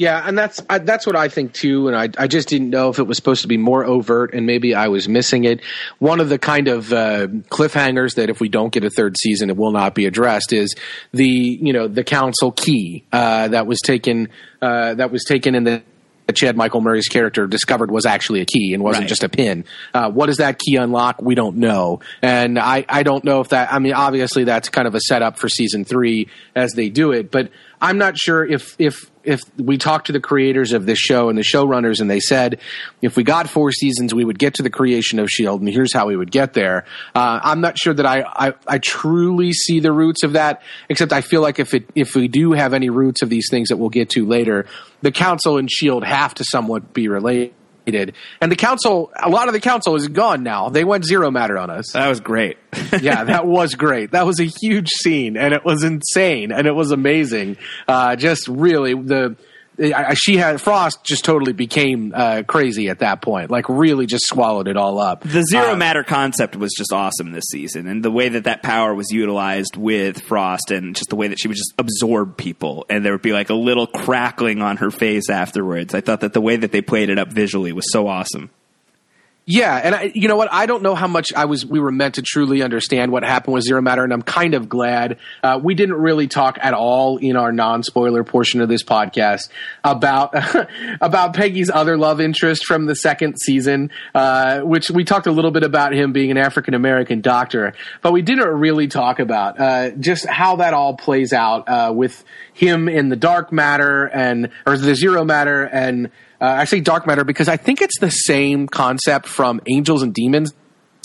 Yeah, 0.00 0.22
and 0.26 0.38
that's 0.38 0.62
I, 0.70 0.78
that's 0.78 1.06
what 1.06 1.14
I 1.14 1.28
think 1.28 1.52
too. 1.52 1.88
And 1.88 1.94
I 1.94 2.08
I 2.16 2.26
just 2.26 2.48
didn't 2.48 2.70
know 2.70 2.88
if 2.88 2.98
it 2.98 3.02
was 3.06 3.18
supposed 3.18 3.42
to 3.42 3.48
be 3.48 3.58
more 3.58 3.84
overt, 3.84 4.32
and 4.32 4.46
maybe 4.46 4.74
I 4.74 4.88
was 4.88 5.10
missing 5.10 5.44
it. 5.44 5.60
One 5.98 6.20
of 6.20 6.30
the 6.30 6.38
kind 6.38 6.68
of 6.68 6.90
uh, 6.90 7.26
cliffhangers 7.50 8.14
that 8.14 8.30
if 8.30 8.40
we 8.40 8.48
don't 8.48 8.72
get 8.72 8.82
a 8.82 8.88
third 8.88 9.18
season, 9.18 9.50
it 9.50 9.58
will 9.58 9.72
not 9.72 9.94
be 9.94 10.06
addressed 10.06 10.54
is 10.54 10.74
the 11.12 11.28
you 11.28 11.74
know 11.74 11.86
the 11.86 12.02
council 12.02 12.50
key 12.50 13.04
uh, 13.12 13.48
that 13.48 13.66
was 13.66 13.78
taken 13.84 14.28
uh, 14.62 14.94
that 14.94 15.10
was 15.10 15.22
taken 15.24 15.54
in 15.54 15.64
the. 15.64 15.82
that 16.26 16.36
Chad 16.36 16.56
Michael 16.56 16.80
Murray's 16.80 17.08
character 17.08 17.46
discovered 17.46 17.90
was 17.90 18.06
actually 18.06 18.40
a 18.40 18.46
key 18.46 18.72
and 18.72 18.82
wasn't 18.82 19.02
Right. 19.02 19.08
just 19.08 19.24
a 19.24 19.28
pin. 19.28 19.64
Uh, 19.92 20.10
what 20.12 20.26
does 20.26 20.36
that 20.38 20.58
key 20.60 20.76
unlock? 20.76 21.20
We 21.20 21.34
don't 21.34 21.56
know, 21.58 22.00
and 22.22 22.58
I, 22.58 22.86
I 22.88 23.02
don't 23.02 23.24
know 23.24 23.40
if 23.40 23.48
that. 23.48 23.70
I 23.70 23.80
mean, 23.80 23.92
obviously 23.94 24.44
that's 24.44 24.70
kind 24.70 24.86
of 24.88 24.94
a 24.94 25.00
setup 25.00 25.38
for 25.38 25.48
season 25.50 25.84
three 25.84 26.28
as 26.54 26.72
they 26.72 26.88
do 26.88 27.12
it, 27.12 27.30
but 27.30 27.50
I'm 27.82 27.98
not 27.98 28.16
sure 28.16 28.46
if 28.46 28.76
if 28.78 29.10
if 29.22 29.40
we 29.58 29.76
talked 29.76 30.06
to 30.06 30.12
the 30.12 30.20
creators 30.20 30.72
of 30.72 30.86
this 30.86 30.98
show 30.98 31.28
and 31.28 31.36
the 31.36 31.42
showrunners 31.42 32.00
and 32.00 32.10
they 32.10 32.20
said 32.20 32.60
if 33.02 33.16
we 33.16 33.22
got 33.22 33.48
four 33.48 33.70
seasons 33.70 34.14
we 34.14 34.24
would 34.24 34.38
get 34.38 34.54
to 34.54 34.62
the 34.62 34.70
creation 34.70 35.18
of 35.18 35.28
Shield 35.28 35.60
and 35.60 35.68
here's 35.68 35.92
how 35.92 36.06
we 36.06 36.16
would 36.16 36.30
get 36.30 36.54
there. 36.54 36.84
Uh, 37.14 37.40
I'm 37.42 37.60
not 37.60 37.78
sure 37.78 37.94
that 37.94 38.06
I, 38.06 38.22
I 38.22 38.54
I 38.66 38.78
truly 38.78 39.52
see 39.52 39.80
the 39.80 39.92
roots 39.92 40.22
of 40.22 40.32
that. 40.34 40.62
Except 40.88 41.12
I 41.12 41.20
feel 41.20 41.42
like 41.42 41.58
if 41.58 41.74
it 41.74 41.88
if 41.94 42.14
we 42.14 42.28
do 42.28 42.52
have 42.52 42.74
any 42.74 42.90
roots 42.90 43.22
of 43.22 43.28
these 43.28 43.48
things 43.50 43.68
that 43.68 43.76
we'll 43.76 43.90
get 43.90 44.10
to 44.10 44.26
later, 44.26 44.66
the 45.02 45.12
Council 45.12 45.58
and 45.58 45.70
Shield 45.70 46.04
have 46.04 46.34
to 46.34 46.44
somewhat 46.44 46.92
be 46.92 47.08
related. 47.08 47.54
And 48.40 48.50
the 48.50 48.56
council, 48.56 49.12
a 49.20 49.28
lot 49.28 49.48
of 49.48 49.54
the 49.54 49.60
council 49.60 49.96
is 49.96 50.08
gone 50.08 50.42
now. 50.42 50.68
They 50.68 50.84
went 50.84 51.04
zero 51.04 51.30
matter 51.30 51.58
on 51.58 51.70
us 51.70 51.92
that 51.92 52.08
was 52.08 52.20
great 52.20 52.56
yeah, 53.00 53.24
that 53.24 53.46
was 53.46 53.74
great. 53.74 54.12
That 54.12 54.26
was 54.26 54.40
a 54.40 54.44
huge 54.44 54.88
scene, 54.88 55.36
and 55.36 55.52
it 55.52 55.64
was 55.64 55.82
insane, 55.82 56.52
and 56.52 56.66
it 56.66 56.72
was 56.72 56.90
amazing. 56.90 57.56
Uh, 57.88 58.16
just 58.16 58.48
really 58.48 58.94
the. 58.94 59.36
I, 59.80 60.14
she 60.14 60.36
had 60.36 60.60
Frost 60.60 61.04
just 61.04 61.24
totally 61.24 61.52
became 61.52 62.12
uh, 62.14 62.42
crazy 62.46 62.88
at 62.88 62.98
that 62.98 63.22
point, 63.22 63.50
like 63.50 63.68
really 63.68 64.06
just 64.06 64.26
swallowed 64.26 64.68
it 64.68 64.76
all 64.76 64.98
up. 64.98 65.22
The 65.22 65.42
zero 65.42 65.72
Uh, 65.72 65.76
matter 65.76 66.04
concept 66.04 66.54
was 66.56 66.72
just 66.76 66.92
awesome 66.92 67.32
this 67.32 67.46
season, 67.50 67.86
and 67.86 68.02
the 68.04 68.10
way 68.10 68.28
that 68.28 68.44
that 68.44 68.62
power 68.62 68.94
was 68.94 69.10
utilized 69.10 69.76
with 69.76 70.20
Frost, 70.20 70.70
and 70.70 70.94
just 70.94 71.08
the 71.08 71.16
way 71.16 71.28
that 71.28 71.40
she 71.40 71.48
would 71.48 71.56
just 71.56 71.72
absorb 71.78 72.36
people, 72.36 72.84
and 72.90 73.04
there 73.04 73.12
would 73.12 73.22
be 73.22 73.32
like 73.32 73.50
a 73.50 73.54
little 73.54 73.86
crackling 73.86 74.60
on 74.62 74.76
her 74.78 74.90
face 74.90 75.30
afterwards. 75.30 75.94
I 75.94 76.00
thought 76.00 76.20
that 76.20 76.32
the 76.32 76.40
way 76.40 76.56
that 76.56 76.72
they 76.72 76.82
played 76.82 77.08
it 77.08 77.18
up 77.18 77.32
visually 77.32 77.72
was 77.72 77.90
so 77.90 78.06
awesome. 78.06 78.50
Yeah, 79.46 79.74
and 79.82 79.94
I, 79.94 80.12
you 80.14 80.28
know 80.28 80.36
what? 80.36 80.52
I 80.52 80.66
don't 80.66 80.82
know 80.82 80.94
how 80.94 81.08
much 81.08 81.32
I 81.34 81.46
was. 81.46 81.66
We 81.66 81.80
were 81.80 81.90
meant 81.90 82.16
to 82.16 82.22
truly 82.22 82.62
understand 82.62 83.10
what 83.10 83.24
happened 83.24 83.54
with 83.54 83.64
Zero 83.64 83.80
Matter, 83.80 84.04
and 84.04 84.12
I'm 84.12 84.22
kind 84.22 84.54
of 84.54 84.68
glad 84.68 85.18
uh, 85.42 85.58
we 85.60 85.74
didn't 85.74 85.96
really 85.96 86.28
talk 86.28 86.58
at 86.60 86.72
all 86.72 87.16
in 87.16 87.36
our 87.36 87.50
non-spoiler 87.50 88.22
portion 88.22 88.60
of 88.60 88.68
this 88.68 88.84
podcast 88.84 89.48
about 89.82 90.34
about 91.00 91.34
Peggy's 91.34 91.68
other 91.68 91.96
love 91.96 92.20
interest 92.20 92.64
from 92.64 92.86
the 92.86 92.94
second 92.94 93.40
season, 93.40 93.90
uh, 94.14 94.60
which 94.60 94.90
we 94.90 95.04
talked 95.04 95.26
a 95.26 95.32
little 95.32 95.50
bit 95.50 95.64
about 95.64 95.94
him 95.94 96.12
being 96.12 96.30
an 96.30 96.36
African 96.36 96.74
American 96.74 97.20
doctor, 97.20 97.72
but 98.02 98.12
we 98.12 98.22
didn't 98.22 98.46
really 98.46 98.86
talk 98.86 99.18
about 99.18 99.58
uh, 99.58 99.90
just 99.92 100.26
how 100.26 100.56
that 100.56 100.74
all 100.74 100.94
plays 100.96 101.32
out 101.32 101.68
uh, 101.68 101.92
with 101.92 102.22
him 102.52 102.88
in 102.88 103.08
the 103.08 103.16
dark 103.16 103.52
matter 103.52 104.04
and 104.04 104.50
or 104.64 104.76
the 104.76 104.94
Zero 104.94 105.24
Matter 105.24 105.64
and. 105.64 106.10
Uh, 106.40 106.46
I 106.46 106.64
say 106.64 106.80
dark 106.80 107.06
matter 107.06 107.24
because 107.24 107.48
I 107.48 107.56
think 107.56 107.82
it's 107.82 107.98
the 108.00 108.10
same 108.10 108.66
concept 108.66 109.26
from 109.26 109.60
Angels 109.66 110.02
and 110.02 110.14
Demons, 110.14 110.54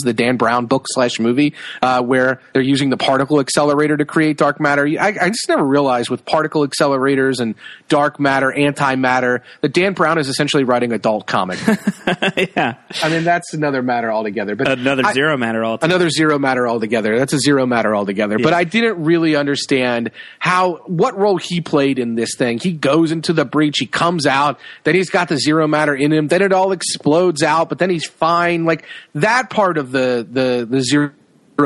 the 0.04 0.14
Dan 0.14 0.38
Brown 0.38 0.66
book 0.66 0.86
slash 0.88 1.20
movie, 1.20 1.54
uh, 1.82 2.02
where 2.02 2.41
they're 2.54 2.62
using 2.62 2.89
the 2.89 2.98
particle 2.98 3.39
accelerator 3.39 3.98
to 3.98 4.06
create 4.06 4.38
dark 4.38 4.60
matter. 4.60 4.86
I, 4.86 5.16
I 5.22 5.30
just 5.30 5.48
never 5.48 5.64
realized 5.64 6.10
with 6.10 6.26
particle 6.26 6.68
accelerators 6.68 7.39
and 7.39 7.56
dark 7.89 8.20
matter, 8.20 8.54
antimatter, 8.56 9.41
that 9.62 9.74
Dan 9.74 9.93
Brown 9.93 10.18
is 10.18 10.28
essentially 10.30 10.64
writing 10.64 10.91
adult 10.91 11.26
comic. 11.28 11.60
yeah, 12.56 12.76
I 13.02 13.10
mean, 13.10 13.24
that's 13.24 13.54
another 13.54 13.82
matter 13.82 14.12
altogether. 14.12 14.56
But 14.56 14.68
another 14.70 15.04
I- 15.06 15.14
zero 15.14 15.38
matter 15.38 15.64
altogether. 15.64 15.93
another 15.93 16.10
zero 16.10 16.39
matter 16.39 16.68
altogether. 16.68 17.18
That's 17.18 17.34
a 17.34 17.39
zero 17.39 17.66
matter 17.66 17.96
altogether. 17.96 18.38
But 18.39 18.54
I 18.54 18.64
didn't 18.64 19.04
really 19.04 19.36
understand 19.36 20.12
how 20.39 20.78
what 20.86 21.18
role 21.18 21.38
he 21.38 21.62
played 21.62 22.00
in 22.00 22.16
this 22.16 22.36
thing. 22.36 22.60
He 22.60 22.74
goes 22.74 23.12
into 23.12 23.34
the 23.34 23.46
breach, 23.46 23.78
he 23.80 23.86
comes 23.86 24.26
out, 24.26 24.60
then 24.84 24.96
he's 24.96 25.10
got 25.10 25.30
the 25.30 25.38
zero 25.38 25.68
matter 25.68 25.96
in 25.96 26.12
him, 26.12 26.28
then 26.28 26.41
it 26.41 26.52
all 26.52 26.72
explodes 26.72 27.43
out, 27.43 27.70
but 27.70 27.80
then 27.80 27.89
he's 27.89 28.06
fine. 28.06 28.66
Like 28.66 28.86
that 29.14 29.50
part 29.50 29.78
of 29.78 29.84
the 29.91 30.27
the 30.29 30.67
the 30.69 30.81
zero 30.81 31.11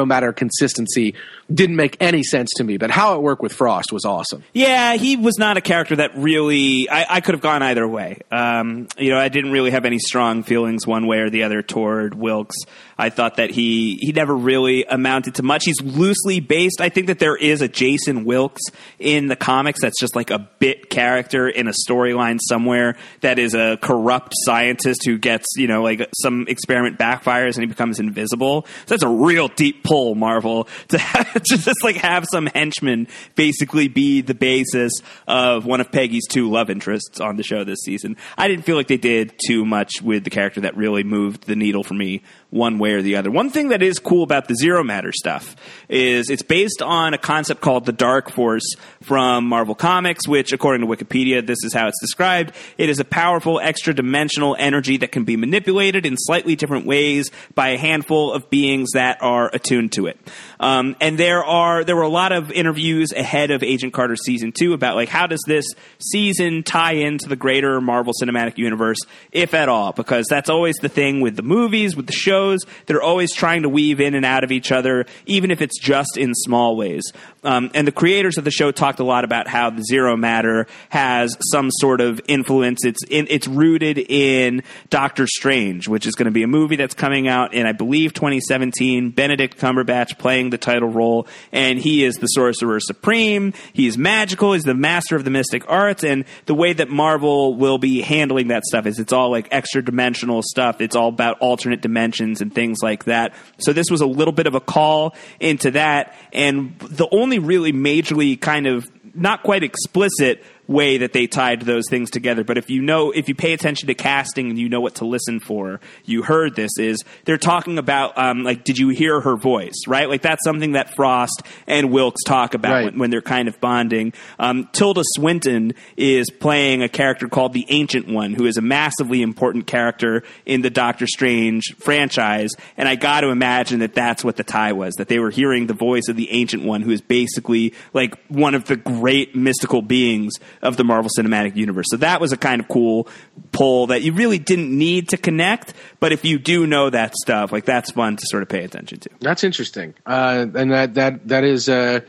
matter 0.05 0.31
consistency 0.33 1.13
didn't 1.53 1.75
make 1.75 1.97
any 1.99 2.23
sense 2.23 2.49
to 2.57 2.63
me. 2.63 2.77
But 2.77 2.91
how 2.91 3.15
it 3.15 3.21
worked 3.21 3.41
with 3.41 3.53
Frost 3.53 3.91
was 3.91 4.05
awesome. 4.05 4.43
Yeah, 4.53 4.95
he 4.95 5.15
was 5.15 5.37
not 5.37 5.57
a 5.57 5.61
character 5.61 5.95
that 5.97 6.11
really. 6.15 6.89
I, 6.89 7.17
I 7.17 7.21
could 7.21 7.33
have 7.33 7.41
gone 7.41 7.63
either 7.63 7.87
way. 7.87 8.21
Um, 8.31 8.87
you 8.97 9.09
know, 9.09 9.17
I 9.17 9.29
didn't 9.29 9.51
really 9.51 9.71
have 9.71 9.85
any 9.85 9.99
strong 9.99 10.43
feelings 10.43 10.85
one 10.85 11.07
way 11.07 11.19
or 11.19 11.29
the 11.29 11.43
other 11.43 11.61
toward 11.61 12.13
Wilkes. 12.13 12.55
I 12.97 13.09
thought 13.09 13.37
that 13.37 13.49
he 13.49 13.97
he 14.01 14.11
never 14.11 14.35
really 14.35 14.85
amounted 14.85 15.35
to 15.35 15.43
much. 15.43 15.65
He's 15.65 15.81
loosely 15.81 16.39
based. 16.39 16.81
I 16.81 16.89
think 16.89 17.07
that 17.07 17.19
there 17.19 17.35
is 17.35 17.61
a 17.61 17.67
Jason 17.67 18.25
Wilkes 18.25 18.61
in 18.99 19.27
the 19.27 19.35
comics 19.35 19.81
that's 19.81 19.99
just 19.99 20.15
like 20.15 20.31
a 20.31 20.49
bit 20.59 20.89
character 20.89 21.47
in 21.47 21.67
a 21.67 21.73
storyline 21.87 22.39
somewhere 22.41 22.97
that 23.21 23.39
is 23.39 23.53
a 23.53 23.77
corrupt 23.81 24.33
scientist 24.43 25.05
who 25.05 25.17
gets 25.17 25.47
you 25.55 25.67
know 25.67 25.81
like 25.81 26.09
some 26.21 26.45
experiment 26.47 26.97
backfires 26.99 27.55
and 27.55 27.63
he 27.63 27.67
becomes 27.67 27.99
invisible. 27.99 28.65
So 28.85 28.95
that's 28.95 29.03
a 29.03 29.09
real 29.09 29.47
deep 29.47 29.83
pull, 29.83 30.15
Marvel, 30.15 30.67
to 30.89 30.97
have, 30.97 31.38
to 31.45 31.57
just 31.57 31.83
like 31.83 31.97
have 31.97 32.25
some 32.29 32.45
henchman 32.47 33.07
basically 33.35 33.87
be 33.87 34.21
the 34.21 34.33
basis 34.33 34.93
of 35.27 35.65
one 35.65 35.81
of 35.81 35.91
Peggy's 35.91 36.27
two 36.27 36.49
love 36.49 36.69
interests 36.69 37.19
on 37.19 37.35
the 37.35 37.43
show 37.43 37.63
this 37.63 37.79
season. 37.83 38.17
I 38.37 38.47
didn't 38.47 38.65
feel 38.65 38.75
like 38.75 38.87
they 38.87 38.97
did 38.97 39.33
too 39.45 39.65
much 39.65 40.01
with 40.01 40.23
the 40.23 40.29
character 40.29 40.61
that 40.61 40.75
really 40.75 41.03
moved 41.03 41.45
the 41.45 41.55
needle 41.55 41.83
for 41.83 41.93
me 41.93 42.21
one 42.51 42.79
way 42.79 42.93
or 42.93 43.01
the 43.01 43.15
other. 43.15 43.29
One 43.29 43.49
thing 43.49 43.69
that 43.69 43.83
is 43.83 43.99
cool 43.99 44.23
about 44.23 44.47
the 44.47 44.55
Zero 44.55 44.83
Matter 44.83 45.11
stuff 45.11 45.55
is 45.87 46.29
it's 46.29 46.41
based 46.41 46.81
on 46.81 47.13
a 47.13 47.17
concept 47.17 47.61
called 47.61 47.85
the 47.85 47.91
Dark 47.91 48.31
Force 48.31 48.73
from 49.01 49.45
Marvel 49.45 49.75
Comics, 49.75 50.27
which, 50.27 50.51
according 50.51 50.87
to 50.87 50.87
Wikipedia, 50.87 51.45
this 51.45 51.59
is 51.63 51.73
how 51.73 51.87
it's 51.87 51.99
described. 52.01 52.53
It 52.77 52.89
is 52.89 52.99
a 52.99 53.05
powerful 53.05 53.59
extra 53.59 53.93
dimensional 53.93 54.55
energy 54.57 54.97
that 54.97 55.11
can 55.11 55.25
be 55.25 55.37
manipulated 55.37 56.05
in 56.05 56.15
slightly 56.17 56.55
different 56.55 56.85
ways 56.85 57.29
by 57.53 57.69
a 57.69 57.77
handful 57.77 58.33
of 58.33 58.49
beings 58.49 58.89
that 58.93 59.21
are 59.21 59.49
attuned 59.53 59.91
to 59.93 60.07
it. 60.07 60.17
Um, 60.59 60.95
and 60.99 61.17
there 61.17 61.43
are 61.43 61.83
there 61.83 61.95
were 61.95 62.01
a 62.01 62.09
lot 62.09 62.31
of 62.31 62.51
interviews 62.51 63.11
ahead 63.11 63.51
of 63.51 63.63
Agent 63.63 63.93
Carter 63.93 64.15
season 64.15 64.51
two 64.51 64.73
about 64.73 64.95
like 64.95 65.09
how 65.09 65.27
does 65.27 65.41
this 65.45 65.65
season 65.99 66.63
tie 66.63 66.93
into 66.93 67.29
the 67.29 67.35
greater 67.35 67.79
Marvel 67.79 68.13
Cinematic 68.21 68.57
Universe, 68.57 68.97
if 69.31 69.53
at 69.53 69.69
all, 69.69 69.93
because 69.93 70.25
that's 70.29 70.49
always 70.49 70.75
the 70.77 70.89
thing 70.89 71.21
with 71.21 71.35
the 71.35 71.43
movies, 71.43 71.95
with 71.95 72.07
the 72.07 72.13
shows. 72.39 72.59
They're 72.85 73.01
always 73.01 73.33
trying 73.33 73.63
to 73.63 73.69
weave 73.69 73.99
in 73.99 74.15
and 74.15 74.25
out 74.25 74.43
of 74.43 74.51
each 74.51 74.71
other, 74.71 75.05
even 75.25 75.51
if 75.51 75.61
it's 75.61 75.79
just 75.79 76.17
in 76.17 76.33
small 76.33 76.75
ways. 76.75 77.03
Um, 77.43 77.71
and 77.73 77.87
the 77.87 77.91
creators 77.91 78.37
of 78.37 78.43
the 78.43 78.51
show 78.51 78.71
talked 78.71 78.99
a 78.99 79.03
lot 79.03 79.23
about 79.23 79.47
how 79.47 79.69
the 79.69 79.83
Zero 79.83 80.17
Matter 80.17 80.67
has 80.89 81.37
some 81.51 81.69
sort 81.71 82.01
of 82.01 82.19
influence. 82.27 82.83
It's 82.83 83.03
in, 83.09 83.27
it's 83.29 83.47
rooted 83.47 83.97
in 83.97 84.63
Doctor 84.89 85.25
Strange, 85.25 85.87
which 85.87 86.05
is 86.05 86.15
going 86.15 86.25
to 86.25 86.31
be 86.31 86.43
a 86.43 86.47
movie 86.47 86.75
that's 86.75 86.93
coming 86.93 87.27
out 87.27 87.53
in 87.53 87.65
I 87.65 87.71
believe 87.71 88.13
2017. 88.13 89.11
Benedict 89.11 89.57
Cumberbatch 89.57 90.17
playing 90.17 90.49
the 90.49 90.57
title 90.57 90.89
role, 90.89 91.27
and 91.51 91.79
he 91.79 92.03
is 92.03 92.15
the 92.15 92.27
Sorcerer 92.27 92.79
Supreme. 92.79 93.53
He's 93.73 93.97
magical. 93.97 94.53
He's 94.53 94.63
the 94.63 94.73
master 94.73 95.15
of 95.15 95.23
the 95.23 95.31
mystic 95.31 95.63
arts, 95.67 96.03
and 96.03 96.25
the 96.45 96.55
way 96.55 96.73
that 96.73 96.89
Marvel 96.89 97.55
will 97.55 97.77
be 97.77 98.01
handling 98.01 98.49
that 98.49 98.63
stuff 98.65 98.85
is 98.85 98.99
it's 98.99 99.13
all 99.13 99.31
like 99.31 99.47
extra 99.51 99.83
dimensional 99.83 100.41
stuff. 100.43 100.81
It's 100.81 100.95
all 100.95 101.09
about 101.09 101.39
alternate 101.39 101.81
dimensions 101.81 102.28
and 102.41 102.53
things 102.53 102.79
like 102.81 103.05
that. 103.05 103.33
So 103.59 103.73
this 103.73 103.89
was 103.89 104.01
a 104.01 104.05
little 104.05 104.31
bit 104.31 104.47
of 104.47 104.55
a 104.55 104.61
call 104.61 105.15
into 105.39 105.71
that, 105.71 106.15
and 106.31 106.77
the 106.79 107.07
only 107.11 107.39
really 107.39 107.73
majorly 107.73 108.39
kind 108.39 108.67
of 108.67 108.89
not 109.15 109.43
quite 109.43 109.63
explicit 109.63 110.43
way 110.69 110.99
that 110.99 111.13
they 111.13 111.25
tied 111.25 111.63
those 111.63 111.83
things 111.89 112.11
together. 112.11 112.43
But 112.43 112.59
if 112.59 112.69
you 112.69 112.81
know, 112.81 113.09
if 113.09 113.27
you 113.27 113.33
pay 113.33 113.53
attention 113.53 113.87
to 113.87 113.95
casting 113.95 114.49
and 114.51 114.59
you 114.59 114.69
know 114.69 114.79
what 114.79 114.95
to 114.95 115.05
listen 115.05 115.39
for, 115.39 115.79
you 116.05 116.21
heard 116.21 116.55
this 116.55 116.71
is 116.77 117.03
they're 117.25 117.39
talking 117.39 117.79
about 117.79 118.15
um, 118.17 118.43
like, 118.43 118.63
did 118.63 118.77
you 118.77 118.89
hear 118.89 119.19
her 119.19 119.35
voice? 119.35 119.73
Right, 119.87 120.07
like 120.07 120.21
that's 120.21 120.43
something 120.43 120.73
that 120.73 120.93
Frost 120.95 121.41
and 121.65 121.91
Wilkes 121.91 122.23
talk 122.23 122.53
about 122.53 122.69
Right. 122.69 122.85
when, 122.85 122.99
when 122.99 123.09
they're 123.09 123.21
kind 123.21 123.47
of 123.47 123.59
bonding. 123.59 124.13
Um, 124.37 124.69
Tilda 124.71 125.01
Swinton 125.15 125.73
is 125.97 126.29
playing 126.29 126.83
a 126.83 126.89
character 126.89 127.27
called 127.27 127.53
the 127.53 127.65
Ancient 127.69 128.07
One, 128.07 128.33
who 128.33 128.45
is 128.45 128.57
a 128.57 128.61
massively 128.61 129.23
important 129.23 129.65
character 129.65 130.21
in 130.45 130.61
the 130.61 130.69
Doctor 130.69 131.07
Strange 131.07 131.75
franchise. 131.79 132.51
And 132.77 132.87
I 132.87 132.95
got 132.95 133.21
to 133.21 133.29
imagine 133.29 133.79
that 133.79 133.95
that's 133.95 134.23
what 134.23 134.35
the 134.35 134.43
tie 134.43 134.73
was, 134.73 134.93
that 134.95 135.07
they 135.07 135.17
were 135.17 135.31
hearing 135.31 135.65
the 135.65 135.73
voice 135.73 136.07
of 136.09 136.15
the 136.15 136.29
Ancient 136.31 136.63
One, 136.63 136.83
who 136.83 136.91
is 136.91 137.01
basically 137.01 137.73
like 137.91 138.15
one 138.27 138.53
of 138.53 138.65
the 138.65 138.75
great 138.75 139.35
mystical 139.35 139.81
beings 139.81 140.33
of 140.61 140.77
the 140.77 140.83
Marvel 140.83 141.09
Cinematic 141.17 141.55
Universe. 141.55 141.87
So 141.89 141.97
that 141.97 142.21
was 142.21 142.31
a 142.31 142.37
kind 142.37 142.61
of 142.61 142.67
cool 142.67 143.07
pull 143.51 143.87
that 143.87 144.01
you 144.01 144.13
really 144.13 144.39
didn't 144.39 144.75
need 144.75 145.09
to 145.09 145.17
connect, 145.17 145.73
but 145.99 146.11
if 146.11 146.25
you 146.25 146.39
do 146.39 146.67
know 146.67 146.89
that 146.89 147.15
stuff, 147.15 147.51
like 147.51 147.65
that's 147.65 147.91
fun 147.91 148.17
to 148.17 148.25
sort 148.27 148.43
of 148.43 148.49
pay 148.49 148.63
attention 148.63 148.99
to. 148.99 149.09
That's 149.19 149.43
interesting, 149.43 149.93
uh, 150.05 150.45
and 150.53 150.71
that 150.71 150.93
that 150.95 151.27
that 151.27 151.43
is 151.43 151.69
uh, 151.69 152.01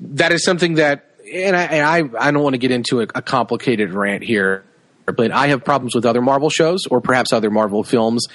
that 0.00 0.32
is 0.32 0.44
something 0.44 0.74
that, 0.74 1.10
and 1.32 1.56
I 1.56 1.62
and 1.64 2.12
I, 2.16 2.28
I 2.28 2.30
don't 2.30 2.42
want 2.42 2.54
to 2.54 2.58
get 2.58 2.70
into 2.70 3.00
a, 3.00 3.06
a 3.14 3.22
complicated 3.22 3.92
rant 3.92 4.22
here, 4.22 4.64
but 5.06 5.30
I 5.30 5.48
have 5.48 5.64
problems 5.64 5.94
with 5.94 6.04
other 6.04 6.20
Marvel 6.20 6.50
shows 6.50 6.86
or 6.90 7.00
perhaps 7.00 7.32
other 7.32 7.50
Marvel 7.50 7.82
films. 7.82 8.26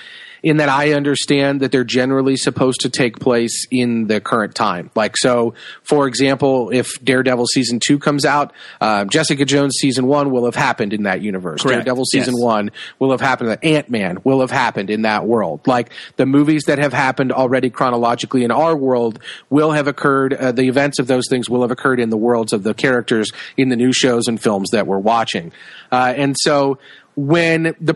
In 0.44 0.58
that 0.58 0.70
I 0.70 0.94
understand 0.94 1.60
that 1.60 1.72
they're 1.72 1.84
generally 1.84 2.36
supposed 2.36 2.82
to 2.82 2.90
take 2.90 3.20
place 3.20 3.68
in 3.70 4.08
the 4.08 4.20
current 4.20 4.56
time. 4.56 4.90
Like, 4.96 5.16
so, 5.18 5.54
for 5.84 6.08
example, 6.08 6.72
if 6.72 6.90
Daredevil 7.04 7.46
season 7.48 7.80
two 7.80 8.00
comes 8.00 8.26
out, 8.26 8.52
uh, 8.80 9.06
Jessica 9.06 9.46
Jones 9.46 9.76
season 9.80 10.08
one 10.08 10.32
will 10.32 10.46
have 10.46 10.56
happened 10.56 10.94
in 10.94 11.04
that 11.04 11.22
universe. 11.22 11.62
Correct. 11.62 11.86
Daredevil 11.86 12.06
season 12.06 12.34
Yes. 12.36 12.44
one 12.44 12.72
will 12.98 13.12
have 13.12 13.22
happened. 13.22 13.58
Ant 13.62 13.90
Man 13.92 14.18
will 14.24 14.40
have 14.42 14.50
happened 14.50 14.90
in 14.90 15.04
that 15.04 15.28
world. 15.28 15.62
Like 15.68 15.92
the 16.18 16.26
movies 16.26 16.64
that 16.66 16.80
have 16.80 16.94
happened 16.94 17.32
already 17.32 17.70
chronologically 17.70 18.44
in 18.44 18.50
our 18.52 18.76
world 18.76 19.20
will 19.52 19.72
have 19.72 19.88
occurred. 19.88 20.34
Uh, 20.34 20.52
the 20.52 20.68
events 20.68 20.98
of 20.98 21.06
those 21.06 21.28
things 21.30 21.50
will 21.52 21.62
have 21.62 21.72
occurred 21.72 22.00
in 22.00 22.10
the 22.10 22.18
worlds 22.18 22.52
of 22.52 22.64
the 22.64 22.74
characters 22.74 23.30
in 23.58 23.70
the 23.70 23.76
new 23.76 23.94
shows 23.94 24.28
and 24.28 24.42
films 24.42 24.70
that 24.72 24.88
we're 24.88 24.98
watching. 24.98 25.52
Uh, 25.92 26.14
and 26.18 26.36
so 26.40 26.80
when 27.16 27.76
the 27.80 27.96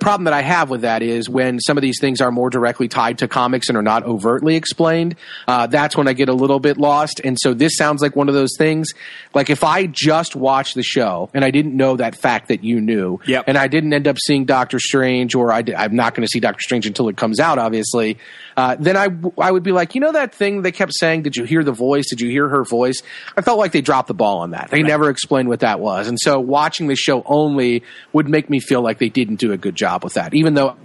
problem 0.00 0.24
that 0.24 0.32
I 0.32 0.42
have 0.42 0.70
with 0.70 0.80
that 0.80 1.02
is 1.02 1.28
when 1.28 1.60
some 1.60 1.76
of 1.78 1.82
these 1.82 1.98
things 2.00 2.20
are 2.20 2.30
more 2.32 2.50
directly 2.50 2.88
tied 2.88 3.18
to 3.18 3.28
comics 3.28 3.68
and 3.68 3.76
are 3.78 3.82
not 3.82 4.04
overtly 4.04 4.56
explained, 4.56 5.16
uh, 5.46 5.66
that's 5.68 5.96
when 5.96 6.08
I 6.08 6.12
get 6.12 6.28
a 6.28 6.32
little 6.34 6.58
bit 6.60 6.76
lost. 6.78 7.20
And 7.22 7.36
so 7.40 7.54
this 7.54 7.76
sounds 7.76 8.02
like 8.02 8.16
one 8.16 8.28
of 8.28 8.34
those 8.34 8.56
things. 8.58 8.88
Like 9.34 9.50
if 9.50 9.62
I 9.62 9.86
just 9.86 10.34
watched 10.34 10.74
the 10.74 10.82
show 10.82 11.30
and 11.34 11.44
I 11.44 11.50
didn't 11.50 11.76
know 11.76 11.96
that 11.96 12.16
fact 12.16 12.48
that 12.48 12.64
you 12.64 12.80
knew, 12.80 13.20
Yep. 13.26 13.44
and 13.46 13.56
I 13.56 13.68
didn't 13.68 13.92
end 13.92 14.08
up 14.08 14.16
seeing 14.18 14.44
Doctor 14.44 14.78
Strange, 14.78 15.34
or 15.34 15.52
I 15.52 15.60
am 15.66 15.94
not 15.94 16.14
going 16.14 16.24
to 16.24 16.30
see 16.30 16.40
Doctor 16.40 16.60
Strange 16.62 16.86
until 16.86 17.08
it 17.08 17.16
comes 17.16 17.38
out, 17.38 17.58
obviously, 17.58 18.18
uh, 18.56 18.76
then 18.78 18.96
I 18.96 19.50
would 19.50 19.62
be 19.62 19.72
like, 19.72 19.94
you 19.94 20.00
know 20.00 20.12
that 20.12 20.34
thing 20.34 20.62
they 20.62 20.72
kept 20.72 20.92
saying, 20.94 21.22
did 21.22 21.36
you 21.36 21.44
hear 21.44 21.62
the 21.64 21.72
voice? 21.72 22.08
Did 22.10 22.20
you 22.20 22.30
hear 22.30 22.48
her 22.48 22.64
voice? 22.64 23.02
I 23.36 23.40
felt 23.42 23.58
like 23.58 23.72
they 23.72 23.80
dropped 23.80 24.08
the 24.08 24.14
ball 24.14 24.38
on 24.40 24.50
that. 24.50 24.70
They 24.70 24.82
never 24.82 25.10
explained 25.10 25.48
what 25.48 25.60
that 25.60 25.80
was. 25.80 26.08
And 26.08 26.18
so 26.20 26.38
watching 26.40 26.86
the 26.86 26.96
show 26.96 27.22
only 27.24 27.82
would 28.12 28.28
make 28.28 28.48
me 28.50 28.60
feel 28.60 28.82
like 28.82 28.98
they 28.98 29.08
didn't 29.08 29.36
do 29.36 29.52
a 29.52 29.56
good 29.56 29.74
job 29.74 30.04
with 30.04 30.14
that, 30.14 30.34
even 30.34 30.54
though 30.54 30.76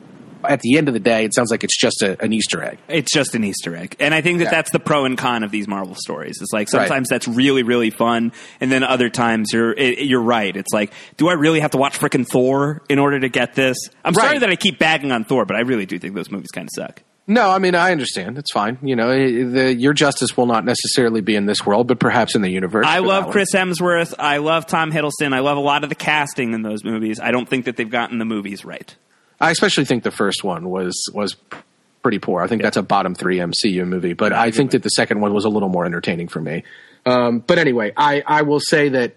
at 0.44 0.62
the 0.62 0.78
end 0.78 0.88
of 0.88 0.94
the 0.94 1.00
day, 1.00 1.26
it 1.26 1.34
sounds 1.34 1.50
like 1.50 1.64
it's 1.64 1.76
just 1.78 2.04
a, 2.04 2.22
an 2.24 2.32
Easter 2.32 2.62
egg. 2.64 2.78
It's 2.88 3.12
just 3.12 3.34
an 3.34 3.44
Easter 3.44 3.76
egg. 3.76 3.96
And 4.00 4.14
I 4.14 4.22
think 4.22 4.38
that 4.38 4.46
Yeah. 4.46 4.52
that's 4.52 4.70
the 4.72 4.80
pro 4.80 5.04
and 5.06 5.18
con 5.18 5.44
of 5.44 5.50
these 5.52 5.68
Marvel 5.68 5.96
stories. 5.96 6.38
It's 6.40 6.54
like 6.54 6.72
Right. 6.72 6.88
sometimes 6.88 7.10
that's 7.10 7.28
really, 7.28 7.64
really 7.64 7.90
fun. 7.90 8.32
And 8.62 8.72
then 8.72 8.84
other 8.84 9.10
times 9.10 9.50
you're, 9.52 9.74
it, 9.74 10.06
you're 10.06 10.22
right. 10.22 10.56
It's 10.56 10.72
like, 10.72 10.94
do 11.18 11.28
I 11.28 11.34
really 11.34 11.60
have 11.60 11.72
to 11.72 11.78
watch 11.78 12.00
frickin' 12.00 12.26
Thor 12.28 12.84
in 12.88 13.00
order 13.00 13.20
to 13.20 13.30
get 13.30 13.56
this? 13.56 13.76
I'm 14.06 14.14
sorry 14.14 14.38
that 14.38 14.50
I 14.50 14.56
keep 14.56 14.78
bagging 14.78 15.12
on 15.12 15.26
Thor, 15.26 15.44
but 15.46 15.58
I 15.58 15.62
really 15.62 15.88
do 15.88 15.98
think 15.98 16.14
those 16.14 16.30
movies 16.32 16.52
kind 16.54 16.66
of 16.68 16.72
suck. 16.74 17.02
No, 17.30 17.50
I 17.50 17.60
mean 17.60 17.76
I 17.76 17.92
understand. 17.92 18.38
It's 18.38 18.52
fine. 18.54 18.78
You 18.82 18.96
know, 18.96 19.10
eh, 19.10 19.44
the, 19.44 19.76
your 19.76 19.94
justice 19.94 20.38
will 20.38 20.46
not 20.46 20.64
necessarily 20.64 21.20
be 21.20 21.36
in 21.36 21.46
this 21.46 21.66
world, 21.66 21.88
but 21.88 22.00
perhaps 22.00 22.36
in 22.36 22.42
the 22.42 22.50
universe. 22.50 22.86
I 22.88 23.00
love 23.00 23.26
one. 23.26 23.34
Chris 23.34 23.50
Hemsworth. 23.54 24.14
I 24.18 24.38
love 24.38 24.66
Tom 24.66 24.92
Hiddleston. 24.92 25.34
I 25.34 25.40
love 25.40 25.58
a 25.58 25.62
lot 25.62 25.84
of 25.84 25.90
the 25.90 25.96
casting 25.96 26.54
in 26.54 26.62
those 26.62 26.86
movies. 26.86 27.20
I 27.20 27.32
don't 27.32 27.48
think 27.48 27.66
that 27.66 27.76
they've 27.76 27.90
gotten 27.90 28.18
the 28.18 28.26
movies 28.26 28.64
right. 28.64 28.96
I 29.42 29.52
especially 29.52 29.86
think 29.86 30.04
the 30.04 30.12
first 30.12 30.44
one 30.44 30.70
was 30.70 31.12
was 31.14 31.36
pretty 32.02 32.20
poor. 32.20 32.42
I 32.42 32.48
think 32.48 32.62
that's 32.62 32.78
a 32.78 32.82
bottom 32.82 33.14
three 33.14 33.38
MCU 33.38 33.86
movie, 33.86 34.14
but 34.14 34.32
I 34.32 34.52
think 34.52 34.72
that 34.72 34.84
the 34.84 34.90
second 34.90 35.20
one 35.20 35.34
was 35.34 35.44
a 35.44 35.50
little 35.50 35.70
more 35.70 35.86
entertaining 35.86 36.30
for 36.30 36.40
me. 36.40 36.64
Um, 37.08 37.40
but 37.40 37.58
anyway, 37.58 37.94
I, 37.96 38.22
I 38.26 38.42
will 38.42 38.60
say 38.60 38.90
that 38.90 39.16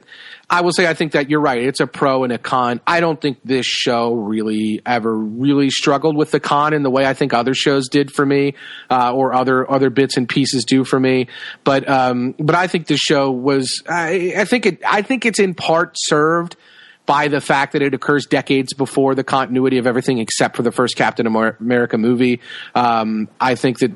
I 0.49 0.61
will 0.61 0.71
say 0.73 0.87
I 0.87 0.95
think 0.95 1.13
that 1.13 1.29
you're 1.29 1.41
right. 1.41 1.63
It's 1.63 1.81
a 1.81 1.89
pro 1.89 2.23
and 2.23 2.33
a 2.33 2.39
con. 2.39 2.81
I 2.87 3.01
don't 3.01 3.21
think 3.21 3.39
this 3.45 3.67
show 3.67 4.15
really 4.15 4.81
ever 4.87 5.13
really 5.13 5.71
struggled 5.71 6.17
with 6.17 6.31
the 6.31 6.39
con 6.39 6.73
in 6.73 6.85
the 6.85 6.91
way 6.91 7.05
I 7.05 7.15
think 7.15 7.35
other 7.35 7.55
shows 7.55 7.89
did 7.89 8.13
for 8.13 8.25
me, 8.25 8.55
uh, 8.91 9.13
or 9.13 9.35
other 9.35 9.69
other 9.69 9.91
bits 9.91 10.17
and 10.17 10.29
pieces 10.29 10.65
do 10.65 10.85
for 10.85 11.01
me. 11.01 11.27
But 11.65 11.89
um, 11.89 12.37
but 12.39 12.55
I 12.55 12.69
think 12.69 12.87
this 12.87 13.01
show 13.01 13.33
was 13.33 13.83
I, 13.89 14.35
I 14.37 14.45
think 14.45 14.67
it 14.67 14.81
I 14.87 15.03
think 15.03 15.27
it's 15.27 15.41
in 15.41 15.55
part 15.55 15.95
served 15.97 16.57
by 17.07 17.27
the 17.27 17.41
fact 17.41 17.73
that 17.73 17.83
it 17.83 17.93
occurs 17.93 18.27
decades 18.27 18.73
before 18.73 19.17
the 19.17 19.25
continuity 19.25 19.79
of 19.79 19.87
everything 19.89 20.19
except 20.19 20.55
for 20.55 20.63
the 20.63 20.71
first 20.71 20.95
Captain 20.95 21.27
America 21.27 21.99
movie. 21.99 22.41
Um, 22.77 23.29
I 23.41 23.57
think 23.57 23.81
that 23.81 23.91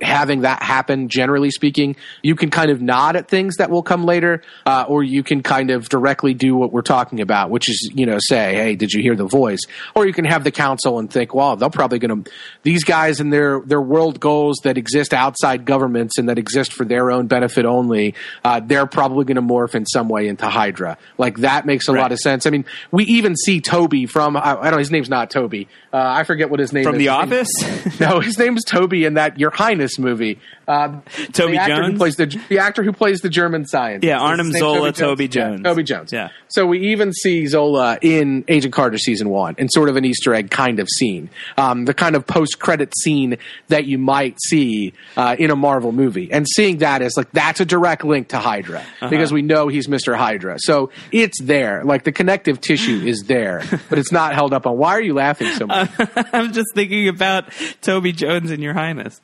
having 0.00 0.42
that 0.42 0.62
happen, 0.62 1.08
generally 1.08 1.50
speaking. 1.50 1.96
You 2.22 2.34
can 2.36 2.50
kind 2.50 2.70
of 2.70 2.80
nod 2.82 3.16
at 3.16 3.28
things 3.28 3.56
that 3.56 3.70
will 3.70 3.82
come 3.82 4.04
later, 4.04 4.42
uh, 4.66 4.84
or 4.88 5.02
you 5.02 5.22
can 5.22 5.42
kind 5.42 5.70
of 5.70 5.88
directly 5.88 6.34
do 6.34 6.54
what 6.56 6.72
we're 6.72 6.82
talking 6.82 7.20
about, 7.20 7.50
which 7.50 7.68
is, 7.68 7.90
you 7.94 8.06
know, 8.06 8.18
say, 8.20 8.54
hey, 8.54 8.76
did 8.76 8.92
you 8.92 9.02
hear 9.02 9.14
the 9.16 9.26
voice? 9.26 9.60
Or 9.94 10.06
you 10.06 10.12
can 10.12 10.24
have 10.24 10.44
the 10.44 10.50
council 10.50 10.98
and 10.98 11.10
think, 11.10 11.34
well, 11.34 11.56
they're 11.56 11.70
probably 11.70 11.98
going 11.98 12.24
to, 12.24 12.30
these 12.62 12.84
guys 12.84 13.20
and 13.20 13.32
their, 13.32 13.60
their 13.60 13.80
world 13.80 14.20
goals 14.20 14.58
that 14.64 14.76
exist 14.78 15.14
outside 15.14 15.64
governments 15.64 16.18
and 16.18 16.28
that 16.28 16.38
exist 16.38 16.72
for 16.72 16.84
their 16.84 17.10
own 17.10 17.26
benefit 17.26 17.64
only, 17.64 18.14
uh, 18.44 18.60
they're 18.60 18.86
probably 18.86 19.24
going 19.24 19.36
to 19.36 19.42
morph 19.42 19.74
in 19.74 19.86
some 19.86 20.08
way 20.08 20.28
into 20.28 20.46
Hydra. 20.46 20.98
Like 21.18 21.38
that 21.38 21.66
makes 21.66 21.88
a 21.88 21.92
Right. 21.92 22.00
lot 22.02 22.12
of 22.12 22.18
sense. 22.18 22.46
I 22.46 22.50
mean, 22.50 22.64
we 22.90 23.04
even 23.04 23.36
see 23.36 23.60
Toby 23.60 24.06
from, 24.06 24.36
I, 24.36 24.40
I 24.52 24.54
don't 24.64 24.72
know, 24.72 24.78
his 24.78 24.90
name's 24.90 25.08
not 25.08 25.30
Toby. 25.30 25.68
Uh, 25.92 25.98
I 26.02 26.24
forget 26.24 26.50
what 26.50 26.58
his 26.60 26.72
name 26.72 26.82
From 26.84 26.94
is. 26.94 26.98
The 26.98 27.08
Office? 27.08 27.48
no, 28.00 28.18
his 28.20 28.36
name's 28.38 28.64
Toby 28.64 29.04
and 29.04 29.16
that 29.16 29.38
Your 29.38 29.50
Highness 29.50 29.73
movie. 29.98 30.38
Um, 30.66 31.02
Toby 31.32 31.52
the 31.52 31.58
actor 31.58 31.76
Jones? 31.76 31.92
who 31.92 31.98
plays 31.98 32.16
the 32.16 32.40
the 32.48 32.58
actor 32.58 32.82
who 32.82 32.92
plays 32.92 33.20
the 33.20 33.28
German 33.28 33.66
science. 33.66 34.04
Yeah, 34.04 34.18
Arnim 34.18 34.50
Zola, 34.52 34.92
Toby 34.92 35.24
Yeah, 35.24 35.28
Jones. 35.28 35.62
Toby 35.62 35.82
Jones. 35.82 36.12
Yeah. 36.12 36.28
So 36.48 36.66
we 36.66 36.90
even 36.92 37.12
see 37.12 37.46
Zola 37.46 37.98
in 38.00 38.44
Agent 38.48 38.72
Carter 38.72 38.96
season 38.98 39.28
one, 39.28 39.54
in 39.58 39.68
sort 39.68 39.88
of 39.88 39.96
an 39.96 40.04
Easter 40.04 40.32
egg 40.34 40.50
kind 40.50 40.78
of 40.80 40.88
scene, 40.88 41.28
um, 41.58 41.84
the 41.84 41.92
kind 41.94 42.16
of 42.16 42.26
post 42.26 42.58
credit 42.60 42.92
scene 42.98 43.36
that 43.68 43.84
you 43.86 43.98
might 43.98 44.38
see 44.46 44.94
uh, 45.16 45.36
in 45.38 45.50
a 45.50 45.56
Marvel 45.56 45.92
movie, 45.92 46.30
and 46.32 46.46
seeing 46.48 46.78
that 46.78 47.02
is 47.02 47.14
like 47.16 47.30
that's 47.32 47.60
a 47.60 47.64
direct 47.64 48.04
link 48.04 48.28
to 48.28 48.38
Hydra 48.38 48.78
Uh-huh. 48.78 49.08
because 49.10 49.32
we 49.32 49.42
know 49.42 49.68
he's 49.68 49.88
Mister 49.88 50.14
Hydra, 50.16 50.56
so 50.58 50.90
it's 51.12 51.40
there. 51.42 51.84
Like 51.84 52.04
the 52.04 52.12
connective 52.12 52.60
tissue 52.60 53.02
is 53.04 53.24
there, 53.26 53.62
but 53.90 53.98
it's 53.98 54.12
not 54.12 54.34
held 54.34 54.54
up 54.54 54.66
on. 54.66 54.78
Why 54.78 54.92
are 54.92 55.02
you 55.02 55.14
laughing 55.14 55.50
so 55.52 55.66
much? 55.66 55.90
I'm 56.32 56.52
just 56.52 56.68
thinking 56.74 57.08
about 57.08 57.44
Toby 57.82 58.12
Jones 58.12 58.50
and 58.50 58.62
Your 58.62 58.72
Highness. 58.74 59.20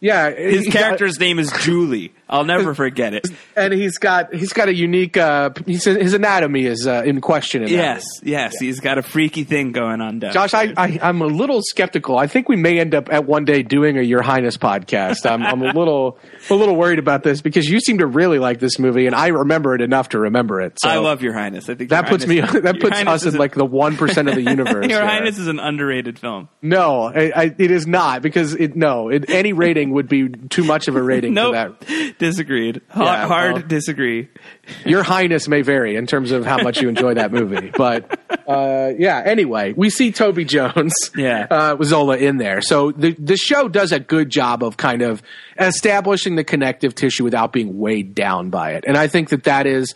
Yeah, 0.00 0.30
His 0.30 0.66
character's 0.68 1.18
name 1.18 1.38
is 1.38 1.52
Julie. 1.62 2.12
I'll 2.28 2.44
never 2.44 2.74
forget 2.74 3.14
it. 3.14 3.26
and 3.56 3.72
he's 3.72 3.98
got 3.98 4.34
he's 4.34 4.52
got 4.52 4.68
a 4.68 4.74
unique 4.74 5.16
uh 5.16 5.50
he's, 5.66 5.84
his 5.84 6.14
anatomy 6.14 6.64
is 6.64 6.86
uh, 6.86 7.02
in 7.04 7.20
question 7.20 7.62
in 7.62 7.68
that 7.70 7.74
Yes, 7.74 8.04
yes, 8.22 8.58
he's 8.58 8.80
got 8.80 8.98
a 8.98 9.02
freaky 9.02 9.44
thing 9.44 9.72
going 9.72 10.00
on 10.00 10.18
down. 10.20 10.32
Josh, 10.32 10.54
I, 10.54 10.72
I 10.76 10.98
I'm 11.02 11.20
a 11.20 11.26
little 11.26 11.60
skeptical. 11.62 12.16
I 12.18 12.26
think 12.26 12.48
we 12.48 12.56
may 12.56 12.78
end 12.78 12.94
up 12.94 13.12
at 13.12 13.26
one 13.26 13.44
day 13.44 13.62
doing 13.62 13.98
a 13.98 14.02
Your 14.02 14.22
Highness 14.22 14.56
podcast. 14.56 15.30
I'm 15.30 15.42
I'm 15.42 15.62
a 15.62 15.72
little 15.72 16.18
a 16.50 16.54
little 16.54 16.76
worried 16.76 16.98
about 16.98 17.22
this 17.22 17.42
because 17.42 17.68
you 17.68 17.80
seem 17.80 17.98
to 17.98 18.06
really 18.06 18.38
like 18.38 18.58
this 18.58 18.78
movie, 18.78 19.06
and 19.06 19.14
I 19.14 19.28
remember 19.28 19.74
it 19.74 19.80
enough 19.80 20.10
to 20.10 20.18
remember 20.18 20.60
it. 20.60 20.78
So 20.80 20.88
I 20.88 20.98
love 20.98 21.22
Your 21.22 21.34
Highness. 21.34 21.68
I 21.68 21.74
think 21.74 21.90
that 21.90 22.08
puts 22.08 22.26
me 22.26 22.40
that 22.40 22.80
puts 22.80 22.96
Highness 22.96 23.26
us 23.26 23.34
in 23.34 23.38
like 23.38 23.54
the 23.54 23.66
one 23.66 23.96
percent 23.96 24.28
of 24.28 24.34
the 24.34 24.42
universe. 24.50 24.86
Your 24.88 25.00
there. 25.00 25.06
Highness 25.06 25.38
is 25.38 25.46
an 25.48 25.58
underrated 25.58 26.18
film. 26.18 26.48
No, 26.62 27.02
I, 27.04 27.32
I, 27.34 27.54
it 27.58 27.70
is 27.70 27.86
not 27.86 28.22
because 28.22 28.54
it 28.54 28.76
no 28.76 29.08
it, 29.10 29.28
any 29.28 29.52
rating 29.52 29.92
would 29.92 30.08
be 30.08 30.28
too 30.28 30.64
much 30.64 30.88
of 30.88 30.96
a 30.96 31.02
rating 31.02 31.34
Nope, 31.34 31.78
for 31.78 31.84
that. 31.86 32.14
disagreed. 32.28 32.80
Hard, 32.88 33.06
Yeah, 33.06 33.26
hard 33.26 33.52
well- 33.54 33.62
disagree. 33.66 34.28
Your 34.86 35.02
Highness 35.02 35.46
may 35.48 35.60
vary 35.62 35.96
in 35.96 36.06
terms 36.06 36.30
of 36.30 36.46
how 36.46 36.62
much 36.62 36.80
you 36.80 36.88
enjoy 36.88 37.14
that 37.14 37.30
movie, 37.32 37.70
but 37.76 38.18
uh, 38.48 38.92
yeah. 38.98 39.22
Anyway, 39.24 39.74
we 39.76 39.90
see 39.90 40.10
Toby 40.10 40.44
Jones, 40.46 40.94
Yeah. 41.16 41.46
uh, 41.50 41.76
with 41.78 41.88
Zola 41.88 42.16
in 42.16 42.38
there. 42.38 42.62
So 42.62 42.90
the 42.90 43.12
the 43.18 43.36
show 43.36 43.68
does 43.68 43.92
a 43.92 44.00
good 44.00 44.30
job 44.30 44.62
of 44.64 44.76
kind 44.78 45.02
of 45.02 45.22
establishing 45.58 46.36
the 46.36 46.44
connective 46.44 46.94
tissue 46.94 47.24
without 47.24 47.52
being 47.52 47.78
weighed 47.78 48.14
down 48.14 48.50
by 48.50 48.72
it, 48.72 48.84
and 48.86 48.96
I 48.96 49.06
think 49.06 49.28
that 49.30 49.44
that 49.44 49.66
is 49.66 49.94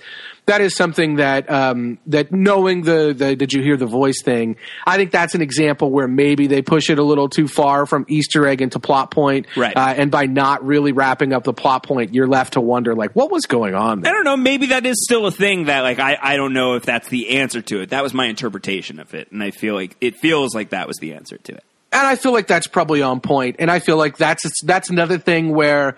that 0.48 0.60
is 0.60 0.76
something 0.76 1.16
that 1.16 1.50
um, 1.50 1.98
that 2.06 2.32
knowing 2.32 2.82
the, 2.82 3.14
the 3.16 3.36
did 3.36 3.52
you 3.52 3.62
hear 3.62 3.76
the 3.76 3.86
voice 3.86 4.20
thing, 4.22 4.56
I 4.86 4.96
think 4.96 5.12
that's 5.12 5.34
an 5.34 5.40
example 5.40 5.90
where 5.90 6.08
maybe 6.08 6.46
they 6.46 6.60
push 6.60 6.90
it 6.90 6.98
a 6.98 7.02
little 7.02 7.28
too 7.28 7.48
far 7.48 7.86
from 7.86 8.04
Easter 8.08 8.46
egg 8.46 8.60
into 8.60 8.78
plot 8.78 9.10
point, 9.10 9.46
Right. 9.56 9.76
Uh, 9.76 9.94
and 9.96 10.10
by 10.10 10.26
not 10.26 10.64
really 10.64 10.92
wrapping 10.92 11.32
up 11.32 11.44
the 11.44 11.52
plot 11.54 11.84
point, 11.84 12.12
you're 12.12 12.26
left 12.26 12.54
to 12.54 12.60
wonder 12.60 12.94
like 12.94 13.12
what 13.12 13.30
was 13.30 13.46
going 13.46 13.74
on 13.74 14.00
there. 14.00 14.12
I 14.12 14.14
don't 14.14 14.24
know. 14.24 14.36
Maybe 14.36 14.66
that 14.66 14.84
is 14.84 15.02
still 15.04 15.26
a 15.26 15.30
thing 15.30 15.66
that, 15.66 15.82
like, 15.82 15.98
I, 15.98 16.18
I 16.20 16.36
don't 16.36 16.52
know 16.52 16.74
if 16.74 16.84
that's 16.84 17.08
the 17.08 17.38
answer 17.38 17.62
to 17.62 17.80
it. 17.82 17.90
That 17.90 18.02
was 18.02 18.12
my 18.12 18.26
interpretation 18.26 18.98
of 19.00 19.14
it, 19.14 19.30
and 19.32 19.42
I 19.42 19.50
feel 19.52 19.74
like 19.74 19.96
it 20.00 20.16
feels 20.16 20.54
like 20.54 20.70
that 20.70 20.88
was 20.88 20.96
the 20.98 21.14
answer 21.14 21.38
to 21.38 21.52
it. 21.52 21.64
and 21.92 22.06
I 22.06 22.16
feel 22.16 22.32
like 22.32 22.46
that's 22.46 22.66
probably 22.66 23.00
on 23.02 23.20
point. 23.20 23.56
And 23.58 23.70
I 23.70 23.78
feel 23.78 23.96
like 23.96 24.16
that's 24.16 24.62
that's 24.62 24.90
another 24.90 25.18
thing 25.18 25.54
where 25.54 25.96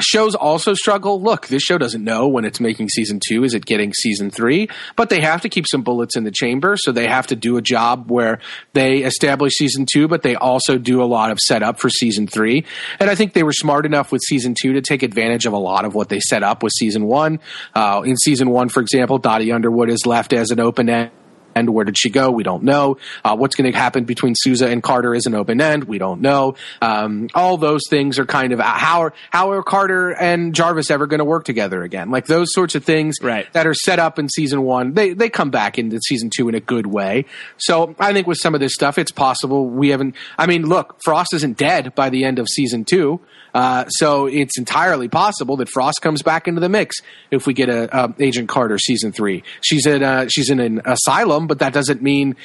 shows 0.00 0.34
also 0.34 0.74
struggle. 0.74 1.20
Look, 1.20 1.48
this 1.48 1.62
show 1.62 1.78
doesn't 1.78 2.02
know 2.02 2.28
when 2.28 2.44
it's 2.44 2.60
making 2.60 2.88
season 2.88 3.20
two. 3.26 3.44
Is 3.44 3.54
it 3.54 3.66
getting 3.66 3.92
season 3.92 4.30
three? 4.30 4.68
But 4.96 5.10
they 5.10 5.20
have 5.20 5.42
to 5.42 5.48
keep 5.48 5.66
some 5.66 5.82
bullets 5.82 6.16
in 6.16 6.24
the 6.24 6.30
chamber, 6.30 6.76
so 6.76 6.92
they 6.92 7.06
have 7.06 7.26
to 7.28 7.36
do 7.36 7.56
a 7.56 7.62
job 7.62 8.10
where 8.10 8.40
they 8.72 8.98
establish 8.98 9.54
season 9.54 9.86
two, 9.90 10.08
but 10.08 10.22
they 10.22 10.34
also 10.34 10.78
do 10.78 11.02
a 11.02 11.04
lot 11.04 11.30
of 11.30 11.38
setup 11.38 11.78
for 11.78 11.90
season 11.90 12.26
three. 12.26 12.64
And 12.98 13.10
I 13.10 13.14
think 13.14 13.32
they 13.32 13.42
were 13.42 13.52
smart 13.52 13.86
enough 13.86 14.12
with 14.12 14.22
season 14.26 14.54
two 14.60 14.74
to 14.74 14.80
take 14.80 15.02
advantage 15.02 15.46
of 15.46 15.52
a 15.52 15.58
lot 15.58 15.84
of 15.84 15.94
what 15.94 16.08
they 16.08 16.20
set 16.20 16.42
up 16.42 16.62
with 16.62 16.72
season 16.72 17.06
one. 17.06 17.40
Uh, 17.74 18.02
in 18.04 18.16
season 18.16 18.50
one, 18.50 18.68
for 18.68 18.80
example, 18.80 19.18
Dottie 19.18 19.52
Underwood 19.52 19.90
is 19.90 20.06
left 20.06 20.32
as 20.32 20.50
an 20.50 20.60
open 20.60 20.88
end 20.88 21.10
end. 21.56 21.70
Where 21.70 21.84
did 21.84 21.98
she 21.98 22.10
go? 22.10 22.30
We 22.30 22.42
don't 22.42 22.62
know. 22.62 22.98
Uh, 23.24 23.36
what's 23.36 23.54
going 23.56 23.70
to 23.70 23.76
happen 23.78 24.04
between 24.04 24.34
Sousa 24.36 24.68
and 24.68 24.82
Carter 24.82 25.14
is 25.14 25.26
an 25.26 25.34
open 25.34 25.60
end. 25.60 25.84
We 25.84 25.98
don't 25.98 26.20
know. 26.20 26.54
Um, 26.80 27.28
all 27.34 27.56
those 27.56 27.82
things 27.88 28.18
are 28.18 28.26
kind 28.26 28.52
of 28.52 28.60
how 28.60 29.02
are, 29.02 29.14
how 29.30 29.50
are 29.52 29.62
Carter 29.62 30.10
and 30.10 30.54
Jarvis 30.54 30.90
ever 30.90 31.06
going 31.06 31.18
to 31.18 31.24
work 31.24 31.44
together 31.44 31.82
again? 31.82 32.10
Like 32.10 32.26
those 32.26 32.52
sorts 32.52 32.74
of 32.74 32.84
things 32.84 33.16
Right. 33.22 33.52
that 33.52 33.66
are 33.66 33.74
set 33.74 33.98
up 33.98 34.18
in 34.18 34.28
season 34.28 34.62
one, 34.62 34.94
they 34.94 35.12
they 35.14 35.28
come 35.28 35.50
back 35.50 35.78
into 35.78 35.98
season 36.06 36.30
two 36.34 36.48
in 36.48 36.54
a 36.54 36.60
good 36.60 36.86
way. 36.86 37.24
So 37.58 37.94
I 37.98 38.12
think 38.12 38.26
with 38.26 38.38
some 38.38 38.54
of 38.54 38.60
this 38.60 38.74
stuff, 38.74 38.98
it's 38.98 39.12
possible 39.12 39.68
we 39.68 39.90
haven't. 39.90 40.14
I 40.38 40.46
mean, 40.46 40.66
look, 40.66 40.98
Frost 41.04 41.34
isn't 41.34 41.56
dead 41.56 41.94
by 41.94 42.10
the 42.10 42.24
end 42.24 42.38
of 42.38 42.48
season 42.48 42.84
two. 42.84 43.20
Uh, 43.54 43.86
so 43.88 44.26
it's 44.26 44.58
entirely 44.58 45.08
possible 45.08 45.56
that 45.56 45.68
Frost 45.68 46.00
comes 46.00 46.22
back 46.22 46.48
into 46.48 46.60
the 46.60 46.68
mix 46.68 46.96
if 47.30 47.46
we 47.46 47.52
get 47.52 47.68
a, 47.68 48.04
a 48.04 48.14
Agent 48.18 48.48
Carter 48.48 48.78
season 48.78 49.12
three. 49.12 49.42
She's 49.60 49.86
in 49.86 50.02
uh, 50.02 50.28
she's 50.28 50.50
in 50.50 50.60
an 50.60 50.80
asylum, 50.84 51.46
but 51.46 51.58
that 51.58 51.72
doesn't 51.72 52.02
mean 52.02 52.36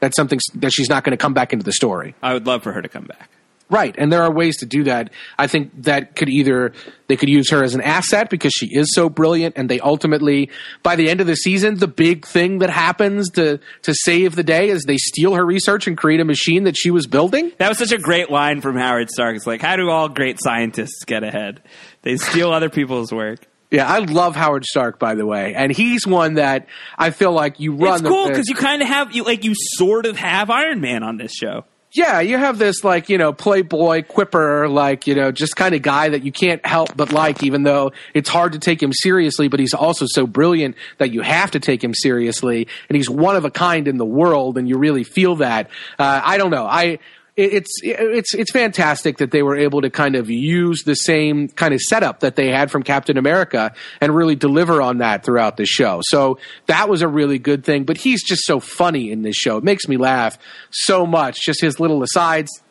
that's 0.00 0.16
something 0.16 0.40
that 0.56 0.72
she's 0.72 0.88
not 0.88 1.04
going 1.04 1.12
to 1.12 1.16
come 1.16 1.34
back 1.34 1.52
into 1.52 1.64
the 1.64 1.72
story. 1.72 2.14
I 2.22 2.34
would 2.34 2.46
love 2.46 2.62
for 2.62 2.72
her 2.72 2.82
to 2.82 2.88
come 2.88 3.04
back. 3.04 3.30
Right, 3.74 3.92
and 3.98 4.12
there 4.12 4.22
are 4.22 4.32
ways 4.32 4.58
to 4.58 4.66
do 4.66 4.84
that. 4.84 5.10
I 5.36 5.48
think 5.48 5.82
that 5.82 6.14
could 6.14 6.28
either 6.28 6.72
they 7.08 7.16
could 7.16 7.28
use 7.28 7.50
her 7.50 7.64
as 7.64 7.74
an 7.74 7.80
asset 7.80 8.30
because 8.30 8.52
she 8.52 8.66
is 8.66 8.94
so 8.94 9.08
brilliant, 9.08 9.56
and 9.58 9.68
they 9.68 9.80
ultimately, 9.80 10.48
by 10.84 10.94
the 10.94 11.10
end 11.10 11.20
of 11.20 11.26
the 11.26 11.34
season, 11.34 11.78
the 11.78 11.88
big 11.88 12.24
thing 12.24 12.60
that 12.60 12.70
happens 12.70 13.30
to 13.30 13.58
to 13.82 13.92
save 13.92 14.36
the 14.36 14.44
day 14.44 14.68
is 14.68 14.84
they 14.84 14.96
steal 14.96 15.34
her 15.34 15.44
research 15.44 15.88
and 15.88 15.98
create 15.98 16.20
a 16.20 16.24
machine 16.24 16.62
that 16.64 16.76
she 16.76 16.92
was 16.92 17.08
building. 17.08 17.50
That 17.58 17.68
was 17.68 17.78
such 17.78 17.90
a 17.90 17.98
great 17.98 18.30
line 18.30 18.60
from 18.60 18.76
Howard 18.76 19.10
Stark. 19.10 19.34
It's 19.34 19.46
like, 19.46 19.60
how 19.60 19.74
do 19.74 19.90
all 19.90 20.08
great 20.08 20.38
scientists 20.40 21.04
get 21.04 21.24
ahead? 21.24 21.60
They 22.02 22.16
steal 22.16 22.52
other 22.52 22.70
people's 22.70 23.10
work. 23.10 23.40
Yeah, 23.72 23.92
I 23.92 23.98
love 23.98 24.36
Howard 24.36 24.64
Stark, 24.64 25.00
by 25.00 25.16
the 25.16 25.26
way, 25.26 25.52
and 25.56 25.72
he's 25.72 26.06
one 26.06 26.34
that 26.34 26.68
I 26.96 27.10
feel 27.10 27.32
like 27.32 27.58
you 27.58 27.74
run. 27.74 27.94
It's 27.94 28.08
cool 28.08 28.28
because 28.28 28.48
you 28.48 28.54
kind 28.54 28.82
of 28.82 28.86
have 28.86 29.12
you 29.16 29.24
like 29.24 29.42
you 29.42 29.54
sort 29.56 30.06
of 30.06 30.16
have 30.16 30.48
Iron 30.48 30.80
Man 30.80 31.02
on 31.02 31.16
this 31.16 31.32
show. 31.32 31.64
Yeah, 31.94 32.18
you 32.18 32.38
have 32.38 32.58
this 32.58 32.82
like, 32.82 33.08
you 33.08 33.18
know, 33.18 33.32
playboy 33.32 34.02
quipper, 34.02 34.68
like, 34.68 35.06
you 35.06 35.14
know, 35.14 35.30
just 35.30 35.54
kind 35.54 35.76
of 35.76 35.82
guy 35.82 36.08
that 36.08 36.24
you 36.24 36.32
can't 36.32 36.64
help 36.66 36.96
but 36.96 37.12
like, 37.12 37.44
even 37.44 37.62
though 37.62 37.92
it's 38.14 38.28
hard 38.28 38.54
to 38.54 38.58
take 38.58 38.82
him 38.82 38.92
seriously, 38.92 39.46
but 39.46 39.60
he's 39.60 39.74
also 39.74 40.04
so 40.08 40.26
brilliant 40.26 40.74
that 40.98 41.12
you 41.12 41.20
have 41.20 41.52
to 41.52 41.60
take 41.60 41.84
him 41.84 41.94
seriously. 41.94 42.66
And 42.88 42.96
he's 42.96 43.08
one 43.08 43.36
of 43.36 43.44
a 43.44 43.50
kind 43.50 43.86
in 43.86 43.96
the 43.96 44.04
world, 44.04 44.58
and 44.58 44.68
you 44.68 44.76
really 44.76 45.04
feel 45.04 45.36
that. 45.36 45.70
Uh, 45.96 46.20
I 46.24 46.36
don't 46.36 46.50
know. 46.50 46.66
I, 46.66 46.98
it's 47.36 47.72
it's 47.82 48.32
it's 48.32 48.52
fantastic 48.52 49.18
that 49.18 49.32
they 49.32 49.42
were 49.42 49.56
able 49.56 49.80
to 49.82 49.90
kind 49.90 50.14
of 50.14 50.30
use 50.30 50.84
the 50.84 50.94
same 50.94 51.48
kind 51.48 51.74
of 51.74 51.80
setup 51.80 52.20
that 52.20 52.36
they 52.36 52.48
had 52.48 52.70
from 52.70 52.84
Captain 52.84 53.18
America 53.18 53.72
and 54.00 54.14
really 54.14 54.36
deliver 54.36 54.80
on 54.80 54.98
that 54.98 55.24
throughout 55.24 55.56
the 55.56 55.66
show. 55.66 56.00
So 56.04 56.38
that 56.66 56.88
was 56.88 57.02
a 57.02 57.08
really 57.08 57.40
good 57.40 57.64
thing. 57.64 57.84
But 57.84 57.96
he's 57.96 58.22
just 58.22 58.44
so 58.44 58.60
funny 58.60 59.10
in 59.10 59.22
this 59.22 59.34
show; 59.34 59.56
it 59.56 59.64
makes 59.64 59.88
me 59.88 59.96
laugh 59.96 60.38
so 60.70 61.06
much. 61.06 61.40
Just 61.44 61.60
his 61.60 61.80
little 61.80 62.02
asides. 62.04 62.62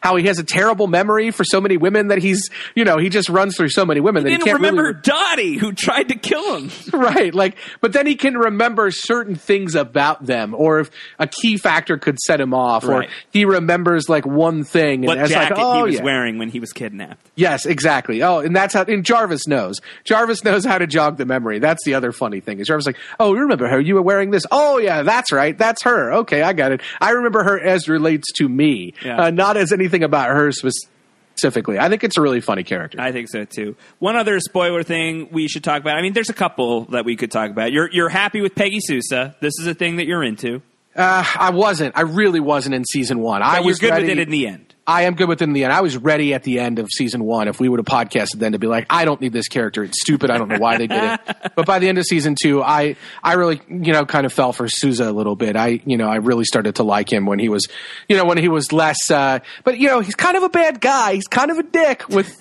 How 0.00 0.16
he 0.16 0.26
has 0.26 0.38
a 0.38 0.44
terrible 0.44 0.86
memory 0.86 1.30
for 1.30 1.44
so 1.44 1.60
many 1.60 1.76
women 1.76 2.08
that 2.08 2.18
he's, 2.18 2.48
you 2.74 2.84
know, 2.84 2.98
he 2.98 3.08
just 3.08 3.28
runs 3.28 3.56
through 3.56 3.68
so 3.70 3.84
many 3.84 4.00
women 4.00 4.24
that 4.24 4.30
he 4.30 4.36
didn't 4.36 4.46
can't 4.46 4.56
remember 4.58 4.82
really 4.82 5.00
Dottie 5.02 5.58
who 5.58 5.72
tried 5.72 6.08
to 6.08 6.14
kill 6.16 6.56
him. 6.58 6.70
right 6.92 7.34
like 7.34 7.56
but 7.80 7.92
then 7.92 8.06
he 8.06 8.14
can 8.16 8.36
remember 8.36 8.90
certain 8.90 9.34
things 9.34 9.74
about 9.74 10.24
them 10.26 10.54
or 10.54 10.80
if 10.80 10.90
a 11.18 11.26
key 11.26 11.56
factor 11.56 11.96
could 11.98 12.18
set 12.18 12.40
him 12.40 12.52
off 12.54 12.84
Right. 12.84 13.08
or 13.08 13.12
he 13.32 13.44
remembers 13.44 14.08
like 14.08 14.26
one 14.26 14.64
thing 14.64 15.00
and 15.00 15.06
What 15.06 15.18
it's 15.18 15.30
jacket 15.30 15.56
like 15.56 15.64
oh 15.64 15.76
he 15.84 15.90
was 15.90 15.94
yeah. 15.96 16.02
wearing 16.04 16.38
when 16.38 16.48
he 16.48 16.60
was 16.60 16.72
kidnapped. 16.72 17.28
yes 17.36 17.66
exactly 17.66 18.22
oh 18.22 18.38
and 18.40 18.54
that's 18.54 18.74
how 18.74 18.82
and 18.82 19.04
jarvis 19.04 19.46
knows 19.46 19.76
jarvis 20.04 20.44
knows 20.44 20.64
how 20.64 20.78
to 20.78 20.86
jog 20.86 21.16
the 21.16 21.26
memory 21.26 21.58
that's 21.58 21.84
the 21.84 21.94
other 21.94 22.12
funny 22.12 22.40
thing 22.40 22.58
is 22.60 22.66
jarvis 22.66 22.86
like 22.86 22.96
oh 23.18 23.34
you 23.34 23.40
remember 23.40 23.68
her 23.68 23.80
you 23.80 23.94
were 23.94 24.02
wearing 24.02 24.30
this 24.30 24.44
oh 24.50 24.78
yeah 24.78 25.02
that's 25.02 25.32
right 25.32 25.56
that's 25.58 25.82
her 25.82 26.12
okay 26.12 26.42
i 26.42 26.52
got 26.52 26.72
it 26.72 26.80
i 27.00 27.10
remember 27.10 27.42
her 27.42 27.58
as 27.60 27.88
relates 27.88 28.30
to 28.32 28.48
me 28.48 28.94
Yeah. 29.04 29.24
uh, 29.24 29.30
not 29.30 29.56
as 29.56 29.69
anything 29.72 30.02
about 30.02 30.28
her 30.28 30.50
specifically 30.52 31.78
i 31.78 31.88
think 31.88 32.04
it's 32.04 32.16
a 32.18 32.20
really 32.20 32.40
funny 32.40 32.62
character 32.64 33.00
I 33.00 33.12
think 33.12 33.28
so 33.30 33.44
too. 33.44 33.76
One 33.98 34.16
other 34.16 34.38
spoiler 34.40 34.82
thing 34.82 35.28
we 35.32 35.48
should 35.48 35.64
talk 35.64 35.80
about. 35.80 35.96
I 35.96 36.02
mean, 36.02 36.12
there's 36.12 36.28
a 36.28 36.34
couple 36.34 36.84
that 36.86 37.04
we 37.04 37.16
could 37.16 37.30
talk 37.30 37.50
about. 37.50 37.72
You're 37.72 37.90
you're 37.90 38.08
happy 38.10 38.40
with 38.42 38.54
Peggy 38.54 38.80
Sousa. 38.80 39.34
This 39.40 39.54
is 39.58 39.66
a 39.66 39.74
thing 39.74 39.96
that 39.96 40.06
you're 40.06 40.22
into. 40.22 40.60
uh, 40.96 41.24
i 41.38 41.50
wasn't 41.50 41.96
i 41.96 42.02
really 42.02 42.40
wasn't 42.40 42.74
in 42.74 42.84
season 42.84 43.20
one 43.20 43.42
i 43.42 43.60
was 43.60 43.78
good 43.78 43.90
ready, 43.90 44.02
with 44.08 44.18
it 44.18 44.18
in 44.18 44.30
the 44.30 44.46
end. 44.48 44.69
I 44.90 45.02
am 45.02 45.14
good 45.14 45.28
with 45.28 45.40
it 45.40 45.44
in 45.44 45.52
the 45.52 45.62
end. 45.62 45.72
I 45.72 45.82
was 45.82 45.96
ready 45.96 46.34
at 46.34 46.42
the 46.42 46.58
end 46.58 46.80
of 46.80 46.88
season 46.90 47.22
one 47.22 47.46
if 47.46 47.60
we 47.60 47.68
would 47.68 47.78
have 47.78 47.86
podcasted 47.86 48.40
then 48.40 48.52
to 48.52 48.58
be 48.58 48.66
like, 48.66 48.86
I 48.90 49.04
don't 49.04 49.20
need 49.20 49.32
this 49.32 49.46
character. 49.46 49.84
It's 49.84 50.00
stupid. 50.00 50.30
I 50.30 50.36
don't 50.36 50.48
know 50.48 50.58
why 50.58 50.78
they 50.78 50.88
did 50.88 51.00
it. 51.00 51.20
But 51.54 51.66
by 51.66 51.78
the 51.78 51.88
end 51.88 51.98
of 51.98 52.04
season 52.04 52.36
two, 52.40 52.62
I 52.62 52.96
I 53.22 53.34
really 53.34 53.60
you 53.68 53.92
know 53.92 54.04
kind 54.04 54.26
of 54.26 54.32
fell 54.32 54.52
for 54.52 54.66
Sousa 54.68 55.08
a 55.08 55.12
little 55.12 55.36
bit. 55.36 55.54
I 55.56 55.80
you 55.84 55.96
know 55.96 56.08
I 56.08 56.16
really 56.16 56.44
started 56.44 56.76
to 56.76 56.82
like 56.82 57.12
him 57.12 57.24
when 57.26 57.38
he 57.38 57.48
was 57.48 57.68
you 58.08 58.16
know 58.16 58.24
when 58.24 58.38
he 58.38 58.48
was 58.48 58.72
less. 58.72 59.10
Uh, 59.10 59.38
but 59.62 59.78
you 59.78 59.86
know 59.86 60.00
he's 60.00 60.16
kind 60.16 60.36
of 60.36 60.42
a 60.42 60.48
bad 60.48 60.80
guy. 60.80 61.14
He's 61.14 61.28
kind 61.28 61.52
of 61.52 61.58
a 61.58 61.62
dick 61.62 62.08
with 62.08 62.36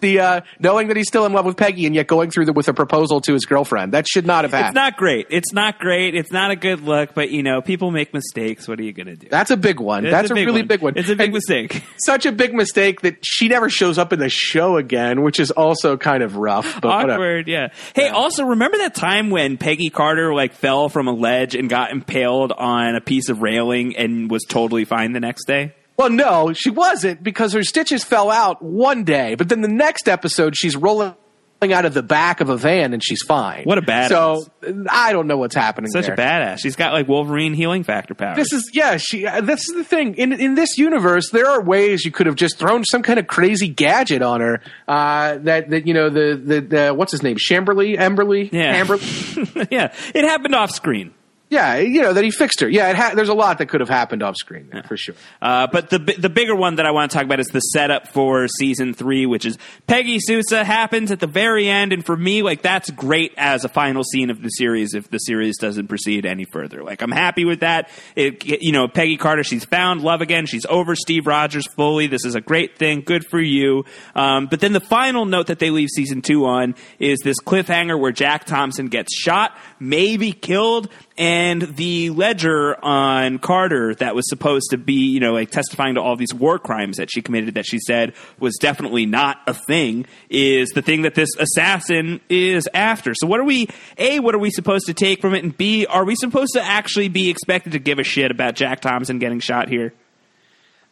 the 0.00 0.20
uh, 0.20 0.40
knowing 0.58 0.88
that 0.88 0.96
he's 0.96 1.08
still 1.08 1.26
in 1.26 1.32
love 1.32 1.44
with 1.44 1.56
Peggy 1.56 1.86
and 1.86 1.94
yet 1.94 2.06
going 2.06 2.30
through 2.30 2.46
the, 2.46 2.52
with 2.52 2.68
a 2.68 2.74
proposal 2.74 3.20
to 3.22 3.32
his 3.32 3.44
girlfriend. 3.44 3.92
That 3.92 4.06
should 4.08 4.26
not 4.26 4.44
have 4.44 4.52
happened. 4.52 4.68
It's 4.68 4.74
not 4.74 4.96
great. 4.96 5.26
It's 5.30 5.52
not 5.52 5.78
great. 5.78 6.14
It's 6.14 6.32
not 6.32 6.50
a 6.50 6.56
good 6.56 6.80
look, 6.82 7.14
but 7.14 7.30
you 7.30 7.42
know, 7.42 7.60
people 7.62 7.90
make 7.90 8.12
mistakes. 8.14 8.66
What 8.68 8.78
are 8.78 8.82
you 8.82 8.92
going 8.92 9.06
to 9.06 9.16
do? 9.16 9.28
That's 9.30 9.50
a 9.50 9.56
big 9.56 9.80
one. 9.80 10.04
It's 10.06 10.12
That's 10.12 10.30
a 10.30 10.32
a, 10.32 10.36
big 10.36 10.46
really 10.46 10.60
one. 10.62 10.68
big 10.68 10.82
one. 10.82 10.92
It's 10.96 11.08
a 11.08 11.16
big 11.16 11.26
And 11.26 11.34
mistake. 11.34 11.84
Such 12.04 12.26
a 12.26 12.32
big 12.32 12.54
mistake 12.54 13.00
that 13.02 13.18
she 13.24 13.48
never 13.48 13.68
shows 13.70 13.98
up 13.98 14.12
in 14.12 14.18
the 14.18 14.28
show 14.28 14.76
again, 14.76 15.22
which 15.22 15.40
is 15.40 15.50
also 15.50 15.96
kind 15.96 16.22
of 16.22 16.36
rough. 16.36 16.80
But 16.80 16.88
whatever. 16.88 17.12
Awkward, 17.14 17.48
yeah. 17.48 17.68
Hey, 17.94 18.08
also 18.08 18.44
remember 18.44 18.78
that 18.78 18.94
time 18.94 19.30
when 19.30 19.56
Peggy 19.56 19.90
Carter 19.90 20.34
like 20.34 20.52
fell 20.54 20.88
from 20.88 21.08
a 21.08 21.12
ledge 21.12 21.54
and 21.54 21.68
got 21.68 21.90
impaled 21.90 22.52
on 22.52 22.94
a 22.94 23.00
piece 23.00 23.28
of 23.28 23.42
railing 23.42 23.96
and 23.96 24.30
was 24.30 24.44
totally 24.48 24.84
fine 24.84 25.12
the 25.12 25.20
next 25.20 25.46
day? 25.46 25.74
Well, 25.98 26.10
no, 26.10 26.52
she 26.52 26.70
wasn't 26.70 27.24
because 27.24 27.52
her 27.54 27.64
stitches 27.64 28.04
fell 28.04 28.30
out 28.30 28.62
one 28.62 29.02
day, 29.02 29.34
but 29.34 29.48
then 29.48 29.62
the 29.62 29.68
next 29.68 30.08
episode 30.08 30.56
she's 30.56 30.76
rolling 30.76 31.14
out 31.60 31.84
of 31.84 31.92
the 31.92 32.04
back 32.04 32.40
of 32.40 32.50
a 32.50 32.56
van 32.56 32.92
and 32.92 33.02
she's 33.04 33.20
fine. 33.20 33.64
What 33.64 33.78
a 33.78 33.82
badass. 33.82 34.08
So 34.10 34.46
I 34.88 35.12
don't 35.12 35.26
know 35.26 35.38
what's 35.38 35.56
happening. 35.56 35.90
Such 35.90 36.06
there. 36.06 36.14
a 36.14 36.16
badass. 36.16 36.60
She's 36.60 36.76
got 36.76 36.92
like 36.92 37.08
Wolverine 37.08 37.52
healing 37.52 37.82
factor 37.82 38.14
powers. 38.14 38.36
This 38.36 38.52
is 38.52 38.70
yeah. 38.72 38.96
She. 38.96 39.26
Uh, 39.26 39.40
this 39.40 39.68
is 39.68 39.74
the 39.74 39.82
thing. 39.82 40.14
In 40.14 40.32
in 40.32 40.54
this 40.54 40.78
universe, 40.78 41.30
there 41.30 41.48
are 41.48 41.60
ways 41.60 42.04
you 42.04 42.12
could 42.12 42.26
have 42.26 42.36
just 42.36 42.58
thrown 42.58 42.84
some 42.84 43.02
kind 43.02 43.18
of 43.18 43.26
crazy 43.26 43.66
gadget 43.66 44.22
on 44.22 44.40
her. 44.40 44.60
Uh, 44.86 45.38
that 45.38 45.70
that 45.70 45.88
you 45.88 45.94
know 45.94 46.10
the 46.10 46.40
the, 46.40 46.60
the 46.60 46.94
what's 46.94 47.10
his 47.10 47.24
name 47.24 47.36
Chamberlain 47.38 47.96
Emberly 47.96 48.52
Yeah. 48.52 48.80
Amberly. 48.80 49.66
yeah, 49.72 49.92
it 50.14 50.24
happened 50.24 50.54
off 50.54 50.70
screen. 50.70 51.12
Yeah, 51.50 51.76
you 51.76 52.02
know 52.02 52.12
that 52.12 52.24
he 52.24 52.30
fixed 52.30 52.60
her. 52.60 52.68
Yeah, 52.68 52.90
it 52.90 52.96
ha- 52.96 53.12
there's 53.14 53.30
a 53.30 53.34
lot 53.34 53.58
that 53.58 53.66
could 53.66 53.80
have 53.80 53.88
happened 53.88 54.22
off 54.22 54.36
screen 54.36 54.68
there, 54.70 54.82
for 54.82 54.96
sure. 54.96 55.14
Uh, 55.40 55.66
but 55.66 55.88
the 55.88 55.98
the 55.98 56.28
bigger 56.28 56.54
one 56.54 56.76
that 56.76 56.84
I 56.84 56.90
want 56.90 57.10
to 57.10 57.16
talk 57.16 57.24
about 57.24 57.40
is 57.40 57.46
the 57.46 57.60
setup 57.60 58.08
for 58.08 58.46
season 58.48 58.92
three, 58.92 59.24
which 59.24 59.46
is 59.46 59.56
Peggy 59.86 60.18
Sousa 60.20 60.62
happens 60.62 61.10
at 61.10 61.20
the 61.20 61.26
very 61.26 61.66
end, 61.68 61.94
and 61.94 62.04
for 62.04 62.16
me, 62.16 62.42
like 62.42 62.60
that's 62.60 62.90
great 62.90 63.32
as 63.38 63.64
a 63.64 63.68
final 63.68 64.04
scene 64.04 64.28
of 64.28 64.42
the 64.42 64.50
series. 64.50 64.92
If 64.92 65.08
the 65.10 65.18
series 65.18 65.56
doesn't 65.56 65.88
proceed 65.88 66.26
any 66.26 66.44
further, 66.52 66.82
like 66.82 67.00
I'm 67.00 67.12
happy 67.12 67.46
with 67.46 67.60
that. 67.60 67.88
It, 68.14 68.44
you 68.44 68.72
know, 68.72 68.86
Peggy 68.86 69.16
Carter, 69.16 69.42
she's 69.42 69.64
found 69.64 70.02
love 70.02 70.20
again. 70.20 70.44
She's 70.44 70.66
over 70.66 70.94
Steve 70.94 71.26
Rogers 71.26 71.66
fully. 71.66 72.08
This 72.08 72.26
is 72.26 72.34
a 72.34 72.42
great 72.42 72.76
thing. 72.76 73.00
Good 73.00 73.24
for 73.24 73.40
you. 73.40 73.84
Um, 74.14 74.48
but 74.50 74.60
then 74.60 74.74
the 74.74 74.80
final 74.80 75.24
note 75.24 75.46
that 75.46 75.60
they 75.60 75.70
leave 75.70 75.88
season 75.88 76.20
two 76.20 76.44
on 76.44 76.74
is 76.98 77.18
this 77.24 77.36
cliffhanger 77.40 77.98
where 77.98 78.12
Jack 78.12 78.44
Thompson 78.44 78.88
gets 78.88 79.14
shot, 79.18 79.56
maybe 79.80 80.32
killed, 80.32 80.90
and 81.18 81.62
the 81.62 82.10
ledger 82.10 82.82
on 82.82 83.40
Carter 83.40 83.94
that 83.96 84.14
was 84.14 84.28
supposed 84.28 84.70
to 84.70 84.78
be, 84.78 85.10
you 85.10 85.18
know, 85.18 85.32
like 85.32 85.50
testifying 85.50 85.96
to 85.96 86.00
all 86.00 86.16
these 86.16 86.32
war 86.32 86.60
crimes 86.60 86.98
that 86.98 87.10
she 87.10 87.20
committed 87.20 87.54
that 87.54 87.66
she 87.66 87.80
said 87.80 88.14
was 88.38 88.56
definitely 88.56 89.04
not 89.04 89.38
a 89.48 89.52
thing 89.52 90.06
is 90.30 90.68
the 90.70 90.82
thing 90.82 91.02
that 91.02 91.16
this 91.16 91.30
assassin 91.38 92.20
is 92.28 92.68
after. 92.72 93.14
So 93.14 93.26
what 93.26 93.40
are 93.40 93.44
we 93.44 93.68
A, 93.98 94.20
what 94.20 94.34
are 94.34 94.38
we 94.38 94.50
supposed 94.50 94.86
to 94.86 94.94
take 94.94 95.20
from 95.20 95.34
it? 95.34 95.42
And 95.42 95.56
B, 95.56 95.86
are 95.86 96.04
we 96.04 96.14
supposed 96.14 96.52
to 96.54 96.62
actually 96.62 97.08
be 97.08 97.28
expected 97.30 97.72
to 97.72 97.80
give 97.80 97.98
a 97.98 98.04
shit 98.04 98.30
about 98.30 98.54
Jack 98.54 98.80
Thompson 98.80 99.18
getting 99.18 99.40
shot 99.40 99.68
here? 99.68 99.92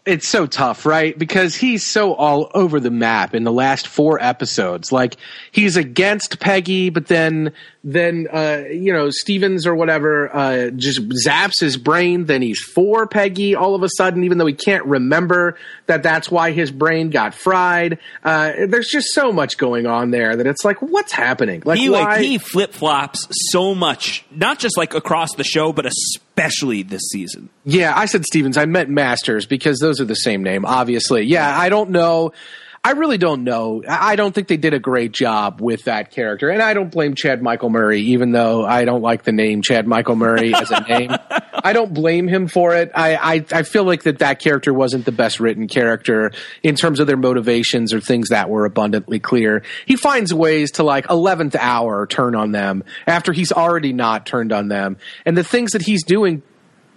It's 0.06 0.28
so 0.28 0.46
tough, 0.46 0.86
right? 0.86 1.18
Because 1.18 1.56
he's 1.56 1.84
so 1.84 2.14
all 2.14 2.50
over 2.54 2.78
the 2.78 2.90
map 2.90 3.34
in 3.34 3.42
the 3.42 3.52
last 3.52 3.88
four 3.88 4.22
episodes. 4.22 4.92
Like 4.92 5.16
he's 5.50 5.76
against 5.76 6.38
Peggy, 6.38 6.90
but 6.90 7.08
then 7.08 7.52
then 7.82 8.28
uh, 8.32 8.64
you 8.70 8.92
know 8.92 9.10
Stevens 9.10 9.66
or 9.66 9.74
whatever 9.74 10.34
uh, 10.34 10.70
just 10.70 11.00
zaps 11.26 11.60
his 11.60 11.76
brain. 11.76 12.26
Then 12.26 12.40
he's 12.40 12.60
for 12.60 13.06
Peggy 13.06 13.56
all 13.56 13.74
of 13.74 13.82
a 13.82 13.88
sudden, 13.96 14.24
even 14.24 14.38
though 14.38 14.46
he 14.46 14.54
can't 14.54 14.84
remember 14.84 15.58
that 15.86 16.02
that's 16.02 16.30
why 16.30 16.52
his 16.52 16.70
brain 16.70 17.10
got 17.10 17.34
fried. 17.34 17.98
Uh, 18.22 18.52
there's 18.68 18.88
just 18.88 19.08
so 19.12 19.32
much 19.32 19.58
going 19.58 19.86
on 19.86 20.12
there 20.12 20.36
that 20.36 20.46
it's 20.46 20.64
like, 20.64 20.80
what's 20.80 21.12
happening? 21.12 21.62
Like, 21.64 21.78
He 21.78 21.88
like 21.88 22.20
he 22.20 22.38
flip 22.38 22.72
flops 22.72 23.26
so 23.50 23.74
much, 23.74 24.24
not 24.30 24.60
just 24.60 24.76
like 24.76 24.94
across 24.94 25.34
the 25.34 25.44
show, 25.44 25.72
but 25.72 25.86
especially 25.86 26.25
this 26.36 27.02
season. 27.10 27.48
Yeah, 27.64 27.92
I 27.96 28.06
said 28.06 28.24
Stevens. 28.24 28.56
I 28.56 28.66
meant 28.66 28.90
Masters 28.90 29.46
because 29.46 29.78
those 29.78 30.00
are 30.00 30.04
the 30.04 30.14
same 30.14 30.42
name, 30.42 30.64
obviously. 30.64 31.22
Yeah, 31.22 31.58
I 31.58 31.68
don't 31.68 31.90
know. 31.90 32.32
I 32.86 32.90
really 32.90 33.18
don't 33.18 33.42
know. 33.42 33.82
I 33.88 34.14
don't 34.14 34.32
think 34.32 34.46
they 34.46 34.56
did 34.56 34.72
a 34.72 34.78
great 34.78 35.10
job 35.10 35.60
with 35.60 35.86
that 35.86 36.12
character. 36.12 36.50
And 36.50 36.62
I 36.62 36.72
don't 36.72 36.88
blame 36.88 37.16
Chad 37.16 37.42
Michael 37.42 37.68
Murray, 37.68 38.00
even 38.02 38.30
though 38.30 38.64
I 38.64 38.84
don't 38.84 39.02
like 39.02 39.24
the 39.24 39.32
name 39.32 39.60
Chad 39.60 39.88
Michael 39.88 40.14
Murray 40.14 40.54
as 40.54 40.70
a 40.70 40.82
name. 40.82 41.10
I 41.52 41.72
don't 41.72 41.92
blame 41.92 42.28
him 42.28 42.46
for 42.46 42.76
it. 42.76 42.92
I, 42.94 43.16
I, 43.16 43.44
I 43.50 43.62
feel 43.64 43.82
like 43.82 44.04
that 44.04 44.20
that 44.20 44.38
character 44.38 44.72
wasn't 44.72 45.04
the 45.04 45.10
best 45.10 45.40
written 45.40 45.66
character 45.66 46.30
in 46.62 46.76
terms 46.76 47.00
of 47.00 47.08
their 47.08 47.16
motivations 47.16 47.92
or 47.92 48.00
things 48.00 48.28
that 48.28 48.48
were 48.48 48.64
abundantly 48.64 49.18
clear. 49.18 49.64
He 49.84 49.96
finds 49.96 50.32
ways 50.32 50.70
to 50.72 50.84
like 50.84 51.08
11th 51.08 51.56
hour 51.56 52.06
turn 52.06 52.36
on 52.36 52.52
them 52.52 52.84
after 53.04 53.32
he's 53.32 53.50
already 53.50 53.94
not 53.94 54.26
turned 54.26 54.52
on 54.52 54.68
them. 54.68 54.98
And 55.24 55.36
the 55.36 55.42
things 55.42 55.72
that 55.72 55.82
he's 55.82 56.04
doing 56.04 56.44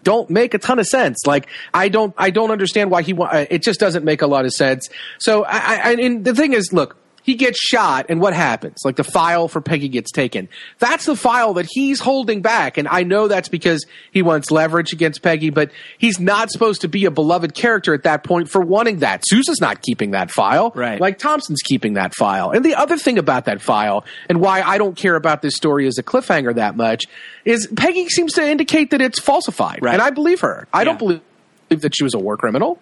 don't 0.03 0.29
make 0.29 0.53
a 0.53 0.57
ton 0.57 0.79
of 0.79 0.85
sense. 0.87 1.25
Like 1.25 1.47
I 1.73 1.89
don't, 1.89 2.13
I 2.17 2.29
don't 2.29 2.51
understand 2.51 2.91
why 2.91 3.01
he. 3.01 3.13
wa- 3.13 3.29
uh, 3.31 3.45
It 3.49 3.61
just 3.63 3.79
doesn't 3.79 4.03
make 4.05 4.21
a 4.21 4.27
lot 4.27 4.45
of 4.45 4.51
sense. 4.51 4.89
So 5.19 5.43
I, 5.45 5.57
I 5.83 5.93
and 5.93 6.23
the 6.25 6.33
thing 6.35 6.53
is, 6.53 6.71
look, 6.73 6.95
he 7.23 7.35
gets 7.35 7.59
shot, 7.59 8.05
and 8.09 8.19
what 8.21 8.33
happens? 8.33 8.77
Like 8.83 8.95
the 8.95 9.03
file 9.03 9.47
for 9.47 9.61
Peggy 9.61 9.89
gets 9.89 10.11
taken. 10.11 10.49
That's 10.79 11.05
the 11.05 11.15
file 11.15 11.53
that 11.55 11.67
he's 11.69 11.99
holding 11.99 12.41
back, 12.41 12.77
and 12.77 12.87
I 12.87 13.03
know 13.03 13.27
that's 13.27 13.49
because 13.49 13.85
he 14.11 14.21
wants 14.21 14.51
leverage 14.51 14.93
against 14.93 15.21
Peggy, 15.21 15.49
but 15.49 15.71
he's 15.97 16.19
not 16.19 16.51
supposed 16.51 16.81
to 16.81 16.87
be 16.87 17.05
a 17.05 17.11
beloved 17.11 17.53
character 17.53 17.93
at 17.93 18.03
that 18.03 18.23
point 18.23 18.49
for 18.49 18.61
wanting 18.61 18.99
that. 18.99 19.23
Sousa's 19.27 19.61
not 19.61 19.81
keeping 19.81 20.11
that 20.11 20.31
file, 20.31 20.71
Right. 20.75 20.99
Like 20.99 21.17
Thompson's 21.17 21.61
keeping 21.63 21.93
that 21.93 22.13
file. 22.15 22.51
And 22.51 22.63
the 22.63 22.75
other 22.75 22.97
thing 22.97 23.17
about 23.17 23.45
that 23.45 23.61
file, 23.61 24.05
and 24.29 24.39
why 24.41 24.61
I 24.61 24.77
don't 24.77 24.95
care 24.95 25.15
about 25.15 25.41
this 25.41 25.55
story 25.55 25.87
as 25.87 25.97
a 25.97 26.03
cliffhanger 26.03 26.55
that 26.55 26.75
much, 26.75 27.05
is 27.45 27.67
Peggy 27.75 28.07
seems 28.09 28.33
to 28.33 28.47
indicate 28.47 28.91
that 28.91 29.01
it's 29.01 29.19
falsified. 29.19 29.79
Right. 29.81 29.93
And 29.93 30.01
I 30.01 30.09
believe 30.09 30.41
her. 30.41 30.67
I 30.73 30.79
Yeah. 30.81 30.83
don't 30.85 30.99
believe 30.99 31.21
that 31.69 31.95
she 31.95 32.03
was 32.03 32.13
a 32.13 32.19
war 32.19 32.37
criminal. 32.37 32.79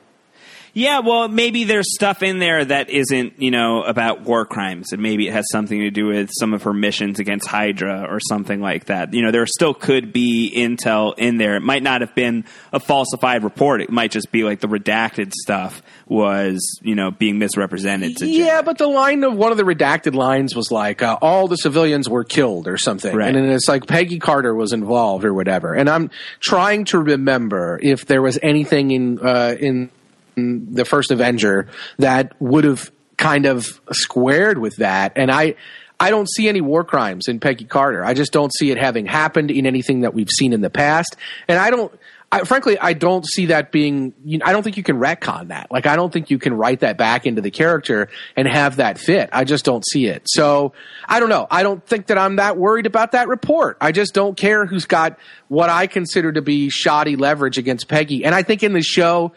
Yeah, 0.73 0.99
well, 0.99 1.27
maybe 1.27 1.63
there's 1.63 1.93
stuff 1.95 2.21
in 2.21 2.39
there 2.39 2.63
that 2.63 2.89
isn't, 2.89 3.41
you 3.41 3.51
know, 3.51 3.83
about 3.83 4.21
war 4.21 4.45
crimes, 4.45 4.91
and 4.91 5.01
maybe 5.01 5.27
it 5.27 5.33
has 5.33 5.45
something 5.51 5.79
to 5.79 5.89
do 5.89 6.07
with 6.07 6.29
some 6.39 6.53
of 6.53 6.63
her 6.63 6.73
missions 6.73 7.19
against 7.19 7.47
Hydra 7.47 8.05
or 8.09 8.19
something 8.19 8.61
like 8.61 8.85
that. 8.85 9.13
You 9.13 9.23
know, 9.23 9.31
there 9.31 9.45
still 9.45 9.73
could 9.73 10.13
be 10.13 10.51
intel 10.55 11.13
in 11.17 11.37
there. 11.37 11.55
It 11.55 11.61
might 11.61 11.83
not 11.83 12.01
have 12.01 12.13
been 12.13 12.45
a 12.71 12.79
falsified 12.79 13.43
report. 13.43 13.81
It 13.81 13.89
might 13.89 14.11
just 14.11 14.31
be 14.31 14.43
like 14.43 14.59
the 14.59 14.67
redacted 14.67 15.33
stuff 15.33 15.81
was, 16.07 16.79
you 16.81 16.95
know, 16.95 17.11
being 17.11 17.39
misrepresented. 17.39 18.21
Yeah, 18.21 18.61
but 18.61 18.77
the 18.77 18.87
line 18.87 19.23
of 19.23 19.35
one 19.35 19.51
of 19.51 19.57
the 19.57 19.63
redacted 19.63 20.13
lines 20.13 20.55
was 20.55 20.71
like, 20.71 21.01
uh, 21.01 21.17
all 21.21 21.47
the 21.47 21.57
civilians 21.57 22.07
were 22.07 22.23
killed 22.23 22.67
or 22.67 22.77
something. 22.77 23.15
Right. 23.15 23.27
And 23.27 23.35
then 23.35 23.51
it's 23.51 23.67
like 23.67 23.87
Peggy 23.87 24.19
Carter 24.19 24.53
was 24.53 24.73
involved 24.73 25.25
or 25.25 25.33
whatever. 25.33 25.73
And 25.73 25.89
I'm 25.89 26.09
trying 26.39 26.85
to 26.85 26.99
remember 26.99 27.79
if 27.81 28.05
there 28.05 28.21
was 28.21 28.39
anything 28.41 28.91
in, 28.91 29.19
uh, 29.19 29.55
in 29.59 29.89
the 30.37 30.85
first 30.85 31.11
Avenger 31.11 31.67
that 31.97 32.39
would 32.39 32.63
have 32.63 32.91
kind 33.17 33.45
of 33.45 33.81
squared 33.91 34.59
with 34.59 34.75
that. 34.77 35.13
And 35.15 35.31
I, 35.31 35.55
I 35.99 36.11
don't 36.11 36.29
see 36.29 36.47
any 36.47 36.61
war 36.61 36.83
crimes 36.83 37.27
in 37.27 37.39
Peggy 37.39 37.65
Carter. 37.65 38.05
I 38.05 38.13
just 38.13 38.31
don't 38.31 38.53
see 38.53 38.69
it 38.71 38.77
having 38.77 39.05
happened 39.07 39.49
in 39.49 39.65
anything 39.65 40.01
that 40.01 40.13
we've 40.13 40.29
seen 40.29 40.53
in 40.53 40.61
the 40.61 40.69
past. 40.69 41.15
And 41.47 41.57
I 41.59 41.71
don't, 41.71 41.91
I, 42.29 42.43
frankly, 42.43 42.77
I 42.77 42.91
don't 42.91 43.25
see 43.25 43.47
that 43.47 43.71
being. 43.71 44.13
You 44.25 44.41
I 44.43 44.51
don't 44.51 44.61
think 44.61 44.75
you 44.75 44.83
can 44.83 44.97
retcon 44.97 45.47
that. 45.47 45.71
Like, 45.71 45.85
I 45.85 45.95
don't 45.95 46.11
think 46.11 46.29
you 46.29 46.37
can 46.37 46.53
write 46.53 46.81
that 46.81 46.97
back 46.97 47.25
into 47.25 47.41
the 47.41 47.51
character 47.51 48.09
and 48.35 48.47
have 48.47 48.75
that 48.75 48.99
fit. 48.99 49.29
I 49.31 49.45
just 49.45 49.63
don't 49.63 49.85
see 49.85 50.07
it. 50.07 50.23
So, 50.25 50.73
I 51.05 51.21
don't 51.21 51.29
know. 51.29 51.47
I 51.49 51.63
don't 51.63 51.83
think 51.85 52.07
that 52.07 52.17
I'm 52.17 52.35
that 52.35 52.57
worried 52.57 52.85
about 52.85 53.13
that 53.13 53.29
report. 53.29 53.77
I 53.79 53.93
just 53.93 54.13
don't 54.13 54.35
care 54.35 54.65
who's 54.65 54.85
got 54.85 55.17
what 55.47 55.69
I 55.69 55.87
consider 55.87 56.33
to 56.33 56.41
be 56.41 56.69
shoddy 56.69 57.15
leverage 57.15 57.57
against 57.57 57.87
Peggy. 57.87 58.25
And 58.25 58.35
I 58.35 58.43
think 58.43 58.61
in 58.61 58.73
the 58.73 58.81
show, 58.81 59.31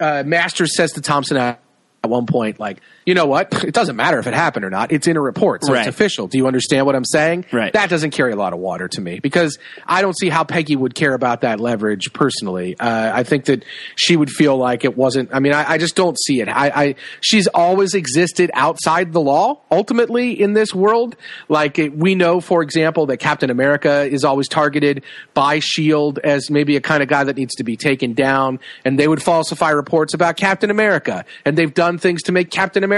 uh, 0.00 0.22
Masters 0.26 0.76
says 0.76 0.92
to 0.92 1.00
Thompson 1.00 1.36
out 1.36 1.58
at 2.04 2.10
one 2.10 2.26
point 2.26 2.58
like 2.60 2.80
you 3.06 3.14
know 3.14 3.26
what? 3.26 3.64
It 3.64 3.72
doesn't 3.72 3.96
matter 3.96 4.18
if 4.18 4.26
it 4.26 4.34
happened 4.34 4.64
or 4.64 4.70
not. 4.70 4.92
It's 4.92 5.06
in 5.06 5.16
a 5.16 5.20
report 5.20 5.64
so 5.64 5.72
Right. 5.72 5.86
it's 5.86 5.88
official. 5.88 6.26
Do 6.26 6.36
you 6.38 6.46
understand 6.46 6.84
what 6.86 6.94
i'm 6.96 7.04
saying? 7.04 7.46
Right. 7.52 7.72
that 7.72 7.88
doesn't 7.88 8.10
carry 8.10 8.32
a 8.32 8.36
lot 8.36 8.52
of 8.52 8.58
water 8.58 8.88
to 8.88 9.00
me 9.00 9.20
because 9.20 9.58
i 9.86 10.02
don't 10.02 10.16
see 10.18 10.28
how 10.28 10.42
peggy 10.44 10.74
would 10.76 10.94
care 10.94 11.14
about 11.14 11.40
that 11.42 11.60
leverage 11.60 12.12
personally. 12.12 12.76
Uh, 12.78 13.10
i 13.14 13.22
think 13.22 13.44
that 13.46 13.64
she 13.94 14.16
would 14.16 14.30
feel 14.30 14.56
like 14.56 14.84
it 14.84 14.96
wasn't 14.96 15.30
i 15.32 15.38
mean 15.38 15.54
i, 15.54 15.72
I 15.72 15.78
just 15.78 15.94
don't 15.94 16.18
see 16.18 16.40
it. 16.40 16.48
I, 16.48 16.66
I 16.68 16.94
she's 17.20 17.46
always 17.46 17.94
existed 17.94 18.50
outside 18.54 19.12
the 19.12 19.20
law 19.20 19.60
ultimately 19.70 20.32
in 20.32 20.52
this 20.54 20.74
world. 20.74 21.14
Like 21.48 21.78
it, 21.78 21.96
we 21.96 22.14
know 22.16 22.40
for 22.40 22.60
example 22.62 23.06
that 23.06 23.18
captain 23.18 23.50
america 23.50 24.02
is 24.10 24.24
always 24.24 24.48
targeted 24.48 25.04
by 25.32 25.60
shield 25.60 26.18
as 26.18 26.50
maybe 26.50 26.74
a 26.76 26.80
kind 26.80 27.02
of 27.04 27.08
guy 27.08 27.22
that 27.24 27.36
needs 27.36 27.54
to 27.56 27.62
be 27.64 27.76
taken 27.76 28.14
down 28.14 28.58
and 28.84 28.98
they 28.98 29.06
would 29.08 29.22
falsify 29.22 29.70
reports 29.70 30.12
about 30.12 30.36
captain 30.36 30.70
america 30.70 31.24
and 31.44 31.56
they've 31.56 31.74
done 31.74 31.98
things 31.98 32.22
to 32.24 32.32
make 32.32 32.50
captain 32.50 32.82
america 32.82 32.95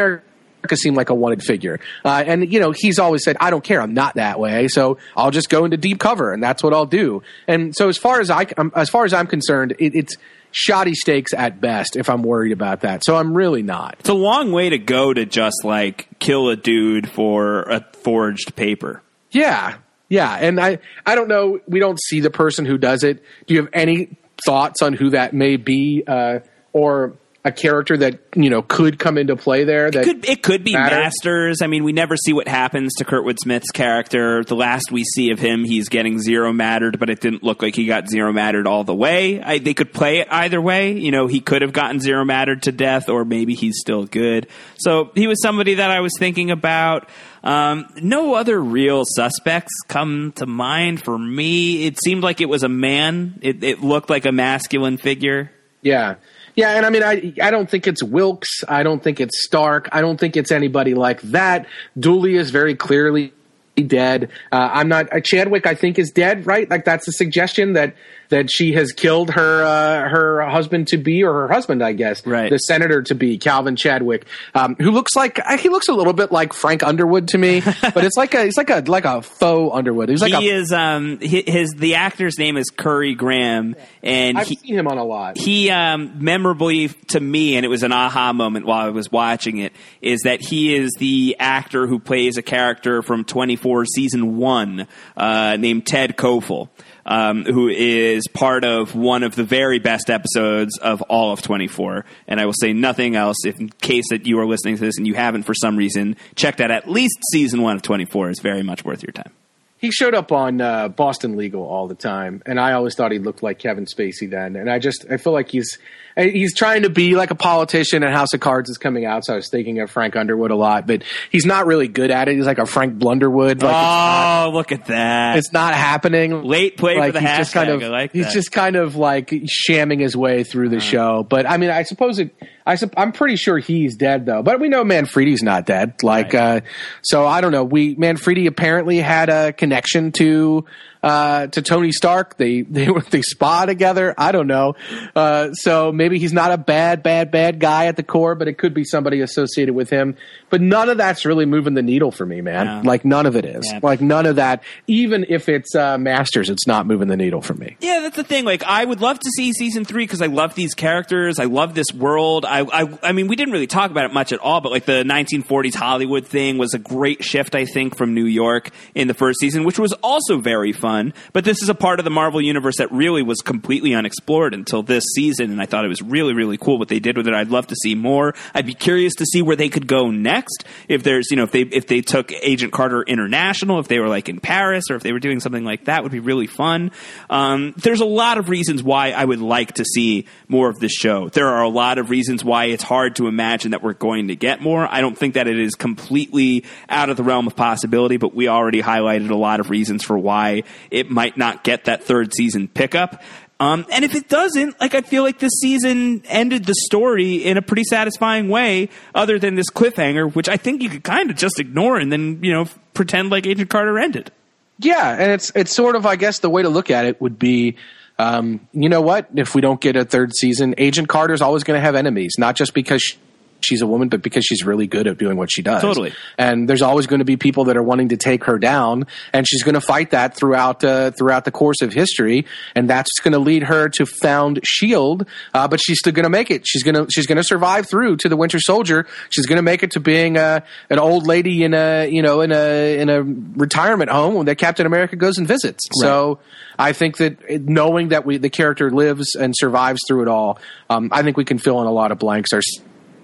seem 0.75 0.95
like 0.95 1.09
a 1.09 1.15
wanted 1.15 1.43
figure. 1.43 1.81
Uh, 2.05 2.23
and, 2.27 2.53
you 2.53 2.61
know, 2.61 2.73
he's 2.73 2.99
always 2.99 3.23
said, 3.25 3.37
I 3.41 3.51
don't 3.51 3.65
care. 3.65 3.81
I'm 3.81 3.95
not 3.95 4.17
that 4.17 4.39
way. 4.39 4.69
So 4.69 4.99
I'll 5.17 5.31
just 5.31 5.49
go 5.49 5.65
into 5.65 5.77
deep 5.77 5.99
cover 5.99 6.33
and 6.33 6.43
that's 6.43 6.63
what 6.63 6.75
I'll 6.75 6.87
do. 6.87 7.23
And 7.47 7.75
so 7.75 7.89
as 7.89 7.97
far 7.97 8.21
as 8.21 8.31
I, 8.31 8.47
um, 8.57 8.73
as 8.75 8.91
far 8.91 9.05
as 9.05 9.13
I'm 9.13 9.27
concerned, 9.27 9.77
it, 9.79 9.95
it's 9.95 10.17
shoddy 10.51 10.95
stakes 10.95 11.33
at 11.35 11.61
best 11.61 11.97
if 11.97 12.11
I'm 12.11 12.23
worried 12.23 12.53
about 12.53 12.81
that. 12.81 13.05
So 13.05 13.17
I'm 13.17 13.35
really 13.35 13.63
not. 13.63 13.97
It's 14.01 14.09
a 14.09 14.15
long 14.15 14.51
way 14.53 14.71
to 14.71 14.79
go 14.79 15.13
to 15.13 15.25
just 15.25 15.65
like 15.65 16.09
kill 16.19 16.49
a 16.49 16.57
dude 16.57 17.09
for 17.09 17.63
a 17.63 17.87
forged 18.03 18.57
paper. 18.57 19.03
Yeah. 19.31 19.77
Yeah. 20.09 20.35
And 20.35 20.59
I, 20.59 20.79
I 21.07 21.15
don't 21.15 21.29
know. 21.29 21.61
We 21.69 21.81
don't 21.81 22.01
see 22.01 22.21
the 22.21 22.31
person 22.31 22.65
who 22.65 22.79
does 22.79 23.05
it. 23.05 23.23
Do 23.47 23.55
you 23.55 23.61
have 23.61 23.71
any 23.73 24.17
thoughts 24.45 24.83
on 24.83 24.95
who 24.95 25.11
that 25.11 25.35
may 25.35 25.57
be? 25.57 26.03
Uh, 26.07 26.41
or 26.73 27.15
a 27.49 27.53
character 27.53 27.97
that, 27.97 28.21
you 28.37 28.49
know, 28.49 28.63
could 28.63 28.99
come 28.99 29.19
into 29.19 29.35
play 29.37 29.65
there 29.65 29.91
that 29.91 30.05
Could 30.05 30.29
it 30.29 30.43
could 30.43 30.63
be 30.63 30.73
matter? 30.73 30.97
Masters? 30.97 31.61
I 31.63 31.67
mean, 31.67 31.83
we 31.83 31.93
never 31.93 32.17
see 32.17 32.33
what 32.33 32.47
happens 32.47 32.95
to 32.99 33.05
Kurtwood 33.05 33.39
Smith's 33.43 33.71
character. 33.71 34.45
The 34.45 34.55
last 34.55 34.93
we 34.93 35.05
see 35.05 35.31
of 35.31 35.39
him, 35.39 35.65
he's 35.65 35.89
getting 35.89 36.21
zero 36.21 36.53
mattered, 36.53 36.99
but 36.99 37.11
it 37.11 37.21
didn't 37.21 37.43
look 37.43 37.63
like 37.63 37.75
he 37.75 37.87
got 37.87 38.09
zero 38.09 38.33
mattered 38.33 38.67
all 38.67 38.85
the 38.85 38.95
way. 38.95 39.43
I, 39.43 39.59
they 39.59 39.75
could 39.75 39.93
play 39.93 40.19
it 40.19 40.29
either 40.31 40.61
way. 40.61 40.93
You 40.93 41.11
know, 41.11 41.27
he 41.27 41.41
could 41.41 41.63
have 41.63 41.73
gotten 41.73 42.01
zero 42.01 42.25
mattered 42.25 42.63
to 42.63 42.73
death, 42.73 43.09
or 43.09 43.25
maybe 43.25 43.55
he's 43.55 43.79
still 43.81 44.05
good. 44.05 44.47
So 44.79 45.11
he 45.15 45.27
was 45.27 45.43
somebody 45.43 45.75
that 45.75 45.91
I 45.91 46.01
was 46.01 46.13
thinking 46.19 46.51
about. 46.51 47.09
Um, 47.43 47.87
no 47.97 48.35
other 48.35 48.61
real 48.61 49.05
suspects 49.05 49.73
come 49.89 50.33
to 50.37 50.47
mind 50.47 51.03
for 51.03 51.17
me. 51.19 51.87
It 51.87 51.99
seemed 52.03 52.23
like 52.23 52.41
it 52.41 52.49
was 52.49 52.63
a 52.63 52.69
man. 52.69 53.39
It, 53.43 53.65
it 53.65 53.81
looked 53.81 54.11
like 54.11 54.27
a 54.27 54.33
masculine 54.33 54.99
figure. 54.99 55.51
Yeah. 55.81 56.17
Yeah, 56.59 56.71
and 56.71 56.85
I 56.85 56.91
mean, 56.91 57.05
I 57.05 57.33
I 57.41 57.53
don't 57.53 57.71
think 57.71 57.87
it's 57.87 58.03
Wilkes. 58.03 58.65
I 58.69 58.83
don't 58.83 59.01
think 59.01 59.21
it's 59.21 59.45
Stark. 59.45 59.89
I 59.93 60.01
don't 60.01 60.19
think 60.19 60.37
it's 60.37 60.51
anybody 60.51 60.95
like 60.95 61.21
that. 61.23 61.67
Dooley 61.97 62.35
is 62.35 62.51
very 62.51 62.75
clearly 62.75 63.33
dead. 63.77 64.33
Uh, 64.51 64.69
I'm 64.73 64.89
not. 64.89 65.13
Uh, 65.13 65.21
Chadwick, 65.21 65.69
I 65.69 65.77
think, 65.77 66.01
is 66.01 66.11
dead. 66.11 66.49
Right? 66.49 66.69
Like 66.69 66.85
that's 66.85 67.07
a 67.07 67.13
suggestion 67.13 67.75
that 67.75 67.95
that 68.31 68.51
she 68.51 68.73
has 68.75 68.93
killed 68.93 69.31
her 69.31 69.63
uh, 69.65 70.09
her 70.09 70.43
husband 70.49 70.89
to 70.89 70.99
be 70.99 71.23
or 71.25 71.33
her 71.33 71.49
husband, 71.49 71.83
I 71.83 71.93
guess, 71.93 72.27
Right. 72.27 72.51
the 72.51 72.59
senator 72.59 73.03
to 73.03 73.15
be 73.15 73.39
Calvin 73.39 73.75
Chadwick, 73.77 74.27
um, 74.55 74.77
who 74.79 74.91
looks 74.91 75.17
like 75.17 75.39
uh, 75.45 75.57
he 75.57 75.69
looks 75.69 75.89
a 75.89 75.93
little 75.95 76.13
bit 76.13 76.31
like 76.31 76.53
Frank 76.53 76.83
Underwood 76.83 77.29
to 77.29 77.39
me, 77.39 77.61
but 77.83 78.05
it's 78.05 78.17
like 78.17 78.35
a 78.35 78.45
it's 78.47 78.57
like 78.57 78.71
a 78.71 78.83
like 78.87 79.05
a 79.05 79.23
faux 79.23 79.75
Underwood. 79.75 80.09
He's 80.09 80.21
like 80.21 80.35
he 80.35 80.51
a, 80.51 80.57
is 80.57 80.73
um 80.73 81.19
hi- 81.23 81.45
his 81.47 81.71
the 81.77 81.95
actor's 81.97 82.39
name 82.39 82.57
is 82.57 82.71
Currie 82.71 83.15
Graham 83.15 83.75
and 84.03 84.39
I've 84.39 84.47
he 84.47 84.57
seen 84.57 84.75
him 84.79 84.87
on 84.89 84.99
a 84.99 85.05
lot. 85.05 85.37
he 85.39 85.71
um 85.71 86.23
memorably 86.23 86.89
to 87.09 87.21
me 87.21 87.57
and 87.57 87.65
it 87.65 87.69
was 87.69 87.83
an 87.83 87.93
aha 87.93 88.33
moment 88.33 88.67
while 88.67 88.87
I 88.87 88.91
was 88.91 89.11
watching 89.11 89.59
it 89.59 89.73
is 90.03 90.21
that 90.25 90.41
he 90.41 90.75
is 90.75 90.93
the 90.99 91.37
actor 91.39 91.87
who 91.87 91.99
plays 91.99 92.37
a 92.37 92.43
character 92.43 93.03
from 93.03 93.25
24 93.25 93.87
season 93.87 94.37
1 94.37 94.87
uh 95.17 95.57
named 95.59 95.87
Ted 95.87 96.17
Cofell. 96.17 96.69
Um, 97.11 97.47
who 97.47 97.69
is 97.69 98.29
part 98.29 98.65
of 98.65 98.95
one 98.95 99.23
of 99.23 99.35
the 99.35 99.43
very 99.43 99.79
best 99.79 100.11
episodes 100.11 100.79
of 100.79 101.01
all 101.01 101.33
of 101.33 101.41
24. 101.41 102.05
And 102.27 102.39
I 102.39 102.45
will 102.45 102.53
say 102.53 102.75
nothing 102.75 103.17
else 103.17 103.47
if 103.47 103.59
in 103.59 103.71
case 103.71 104.05
that 104.11 104.27
you 104.27 104.39
are 104.41 104.47
listening 104.47 104.77
to 104.77 104.83
this 104.83 104.99
and 104.99 105.07
you 105.07 105.15
haven't 105.15 105.45
for 105.45 105.55
some 105.55 105.79
reason 105.79 106.17
checked 106.35 106.61
out 106.61 106.71
at 106.71 106.87
least 106.87 107.17
season 107.33 107.63
one 107.63 107.77
of 107.77 107.81
24 107.81 108.29
is 108.29 108.41
very 108.41 108.63
much 108.63 108.85
worth 108.85 109.03
your 109.03 109.13
time. 109.13 109.33
He 109.79 109.93
showed 109.93 110.15
up 110.15 110.33
on 110.33 110.61
uh, 110.61 110.89
Boston 110.89 111.37
Legal 111.37 111.63
all 111.63 111.87
the 111.87 111.95
time, 111.95 112.43
and 112.45 112.59
I 112.59 112.73
always 112.73 112.95
thought 112.97 113.13
he 113.13 113.19
looked 113.19 113.43
like 113.43 113.59
Kevin 113.59 113.87
Spacey 113.87 114.29
then. 114.29 114.57
And 114.57 114.69
I 114.69 114.79
just 114.79 115.07
I 115.09 115.17
feel 115.17 115.33
like 115.33 115.51
he's 115.51 115.79
he's 116.17 116.55
trying 116.55 116.83
to 116.83 116.91
be 116.91 117.15
like 117.15 117.31
a 117.31 117.37
politician, 117.37 118.03
and 118.03 118.13
House 118.13 118.35
of 118.35 118.41
Cards 118.41 118.69
is 118.69 118.77
coming 118.77 119.07
out, 119.07 119.25
so 119.25 119.35
I 119.35 119.37
was 119.37 119.49
thinking 119.49 119.79
of 119.81 119.91
Frank 119.91 120.17
Underwood 120.17 120.51
a 120.51 120.57
lot, 120.57 120.87
but 120.87 121.05
he's 121.31 121.47
not 121.47 121.67
really 121.67 121.87
good 121.87 122.11
at 122.11 122.29
it. 122.29 122.35
He's 122.35 122.47
like 122.47 122.59
a 122.59 122.67
Frank 122.67 122.99
Blunderwood. 122.99 123.63
Like 123.63 123.75
oh, 123.75 124.51
look 124.53 124.73
at 124.73 124.87
that. 124.87 125.39
it's, 125.39 125.53
not, 125.53 125.75
happening. 125.75 126.43
Late 126.43 126.77
play 126.77 126.99
like 126.99 127.15
for 127.15 127.21
the 127.21 127.27
he's 127.27 127.39
just 127.39 127.55
kind 127.55 127.71
hashtag. 127.71 127.77
of 127.77 127.83
I 127.83 127.89
like 127.89 128.13
he's 128.13 128.27
that. 128.27 128.35
just 128.35 128.53
kind 128.53 128.75
of 128.77 128.97
like 128.97 129.33
shamming 129.47 130.01
his 130.01 130.17
way 130.17 130.43
through 130.43 130.71
the 130.71 130.81
show. 130.81 131.23
But 131.23 131.49
I 131.49 131.57
mean, 131.57 131.71
I 131.71 131.85
suppose 131.85 132.19
it. 132.19 132.35
I 132.69 132.77
I'm 132.99 133.13
pretty 133.13 133.37
sure 133.37 133.59
he's 133.59 133.97
dead 133.97 134.27
though. 134.27 134.43
But 134.43 134.61
we 134.61 134.69
know 134.69 134.85
Manfredi's 134.85 135.43
not 135.43 135.65
dead. 135.65 136.03
Like, 136.03 136.35
uh, 136.35 136.61
so 137.03 137.27
I 137.27 137.41
don't 137.41 137.51
know. 137.51 137.65
We 137.65 137.95
Manfredi 137.95 138.47
apparently 138.47 138.99
had 138.99 139.31
a 139.31 139.55
connection 139.55 140.13
to 140.13 140.67
uh, 141.03 141.47
to 141.49 141.63
Tony 141.63 141.93
Stark. 141.93 142.37
They 142.37 142.63
they 142.79 142.91
were 142.91 143.03
they 143.03 143.23
spa 143.23 143.67
together. 143.67 144.15
I 144.17 144.33
don't 144.33 144.47
know. 144.47 144.75
Uh, 145.15 145.53
so 145.53 145.93
maybe 145.93 146.19
he's 146.19 146.33
not 146.33 146.53
a 146.53 146.59
bad 146.59 147.03
bad 147.03 147.31
bad 147.31 147.61
guy 147.61 147.87
at 147.87 147.97
the 147.97 148.03
core, 148.03 148.35
but 148.35 148.49
it 148.49 148.59
could 148.59 148.75
be 148.75 148.85
somebody 148.85 149.21
associated 149.21 149.75
with 149.75 149.91
him. 149.91 150.17
But 150.51 150.61
none 150.61 150.89
of 150.89 150.97
that's 150.97 151.25
really 151.25 151.47
moving 151.47 151.75
the 151.75 151.83
needle 151.83 152.11
for 152.11 152.25
me, 152.25 152.41
man. 152.41 152.67
Yeah. 152.67 152.83
Like 152.85 153.05
none 153.05 153.27
of 153.27 153.37
it 153.37 153.45
is. 153.45 153.71
Yeah. 153.71 153.81
Like 153.83 154.01
none 154.01 154.27
of 154.27 154.37
that. 154.37 154.63
Even 154.87 155.27
if 155.29 155.49
it's 155.49 155.75
uh, 155.75 155.99
Masters, 155.99 156.51
it's 156.51 156.67
not 156.67 156.87
moving 156.87 157.09
the 157.09 157.17
needle 157.17 157.43
for 157.43 157.55
me. 157.55 157.77
Yeah, 157.81 158.01
that's 158.01 158.17
the 158.17 158.25
thing. 158.25 158.45
Like, 158.45 158.63
I 158.63 158.85
would 158.85 159.01
love 159.01 159.19
to 159.21 159.31
see 159.31 159.53
season 159.53 159.85
three 159.85 160.05
because 160.05 160.23
I 160.23 160.27
love 160.27 160.55
these 160.55 160.75
characters. 160.75 161.39
I 161.39 161.45
love 161.45 161.75
this 161.75 161.93
world. 161.95 162.45
I, 162.45 162.61
I, 162.61 162.99
I 163.03 163.13
mean, 163.13 163.29
we 163.29 163.37
didn't 163.37 163.53
really 163.53 163.67
talk 163.67 163.91
about 163.91 164.07
it 164.07 164.13
much 164.15 164.33
at 164.33 164.39
all, 164.39 164.61
but 164.61 164.73
like 164.73 164.87
the 164.87 165.05
1940s 165.05 165.75
Hollywood 165.75 166.27
thing 166.27 166.59
was 166.59 166.75
a 166.75 166.79
great 166.79 167.23
shift, 167.23 167.55
I 167.55 167.67
think, 167.67 167.97
from 167.97 168.15
New 168.15 168.27
York 168.27 168.71
in 168.95 169.09
the 169.09 169.15
first 169.15 169.41
season, 169.41 169.65
which 169.65 169.79
was 169.79 169.93
also 169.95 170.39
very 170.39 170.73
fun. 170.73 170.88
But 171.33 171.45
this 171.45 171.63
is 171.63 171.69
a 171.69 171.75
part 171.75 171.99
of 171.99 172.05
the 172.05 172.11
Marvel 172.11 172.41
universe 172.41 172.79
that 172.79 172.91
really 172.93 173.23
was 173.23 173.41
completely 173.41 173.95
unexplored 173.95 174.55
until 174.55 174.83
this 174.83 175.05
season, 175.15 175.51
and 175.51 175.61
I 175.61 175.67
thought 175.67 175.85
it 175.85 175.89
was 175.89 176.03
really, 176.03 176.35
really 176.35 176.57
cool 176.57 176.79
what 176.79 176.89
they 176.89 177.01
did 177.01 177.17
with 177.17 177.29
it. 177.29 177.35
I'd 177.35 177.51
love 177.51 177.67
to 177.69 177.77
see 177.77 177.95
more. 177.95 178.35
I'd 178.55 178.67
be 178.67 178.75
curious 178.75 179.15
to 179.17 179.27
see 179.27 179.43
where 179.43 179.57
they 179.57 179.69
could 179.69 179.87
go 179.87 180.11
next. 180.11 180.65
If 180.89 181.03
there's, 181.03 181.31
you 181.31 181.37
know, 181.37 181.45
if 181.45 181.53
they 181.53 181.63
if 181.63 181.87
they 181.87 182.01
took 182.01 182.33
Agent 182.33 182.73
Carter 182.73 183.03
international, 183.03 183.79
if 183.79 183.89
they 183.89 183.99
were 183.99 184.09
like 184.09 184.29
in 184.29 184.41
Paris, 184.41 184.85
or 184.91 184.97
if 184.97 185.03
they 185.03 185.13
were 185.13 185.19
doing 185.19 185.41
something 185.41 185.65
like 185.65 185.85
that, 185.85 186.03
would 186.03 186.13
be 186.13 186.21
really 186.21 186.47
fun. 186.47 186.91
Um, 187.31 187.75
there's 187.77 188.01
a 188.01 188.07
lot 188.07 188.39
of 188.39 188.49
reasons 188.49 188.83
why 188.83 189.11
I 189.11 189.25
would 189.25 189.41
like 189.41 189.75
to 189.75 189.85
see 189.85 190.27
more 190.49 190.69
of 190.69 190.79
this 190.79 190.93
show. 190.93 191.29
There 191.29 191.49
are 191.49 191.63
a 191.63 191.69
lot 191.69 191.99
of 191.99 192.11
reasons 192.11 192.45
why 192.45 192.67
it's 192.67 192.83
hard 192.83 193.17
to 193.17 193.27
imagine 193.27 193.73
that 193.73 193.83
we're 193.83 193.95
going 193.95 194.29
to 194.29 194.37
get 194.37 194.61
more. 194.61 194.87
I 194.91 195.01
don't 195.01 195.17
think 195.17 195.35
that 195.35 195.47
it 195.47 195.59
is 195.59 195.75
completely 195.75 196.65
out 196.89 197.11
of 197.11 197.17
the 197.17 197.23
realm 197.23 197.47
of 197.47 197.57
possibility, 197.57 198.17
but 198.17 198.35
we 198.35 198.49
already 198.49 198.83
highlighted 198.83 199.31
a 199.31 199.37
lot 199.37 199.61
of 199.61 199.71
reasons 199.71 200.05
for 200.05 200.19
why 200.19 200.63
it 200.91 201.11
might 201.11 201.37
not 201.37 201.65
get 201.65 201.85
that 201.85 202.05
third 202.05 202.35
season 202.35 202.69
pickup. 202.69 203.23
Um, 203.61 203.87
and 203.91 204.05
if 204.05 204.15
it 204.15 204.29
doesn't, 204.29 204.81
like 204.81 204.95
I 204.95 205.01
feel 205.01 205.25
like 205.25 205.41
this 205.41 205.53
season 205.61 206.23
ended 206.27 206.65
the 206.65 206.75
story 206.75 207.37
in 207.37 207.57
a 207.57 207.63
pretty 207.63 207.83
satisfying 207.85 208.49
way, 208.49 208.89
other 209.15 209.39
than 209.39 209.57
this 209.57 209.69
cliffhanger, 209.69 210.33
which 210.33 210.49
I 210.49 210.57
think 210.57 210.83
you 210.83 210.89
could 210.89 211.03
kind 211.03 211.29
of 211.31 211.37
just 211.37 211.59
ignore 211.59 211.99
and 211.99 212.13
then 212.13 212.39
you 212.43 212.53
know 212.53 212.67
pretend 212.95 213.31
like 213.31 213.47
Agent 213.47 213.69
Carter 213.69 213.99
ended. 213.99 214.31
Yeah, 214.79 215.11
and 215.11 215.33
it's 215.33 215.51
it's 215.57 215.73
sort 215.73 215.97
of 215.97 216.07
I 216.07 216.15
guess 216.15 216.39
the 216.39 216.51
way 216.51 216.63
to 216.63 216.69
look 216.69 216.91
at 216.91 217.05
it 217.05 217.21
would 217.21 217.37
be, 217.37 217.77
um, 218.17 218.61
you 218.73 218.89
know 218.89 219.01
what? 219.01 219.29
If 219.35 219.57
we 219.57 219.61
don't 219.61 219.81
get 219.81 219.97
a 219.97 220.05
third 220.05 220.37
season, 220.37 220.77
Agent 220.79 221.09
Carter's 221.09 221.43
always 221.43 221.65
going 221.65 221.79
to 221.79 221.85
have 221.85 221.97
enemies, 221.97 222.37
not 222.39 222.55
just 222.55 222.75
because 222.75 223.17
she's 223.61 223.83
a 223.83 223.87
woman, 223.87 224.09
but 224.09 224.23
because 224.23 224.45
she's 224.45 224.65
really 224.65 224.87
good 224.87 225.07
at 225.07 225.19
doing 225.19 225.37
what 225.37 225.51
she 225.51 225.63
does. 225.63 225.83
Totally. 225.83 226.13
And 226.37 226.69
there's 226.69 226.83
always 226.83 227.07
going 227.07 227.19
to 227.19 227.25
be 227.25 227.37
people 227.37 227.65
that 227.65 227.77
are 227.77 227.83
wanting 227.83 228.11
to 228.11 228.17
take 228.17 228.45
her 228.45 228.59
down, 228.59 229.07
and 229.33 229.47
she's 229.49 229.63
going 229.63 229.75
to 229.75 229.81
fight 229.81 230.11
that 230.11 230.35
throughout 230.37 230.83
uh, 230.85 231.11
throughout 231.13 231.45
the 231.45 231.51
course 231.51 231.81
of 231.83 231.93
history, 231.93 232.47
and 232.75 232.89
that's 232.89 233.11
going 233.23 233.33
to 233.33 233.39
lead 233.39 233.65
her 233.65 233.89
to 233.91 234.07
found 234.07 234.61
Shield. 234.65 235.27
Uh, 235.55 235.69
but 235.69 235.81
she's 235.81 235.99
still 235.99 236.13
going 236.13 236.25
to 236.25 236.31
make 236.31 236.51
it. 236.51 236.67
She's 236.67 236.83
going 236.83 236.95
to 236.95 237.07
she's 237.11 237.27
going 237.27 237.37
to 237.37 237.45
survive 237.45 237.89
through 237.89 238.17
to 238.19 238.29
the 238.29 238.37
Winter 238.37 238.59
Soldier. 238.61 239.07
She's 239.31 239.47
going 239.47 239.57
to 239.57 239.63
make 239.63 239.83
it 239.83 239.93
to 239.93 240.01
being 240.01 240.37
a, 240.37 240.63
an 240.91 240.99
old 240.99 241.27
lady 241.27 241.65
in 241.65 241.75
a 241.75 242.09
you 242.09 242.23
know 242.23 242.41
in 242.41 242.53
a 242.53 242.99
in 242.99 243.09
a 243.09 243.23
retirement 243.23 244.11
home 244.11 244.45
that 244.47 244.57
Captain 244.57 244.87
America 244.87 245.17
goes 245.17 245.39
and 245.39 245.47
visits. 245.47 245.85
So 246.01 246.39
I 246.79 246.93
think 246.93 247.17
that 247.19 247.63
knowing 247.63 248.09
that 248.09 248.25
we 248.25 248.39
the 248.39 248.51
character 248.51 248.91
lives 248.91 249.35
and 249.35 249.55
survives 249.57 250.01
through 250.07 250.23
it 250.23 250.29
all, 250.29 250.59
um, 250.91 251.11
I 251.13 251.23
think 251.23 251.37
we 251.37 251.45
can 251.45 251.59
fill 251.59 251.81
in 251.81 251.87
a 251.87 251.93
lot 251.93 252.13
of 252.13 252.19
blanks. 252.19 252.53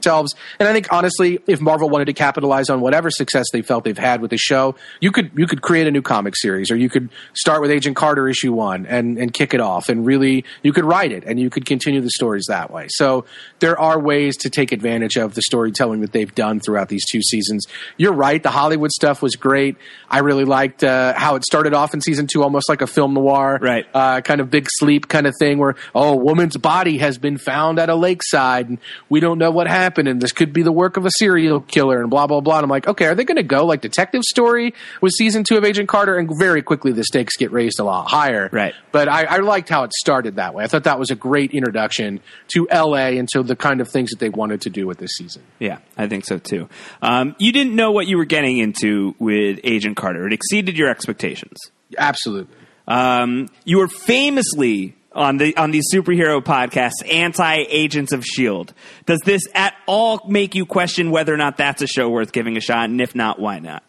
Themselves. 0.05 0.35
And 0.59 0.68
I 0.68 0.72
think 0.72 0.93
honestly, 0.93 1.39
if 1.47 1.60
Marvel 1.60 1.89
wanted 1.89 2.06
to 2.06 2.12
capitalize 2.12 2.70
on 2.70 2.81
whatever 2.81 3.10
success 3.10 3.47
they 3.52 3.62
felt 3.62 3.85
they've 3.85 3.97
had 3.97 4.20
with 4.20 4.31
the 4.31 4.39
show, 4.39 4.74
you 5.01 5.10
could 5.10 5.31
you 5.36 5.47
could 5.47 5.62
create 5.62 5.86
a 5.86 5.90
new 5.90 6.02
comic 6.02 6.35
series, 6.36 6.70
or 6.70 6.76
you 6.76 6.89
could 6.89 7.09
start 7.35 7.60
with 7.60 7.70
Agent 7.70 7.97
Carter 7.97 8.28
issue 8.28 8.52
one 8.52 8.86
and 8.86 9.18
and 9.18 9.32
kick 9.32 9.55
it 9.55 9.60
off, 9.60 9.89
and 9.89 10.06
really 10.06 10.44
you 10.62 10.72
could 10.72 10.85
write 10.85 11.12
it, 11.12 11.24
and 11.24 11.40
you 11.40 11.51
could 11.51 11.66
continue 11.66 12.01
the 12.01 12.10
stories 12.10 12.44
that 12.48 12.70
way. 12.70 12.86
So 12.90 13.24
there 13.60 13.78
are 13.78 13.98
ways 13.98 14.36
to 14.39 14.51
take 14.51 14.72
advantage 14.72 15.16
of 15.16 15.35
the 15.35 15.43
storytelling 15.43 16.01
that 16.01 16.12
they've 16.12 16.35
done 16.35 16.60
throughout 16.60 16.89
these 16.89 17.05
two 17.10 17.22
seasons. 17.22 17.66
You're 17.97 18.12
right, 18.12 18.43
the 18.43 18.51
Hollywood 18.51 18.90
stuff 18.90 19.22
was 19.22 19.36
great. 19.36 19.76
I 20.10 20.18
really 20.20 20.44
liked 20.44 20.85
uh, 20.85 21.14
how 21.16 21.36
it 21.36 21.44
started 21.44 21.74
off 21.74 21.94
in 21.94 22.01
season 22.01 22.26
two, 22.26 22.43
almost 22.43 22.68
like 22.68 22.82
a 22.82 22.86
film 22.86 23.14
noir, 23.14 23.59
Right. 23.60 23.86
Uh, 23.94 24.20
kind 24.20 24.40
of 24.40 24.51
big 24.51 24.66
sleep 24.70 25.09
kind 25.09 25.26
of 25.26 25.35
thing, 25.39 25.59
where 25.59 25.76
oh, 25.94 26.12
a 26.12 26.16
woman's 26.16 26.56
body 26.56 26.98
has 26.98 27.18
been 27.18 27.39
found 27.39 27.78
at 27.78 27.89
a 27.89 27.94
lakeside, 27.94 28.68
and 28.68 28.78
we 29.09 29.20
don't 29.20 29.39
know 29.39 29.51
what 29.51 29.66
happened, 29.66 29.93
and 29.98 30.20
this 30.20 30.32
could 30.32 30.52
be 30.52 30.62
the 30.62 30.72
work 30.72 30.96
of 30.96 31.06
a 31.06 31.10
serial 31.18 31.60
killer, 31.60 32.00
and 32.00 32.10
blah 32.10 32.26
blah 32.26 32.40
blah. 32.40 32.56
And 32.56 32.64
I'm 32.64 32.70
like, 32.70 32.86
okay, 32.86 33.06
are 33.06 33.14
they 33.14 33.24
going 33.24 33.36
to 33.36 33.42
go 33.42 33.66
like 33.66 33.80
detective 33.80 34.22
story 34.22 34.74
with 35.00 35.12
season 35.12 35.44
two 35.48 35.56
of 35.56 35.64
Agent 35.64 35.88
Carter? 35.88 36.16
And 36.16 36.30
very 36.38 36.62
quickly 36.62 36.92
the 36.92 37.04
stakes 37.04 37.36
get 37.36 37.52
raised 37.52 37.80
a 37.80 37.84
lot 37.84 38.10
higher, 38.10 38.48
Right. 38.52 38.74
But 38.92 39.08
I, 39.08 39.24
I 39.24 39.36
liked 39.38 39.68
how 39.68 39.84
it 39.84 39.92
started 39.92 40.36
that 40.36 40.54
way. 40.54 40.64
I 40.64 40.66
thought 40.66 40.84
that 40.84 40.98
was 40.98 41.10
a 41.10 41.14
great 41.14 41.52
introduction 41.52 42.20
to 42.48 42.68
LA 42.72 43.16
and 43.18 43.28
to 43.30 43.42
the 43.42 43.56
kind 43.56 43.80
of 43.80 43.88
things 43.88 44.10
that 44.10 44.18
they 44.18 44.28
wanted 44.28 44.62
to 44.62 44.70
do 44.70 44.86
with 44.86 44.98
this 44.98 45.12
season. 45.16 45.42
Yeah, 45.58 45.78
I 45.96 46.08
think 46.08 46.24
so 46.24 46.38
too. 46.38 46.68
Um, 47.02 47.34
you 47.38 47.52
didn't 47.52 47.74
know 47.74 47.92
what 47.92 48.06
you 48.06 48.16
were 48.16 48.24
getting 48.24 48.58
into 48.58 49.14
with 49.18 49.60
Agent 49.64 49.96
Carter. 49.96 50.26
It 50.26 50.32
exceeded 50.32 50.76
your 50.76 50.88
expectations. 50.88 51.58
Absolutely. 51.98 52.54
Um, 52.86 53.48
you 53.64 53.78
were 53.78 53.88
famously 53.88 54.94
on 55.14 55.36
the 55.36 55.56
on 55.56 55.70
these 55.70 55.86
superhero 55.92 56.42
podcasts 56.42 57.06
anti 57.10 57.64
Agents 57.68 58.12
of 58.12 58.24
Shield. 58.24 58.72
Does 59.06 59.20
this 59.24 59.42
at 59.54 59.74
all 59.86 60.20
make 60.28 60.54
you 60.54 60.66
question 60.66 61.10
whether 61.10 61.32
or 61.32 61.36
not 61.36 61.56
that's 61.56 61.82
a 61.82 61.86
show 61.86 62.08
worth 62.08 62.32
giving 62.32 62.56
a 62.56 62.60
shot? 62.60 62.90
And 62.90 63.00
if 63.00 63.14
not, 63.14 63.38
why 63.38 63.58
not? 63.58 63.82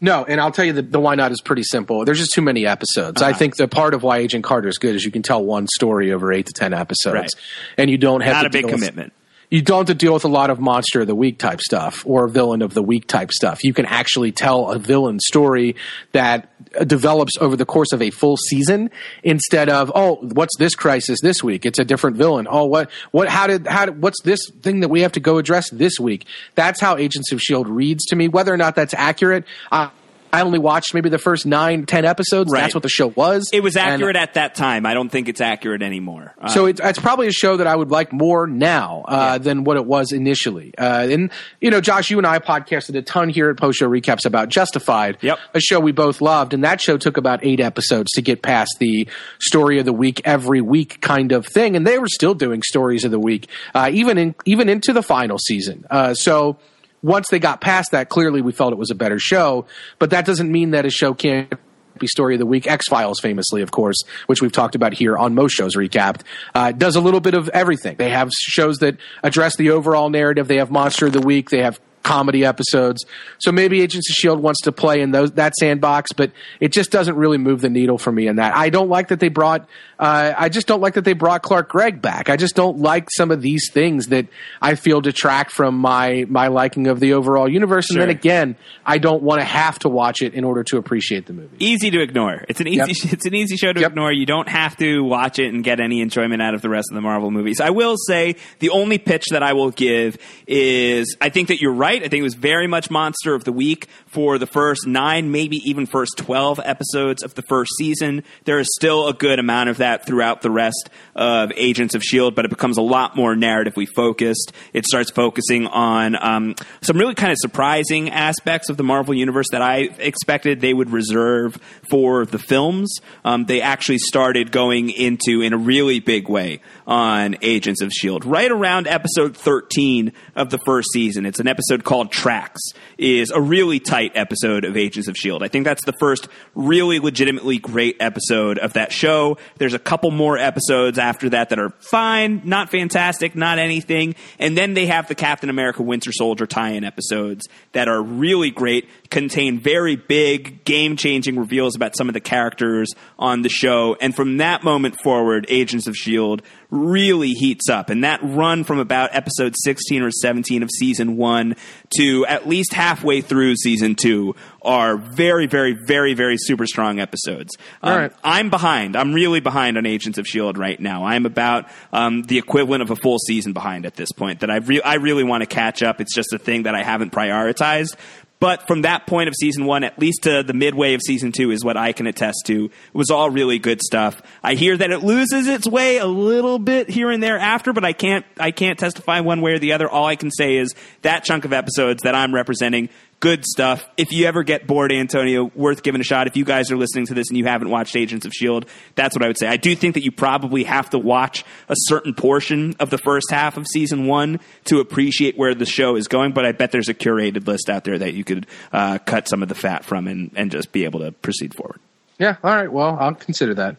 No, 0.00 0.24
and 0.24 0.40
I'll 0.40 0.50
tell 0.50 0.64
you 0.66 0.74
the, 0.74 0.82
the 0.82 1.00
why 1.00 1.14
not 1.14 1.32
is 1.32 1.40
pretty 1.40 1.62
simple. 1.62 2.04
There's 2.04 2.18
just 2.18 2.34
too 2.34 2.42
many 2.42 2.66
episodes. 2.66 3.22
I 3.22 3.30
uh-huh. 3.30 3.38
think 3.38 3.56
the 3.56 3.68
part 3.68 3.94
of 3.94 4.02
why 4.02 4.18
Agent 4.18 4.44
Carter 4.44 4.68
is 4.68 4.76
good 4.76 4.94
is 4.94 5.04
you 5.04 5.10
can 5.10 5.22
tell 5.22 5.42
one 5.42 5.66
story 5.66 6.12
over 6.12 6.32
eight 6.32 6.46
to 6.46 6.52
ten 6.52 6.74
episodes, 6.74 7.14
Right. 7.14 7.30
and 7.78 7.88
you 7.88 7.96
don't 7.96 8.20
have 8.20 8.34
Not 8.34 8.46
a 8.46 8.50
big 8.50 8.66
with- 8.66 8.74
commitment. 8.74 9.12
You 9.50 9.62
don't 9.62 9.80
have 9.80 9.86
to 9.86 9.94
deal 9.94 10.14
with 10.14 10.24
a 10.24 10.28
lot 10.28 10.50
of 10.50 10.60
monster 10.60 11.00
of 11.00 11.06
the 11.06 11.14
week 11.14 11.38
type 11.38 11.60
stuff 11.60 12.04
or 12.06 12.28
villain 12.28 12.62
of 12.62 12.74
the 12.74 12.82
week 12.82 13.06
type 13.06 13.30
stuff. 13.32 13.62
You 13.62 13.74
can 13.74 13.86
actually 13.86 14.32
tell 14.32 14.70
a 14.70 14.78
villain 14.78 15.20
story 15.20 15.76
that 16.12 16.50
develops 16.86 17.32
over 17.40 17.56
the 17.56 17.64
course 17.64 17.92
of 17.92 18.02
a 18.02 18.10
full 18.10 18.36
season 18.36 18.90
instead 19.22 19.68
of 19.68 19.92
oh 19.94 20.16
what's 20.16 20.56
this 20.58 20.74
crisis 20.74 21.20
this 21.20 21.42
week? 21.42 21.66
It's 21.66 21.78
a 21.78 21.84
different 21.84 22.16
villain. 22.16 22.46
Oh 22.50 22.64
what 22.64 22.90
what 23.10 23.28
how 23.28 23.46
did 23.46 23.66
how 23.66 23.86
did, 23.86 24.02
what's 24.02 24.20
this 24.22 24.40
thing 24.62 24.80
that 24.80 24.88
we 24.88 25.02
have 25.02 25.12
to 25.12 25.20
go 25.20 25.38
address 25.38 25.70
this 25.70 26.00
week? 26.00 26.26
That's 26.54 26.80
how 26.80 26.96
agents 26.96 27.32
of 27.32 27.40
shield 27.40 27.68
reads 27.68 28.04
to 28.06 28.16
me. 28.16 28.28
Whether 28.28 28.52
or 28.52 28.56
not 28.56 28.74
that's 28.74 28.94
accurate 28.94 29.44
I 29.70 29.90
I 30.34 30.42
only 30.42 30.58
watched 30.58 30.94
maybe 30.94 31.08
the 31.08 31.18
first 31.18 31.46
nine, 31.46 31.86
ten 31.86 32.04
episodes. 32.04 32.50
Right. 32.52 32.62
That's 32.62 32.74
what 32.74 32.82
the 32.82 32.88
show 32.88 33.08
was. 33.08 33.50
It 33.52 33.62
was 33.62 33.76
And- 33.76 33.86
accurate 33.94 34.16
at 34.16 34.34
that 34.34 34.54
time. 34.54 34.84
I 34.86 34.94
don't 34.94 35.08
think 35.08 35.28
it's 35.28 35.40
accurate 35.40 35.82
anymore. 35.82 36.34
Uh, 36.40 36.48
so 36.48 36.66
it's, 36.66 36.80
it's 36.82 36.98
probably 36.98 37.28
a 37.28 37.32
show 37.32 37.56
that 37.58 37.66
I 37.66 37.74
would 37.76 37.90
like 37.90 38.12
more 38.12 38.46
now 38.46 39.04
uh, 39.06 39.38
than 39.38 39.64
what 39.64 39.76
it 39.76 39.86
was 39.86 40.12
initially. 40.12 40.72
Uh, 40.76 41.06
and 41.10 41.30
you 41.60 41.70
know, 41.70 41.80
Josh, 41.80 42.10
you 42.10 42.18
and 42.18 42.26
I 42.26 42.38
podcasted 42.38 42.96
a 42.96 43.02
ton 43.02 43.28
here 43.28 43.50
at 43.50 43.56
Post 43.56 43.78
Show 43.78 43.88
Recaps 43.88 44.24
about 44.26 44.48
Justified, 44.48 45.18
Yep. 45.20 45.38
a 45.54 45.60
show 45.60 45.78
we 45.80 45.92
both 45.92 46.20
loved, 46.20 46.54
and 46.54 46.64
that 46.64 46.80
show 46.80 46.96
took 46.96 47.16
about 47.16 47.40
eight 47.44 47.60
episodes 47.60 48.12
to 48.12 48.22
get 48.22 48.42
past 48.42 48.76
the 48.80 49.08
story 49.38 49.78
of 49.78 49.84
the 49.84 49.92
week 49.92 50.20
every 50.24 50.60
week 50.60 51.00
kind 51.00 51.32
of 51.32 51.46
thing, 51.46 51.76
and 51.76 51.86
they 51.86 51.98
were 51.98 52.08
still 52.08 52.34
doing 52.34 52.62
stories 52.62 53.04
of 53.04 53.10
the 53.10 53.18
week 53.20 53.48
uh, 53.74 53.88
even 53.92 54.18
in 54.18 54.34
even 54.44 54.68
into 54.68 54.92
the 54.92 55.02
final 55.02 55.38
season. 55.38 55.84
Uh, 55.90 56.14
so. 56.14 56.58
Once 57.04 57.28
they 57.30 57.38
got 57.38 57.60
past 57.60 57.90
that, 57.90 58.08
clearly 58.08 58.40
we 58.40 58.50
felt 58.50 58.72
it 58.72 58.78
was 58.78 58.90
a 58.90 58.94
better 58.94 59.18
show, 59.18 59.66
but 59.98 60.08
that 60.08 60.24
doesn't 60.24 60.50
mean 60.50 60.70
that 60.70 60.86
a 60.86 60.90
show 60.90 61.12
can't 61.12 61.52
be 61.98 62.06
story 62.06 62.34
of 62.34 62.38
the 62.38 62.46
week. 62.46 62.66
X 62.66 62.88
Files, 62.88 63.20
famously, 63.20 63.60
of 63.60 63.70
course, 63.70 63.98
which 64.26 64.40
we've 64.40 64.50
talked 64.50 64.74
about 64.74 64.94
here 64.94 65.14
on 65.14 65.36
Post 65.36 65.54
Show 65.54 65.68
Recaps, 65.68 66.22
uh, 66.54 66.72
does 66.72 66.96
a 66.96 67.00
little 67.00 67.20
bit 67.20 67.34
of 67.34 67.50
everything. 67.50 67.96
They 67.96 68.08
have 68.08 68.30
shows 68.32 68.78
that 68.78 68.96
address 69.22 69.54
the 69.56 69.70
overall 69.70 70.08
narrative. 70.08 70.48
They 70.48 70.56
have 70.56 70.70
Monster 70.70 71.06
of 71.06 71.12
the 71.12 71.20
Week. 71.20 71.50
They 71.50 71.62
have 71.62 71.78
comedy 72.04 72.44
episodes. 72.44 73.04
So 73.38 73.50
maybe 73.50 73.82
Agents 73.82 74.08
of 74.08 74.14
Shield 74.14 74.38
wants 74.40 74.60
to 74.62 74.70
play 74.72 75.00
in 75.00 75.10
those 75.10 75.32
that 75.32 75.54
sandbox, 75.56 76.12
but 76.12 76.30
it 76.60 76.70
just 76.70 76.92
doesn't 76.92 77.16
really 77.16 77.38
move 77.38 77.60
the 77.60 77.70
needle 77.70 77.98
for 77.98 78.12
me 78.12 78.28
in 78.28 78.36
that. 78.36 78.54
I 78.54 78.68
don't 78.70 78.88
like 78.88 79.08
that 79.08 79.18
they 79.18 79.28
brought. 79.28 79.66
Uh, 79.98 80.32
I 80.36 80.48
just 80.48 80.66
don't 80.66 80.80
like 80.80 80.94
that 80.94 81.04
they 81.04 81.12
brought 81.14 81.42
Clark 81.42 81.68
Gregg 81.70 82.02
back. 82.02 82.28
I 82.28 82.36
just 82.36 82.54
don't 82.54 82.78
like 82.78 83.08
some 83.10 83.30
of 83.30 83.40
these 83.42 83.70
things 83.72 84.08
that 84.08 84.26
I 84.60 84.74
feel 84.74 85.00
detract 85.00 85.50
from 85.50 85.76
my 85.78 86.26
my 86.28 86.48
liking 86.48 86.86
of 86.86 87.00
the 87.00 87.14
overall 87.14 87.48
universe. 87.48 87.90
And 87.90 88.00
then 88.00 88.10
again, 88.10 88.56
I 88.84 88.98
don't 88.98 89.22
want 89.22 89.40
to 89.40 89.44
have 89.44 89.78
to 89.80 89.88
watch 89.88 90.20
it 90.22 90.34
in 90.34 90.44
order 90.44 90.62
to 90.64 90.76
appreciate 90.76 91.26
the 91.26 91.32
movie. 91.32 91.56
easy 91.58 91.90
to 91.90 92.00
ignore. 92.02 92.44
It's 92.48 92.60
an 92.60 92.68
easy 92.68 92.76
Yep. 92.78 92.88
it's 93.14 93.26
an 93.26 93.34
easy 93.34 93.56
show 93.56 93.72
to 93.72 93.80
Yep. 93.80 93.90
ignore. 93.92 94.12
You 94.12 94.26
don't 94.26 94.48
have 94.48 94.76
to 94.78 95.02
watch 95.02 95.38
it 95.38 95.54
and 95.54 95.64
get 95.64 95.80
any 95.80 96.00
enjoyment 96.02 96.42
out 96.42 96.54
of 96.54 96.60
the 96.62 96.68
rest 96.68 96.88
of 96.90 96.94
the 96.96 97.00
Marvel 97.00 97.30
movies. 97.30 97.60
I 97.60 97.70
will 97.70 97.96
say 97.96 98.36
the 98.58 98.70
only 98.70 98.98
pitch 98.98 99.26
that 99.30 99.42
I 99.42 99.52
will 99.54 99.70
give 99.70 100.18
is 100.46 101.16
I 101.20 101.28
think 101.30 101.48
that 101.48 101.60
you're 101.60 101.72
right. 101.72 101.93
I 102.02 102.08
think 102.08 102.20
it 102.20 102.22
was 102.22 102.34
very 102.34 102.66
much 102.66 102.90
monster 102.90 103.34
of 103.34 103.44
the 103.44 103.52
week 103.52 103.88
for 104.06 104.38
the 104.38 104.46
first 104.46 104.86
9, 104.86 105.30
maybe 105.30 105.56
even 105.64 105.86
first 105.86 106.16
12 106.16 106.60
episodes 106.64 107.22
of 107.22 107.34
the 107.34 107.42
first 107.42 107.72
season. 107.76 108.24
There 108.44 108.58
is 108.58 108.68
still 108.74 109.08
a 109.08 109.12
good 109.12 109.38
amount 109.38 109.70
of 109.70 109.78
that 109.78 110.06
throughout 110.06 110.42
the 110.42 110.50
rest 110.50 110.90
of 111.14 111.52
Agents 111.56 111.94
of 111.94 112.02
Shield, 112.02 112.34
but 112.34 112.44
it 112.44 112.50
becomes 112.50 112.78
a 112.78 112.82
lot 112.82 113.16
more 113.16 113.34
narratively 113.34 113.86
focused. 113.94 114.52
It 114.72 114.86
starts 114.86 115.10
focusing 115.10 115.66
on 115.66 116.16
um, 116.22 116.54
some 116.80 116.98
really 116.98 117.14
kind 117.14 117.32
of 117.32 117.38
surprising 117.40 118.10
aspects 118.10 118.68
of 118.68 118.76
the 118.76 118.84
Marvel 118.84 119.14
universe 119.14 119.46
that 119.52 119.62
I 119.62 119.88
expected 119.98 120.60
they 120.60 120.74
would 120.74 120.90
reserve 120.90 121.58
for 121.88 122.26
the 122.26 122.38
films. 122.38 122.94
Um, 123.24 123.44
they 123.44 123.60
actually 123.60 123.98
started 123.98 124.52
going 124.52 124.90
into 124.90 125.42
in 125.42 125.52
a 125.52 125.58
really 125.58 126.00
big 126.00 126.28
way 126.28 126.60
on 126.86 127.36
Agents 127.42 127.80
of 127.80 127.92
Shield 127.92 128.24
right 128.24 128.50
around 128.50 128.86
episode 128.86 129.36
13 129.36 130.12
of 130.36 130.50
the 130.50 130.58
first 130.58 130.88
season. 130.92 131.26
It's 131.26 131.40
an 131.40 131.48
episode 131.48 131.84
called 131.84 132.12
Tracks. 132.12 132.60
is 132.98 133.30
a 133.30 133.40
really 133.40 133.80
tight 133.80 134.12
episode 134.14 134.64
of 134.64 134.76
Agents 134.76 135.08
of 135.08 135.16
Shield. 135.16 135.42
I 135.42 135.48
think 135.48 135.64
that's 135.64 135.84
the 135.84 135.94
first 135.98 136.28
really 136.54 136.98
legitimately 137.00 137.58
great 137.58 137.96
episode 138.00 138.58
of 138.58 138.74
that 138.74 138.92
show. 138.92 139.38
There's 139.58 139.74
a 139.74 139.78
couple 139.78 140.10
more 140.10 140.38
episodes 140.38 140.98
after 140.98 141.30
that 141.30 141.50
that 141.50 141.58
are 141.58 141.70
fine, 141.80 142.42
not 142.44 142.70
fantastic, 142.70 143.34
not 143.34 143.58
anything, 143.58 144.14
and 144.38 144.56
then 144.56 144.74
they 144.74 144.86
have 144.86 145.08
the 145.08 145.14
Captain 145.14 145.50
America 145.50 145.82
Winter 145.82 146.12
Soldier 146.12 146.46
tie-in 146.46 146.84
episodes 146.84 147.46
that 147.72 147.88
are 147.88 148.02
really 148.02 148.50
great, 148.50 148.88
contain 149.10 149.58
very 149.58 149.96
big 149.96 150.64
game-changing 150.64 151.38
reveals 151.38 151.76
about 151.76 151.96
some 151.96 152.08
of 152.08 152.14
the 152.14 152.20
characters 152.20 152.90
on 153.18 153.42
the 153.42 153.48
show, 153.48 153.96
and 154.00 154.14
from 154.14 154.38
that 154.38 154.62
moment 154.62 154.96
forward, 155.02 155.46
Agents 155.48 155.86
of 155.86 155.96
Shield 155.96 156.42
really 156.74 157.30
heats 157.30 157.68
up. 157.68 157.88
And 157.88 158.04
that 158.04 158.20
run 158.22 158.64
from 158.64 158.78
about 158.78 159.10
episode 159.12 159.54
16 159.62 160.02
or 160.02 160.10
17 160.10 160.62
of 160.62 160.70
season 160.70 161.16
one 161.16 161.56
to 161.98 162.26
at 162.26 162.48
least 162.48 162.74
halfway 162.74 163.20
through 163.20 163.54
season 163.56 163.94
two 163.94 164.34
are 164.62 164.96
very, 164.96 165.46
very, 165.46 165.72
very, 165.72 166.14
very 166.14 166.36
super 166.38 166.66
strong 166.66 166.98
episodes. 166.98 167.56
Um, 167.82 167.92
All 167.92 167.98
right. 167.98 168.12
I'm 168.24 168.50
behind. 168.50 168.96
I'm 168.96 169.12
really 169.12 169.40
behind 169.40 169.78
on 169.78 169.86
Agents 169.86 170.18
of 170.18 170.26
Shield 170.26 170.58
right 170.58 170.80
now. 170.80 171.04
I'm 171.04 171.26
about 171.26 171.68
um, 171.92 172.22
the 172.22 172.38
equivalent 172.38 172.82
of 172.82 172.90
a 172.90 172.96
full 172.96 173.18
season 173.18 173.52
behind 173.52 173.86
at 173.86 173.94
this 173.94 174.10
point. 174.12 174.40
That 174.40 174.50
I 174.50 174.56
re- 174.56 174.82
I 174.82 174.94
really 174.94 175.24
want 175.24 175.42
to 175.42 175.46
catch 175.46 175.82
up. 175.82 176.00
It's 176.00 176.14
just 176.14 176.32
a 176.32 176.38
thing 176.38 176.64
that 176.64 176.74
I 176.74 176.82
haven't 176.82 177.12
prioritized. 177.12 177.96
But 178.44 178.66
from 178.66 178.82
that 178.82 179.06
point 179.06 179.28
of 179.28 179.34
season 179.34 179.64
one, 179.64 179.84
at 179.84 179.98
least 179.98 180.24
to 180.24 180.42
the 180.42 180.52
midway 180.52 180.92
of 180.92 181.00
season 181.00 181.32
two, 181.32 181.50
is 181.50 181.64
what 181.64 181.78
I 181.78 181.92
can 181.92 182.06
attest 182.06 182.42
to. 182.44 182.66
It 182.66 182.70
was 182.92 183.08
all 183.10 183.30
really 183.30 183.58
good 183.58 183.80
stuff. 183.80 184.20
I 184.42 184.52
hear 184.52 184.76
that 184.76 184.90
it 184.90 184.98
loses 184.98 185.48
its 185.48 185.66
way 185.66 185.96
a 185.96 186.04
little 186.04 186.58
bit 186.58 186.90
here 186.90 187.10
and 187.10 187.22
there 187.22 187.38
after, 187.38 187.72
but 187.72 187.86
I 187.86 187.94
can't 187.94 188.26
I 188.38 188.50
can't 188.50 188.78
testify 188.78 189.20
one 189.20 189.40
way 189.40 189.52
or 189.52 189.58
the 189.58 189.72
other. 189.72 189.88
All 189.88 190.04
I 190.04 190.16
can 190.16 190.30
say 190.30 190.56
is 190.58 190.74
that 191.00 191.24
chunk 191.24 191.46
of 191.46 191.54
episodes 191.54 192.02
that 192.02 192.14
I'm 192.14 192.34
representing 192.34 192.90
good 193.24 193.46
stuff. 193.46 193.88
If 193.96 194.12
you 194.12 194.26
ever 194.26 194.42
get 194.42 194.66
bored, 194.66 194.92
Antonio, 194.92 195.50
worth 195.54 195.82
giving 195.82 196.02
a 196.02 196.04
shot. 196.04 196.26
If 196.26 196.36
you 196.36 196.44
guys 196.44 196.70
are 196.70 196.76
listening 196.76 197.06
to 197.06 197.14
this 197.14 197.30
and 197.30 197.38
you 197.38 197.46
haven't 197.46 197.70
watched 197.70 197.96
Agents 197.96 198.26
of 198.26 198.32
S.H.I.E.L.D., 198.32 198.68
that's 198.96 199.16
what 199.16 199.22
I 199.24 199.28
would 199.28 199.38
say. 199.38 199.46
I 199.46 199.56
do 199.56 199.74
think 199.74 199.94
that 199.94 200.04
you 200.04 200.12
probably 200.12 200.64
have 200.64 200.90
to 200.90 200.98
watch 200.98 201.42
a 201.70 201.74
certain 201.74 202.12
portion 202.12 202.74
of 202.78 202.90
the 202.90 202.98
first 202.98 203.30
half 203.30 203.56
of 203.56 203.66
season 203.66 204.06
one 204.06 204.40
to 204.64 204.78
appreciate 204.78 205.38
where 205.38 205.54
the 205.54 205.64
show 205.64 205.96
is 205.96 206.06
going, 206.06 206.32
but 206.32 206.44
I 206.44 206.52
bet 206.52 206.70
there's 206.70 206.90
a 206.90 206.94
curated 206.94 207.46
list 207.46 207.70
out 207.70 207.84
there 207.84 207.96
that 207.96 208.12
you 208.12 208.24
could 208.24 208.46
uh, 208.74 208.98
cut 208.98 209.26
some 209.26 209.42
of 209.42 209.48
the 209.48 209.54
fat 209.54 209.86
from 209.86 210.06
and, 210.06 210.30
and 210.36 210.50
just 210.50 210.70
be 210.70 210.84
able 210.84 211.00
to 211.00 211.10
proceed 211.10 211.54
forward. 211.54 211.80
Yeah, 212.18 212.36
all 212.44 212.54
right. 212.54 212.70
Well, 212.70 212.98
I'll 213.00 213.14
consider 213.14 213.54
that. 213.54 213.76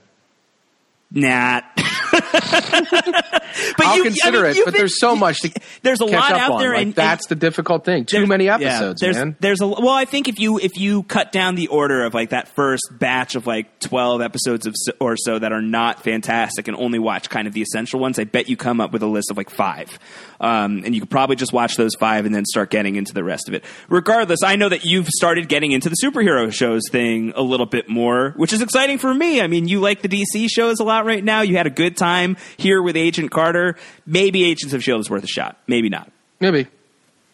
Nah. 1.12 1.62
but 2.12 3.86
I'll 3.86 3.98
you- 3.98 4.02
I 4.04 4.06
consider 4.06 4.42
mean, 4.44 4.52
it, 4.52 4.58
but 4.66 4.74
been- 4.74 4.80
there's 4.80 5.00
so 5.00 5.16
much 5.16 5.42
to 5.42 5.52
There's 5.82 6.02
a 6.02 6.06
catch 6.08 6.14
lot 6.14 6.32
up 6.34 6.40
out 6.42 6.52
on. 6.54 6.62
there, 6.62 6.74
Like, 6.74 6.82
and- 6.84 6.96
that's 6.96 7.28
the 7.28 7.36
difficult 7.36 7.86
thing. 7.86 8.06
Too 8.06 8.26
many 8.28 8.46
yeah, 8.46 8.56
episodes, 8.56 9.02
there's, 9.02 9.16
man. 9.18 9.36
There's 9.40 9.62
a 9.62 9.68
well, 9.68 9.90
I 9.90 10.06
think 10.06 10.28
if 10.28 10.40
you 10.40 10.60
if 10.60 10.78
you 10.78 11.04
cut 11.04 11.32
down 11.32 11.56
the 11.56 11.68
order 11.68 12.04
of 12.06 12.14
like 12.14 12.30
that 12.32 12.48
first 12.50 12.84
batch 12.92 13.36
of 13.36 13.48
like 13.48 13.80
twelve 13.80 14.22
episodes 14.22 14.66
of 14.68 14.76
or 15.00 15.16
so 15.18 15.40
that 15.40 15.52
are 15.52 15.62
not 15.62 16.04
fantastic 16.04 16.68
and 16.68 16.76
only 16.78 17.00
watch 17.00 17.30
kind 17.30 17.48
of 17.48 17.54
the 17.54 17.62
essential 17.62 18.00
ones, 18.00 18.20
I 18.20 18.24
bet 18.26 18.50
you 18.50 18.58
come 18.58 18.82
up 18.82 18.92
with 18.92 19.04
a 19.04 19.08
list 19.08 19.32
of 19.32 19.38
like 19.38 19.50
five, 19.50 19.98
um, 20.40 20.84
and 20.86 20.94
you 20.94 21.02
could 21.02 21.10
probably 21.10 21.36
just 21.36 21.54
watch 21.54 21.76
those 21.76 21.96
five 22.00 22.26
and 22.26 22.34
then 22.34 22.46
start 22.46 22.70
getting 22.70 22.96
into 22.96 23.14
the 23.14 23.24
rest 23.24 23.48
of 23.48 23.54
it. 23.54 23.64
Regardless, 23.90 24.40
I 24.44 24.56
know 24.56 24.70
that 24.70 24.86
you've 24.86 25.08
started 25.08 25.48
getting 25.50 25.72
into 25.72 25.90
the 25.90 25.96
superhero 26.04 26.52
shows 26.54 26.84
thing 26.92 27.34
a 27.36 27.42
little 27.42 27.66
bit 27.66 27.90
more, 27.90 28.32
which 28.38 28.54
is 28.54 28.62
exciting 28.62 28.98
for 28.98 29.14
me. 29.14 29.42
I 29.42 29.48
mean, 29.48 29.68
you 29.68 29.80
like 29.80 30.02
the 30.02 30.10
DC 30.10 30.48
shows 30.50 30.80
a 30.80 30.84
lot 30.84 31.06
right 31.06 31.24
now. 31.24 31.42
You 31.42 31.58
had 31.58 31.68
a 31.68 31.72
good 31.72 31.98
time 31.98 32.38
here 32.58 32.82
with 32.82 32.96
Agent 32.98 33.32
Carter. 33.32 33.76
Maybe 34.06 34.44
Agents 34.44 34.74
of 34.74 34.84
Shield 34.84 35.02
is 35.02 35.10
worth 35.10 35.24
a 35.24 35.28
shot. 35.28 35.58
Maybe 35.68 35.90
not. 35.90 36.12
maybe. 36.40 36.68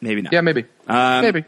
Maybe 0.01 0.21
not. 0.23 0.33
Yeah, 0.33 0.41
maybe. 0.41 0.65
Um, 0.87 1.21
maybe. 1.21 1.45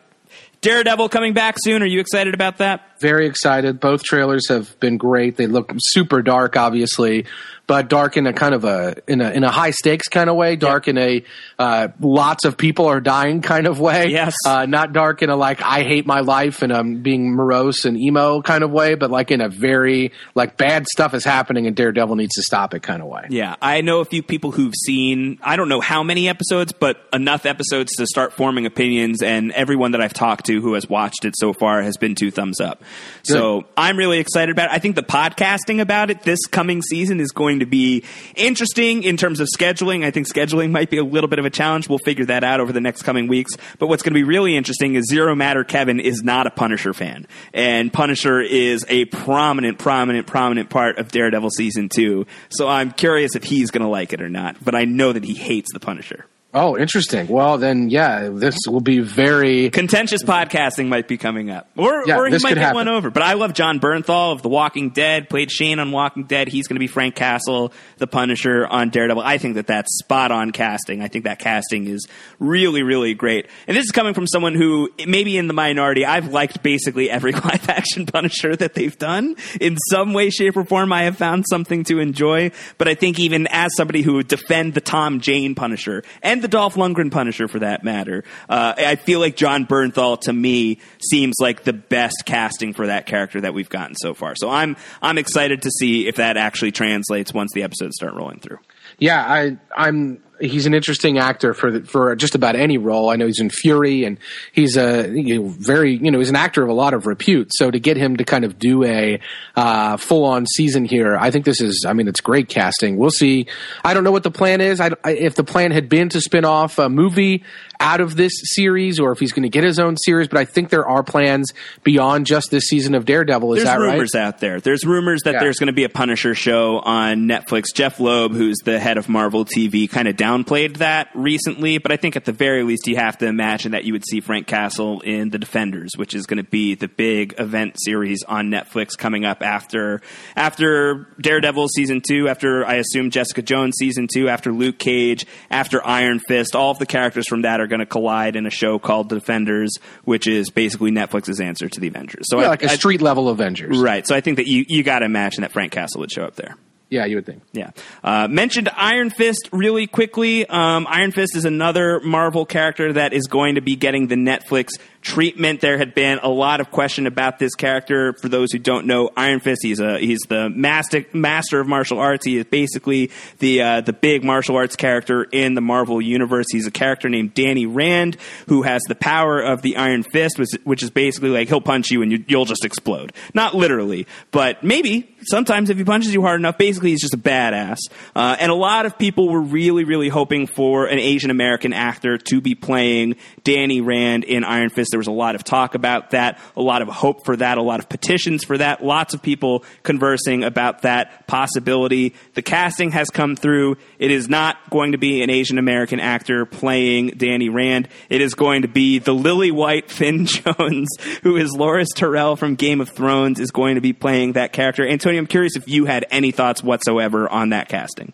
Daredevil 0.61 1.09
coming 1.09 1.33
back 1.33 1.55
soon. 1.59 1.83
Are 1.83 1.87
you 1.87 1.99
excited 1.99 2.33
about 2.33 2.59
that? 2.59 2.92
Very 2.99 3.27
excited. 3.27 3.79
Both 3.79 4.03
trailers 4.03 4.47
have 4.49 4.79
been 4.79 4.97
great. 4.97 5.37
They 5.37 5.47
look 5.47 5.71
super 5.77 6.21
dark, 6.21 6.55
obviously, 6.55 7.25
but 7.67 7.89
dark 7.89 8.17
in 8.17 8.27
a 8.27 8.33
kind 8.33 8.53
of 8.53 8.65
a 8.65 8.95
in 9.07 9.21
a 9.21 9.29
in 9.31 9.43
a 9.43 9.51
high 9.51 9.71
stakes 9.71 10.07
kind 10.07 10.29
of 10.29 10.35
way. 10.35 10.55
Dark 10.55 10.87
in 10.87 10.97
a 10.97 11.23
uh, 11.57 11.87
lots 11.99 12.45
of 12.45 12.57
people 12.57 12.87
are 12.87 12.99
dying 12.99 13.41
kind 13.41 13.67
of 13.67 13.79
way. 13.79 14.07
Yes. 14.07 14.35
Uh, 14.45 14.65
not 14.65 14.93
dark 14.93 15.21
in 15.21 15.29
a 15.29 15.35
like 15.35 15.61
I 15.61 15.83
hate 15.83 16.05
my 16.05 16.19
life 16.21 16.61
and 16.61 16.73
I'm 16.73 17.01
being 17.01 17.33
morose 17.33 17.85
and 17.85 17.97
emo 17.97 18.41
kind 18.41 18.63
of 18.63 18.71
way, 18.71 18.95
but 18.95 19.09
like 19.09 19.31
in 19.31 19.41
a 19.41 19.49
very 19.49 20.11
like 20.35 20.57
bad 20.57 20.87
stuff 20.87 21.13
is 21.13 21.23
happening 21.23 21.67
and 21.67 21.75
Daredevil 21.75 22.15
needs 22.15 22.35
to 22.35 22.43
stop 22.43 22.73
it 22.73 22.83
kind 22.83 23.01
of 23.01 23.07
way. 23.07 23.27
Yeah, 23.29 23.55
I 23.61 23.81
know 23.81 23.99
a 24.01 24.05
few 24.05 24.23
people 24.23 24.51
who've 24.51 24.73
seen, 24.85 25.39
I 25.41 25.55
don't 25.55 25.69
know 25.69 25.81
how 25.81 26.03
many 26.03 26.27
episodes, 26.27 26.73
but 26.73 26.97
enough 27.13 27.45
episodes 27.45 27.93
to 27.97 28.05
start 28.05 28.33
forming 28.33 28.65
opinions, 28.65 29.21
and 29.21 29.51
everyone 29.53 29.91
that 29.91 30.01
I've 30.01 30.13
talked 30.13 30.45
to 30.47 30.61
who 30.61 30.73
has 30.73 30.87
watched 30.87 31.25
it 31.25 31.33
so 31.37 31.53
far 31.53 31.81
has 31.81 31.97
been 31.97 32.15
two 32.15 32.31
thumbs 32.31 32.59
up. 32.59 32.83
So 33.23 33.65
I'm 33.77 33.97
really 33.97 34.19
excited 34.19 34.51
about 34.51 34.69
it. 34.69 34.73
I 34.73 34.79
think 34.79 34.95
the 34.95 35.03
podcasting 35.03 35.79
about 35.79 36.09
it 36.09 36.23
this 36.23 36.45
coming 36.45 36.81
season 36.81 37.19
is 37.19 37.31
going 37.31 37.59
to 37.59 37.65
be 37.65 38.03
interesting 38.35 39.03
in 39.03 39.17
terms 39.17 39.39
of 39.39 39.47
scheduling. 39.57 40.03
I 40.03 40.11
think 40.11 40.27
scheduling 40.27 40.71
might 40.71 40.89
be 40.89 40.97
a 40.97 41.03
little 41.03 41.29
bit 41.29 41.39
of 41.39 41.45
a 41.45 41.49
challenge. 41.49 41.87
We'll 41.87 41.99
figure 41.99 42.25
that 42.25 42.43
out 42.43 42.59
over 42.59 42.73
the 42.73 42.81
next 42.81 43.03
coming 43.03 43.27
weeks. 43.27 43.55
But 43.79 43.87
what's 43.87 44.03
going 44.03 44.13
to 44.13 44.19
be 44.19 44.23
really 44.23 44.55
interesting 44.55 44.95
is 44.95 45.05
Zero 45.09 45.35
Matter 45.35 45.63
Kevin 45.63 45.99
is 45.99 46.23
not 46.23 46.47
a 46.47 46.51
Punisher 46.51 46.93
fan. 46.93 47.27
And 47.53 47.91
Punisher 47.91 48.41
is 48.41 48.85
a 48.89 49.05
prominent, 49.05 49.79
prominent, 49.79 50.27
prominent 50.27 50.69
part 50.69 50.97
of 50.97 51.11
Daredevil 51.11 51.51
season 51.51 51.89
two. 51.89 52.25
So 52.49 52.67
I'm 52.67 52.91
curious 52.91 53.35
if 53.35 53.43
he's 53.43 53.71
going 53.71 53.83
to 53.83 53.89
like 53.89 54.13
it 54.13 54.21
or 54.21 54.29
not. 54.29 54.63
But 54.63 54.75
I 54.75 54.85
know 54.85 55.13
that 55.13 55.23
he 55.23 55.33
hates 55.33 55.71
the 55.73 55.79
Punisher. 55.79 56.25
Oh, 56.55 56.77
interesting. 56.77 57.27
Well, 57.27 57.57
then, 57.57 57.89
yeah, 57.89 58.29
this 58.31 58.55
will 58.67 58.79
be 58.79 58.99
very. 58.99 59.71
Contentious 59.71 60.21
podcasting 60.21 60.87
might 60.87 61.07
be 61.07 61.17
coming 61.17 61.49
up, 61.49 61.67
or 61.75 62.03
Yeah, 62.05 62.17
or 62.19 62.27
he 62.27 62.33
might 62.33 62.49
get 62.49 62.57
happen. 62.59 62.75
one 62.75 62.87
over. 62.87 63.09
But 63.09 63.23
I 63.23 63.33
love 63.33 63.53
Jon 63.53 63.79
Bernthal 63.79 64.33
of 64.33 64.43
The 64.43 64.49
Walking 64.49 64.91
Dead. 64.91 65.29
Played 65.29 65.51
Shane 65.51 65.79
on 65.79 65.91
Walking 65.91 66.25
Dead. 66.25 66.47
He's 66.47 66.67
going 66.67 66.75
to 66.75 66.79
be 66.79 66.85
Frank 66.85 67.15
Castle, 67.15 67.73
the 67.97 68.05
Punisher 68.05 68.67
on 68.67 68.91
Daredevil. 68.91 69.23
I 69.23 69.39
think 69.39 69.55
that 69.55 69.65
that's 69.65 69.97
spot 69.97 70.31
on 70.31 70.51
casting. 70.51 71.01
I 71.01 71.07
think 71.07 71.23
that 71.25 71.39
casting 71.39 71.87
is 71.87 72.05
really 72.37 72.83
really 72.83 73.15
great. 73.15 73.47
And 73.67 73.75
this 73.75 73.85
is 73.85 73.91
coming 73.91 74.13
from 74.13 74.27
someone 74.27 74.53
who 74.53 74.91
maybe 75.07 75.39
in 75.39 75.47
the 75.47 75.53
minority. 75.53 76.05
I've 76.05 76.27
liked 76.31 76.61
basically 76.61 77.09
every 77.09 77.31
live 77.31 77.67
action 77.67 78.05
Punisher 78.05 78.55
that 78.57 78.75
they've 78.75 78.95
done 78.99 79.37
in 79.59 79.75
some 79.89 80.13
way, 80.13 80.29
shape, 80.29 80.55
or 80.55 80.65
form. 80.65 80.93
I 80.93 81.05
have 81.05 81.17
found 81.17 81.45
something 81.49 81.83
to 81.85 81.97
enjoy. 81.97 82.51
But 82.77 82.87
I 82.87 82.93
think 82.93 83.17
even 83.19 83.47
as 83.47 83.75
somebody 83.75 84.03
who 84.03 84.13
would 84.15 84.27
defend 84.27 84.75
the 84.75 84.81
Tom 84.81 85.19
Jane 85.19 85.55
Punisher 85.55 86.03
and 86.21 86.42
the 86.43 86.47
Dolph 86.47 86.75
Lundgren 86.75 87.11
Punisher 87.11 87.47
for 87.47 87.59
that 87.59 87.83
matter, 87.83 88.23
uh, 88.47 88.75
I 88.77 88.95
feel 88.97 89.19
like 89.19 89.35
Jon 89.35 89.65
Bernthal 89.65 90.19
to 90.21 90.33
me 90.33 90.79
seems 91.01 91.35
like 91.39 91.63
the 91.63 91.73
best 91.73 92.23
casting 92.25 92.73
for 92.73 92.85
that 92.85 93.07
character 93.07 93.41
that 93.41 93.55
we've 93.55 93.69
gotten 93.69 93.95
so 93.95 94.13
far. 94.13 94.35
So 94.35 94.51
I'm 94.51 94.77
I'm 95.01 95.17
excited 95.17 95.63
to 95.63 95.71
see 95.71 96.07
if 96.07 96.17
that 96.17 96.37
actually 96.37 96.71
translates 96.71 97.33
once 97.33 97.51
the 97.53 97.63
episodes 97.63 97.95
start 97.95 98.13
rolling 98.13 98.39
through. 98.39 98.59
Yeah, 98.99 99.23
I, 99.23 99.57
I'm. 99.75 100.21
He's 100.43 100.65
an 100.65 100.73
interesting 100.73 101.17
actor 101.17 101.53
for 101.53 101.71
the, 101.71 101.87
for 101.87 102.15
just 102.15 102.35
about 102.35 102.55
any 102.55 102.77
role. 102.77 103.09
I 103.09 103.15
know 103.15 103.25
he's 103.25 103.39
in 103.39 103.49
Fury, 103.49 104.03
and 104.03 104.19
he's 104.51 104.77
a 104.77 105.09
you 105.09 105.41
know, 105.41 105.47
very 105.49 105.95
you 105.95 106.11
know 106.11 106.19
he's 106.19 106.29
an 106.29 106.35
actor 106.35 106.63
of 106.63 106.69
a 106.69 106.73
lot 106.73 106.93
of 106.93 107.05
repute. 107.05 107.51
So 107.53 107.71
to 107.71 107.79
get 107.79 107.97
him 107.97 108.17
to 108.17 108.23
kind 108.23 108.45
of 108.45 108.59
do 108.59 108.83
a 108.83 109.19
uh, 109.55 109.97
full 109.97 110.25
on 110.25 110.45
season 110.45 110.85
here, 110.85 111.17
I 111.17 111.31
think 111.31 111.45
this 111.45 111.61
is. 111.61 111.85
I 111.87 111.93
mean, 111.93 112.07
it's 112.07 112.21
great 112.21 112.49
casting. 112.49 112.97
We'll 112.97 113.09
see. 113.09 113.47
I 113.83 113.93
don't 113.93 114.03
know 114.03 114.11
what 114.11 114.23
the 114.23 114.31
plan 114.31 114.61
is. 114.61 114.79
I, 114.79 114.91
if 115.05 115.35
the 115.35 115.43
plan 115.43 115.71
had 115.71 115.89
been 115.89 116.09
to 116.09 116.21
spin 116.21 116.45
off 116.45 116.77
a 116.79 116.89
movie 116.89 117.43
out 117.83 118.01
of 118.01 118.15
this 118.15 118.31
series, 118.55 118.99
or 118.99 119.11
if 119.11 119.19
he's 119.19 119.33
going 119.33 119.43
to 119.43 119.49
get 119.49 119.63
his 119.63 119.77
own 119.77 119.97
series, 119.97 120.27
but 120.27 120.39
I 120.39 120.45
think 120.45 120.69
there 120.69 120.87
are 120.87 121.03
plans 121.03 121.51
beyond 121.83 122.25
just 122.25 122.49
this 122.49 122.63
season 122.63 122.95
of 122.95 123.05
Daredevil. 123.05 123.53
Is 123.53 123.57
There's 123.57 123.67
that 123.67 123.75
right? 123.75 123.81
There's 123.87 123.93
rumors 123.93 124.15
out 124.15 124.39
there. 124.39 124.59
There's 124.59 124.85
rumors 124.85 125.21
that 125.23 125.33
Yeah. 125.33 125.39
there's 125.41 125.57
going 125.57 125.67
to 125.67 125.73
be 125.73 125.83
a 125.83 125.89
Punisher 125.89 126.33
show 126.33 126.79
on 126.79 127.27
Netflix. 127.27 127.65
Jeph 127.75 127.99
Loeb, 127.99 128.33
who's 128.33 128.57
the 128.63 128.79
head 128.79 128.97
of 128.97 129.09
Marvel 129.09 129.45
TV, 129.45 129.89
kind 129.89 130.07
of 130.07 130.15
downplayed 130.15 130.77
that 130.77 131.09
recently, 131.13 131.77
but 131.77 131.91
I 131.91 131.97
think 131.97 132.15
at 132.15 132.25
the 132.25 132.31
very 132.31 132.63
least 132.63 132.87
you 132.87 132.95
have 132.95 133.17
to 133.19 133.27
imagine 133.27 133.73
that 133.73 133.83
you 133.83 133.93
would 133.93 134.05
see 134.09 134.21
Frank 134.21 134.47
Castle 134.47 135.01
in 135.01 135.29
The 135.29 135.37
Defenders, 135.37 135.91
which 135.97 136.13
is 136.15 136.25
going 136.25 136.37
to 136.43 136.49
be 136.49 136.75
the 136.75 136.87
big 136.87 137.35
event 137.37 137.75
series 137.83 138.23
on 138.27 138.49
Netflix 138.49 138.97
coming 138.97 139.25
up 139.25 139.41
after 139.41 140.01
after 140.35 141.07
Daredevil 141.21 141.67
season 141.69 142.01
2, 142.07 142.27
after 142.27 142.65
I 142.65 142.75
assume 142.75 143.09
Jessica 143.09 143.41
Jones 143.41 143.75
season 143.77 144.07
2, 144.13 144.29
after 144.29 144.51
Luke 144.51 144.77
Cage, 144.79 145.25
after 145.49 145.85
Iron 145.85 146.19
Fist. 146.19 146.55
All 146.55 146.71
of 146.71 146.79
the 146.79 146.85
characters 146.85 147.25
from 147.27 147.41
that 147.43 147.59
are 147.59 147.67
going 147.77 147.79
to 147.79 147.85
collide 147.85 148.35
in 148.35 148.45
a 148.45 148.49
show 148.51 148.79
called 148.79 149.09
Defenders, 149.09 149.71
which 150.03 150.27
is 150.27 150.49
basically 150.49 150.91
Netflix's 150.91 151.39
answer 151.39 151.67
to 151.67 151.79
the 151.79 151.87
Avengers. 151.87 152.25
So 152.29 152.39
Yeah, 152.39 152.45
I- 152.45 152.49
like 152.49 152.63
a 152.63 152.71
I- 152.71 152.75
street 152.75 153.01
level 153.01 153.29
Avengers. 153.29 153.77
Right. 153.77 154.07
So 154.07 154.15
I 154.15 154.21
think 154.21 154.37
that 154.37 154.47
you, 154.47 154.65
you 154.67 154.83
got 154.83 154.99
to 154.99 155.05
imagine 155.05 155.41
that 155.41 155.51
Frank 155.51 155.71
Castle 155.71 156.01
would 156.01 156.11
show 156.11 156.23
up 156.23 156.35
there. 156.35 156.55
Yeah, 156.89 157.05
you 157.05 157.15
would 157.15 157.25
think. 157.25 157.41
Yeah. 157.53 157.71
Uh, 158.03 158.27
mentioned 158.27 158.69
Iron 158.75 159.09
Fist 159.09 159.49
really 159.51 159.87
quickly. 159.87 160.45
Um, 160.47 160.85
Iron 160.87 161.11
Fist 161.11 161.35
is 161.35 161.43
another 161.43 161.99
Marvel 162.01 162.45
character 162.45 162.93
that 162.93 163.13
is 163.13 163.25
going 163.25 163.55
to 163.55 163.61
be 163.61 163.75
getting 163.75 164.07
the 164.07 164.15
Netflix 164.15 164.73
treatment. 165.03 165.61
There 165.61 165.77
had 165.77 165.93
been 165.93 166.19
a 166.23 166.29
lot 166.29 166.61
of 166.61 166.71
question 166.71 167.05
about 167.05 167.37
this 167.37 167.53
character. 167.55 168.13
For 168.13 168.29
those 168.29 168.51
who 168.51 168.59
don't 168.59 168.87
know, 168.87 169.09
Iron 169.15 169.39
Fist, 169.39 169.61
he's 169.61 169.79
a 169.79 169.99
he's 169.99 170.21
the 170.29 170.49
master 170.49 171.05
master 171.13 171.59
of 171.59 171.67
martial 171.67 171.99
arts. 171.99 172.25
He 172.25 172.37
is 172.37 172.45
basically 172.45 173.11
the 173.39 173.61
uh, 173.61 173.81
the 173.81 173.93
big 173.93 174.23
martial 174.23 174.55
arts 174.55 174.75
character 174.75 175.23
in 175.23 175.53
the 175.53 175.61
Marvel 175.61 176.01
universe. 176.01 176.47
He's 176.51 176.65
a 176.65 176.71
character 176.71 177.09
named 177.09 177.33
Danny 177.33 177.65
Rand 177.65 178.17
who 178.47 178.63
has 178.63 178.81
the 178.87 178.95
power 178.95 179.41
of 179.41 179.61
the 179.61 179.77
Iron 179.77 180.03
Fist, 180.03 180.39
which, 180.39 180.51
which 180.63 180.83
is 180.83 180.89
basically 180.89 181.29
like 181.29 181.49
he'll 181.49 181.61
punch 181.61 181.91
you 181.91 182.01
and 182.01 182.11
you, 182.11 182.23
you'll 182.27 182.45
just 182.45 182.65
explode. 182.65 183.13
Not 183.33 183.53
literally, 183.53 184.07
but 184.31 184.63
maybe 184.63 185.13
sometimes 185.23 185.69
if 185.69 185.77
he 185.77 185.83
punches 185.83 186.13
you 186.13 186.21
hard 186.21 186.39
enough, 186.39 186.57
basically 186.57 186.91
he's 186.91 187.01
just 187.01 187.13
a 187.13 187.17
badass. 187.17 187.77
Uh, 188.15 188.37
and 188.39 188.51
a 188.51 188.55
lot 188.55 188.85
of 188.85 188.97
people 188.97 189.29
were 189.29 189.41
really, 189.41 189.83
really 189.83 190.09
hoping 190.09 190.47
for 190.47 190.85
an 190.85 190.99
Asian 190.99 191.29
American 191.29 191.73
actor 191.73 192.17
to 192.17 192.41
be 192.41 192.55
playing 192.55 193.15
Danny 193.43 193.81
Rand 193.81 194.23
in 194.23 194.43
Iron 194.43 194.69
Fist. 194.69 194.92
There 194.93 194.99
was 194.99 195.07
a 195.07 195.11
lot 195.11 195.33
of 195.33 195.43
talk 195.43 195.73
about 195.73 196.11
that, 196.11 196.39
a 196.55 196.61
lot 196.61 196.83
of 196.83 196.87
hope 196.87 197.25
for 197.25 197.35
that, 197.35 197.57
a 197.57 197.63
lot 197.63 197.79
of 197.79 197.89
petitions 197.89 198.43
for 198.43 198.57
that, 198.59 198.85
lots 198.85 199.15
of 199.15 199.23
people 199.23 199.65
conversing 199.81 200.43
about 200.43 200.83
that 200.83 201.25
possibility. 201.25 202.13
The 202.35 202.43
casting 202.43 202.91
has 202.91 203.09
come 203.09 203.35
through. 203.35 203.77
It 203.97 204.11
is 204.11 204.29
not 204.29 204.69
going 204.69 204.91
to 204.91 204.99
be 204.99 205.23
an 205.23 205.31
Asian 205.31 205.57
American 205.57 205.99
actor 205.99 206.45
playing 206.45 207.15
Danny 207.17 207.49
Rand. 207.49 207.89
It 208.09 208.21
is 208.21 208.35
going 208.35 208.61
to 208.61 208.67
be 208.67 208.99
the 208.99 209.13
lily 209.13 209.49
white 209.49 209.89
Finn 210.03 210.27
Jones, 210.27 210.89
who 211.23 211.37
is 211.37 211.55
Loras 211.55 211.87
Tyrell 211.95 212.35
from 212.35 212.53
Game 212.53 212.79
of 212.79 212.89
Thrones, 212.89 213.39
is 213.39 213.49
going 213.49 213.75
to 213.75 213.81
be 213.81 213.93
playing 213.93 214.33
that 214.33 214.53
character. 214.53 214.87
Antonio, 214.87 215.19
I'm 215.19 215.27
curious 215.27 215.55
if 215.55 215.67
you 215.67 215.85
had 215.85 216.05
any 216.11 216.29
thoughts 216.29 216.63
whatsoever 216.63 217.27
on 217.27 217.49
that 217.49 217.67
casting. 217.67 218.13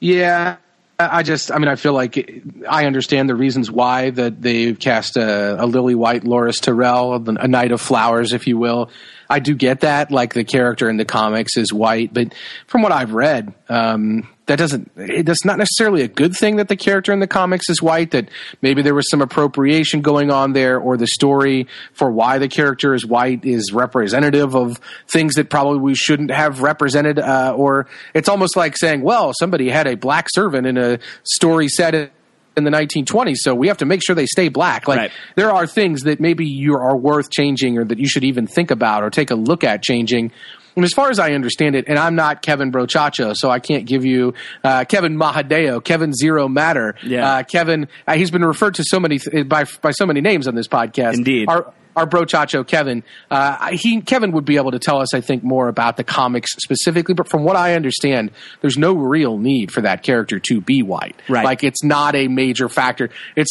Yeah, 0.00 0.56
I 0.98 1.24
just, 1.24 1.50
I 1.50 1.58
mean, 1.58 1.68
I 1.68 1.74
feel 1.74 1.92
like 1.92 2.42
I 2.68 2.86
understand 2.86 3.28
the 3.28 3.34
reasons 3.34 3.70
why 3.70 4.10
that 4.10 4.40
they've 4.40 4.78
cast 4.78 5.16
a, 5.16 5.62
a 5.62 5.66
lily 5.66 5.96
white 5.96 6.22
Loras 6.22 6.60
Tyrell, 6.60 7.14
a 7.14 7.48
knight 7.48 7.72
of 7.72 7.80
flowers, 7.80 8.32
if 8.32 8.46
you 8.46 8.58
will. 8.58 8.90
I 9.28 9.40
do 9.40 9.54
get 9.54 9.80
that, 9.80 10.12
like 10.12 10.34
the 10.34 10.44
character 10.44 10.88
in 10.88 10.96
the 10.96 11.04
comics 11.04 11.56
is 11.56 11.72
white, 11.72 12.14
but 12.14 12.34
from 12.66 12.82
what 12.82 12.92
I've 12.92 13.12
read, 13.12 13.52
um, 13.68 14.28
that 14.46 14.56
doesn't, 14.56 14.90
it, 14.96 15.24
that's 15.24 15.44
not 15.44 15.56
necessarily 15.56 16.02
a 16.02 16.08
good 16.08 16.34
thing 16.34 16.56
that 16.56 16.68
the 16.68 16.76
character 16.76 17.12
in 17.12 17.18
the 17.20 17.26
comics 17.26 17.70
is 17.70 17.80
white, 17.80 18.10
that 18.10 18.28
maybe 18.60 18.82
there 18.82 18.94
was 18.94 19.08
some 19.10 19.22
appropriation 19.22 20.02
going 20.02 20.30
on 20.30 20.52
there, 20.52 20.78
or 20.78 20.96
the 20.96 21.06
story 21.06 21.66
for 21.94 22.10
why 22.10 22.38
the 22.38 22.48
character 22.48 22.92
is 22.94 23.06
white 23.06 23.44
is 23.44 23.72
representative 23.72 24.54
of 24.54 24.78
things 25.08 25.34
that 25.34 25.48
probably 25.48 25.78
we 25.78 25.94
shouldn't 25.94 26.30
have 26.30 26.60
represented, 26.60 27.18
uh, 27.18 27.54
or 27.56 27.86
it's 28.12 28.28
almost 28.28 28.56
like 28.56 28.76
saying, 28.76 29.00
well, 29.02 29.32
somebody 29.38 29.70
had 29.70 29.86
a 29.86 29.96
black 29.96 30.26
servant 30.30 30.66
in 30.66 30.76
a 30.76 30.98
story 31.22 31.68
set 31.68 31.94
in 31.94 32.10
in 32.56 32.62
the 32.62 32.70
1920s, 32.70 33.38
so 33.38 33.52
we 33.52 33.66
have 33.66 33.78
to 33.78 33.84
make 33.84 34.00
sure 34.00 34.14
they 34.14 34.26
stay 34.26 34.48
black. 34.48 34.86
Like 34.86 34.98
Right. 34.98 35.10
there 35.34 35.50
are 35.50 35.66
things 35.66 36.02
that 36.02 36.20
maybe 36.20 36.46
you 36.46 36.74
are 36.74 36.96
worth 36.96 37.28
changing, 37.28 37.78
or 37.78 37.84
that 37.84 37.98
you 37.98 38.06
should 38.06 38.22
even 38.22 38.46
think 38.46 38.70
about 38.70 39.02
or 39.02 39.10
take 39.10 39.32
a 39.32 39.34
look 39.34 39.64
at 39.64 39.82
changing. 39.82 40.30
And 40.76 40.84
as 40.84 40.92
far 40.92 41.10
as 41.10 41.18
I 41.18 41.32
understand 41.32 41.76
it, 41.76 41.84
and 41.88 41.98
I'm 41.98 42.14
not 42.16 42.42
Kevin 42.42 42.72
Brochacho, 42.72 43.34
so 43.36 43.50
I 43.50 43.58
can't 43.60 43.86
give 43.86 44.04
you 44.04 44.34
uh, 44.64 44.84
Kevin 44.84 45.16
Mahadeo, 45.16 45.82
Kevin 45.82 46.12
Zero 46.12 46.48
Matter, 46.48 46.94
Yeah. 47.02 47.28
uh, 47.36 47.42
Kevin. 47.44 47.88
Uh, 48.06 48.16
he's 48.16 48.30
been 48.30 48.44
referred 48.44 48.74
to 48.76 48.84
so 48.86 48.98
many 48.98 49.18
th- 49.18 49.48
by 49.48 49.64
by 49.82 49.90
so 49.92 50.06
many 50.06 50.20
names 50.20 50.48
on 50.48 50.54
this 50.54 50.68
podcast. 50.68 51.14
Indeed. 51.14 51.48
Our, 51.48 51.72
our 51.96 52.06
brochacho 52.08 52.66
Kevin, 52.66 53.04
uh, 53.30 53.68
he 53.70 54.00
Kevin 54.00 54.32
would 54.32 54.44
be 54.44 54.56
able 54.56 54.72
to 54.72 54.80
tell 54.80 55.00
us, 55.00 55.14
I 55.14 55.20
think, 55.20 55.44
more 55.44 55.68
about 55.68 55.96
the 55.96 56.02
comics 56.02 56.50
specifically. 56.56 57.14
But 57.14 57.28
from 57.28 57.44
what 57.44 57.54
I 57.54 57.74
understand, 57.74 58.32
there's 58.62 58.76
no 58.76 58.94
real 58.94 59.38
need 59.38 59.70
for 59.70 59.80
that 59.82 60.02
character 60.02 60.40
to 60.40 60.60
be 60.60 60.82
white. 60.82 61.14
Right. 61.28 61.44
Like 61.44 61.62
it's 61.62 61.84
not 61.84 62.16
a 62.16 62.26
major 62.26 62.68
factor. 62.68 63.10
It's 63.36 63.50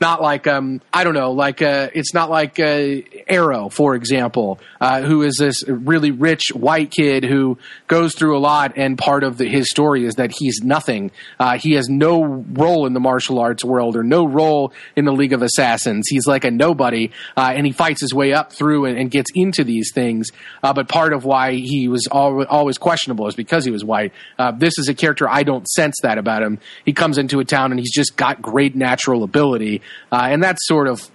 not 0.00 0.20
like 0.20 0.46
um 0.46 0.80
I 0.92 1.04
don't 1.04 1.14
know 1.14 1.32
like 1.32 1.62
uh 1.62 1.90
it's 1.94 2.14
not 2.14 2.30
like 2.30 2.58
uh, 2.58 3.02
Arrow 3.28 3.68
for 3.68 3.94
example 3.94 4.58
uh, 4.80 5.02
who 5.02 5.22
is 5.22 5.36
this 5.38 5.66
really 5.68 6.10
rich 6.10 6.48
white 6.54 6.90
kid 6.90 7.24
who 7.24 7.58
goes 7.86 8.14
through 8.14 8.36
a 8.36 8.40
lot 8.40 8.72
and 8.76 8.96
part 8.98 9.24
of 9.24 9.38
the, 9.38 9.48
his 9.48 9.68
story 9.68 10.04
is 10.04 10.16
that 10.16 10.32
he's 10.38 10.60
nothing. 10.62 11.10
Uh, 11.38 11.58
he 11.58 11.72
has 11.72 11.88
no 11.88 12.24
role 12.24 12.86
in 12.86 12.92
the 12.92 13.00
martial 13.00 13.38
arts 13.38 13.64
world 13.64 13.96
or 13.96 14.02
no 14.02 14.26
role 14.26 14.72
in 14.96 15.04
the 15.04 15.12
League 15.12 15.32
of 15.32 15.42
Assassins. 15.42 16.08
He's 16.08 16.26
like 16.26 16.44
a 16.44 16.50
nobody 16.50 17.10
uh, 17.36 17.52
and 17.54 17.66
he 17.66 17.72
fights 17.72 18.00
his 18.00 18.14
way 18.14 18.32
up 18.32 18.52
through 18.52 18.86
and, 18.86 18.98
and 18.98 19.10
gets 19.10 19.30
into 19.34 19.64
these 19.64 19.92
things. 19.92 20.32
Uh, 20.62 20.72
but 20.72 20.88
part 20.88 21.12
of 21.12 21.24
why 21.24 21.52
he 21.54 21.88
was 21.88 22.06
al- 22.12 22.46
always 22.46 22.78
questionable 22.78 23.26
is 23.26 23.34
because 23.34 23.64
he 23.64 23.70
was 23.70 23.84
white. 23.84 24.12
This 24.56 24.78
is 24.78 24.88
a 24.88 24.94
character 24.94 25.28
I 25.28 25.42
don't 25.42 25.66
sense 25.68 25.96
that 26.02 26.18
about 26.18 26.42
him. 26.42 26.58
He 26.84 26.92
comes 26.92 27.18
into 27.18 27.40
a 27.40 27.44
town 27.44 27.72
and 27.72 27.78
he's 27.78 27.92
just 27.92 28.16
got 28.16 28.40
great 28.40 28.74
natural 28.74 29.22
ability 29.22 29.67
uh, 30.12 30.28
and 30.30 30.42
that's 30.42 30.66
sort 30.66 30.88
of 30.88 31.08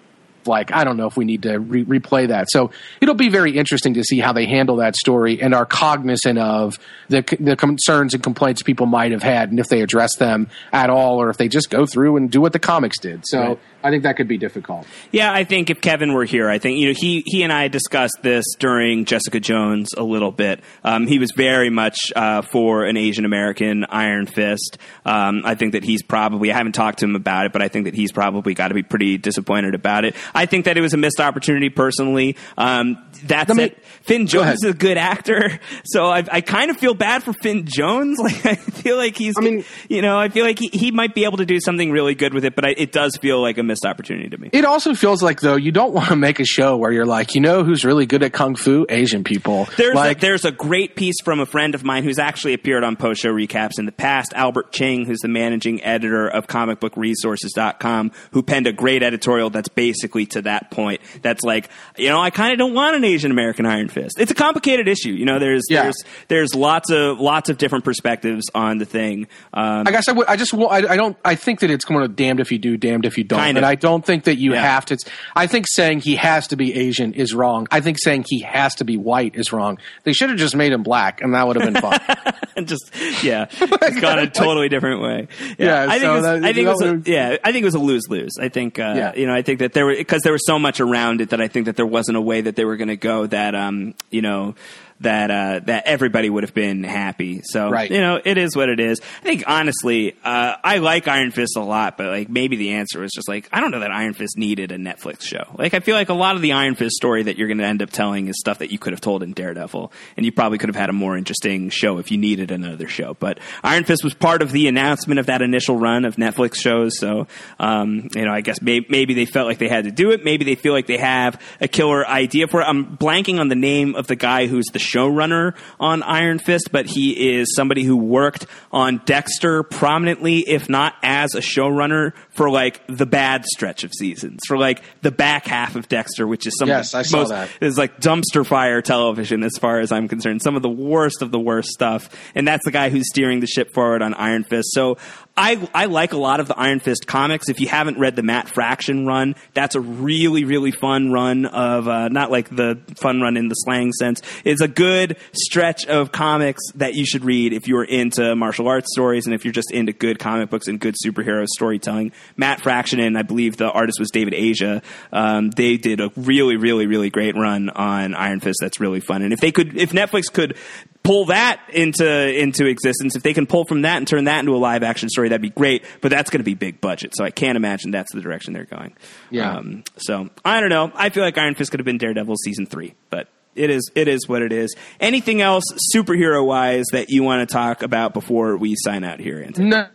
like 0.47 0.73
I 0.73 0.83
don't 0.83 0.97
know 0.97 1.07
if 1.07 1.17
we 1.17 1.25
need 1.25 1.43
to 1.43 1.57
re- 1.57 1.85
replay 1.85 2.27
that. 2.27 2.47
So 2.49 2.71
it'll 3.01 3.15
be 3.15 3.29
very 3.29 3.57
interesting 3.57 3.93
to 3.95 4.03
see 4.03 4.19
how 4.19 4.33
they 4.33 4.45
handle 4.45 4.77
that 4.77 4.95
story 4.95 5.41
and 5.41 5.53
are 5.53 5.65
cognizant 5.65 6.39
of 6.39 6.79
the 7.09 7.23
the 7.39 7.55
concerns 7.55 8.13
and 8.13 8.23
complaints 8.23 8.63
people 8.63 8.85
might 8.85 9.11
have 9.11 9.23
had, 9.23 9.49
and 9.51 9.59
if 9.59 9.67
they 9.67 9.81
address 9.81 10.15
them 10.17 10.49
at 10.71 10.89
all, 10.89 11.21
or 11.21 11.29
if 11.29 11.37
they 11.37 11.47
just 11.47 11.69
go 11.69 11.85
through 11.85 12.17
and 12.17 12.29
do 12.29 12.41
what 12.41 12.53
the 12.53 12.59
comics 12.59 12.99
did. 12.99 13.23
So 13.25 13.39
Right. 13.39 13.59
I 13.83 13.89
think 13.89 14.03
that 14.03 14.15
could 14.15 14.27
be 14.27 14.37
difficult. 14.37 14.87
Yeah, 15.11 15.31
I 15.31 15.43
think 15.43 15.69
if 15.69 15.81
Kevin 15.81 16.13
were 16.13 16.23
here, 16.25 16.49
I 16.49 16.57
think 16.57 16.79
you 16.79 16.87
know 16.87 16.93
he 16.97 17.23
he 17.25 17.43
and 17.43 17.51
I 17.51 17.67
discussed 17.67 18.19
this 18.21 18.45
during 18.57 19.05
Jessica 19.05 19.39
Jones 19.39 19.89
a 19.97 20.03
little 20.03 20.31
bit. 20.31 20.61
Um, 20.83 21.05
he 21.07 21.19
was 21.19 21.31
very 21.35 21.69
much 21.69 21.97
uh, 22.15 22.41
for 22.43 22.85
an 22.85 22.95
Asian 22.97 23.25
American 23.25 23.85
Iron 23.85 24.25
Fist. 24.25 24.77
Um, 25.05 25.41
I 25.45 25.55
think 25.55 25.73
that 25.73 25.83
he's 25.83 26.01
probably 26.01 26.51
I 26.51 26.55
haven't 26.57 26.71
talked 26.73 26.99
to 26.99 27.05
him 27.05 27.15
about 27.15 27.45
it, 27.45 27.53
but 27.53 27.61
I 27.61 27.67
think 27.67 27.85
that 27.85 27.93
he's 27.93 28.11
probably 28.11 28.53
got 28.53 28.69
to 28.69 28.73
be 28.73 28.83
pretty 28.83 29.17
disappointed 29.17 29.75
about 29.75 30.05
it. 30.05 30.15
I 30.33 30.45
think 30.45 30.65
that 30.65 30.77
it 30.77 30.81
was 30.81 30.93
a 30.93 30.97
missed 30.97 31.19
opportunity 31.19 31.69
personally. 31.69 32.37
Um, 32.57 32.97
that's 33.25 33.57
it. 33.57 33.83
Finn 34.03 34.27
Jones 34.27 34.63
is 34.63 34.71
a 34.71 34.73
good 34.73 34.97
actor, 34.97 35.59
so 35.85 36.05
I, 36.05 36.23
I 36.31 36.41
kind 36.41 36.71
of 36.71 36.77
feel 36.77 36.93
bad 36.93 37.23
for 37.23 37.33
Finn 37.33 37.65
Jones. 37.65 38.19
Like 38.23 38.45
I 38.45 38.55
feel 38.55 38.95
like 38.95 39.17
he's, 39.17 39.35
I 39.37 39.41
mean- 39.41 39.65
you 39.89 40.01
know, 40.01 40.17
I 40.17 40.29
feel 40.29 40.45
like 40.45 40.57
he, 40.57 40.69
he 40.71 40.91
might 40.91 41.13
be 41.13 41.25
able 41.25 41.37
to 41.37 41.45
do 41.45 41.59
something 41.59 41.91
really 41.91 42.15
good 42.15 42.33
with 42.33 42.45
it, 42.45 42.55
but 42.55 42.65
I, 42.65 42.69
it 42.77 42.91
does 42.93 43.17
feel 43.17 43.41
like 43.41 43.57
a 43.57 43.63
missed 43.73 43.85
opportunity 43.87 44.29
to 44.29 44.37
me. 44.37 44.49
It 44.53 44.65
also 44.65 44.93
feels 44.93 45.23
like 45.23 45.41
though 45.41 45.55
you 45.55 45.71
don't 45.71 45.93
want 45.93 46.09
to 46.09 46.15
make 46.15 46.39
a 46.39 46.45
show 46.45 46.77
where 46.77 46.91
you're 46.91 47.07
like, 47.07 47.33
you 47.33 47.41
know, 47.41 47.63
who's 47.63 47.83
really 47.83 48.05
good 48.05 48.21
at 48.21 48.33
kung 48.33 48.55
fu? 48.55 48.85
Asian 48.87 49.23
people. 49.23 49.67
There's 49.77 49.95
like 49.95 50.17
a, 50.17 50.21
there's 50.21 50.45
a 50.45 50.51
great 50.51 50.95
piece 50.95 51.15
from 51.23 51.39
a 51.39 51.45
friend 51.47 51.73
of 51.73 51.83
mine 51.83 52.03
who's 52.03 52.19
actually 52.19 52.53
appeared 52.53 52.83
on 52.83 52.95
post 52.95 53.21
show 53.21 53.33
recaps 53.33 53.79
in 53.79 53.85
the 53.87 53.91
past, 53.91 54.31
Albert 54.35 54.71
Ching, 54.71 55.05
who's 55.05 55.19
the 55.21 55.27
managing 55.27 55.83
editor 55.83 56.27
of 56.27 56.45
comicbookresources.com, 56.47 58.11
who 58.31 58.43
penned 58.43 58.67
a 58.67 58.73
great 58.73 59.03
editorial 59.03 59.49
that's 59.49 59.69
basically 59.69 60.25
to 60.27 60.41
that 60.43 60.71
point. 60.71 61.01
That's 61.21 61.43
like, 61.43 61.69
you 61.97 62.09
know, 62.09 62.19
I 62.19 62.29
kind 62.29 62.51
of 62.51 62.59
don't 62.59 62.73
want 62.73 62.95
an 62.95 63.03
Asian 63.03 63.31
American 63.31 63.65
Iron 63.65 63.87
Fist. 63.89 64.19
It's 64.19 64.31
a 64.31 64.35
complicated 64.35 64.87
issue. 64.87 65.11
You 65.11 65.25
know, 65.25 65.39
there's 65.39 65.63
Yeah. 65.69 65.83
there's 65.83 66.03
there's 66.27 66.55
lots 66.55 66.91
of 66.91 67.19
lots 67.19 67.49
of 67.49 67.57
different 67.57 67.85
perspectives 67.85 68.45
on 68.53 68.77
the 68.77 68.85
thing. 68.85 69.27
Um, 69.53 69.87
I 69.87 69.91
guess 69.91 70.07
I, 70.07 70.11
would, 70.11 70.27
I 70.27 70.35
just 70.35 70.53
I, 70.53 70.87
I 70.87 70.95
don't 70.95 71.17
I 71.25 71.35
think 71.35 71.61
that 71.61 71.71
it's 71.71 71.85
going 71.85 72.01
to 72.01 72.07
damned 72.07 72.39
if 72.39 72.51
you 72.51 72.59
do, 72.59 72.77
damned 72.77 73.05
if 73.05 73.17
you 73.17 73.23
don't. 73.23 73.39
Kind 73.39 73.57
and. 73.63 73.69
I 73.71 73.75
don't 73.75 74.05
think 74.05 74.25
that 74.25 74.35
you 74.37 74.53
Yeah. 74.53 74.61
have 74.61 74.85
to. 74.85 74.97
I 75.35 75.47
think 75.47 75.65
saying 75.69 76.01
he 76.01 76.15
has 76.15 76.47
to 76.47 76.55
be 76.55 76.73
Asian 76.75 77.13
is 77.13 77.33
wrong. 77.33 77.67
I 77.71 77.79
think 77.81 77.97
saying 77.99 78.25
he 78.27 78.41
has 78.41 78.75
to 78.75 78.83
be 78.85 78.97
white 78.97 79.35
is 79.35 79.51
wrong. 79.51 79.77
They 80.03 80.13
should 80.13 80.29
have 80.29 80.37
just 80.37 80.55
made 80.55 80.71
him 80.71 80.83
black, 80.83 81.21
and 81.21 81.33
that 81.33 81.47
would 81.47 81.55
have 81.55 81.65
been 81.73 81.81
fun. 81.81 81.99
and 82.55 82.67
just 82.67 82.91
yeah, 83.23 83.47
it's 83.49 83.99
gone 83.99 84.19
a 84.19 84.29
totally 84.29 84.69
different 84.69 85.01
way. 85.01 85.27
Yeah, 85.57 85.83
I 85.83 85.99
think 85.99 86.01
so 86.03 86.11
it 86.11 86.15
was, 86.15 86.23
that- 86.23 86.43
I 86.45 86.53
think 86.53 86.67
it 86.67 86.69
was 86.69 86.81
a, 86.81 87.01
yeah, 87.05 87.37
I 87.43 87.51
think 87.51 87.63
it 87.63 87.65
was 87.65 87.75
a 87.75 87.79
lose 87.79 88.03
lose. 88.09 88.33
I 88.39 88.49
think 88.49 88.79
uh, 88.79 88.93
Yeah. 88.95 89.15
you 89.15 89.25
know, 89.27 89.33
I 89.33 89.41
think 89.41 89.59
that 89.59 89.73
there 89.73 89.85
were 89.85 89.95
because 89.95 90.21
there 90.21 90.33
was 90.33 90.45
so 90.45 90.59
much 90.59 90.79
around 90.79 91.21
it 91.21 91.29
that 91.29 91.41
I 91.41 91.47
think 91.47 91.65
that 91.65 91.75
there 91.75 91.85
wasn't 91.85 92.17
a 92.17 92.21
way 92.21 92.41
that 92.41 92.55
they 92.55 92.65
were 92.65 92.77
going 92.77 92.89
to 92.89 92.97
go 92.97 93.25
that 93.27 93.55
um 93.55 93.95
you 94.11 94.21
know 94.21 94.55
that 95.03 95.31
uh, 95.31 95.59
that 95.65 95.83
everybody 95.85 96.29
would 96.29 96.43
have 96.43 96.53
been 96.53 96.83
happy. 96.83 97.41
So 97.43 97.69
Right. 97.69 97.89
you 97.89 98.01
know, 98.01 98.19
it 98.23 98.37
is 98.37 98.55
what 98.55 98.69
it 98.69 98.79
is. 98.79 98.99
I 99.21 99.23
think 99.23 99.43
honestly, 99.47 100.15
uh, 100.23 100.55
I 100.63 100.79
like 100.79 101.07
Iron 101.07 101.31
Fist 101.31 101.55
a 101.55 101.61
lot, 101.61 101.97
but 101.97 102.07
like 102.07 102.29
maybe 102.29 102.55
the 102.57 102.73
answer 102.73 102.99
was 102.99 103.11
just 103.13 103.27
like 103.29 103.47
I 103.51 103.61
don't 103.61 103.71
know 103.71 103.79
that 103.81 103.91
Iron 103.91 104.13
Fist 104.13 104.37
needed 104.37 104.71
a 104.71 104.77
Netflix 104.77 105.21
show. 105.21 105.43
Like 105.57 105.73
I 105.73 105.79
feel 105.79 105.95
like 105.95 106.09
a 106.09 106.13
lot 106.13 106.35
of 106.35 106.41
the 106.41 106.53
Iron 106.53 106.75
Fist 106.75 106.95
story 106.95 107.23
that 107.23 107.37
you're 107.37 107.47
going 107.47 107.59
to 107.59 107.65
end 107.65 107.81
up 107.81 107.89
telling 107.91 108.27
is 108.27 108.39
stuff 108.39 108.59
that 108.59 108.71
you 108.71 108.79
could 108.79 108.93
have 108.93 109.01
told 109.01 109.23
in 109.23 109.33
Daredevil, 109.33 109.91
and 110.17 110.25
you 110.25 110.31
probably 110.31 110.57
could 110.57 110.69
have 110.69 110.75
had 110.75 110.89
a 110.89 110.93
more 110.93 111.17
interesting 111.17 111.69
show 111.69 111.97
if 111.99 112.11
you 112.11 112.17
needed 112.17 112.51
another 112.51 112.87
show. 112.87 113.15
But 113.19 113.39
Iron 113.63 113.83
Fist 113.83 114.03
was 114.03 114.13
part 114.13 114.41
of 114.41 114.51
the 114.51 114.67
announcement 114.67 115.19
of 115.19 115.27
that 115.27 115.41
initial 115.41 115.77
run 115.77 116.05
of 116.05 116.15
Netflix 116.15 116.55
shows, 116.55 116.97
so 116.97 117.27
um, 117.59 118.09
you 118.15 118.25
know 118.25 118.31
I 118.31 118.41
guess 118.41 118.61
may- 118.61 118.85
maybe 118.89 119.13
they 119.13 119.25
felt 119.25 119.47
like 119.47 119.57
they 119.59 119.67
had 119.69 119.85
to 119.85 119.91
do 119.91 120.11
it. 120.11 120.23
Maybe 120.23 120.45
they 120.45 120.55
feel 120.55 120.73
like 120.73 120.87
they 120.87 120.97
have 120.97 121.39
a 121.61 121.67
killer 121.67 122.07
idea 122.07 122.47
for 122.47 122.61
it. 122.61 122.65
I'm 122.65 122.97
blanking 122.97 123.39
on 123.39 123.47
the 123.49 123.55
name 123.55 123.95
of 123.95 124.07
the 124.07 124.15
guy 124.15 124.47
who's 124.47 124.65
the 124.73 124.79
showrunner 124.93 125.55
on 125.79 126.03
Iron 126.03 126.39
Fist, 126.39 126.69
but 126.71 126.85
he 126.85 127.37
is 127.39 127.53
somebody 127.55 127.83
who 127.83 127.97
worked 127.97 128.45
on 128.71 129.01
Dexter 129.05 129.63
prominently, 129.63 130.39
if 130.39 130.69
not 130.69 130.95
as 131.03 131.35
a 131.35 131.39
showrunner, 131.39 132.13
for 132.29 132.49
like 132.49 132.81
the 132.87 133.05
bad 133.05 133.45
stretch 133.45 133.83
of 133.83 133.91
seasons, 133.93 134.39
for 134.47 134.57
like 134.57 134.81
the 135.01 135.11
back 135.11 135.45
half 135.45 135.75
of 135.75 135.87
Dexter, 135.87 136.27
which 136.27 136.47
is 136.47 136.57
some 136.57 136.67
Yes, 136.67 136.93
of 136.93 136.99
I 136.99 137.03
the 137.03 137.09
saw 137.09 137.17
most, 137.19 137.29
that. 137.29 137.49
is 137.61 137.77
like 137.77 137.99
dumpster 137.99 138.45
fire 138.45 138.81
television 138.81 139.43
as 139.43 139.53
far 139.59 139.79
as 139.79 139.91
I'm 139.91 140.07
concerned. 140.07 140.41
Some 140.41 140.55
of 140.55 140.61
the 140.61 140.69
worst 140.69 141.21
of 141.21 141.31
the 141.31 141.39
worst 141.39 141.69
stuff, 141.69 142.09
and 142.35 142.47
that's 142.47 142.65
the 142.65 142.71
guy 142.71 142.89
who's 142.89 143.07
steering 143.09 143.39
the 143.39 143.47
ship 143.47 143.73
forward 143.73 144.01
on 144.01 144.13
Iron 144.13 144.43
Fist. 144.43 144.69
So 144.73 144.97
I 145.35 145.67
I 145.73 145.85
like 145.85 146.13
a 146.13 146.17
lot 146.17 146.39
of 146.39 146.47
the 146.47 146.57
Iron 146.57 146.79
Fist 146.79 147.07
comics. 147.07 147.49
If 147.49 147.59
you 147.59 147.67
haven't 147.67 147.97
read 147.97 148.15
the 148.15 148.21
Matt 148.21 148.47
Fraction 148.47 149.07
run, 149.07 149.33
that's 149.55 149.73
a 149.73 149.81
really 149.81 150.45
really 150.45 150.69
fun 150.69 151.11
run 151.11 151.45
of 151.45 151.87
uh, 151.87 152.09
not 152.09 152.29
like 152.29 152.55
the 152.55 152.79
fun 152.97 153.19
run 153.19 153.35
in 153.35 153.47
the 153.47 153.55
slang 153.55 153.91
sense. 153.93 154.21
It's 154.43 154.61
a 154.61 154.67
good 154.67 155.17
stretch 155.33 155.87
of 155.87 156.11
comics 156.11 156.61
that 156.75 156.93
you 156.93 157.05
should 157.05 157.25
read 157.25 157.51
if 157.51 157.67
you're 157.67 157.83
into 157.83 158.35
martial 158.35 158.67
arts 158.67 158.89
stories 158.93 159.25
and 159.25 159.33
if 159.33 159.43
you're 159.43 159.53
just 159.53 159.71
into 159.71 159.91
good 159.91 160.19
comic 160.19 160.51
books 160.51 160.67
and 160.67 160.79
good 160.79 160.95
superhero 161.03 161.47
storytelling. 161.47 162.11
Matt 162.37 162.61
Fraction 162.61 162.99
and 162.99 163.17
I 163.17 163.23
believe 163.23 163.57
the 163.57 163.71
artist 163.71 163.99
was 163.99 164.11
David 164.11 164.35
Aja. 164.35 164.83
Um, 165.11 165.49
they 165.49 165.77
did 165.77 165.99
a 165.99 166.11
really 166.15 166.57
really 166.57 166.85
really 166.85 167.09
great 167.09 167.35
run 167.35 167.71
on 167.71 168.13
Iron 168.13 168.39
Fist. 168.39 168.59
That's 168.61 168.79
really 168.79 168.99
fun. 168.99 169.23
And 169.23 169.33
if 169.33 169.39
they 169.39 169.51
could, 169.51 169.75
if 169.77 169.93
Netflix 169.93 170.31
could 170.31 170.55
pull 171.03 171.25
that 171.25 171.61
into 171.69 172.05
into 172.05 172.65
existence. 172.65 173.15
If 173.15 173.23
they 173.23 173.33
can 173.33 173.45
pull 173.45 173.65
from 173.65 173.83
that 173.83 173.97
and 173.97 174.07
turn 174.07 174.25
that 174.25 174.39
into 174.39 174.55
a 174.55 174.57
live 174.57 174.83
action 174.83 175.09
story, 175.09 175.29
that'd 175.29 175.41
be 175.41 175.49
great. 175.49 175.83
But 176.01 176.11
that's 176.11 176.29
going 176.29 176.39
to 176.39 176.45
be 176.45 176.53
big 176.53 176.81
budget, 176.81 177.13
so 177.15 177.23
I 177.23 177.29
can't 177.29 177.55
imagine 177.57 177.91
that's 177.91 178.13
the 178.13 178.21
direction 178.21 178.53
they're 178.53 178.65
going. 178.65 178.95
Yeah. 179.29 179.57
Um, 179.57 179.83
so 179.97 180.29
I 180.43 180.59
don't 180.59 180.69
know. 180.69 180.91
I 180.95 181.09
feel 181.09 181.23
like 181.23 181.37
Iron 181.37 181.55
Fist 181.55 181.71
could 181.71 181.79
have 181.79 181.85
been 181.85 181.97
Daredevil 181.97 182.35
season 182.37 182.65
three, 182.65 182.95
but. 183.09 183.27
It 183.55 183.69
is. 183.69 183.91
It 183.93 184.07
is 184.07 184.27
what 184.27 184.41
it 184.41 184.51
is. 184.51 184.75
Anything 184.99 185.39
else 185.39 185.63
superhero 185.95 186.43
wise 186.43 186.85
that 186.91 187.11
you 187.11 187.21
want 187.21 187.47
to 187.47 187.53
talk 187.53 187.83
about 187.83 188.15
before 188.15 188.57
we 188.57 188.73
sign 188.75 189.03
out 189.03 189.19
here, 189.19 189.43
Anthony? 189.43 189.69
No. 189.69 189.85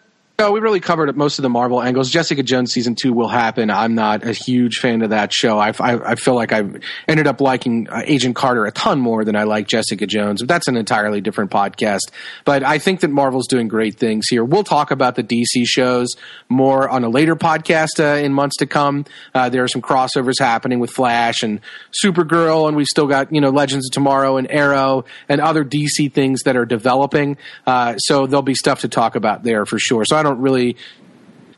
No, 0.40 0.52
we 0.52 0.60
really 0.60 0.78
covered 0.78 1.16
most 1.16 1.40
of 1.40 1.43
the 1.43 1.48
Marvel 1.48 1.82
angles. 1.82 2.10
Jessica 2.10 2.44
Jones 2.44 2.70
season 2.70 2.94
two 2.94 3.12
will 3.12 3.27
happen. 3.27 3.70
I'm 3.70 3.97
not 3.97 4.24
a 4.24 4.32
huge 4.32 4.77
fan 4.77 5.02
of 5.02 5.10
that 5.10 5.32
show. 5.32 5.59
I, 5.59 5.70
I, 5.81 6.12
I 6.12 6.15
feel 6.15 6.36
like 6.36 6.52
I 6.52 6.62
ended 7.09 7.27
up 7.27 7.40
liking 7.40 7.89
uh, 7.90 8.02
Agent 8.05 8.36
Carter 8.36 8.65
a 8.65 8.70
ton 8.70 9.01
more 9.01 9.24
than 9.24 9.35
I 9.35 9.43
like 9.43 9.66
Jessica 9.66 10.06
Jones. 10.06 10.40
But 10.40 10.47
that's 10.47 10.69
an 10.69 10.77
entirely 10.77 11.20
different 11.20 11.51
podcast. 11.51 12.12
But 12.44 12.62
I 12.62 12.78
think 12.78 13.01
that 13.01 13.09
Marvel's 13.09 13.48
doing 13.48 13.66
great 13.66 13.97
things 13.97 14.28
here. 14.28 14.44
We'll 14.44 14.62
talk 14.62 14.93
about 14.93 15.16
the 15.16 15.24
DC 15.24 15.65
shows 15.65 16.15
more 16.48 16.89
on 16.89 17.02
a 17.02 17.09
later 17.09 17.35
podcast 17.35 17.98
uh, 17.98 18.24
in 18.24 18.32
months 18.32 18.59
to 18.59 18.66
come. 18.66 19.06
Uh, 19.35 19.48
there 19.48 19.65
are 19.65 19.69
some 19.69 19.82
crossovers 19.82 20.39
happening 20.39 20.78
with 20.78 20.90
Flash 20.90 21.43
and 21.43 21.60
Supergirl, 22.05 22.69
and 22.69 22.77
we've 22.77 22.86
still 22.86 23.09
got 23.09 23.35
you 23.35 23.40
know 23.40 23.51
Legends 23.51 23.89
of 23.89 23.93
Tomorrow 23.93 24.36
and 24.36 24.48
Arrow 24.52 25.05
and 25.28 25.40
other 25.40 25.65
DC 25.65 26.12
things 26.12 26.44
that 26.44 26.56
are 26.56 26.65
developing. 26.65 27.39
Uh, 27.66 27.97
so 27.97 28.28
there'll 28.28 28.43
be 28.43 28.55
stuff 28.55 28.82
to 28.82 28.89
talk 28.89 29.16
about 29.16 29.43
there 29.43 29.66
for 29.66 29.81
sure. 29.81 30.05
So 30.05 30.15
I 30.15 30.23
don't 30.23 30.27
really 30.36 30.76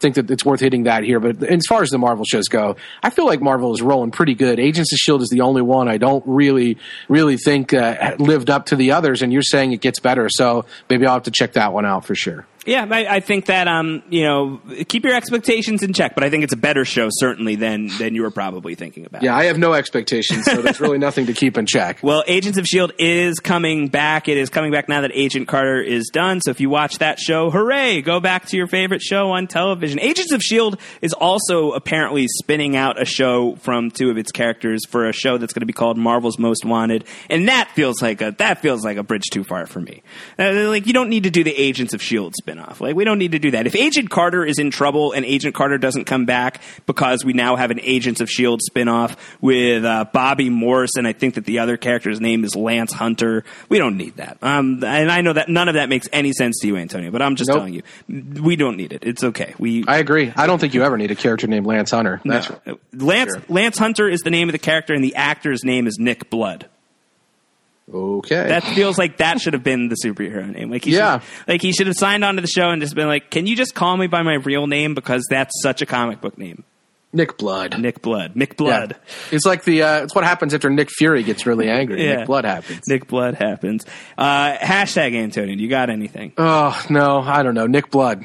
think 0.00 0.14
that 0.16 0.30
it's 0.30 0.44
worth 0.44 0.60
hitting 0.60 0.84
that 0.84 1.04
here. 1.04 1.20
But 1.20 1.42
as 1.42 1.62
far 1.68 1.82
as 1.82 1.90
the 1.90 1.98
Marvel 1.98 2.24
shows 2.24 2.48
go, 2.48 2.76
I 3.02 3.10
feel 3.10 3.26
like 3.26 3.40
Marvel 3.40 3.72
is 3.74 3.82
rolling 3.82 4.10
pretty 4.10 4.34
good. 4.34 4.58
Agents 4.58 4.92
of 4.92 4.98
Shield 4.98 5.22
is 5.22 5.28
the 5.28 5.42
only 5.42 5.62
one 5.62 5.88
I 5.88 5.98
don't 5.98 6.24
really, 6.26 6.78
really 7.08 7.36
think 7.36 7.72
uh, 7.74 8.16
lived 8.18 8.50
up 8.50 8.66
to 8.66 8.76
the 8.76 8.92
others. 8.92 9.22
And 9.22 9.32
you're 9.32 9.42
saying 9.42 9.72
it 9.72 9.80
gets 9.80 10.00
better, 10.00 10.28
so 10.30 10.64
maybe 10.88 11.06
I'll 11.06 11.14
have 11.14 11.24
to 11.24 11.30
check 11.30 11.52
that 11.52 11.72
one 11.72 11.84
out 11.84 12.04
for 12.04 12.14
sure. 12.14 12.46
Yeah, 12.66 12.86
I, 12.90 13.16
I 13.16 13.20
think 13.20 13.46
that 13.46 13.68
um, 13.68 14.02
you 14.10 14.22
know, 14.22 14.60
keep 14.86 15.04
your 15.04 15.14
expectations 15.14 15.82
in 15.82 15.94
check. 15.94 16.14
But 16.14 16.24
I 16.24 16.30
think 16.30 16.44
it's 16.44 16.52
a 16.52 16.58
better 16.58 16.84
show 16.84 17.08
certainly 17.10 17.56
than 17.56 17.86
than 17.98 18.14
you 18.14 18.22
were 18.22 18.30
probably 18.30 18.74
thinking 18.74 19.06
about. 19.06 19.22
Yeah, 19.22 19.34
I 19.34 19.44
have 19.44 19.58
no 19.58 19.72
expectations, 19.72 20.44
so 20.44 20.60
there's 20.60 20.78
really 20.78 20.98
nothing 21.06 21.26
to 21.26 21.32
keep 21.32 21.56
in 21.56 21.64
check. 21.64 22.00
Well, 22.02 22.22
Agents 22.26 22.58
of 22.58 22.66
Shield 22.66 22.92
is 22.98 23.40
coming 23.40 23.88
back. 23.88 24.28
It 24.28 24.36
is 24.36 24.50
coming 24.50 24.72
back 24.72 24.90
now 24.90 25.00
that 25.00 25.10
Agent 25.14 25.48
Carter 25.48 25.80
is 25.80 26.10
done. 26.12 26.42
So 26.42 26.50
if 26.50 26.60
you 26.60 26.68
watch 26.68 26.98
that 26.98 27.18
show, 27.18 27.50
hooray! 27.50 28.02
Go 28.02 28.20
back 28.20 28.46
to 28.48 28.58
your 28.58 28.66
favorite 28.66 29.00
show 29.00 29.30
on 29.30 29.46
television. 29.46 29.98
Agents 29.98 30.32
of 30.32 30.42
Shield 30.42 30.78
is 31.00 31.14
also 31.14 31.72
apparently 31.72 32.26
spinning 32.28 32.76
out 32.76 33.00
a 33.00 33.06
show 33.06 33.56
from 33.56 33.90
two 33.90 34.10
of 34.10 34.18
its 34.18 34.32
characters 34.32 34.84
for 34.86 35.08
a 35.08 35.12
show 35.14 35.38
that's 35.38 35.54
going 35.54 35.60
to 35.60 35.66
be 35.66 35.72
called 35.72 35.96
Marvel's 35.96 36.38
Most 36.38 36.66
Wanted, 36.66 37.06
and 37.30 37.48
that 37.48 37.70
feels 37.70 38.02
like 38.02 38.20
a 38.20 38.32
that 38.32 38.60
feels 38.60 38.84
like 38.84 38.98
a 38.98 39.02
bridge 39.02 39.30
too 39.32 39.44
far 39.44 39.64
for 39.64 39.80
me. 39.80 40.02
Uh, 40.38 40.68
like 40.68 40.86
you 40.86 40.92
don't 40.92 41.08
need 41.08 41.22
to 41.22 41.30
do 41.30 41.42
the 41.42 41.56
Agents 41.56 41.94
of 41.94 42.02
Shield 42.02 42.34
spinoff. 42.50 42.80
Like 42.80 42.96
we 42.96 43.04
don't 43.04 43.18
need 43.18 43.32
to 43.32 43.38
do 43.38 43.52
that. 43.52 43.66
If 43.66 43.74
Agent 43.76 44.10
Carter 44.10 44.44
is 44.44 44.58
in 44.58 44.70
trouble 44.70 45.12
and 45.12 45.24
Agent 45.24 45.54
Carter 45.54 45.78
doesn't 45.78 46.04
come 46.04 46.24
back 46.24 46.60
because 46.86 47.24
we 47.24 47.32
now 47.32 47.56
have 47.56 47.70
an 47.70 47.80
Agents 47.82 48.20
of 48.20 48.30
Shield 48.30 48.60
spinoff 48.70 49.16
with 49.40 49.84
uh, 49.84 50.04
Bobby 50.12 50.50
Morse, 50.50 50.96
and 50.96 51.06
I 51.06 51.12
think 51.12 51.34
that 51.34 51.44
the 51.44 51.58
other 51.60 51.76
character's 51.76 52.20
name 52.20 52.44
is 52.44 52.56
Lance 52.56 52.92
Hunter. 52.92 53.44
We 53.68 53.78
don't 53.78 53.96
need 53.96 54.16
that. 54.16 54.38
Um, 54.42 54.82
and 54.84 55.10
I 55.10 55.20
know 55.20 55.32
that 55.32 55.48
none 55.48 55.68
of 55.68 55.74
that 55.74 55.88
makes 55.88 56.08
any 56.12 56.32
sense 56.32 56.58
to 56.60 56.66
you, 56.66 56.76
Antonio. 56.76 57.10
But 57.10 57.22
I'm 57.22 57.36
just 57.36 57.48
Nope. 57.48 57.58
telling 57.58 57.74
you, 57.74 57.82
we 58.42 58.56
don't 58.56 58.76
need 58.76 58.92
it. 58.92 59.04
It's 59.04 59.22
okay. 59.24 59.54
We 59.58 59.84
I 59.86 59.98
agree. 59.98 60.32
I 60.36 60.46
don't 60.46 60.58
think 60.58 60.74
you 60.74 60.82
ever 60.82 60.96
need 60.96 61.10
a 61.10 61.16
character 61.16 61.46
named 61.46 61.66
Lance 61.66 61.90
Hunter. 61.90 62.20
That's 62.24 62.50
no. 62.66 62.78
Lance 62.92 63.32
Sure. 63.34 63.42
Lance 63.48 63.78
Hunter 63.78 64.08
is 64.08 64.20
the 64.20 64.30
name 64.30 64.48
of 64.48 64.52
the 64.52 64.58
character, 64.58 64.94
and 64.94 65.02
the 65.04 65.14
actor's 65.16 65.64
name 65.64 65.86
is 65.86 65.98
Nick 65.98 66.30
Blood. 66.30 66.66
Okay. 67.92 68.48
That 68.48 68.64
feels 68.64 68.98
like 68.98 69.18
that 69.18 69.40
should 69.40 69.52
have 69.54 69.62
been 69.64 69.88
the 69.88 69.96
superhero 70.04 70.48
name. 70.52 70.70
Like 70.70 70.84
he 70.84 70.92
Yeah. 70.94 71.18
should, 71.20 71.48
like 71.48 71.62
he 71.62 71.72
should 71.72 71.86
have 71.86 71.96
signed 71.96 72.24
on 72.24 72.36
to 72.36 72.42
the 72.42 72.48
show 72.48 72.70
and 72.70 72.80
just 72.80 72.94
been 72.94 73.08
like, 73.08 73.30
"Can 73.30 73.46
you 73.46 73.56
just 73.56 73.74
call 73.74 73.96
me 73.96 74.06
by 74.06 74.22
my 74.22 74.34
real 74.34 74.66
name 74.66 74.94
because 74.94 75.24
that's 75.30 75.52
such 75.62 75.82
a 75.82 75.86
comic 75.86 76.20
book 76.20 76.38
name." 76.38 76.64
Nick 77.12 77.38
Blood. 77.38 77.80
Nick 77.80 78.02
Blood. 78.02 78.36
Nick 78.36 78.50
Yeah. 78.50 78.56
Blood. 78.56 78.96
It's 79.32 79.44
like 79.44 79.64
the. 79.64 79.82
Uh, 79.82 80.02
it's 80.04 80.14
what 80.14 80.22
happens 80.22 80.54
after 80.54 80.70
Nick 80.70 80.90
Fury 80.90 81.22
gets 81.24 81.44
really 81.44 81.68
angry. 81.70 82.04
Yeah. 82.06 82.16
Nick 82.18 82.26
Blood 82.26 82.44
happens. 82.44 82.86
Nick 82.86 83.08
Blood 83.08 83.34
happens. 83.34 83.84
Uh, 84.16 84.56
hashtag 84.56 85.14
Antonio. 85.16 85.56
Do 85.56 85.62
you 85.62 85.68
got 85.68 85.90
anything? 85.90 86.32
Oh 86.38 86.80
no, 86.88 87.20
I 87.20 87.42
don't 87.42 87.54
know. 87.54 87.66
Nick 87.66 87.90
Blood. 87.90 88.22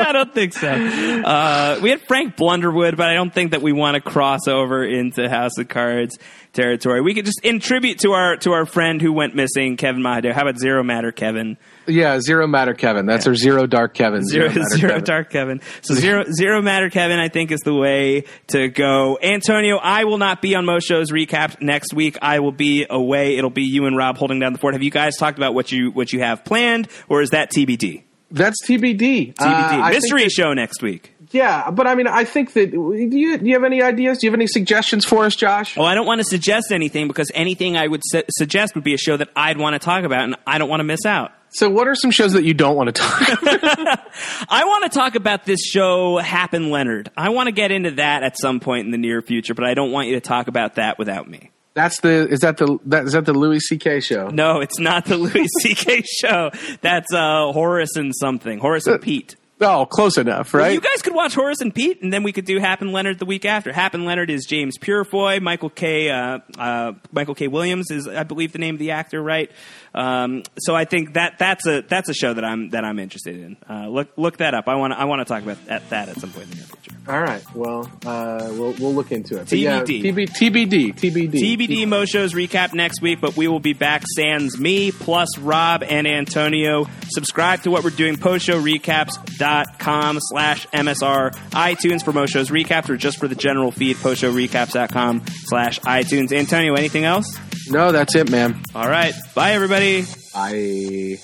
I 0.00 0.10
don't 0.12 0.32
think 0.34 0.52
so. 0.54 0.68
Uh, 0.68 1.78
we 1.82 1.90
had 1.90 2.00
Frank 2.02 2.36
Blunderwood, 2.36 2.96
but 2.96 3.08
I 3.08 3.14
don't 3.14 3.32
think 3.32 3.52
that 3.52 3.62
we 3.62 3.72
want 3.72 3.94
to 3.94 4.00
cross 4.00 4.48
over 4.48 4.84
into 4.84 5.28
House 5.28 5.56
of 5.58 5.68
Cards 5.68 6.18
territory. 6.52 7.00
We 7.00 7.14
could 7.14 7.24
just, 7.26 7.40
in 7.44 7.60
tribute 7.60 8.00
to 8.00 8.12
our 8.12 8.36
to 8.38 8.52
our 8.52 8.66
friend 8.66 9.00
who 9.00 9.12
went 9.12 9.34
missing, 9.34 9.76
Kevin 9.76 10.02
Mahadeo. 10.02 10.32
How 10.32 10.42
about 10.42 10.58
Zero 10.58 10.82
Matter, 10.82 11.12
Kevin? 11.12 11.56
Yeah, 11.88 12.20
Zero 12.20 12.46
Matter 12.46 12.74
Kevin. 12.74 13.06
That's 13.06 13.26
our 13.26 13.34
Zero 13.34 13.66
Dark 13.66 13.94
Kevin. 13.94 14.24
Zero, 14.24 14.48
Kevin. 14.50 15.04
dark 15.04 15.30
Kevin. 15.30 15.60
So 15.82 15.94
zero 15.94 16.24
zero 16.30 16.60
matter 16.62 16.90
Kevin, 16.90 17.18
I 17.18 17.28
think 17.28 17.50
is 17.50 17.60
the 17.60 17.74
way 17.74 18.24
to 18.48 18.68
go. 18.68 19.18
Antonio, 19.22 19.76
I 19.78 20.04
will 20.04 20.18
not 20.18 20.42
be 20.42 20.54
on 20.54 20.64
Mo 20.66 20.78
shows 20.80 21.10
recap 21.10 21.60
next 21.60 21.94
week. 21.94 22.18
I 22.22 22.40
will 22.40 22.52
be 22.52 22.86
away. 22.88 23.36
It'll 23.36 23.50
be 23.50 23.64
you 23.64 23.86
and 23.86 23.96
Rob 23.96 24.16
holding 24.18 24.38
down 24.38 24.52
the 24.52 24.58
fort. 24.58 24.74
Have 24.74 24.82
you 24.82 24.90
guys 24.90 25.16
talked 25.16 25.38
about 25.38 25.54
what 25.54 25.72
you 25.72 25.90
what 25.90 26.12
you 26.12 26.20
have 26.20 26.44
planned, 26.44 26.88
or 27.08 27.22
is 27.22 27.30
that 27.30 27.50
TBD? 27.50 28.02
That's 28.30 28.56
TBD. 28.66 29.34
TBD 29.34 29.38
Uh, 29.40 29.88
mystery 29.90 30.24
that- 30.24 30.30
show 30.32 30.52
next 30.52 30.82
week. 30.82 31.14
Yeah, 31.30 31.70
but 31.70 31.86
I 31.86 31.94
mean, 31.94 32.06
I 32.06 32.24
think 32.24 32.54
that. 32.54 32.70
Do 32.70 32.94
you, 32.94 33.36
do 33.36 33.46
you 33.46 33.52
have 33.54 33.64
any 33.64 33.82
ideas? 33.82 34.18
Do 34.18 34.26
you 34.26 34.30
have 34.30 34.38
any 34.38 34.46
suggestions 34.46 35.04
for 35.04 35.24
us, 35.26 35.36
Josh? 35.36 35.76
Oh, 35.76 35.84
I 35.84 35.94
don't 35.94 36.06
want 36.06 36.20
to 36.20 36.24
suggest 36.24 36.72
anything 36.72 37.06
because 37.06 37.30
anything 37.34 37.76
I 37.76 37.86
would 37.86 38.00
su- 38.04 38.22
suggest 38.30 38.74
would 38.74 38.84
be 38.84 38.94
a 38.94 38.98
show 38.98 39.16
that 39.18 39.28
I'd 39.36 39.58
want 39.58 39.74
to 39.74 39.78
talk 39.78 40.04
about, 40.04 40.24
and 40.24 40.36
I 40.46 40.56
don't 40.56 40.70
want 40.70 40.80
to 40.80 40.84
miss 40.84 41.04
out. 41.04 41.32
So, 41.50 41.70
what 41.70 41.88
are 41.88 41.94
some 41.94 42.10
shows 42.10 42.32
that 42.34 42.44
you 42.44 42.54
don't 42.54 42.76
want 42.76 42.94
to 42.94 43.00
talk? 43.00 43.42
about? 43.42 44.00
I 44.48 44.64
want 44.64 44.90
to 44.90 44.96
talk 44.98 45.14
about 45.14 45.44
this 45.44 45.60
show, 45.64 46.18
Hap 46.18 46.52
and 46.52 46.70
Leonard. 46.70 47.10
I 47.16 47.30
want 47.30 47.46
to 47.46 47.52
get 47.52 47.70
into 47.70 47.92
that 47.92 48.22
at 48.22 48.38
some 48.38 48.60
point 48.60 48.84
in 48.86 48.90
the 48.90 48.98
near 48.98 49.22
future, 49.22 49.54
but 49.54 49.64
I 49.64 49.74
don't 49.74 49.90
want 49.92 50.08
you 50.08 50.14
to 50.14 50.20
talk 50.20 50.48
about 50.48 50.74
that 50.76 50.98
without 50.98 51.28
me. 51.28 51.50
That's 51.74 52.00
the. 52.00 52.28
Is 52.28 52.40
that 52.40 52.56
the? 52.58 52.78
That 52.86 53.04
is 53.06 53.12
that 53.12 53.24
the 53.24 53.32
Louis 53.32 53.60
C.K. 53.60 54.00
show? 54.00 54.28
No, 54.28 54.60
it's 54.60 54.78
not 54.78 55.04
the 55.04 55.16
Louis 55.16 55.46
C.K. 55.60 56.02
show. 56.02 56.50
That's 56.80 57.12
uh, 57.12 57.52
Horace 57.52 57.96
and 57.96 58.12
something. 58.14 58.58
Horace 58.58 58.86
and 58.86 59.00
Pete. 59.00 59.36
Oh, 59.60 59.86
close 59.86 60.18
enough, 60.18 60.52
Well, 60.52 60.62
right? 60.62 60.72
you 60.72 60.80
guys 60.80 61.02
could 61.02 61.14
watch 61.16 61.34
Horace 61.34 61.60
and 61.60 61.74
Pete, 61.74 62.00
and 62.00 62.12
then 62.12 62.22
we 62.22 62.30
could 62.30 62.44
do 62.44 62.60
Hap 62.60 62.80
and 62.80 62.92
Leonard 62.92 63.18
the 63.18 63.24
week 63.26 63.44
after. 63.44 63.72
Hap 63.72 63.92
and 63.92 64.04
Leonard 64.04 64.30
is 64.30 64.44
James 64.46 64.78
Purefoy. 64.78 65.40
Michael 65.40 65.70
K. 65.70 66.10
Uh, 66.10 66.38
uh, 66.56 66.92
Michael 67.10 67.34
K. 67.34 67.48
Williams 67.48 67.90
is, 67.90 68.06
I 68.06 68.22
believe, 68.22 68.52
the 68.52 68.60
name 68.60 68.76
of 68.76 68.78
the 68.78 68.92
actor, 68.92 69.20
right? 69.20 69.50
Um, 69.98 70.44
so 70.58 70.76
I 70.76 70.84
think 70.84 71.14
that 71.14 71.38
that's 71.38 71.66
a 71.66 71.80
that's 71.82 72.08
a 72.08 72.14
show 72.14 72.32
that 72.32 72.44
I'm 72.44 72.70
that 72.70 72.84
I'm 72.84 73.00
interested 73.00 73.34
in. 73.34 73.56
Uh, 73.68 73.88
look 73.88 74.06
look 74.16 74.36
that 74.36 74.54
up. 74.54 74.68
I 74.68 74.76
want 74.76 74.92
I 74.92 75.06
want 75.06 75.26
to 75.26 75.34
talk 75.34 75.42
about 75.42 75.64
that, 75.66 75.90
that 75.90 76.08
at 76.08 76.20
some 76.20 76.30
point 76.30 76.44
in 76.44 76.50
the 76.50 76.56
near 76.56 76.66
future. 76.66 76.92
All 77.08 77.20
right. 77.20 77.42
Well, 77.52 77.90
uh, 78.06 78.48
we'll 78.52 78.74
we'll 78.74 78.94
look 78.94 79.10
into 79.10 79.40
it. 79.40 79.48
But 79.48 79.58
yeah, 79.58 79.82
TBD. 79.82 80.28
TBD. 80.28 80.94
TBD. 80.94 81.32
TBD 81.32 81.88
Mo 81.88 82.04
shows 82.04 82.32
recap 82.32 82.74
next 82.74 83.02
week, 83.02 83.20
but 83.20 83.36
we 83.36 83.48
will 83.48 83.58
be 83.58 83.72
back 83.72 84.04
sans 84.14 84.56
me 84.56 84.92
plus 84.92 85.36
Rob 85.38 85.82
and 85.82 86.06
Antonio. 86.06 86.86
Subscribe 87.08 87.62
to 87.62 87.72
what 87.72 87.82
we're 87.82 87.90
doing, 87.90 88.14
postshowrecaps.com 88.16 90.18
slash 90.20 90.68
MSR, 90.68 91.34
iTunes 91.50 92.04
for 92.04 92.12
Mo 92.12 92.26
shows 92.26 92.50
recaps 92.50 92.88
or 92.88 92.96
just 92.96 93.18
for 93.18 93.26
the 93.26 93.34
general 93.34 93.72
feed, 93.72 93.96
postshowrecaps.com 93.96 95.24
slash 95.46 95.80
iTunes. 95.80 96.30
Antonio, 96.30 96.74
anything 96.74 97.04
else? 97.04 97.36
No, 97.70 97.92
that's 97.92 98.14
it, 98.14 98.30
man. 98.30 98.62
All 98.74 98.88
right. 98.88 99.14
Bye, 99.34 99.52
everybody. 99.52 99.87
I. 100.34 101.18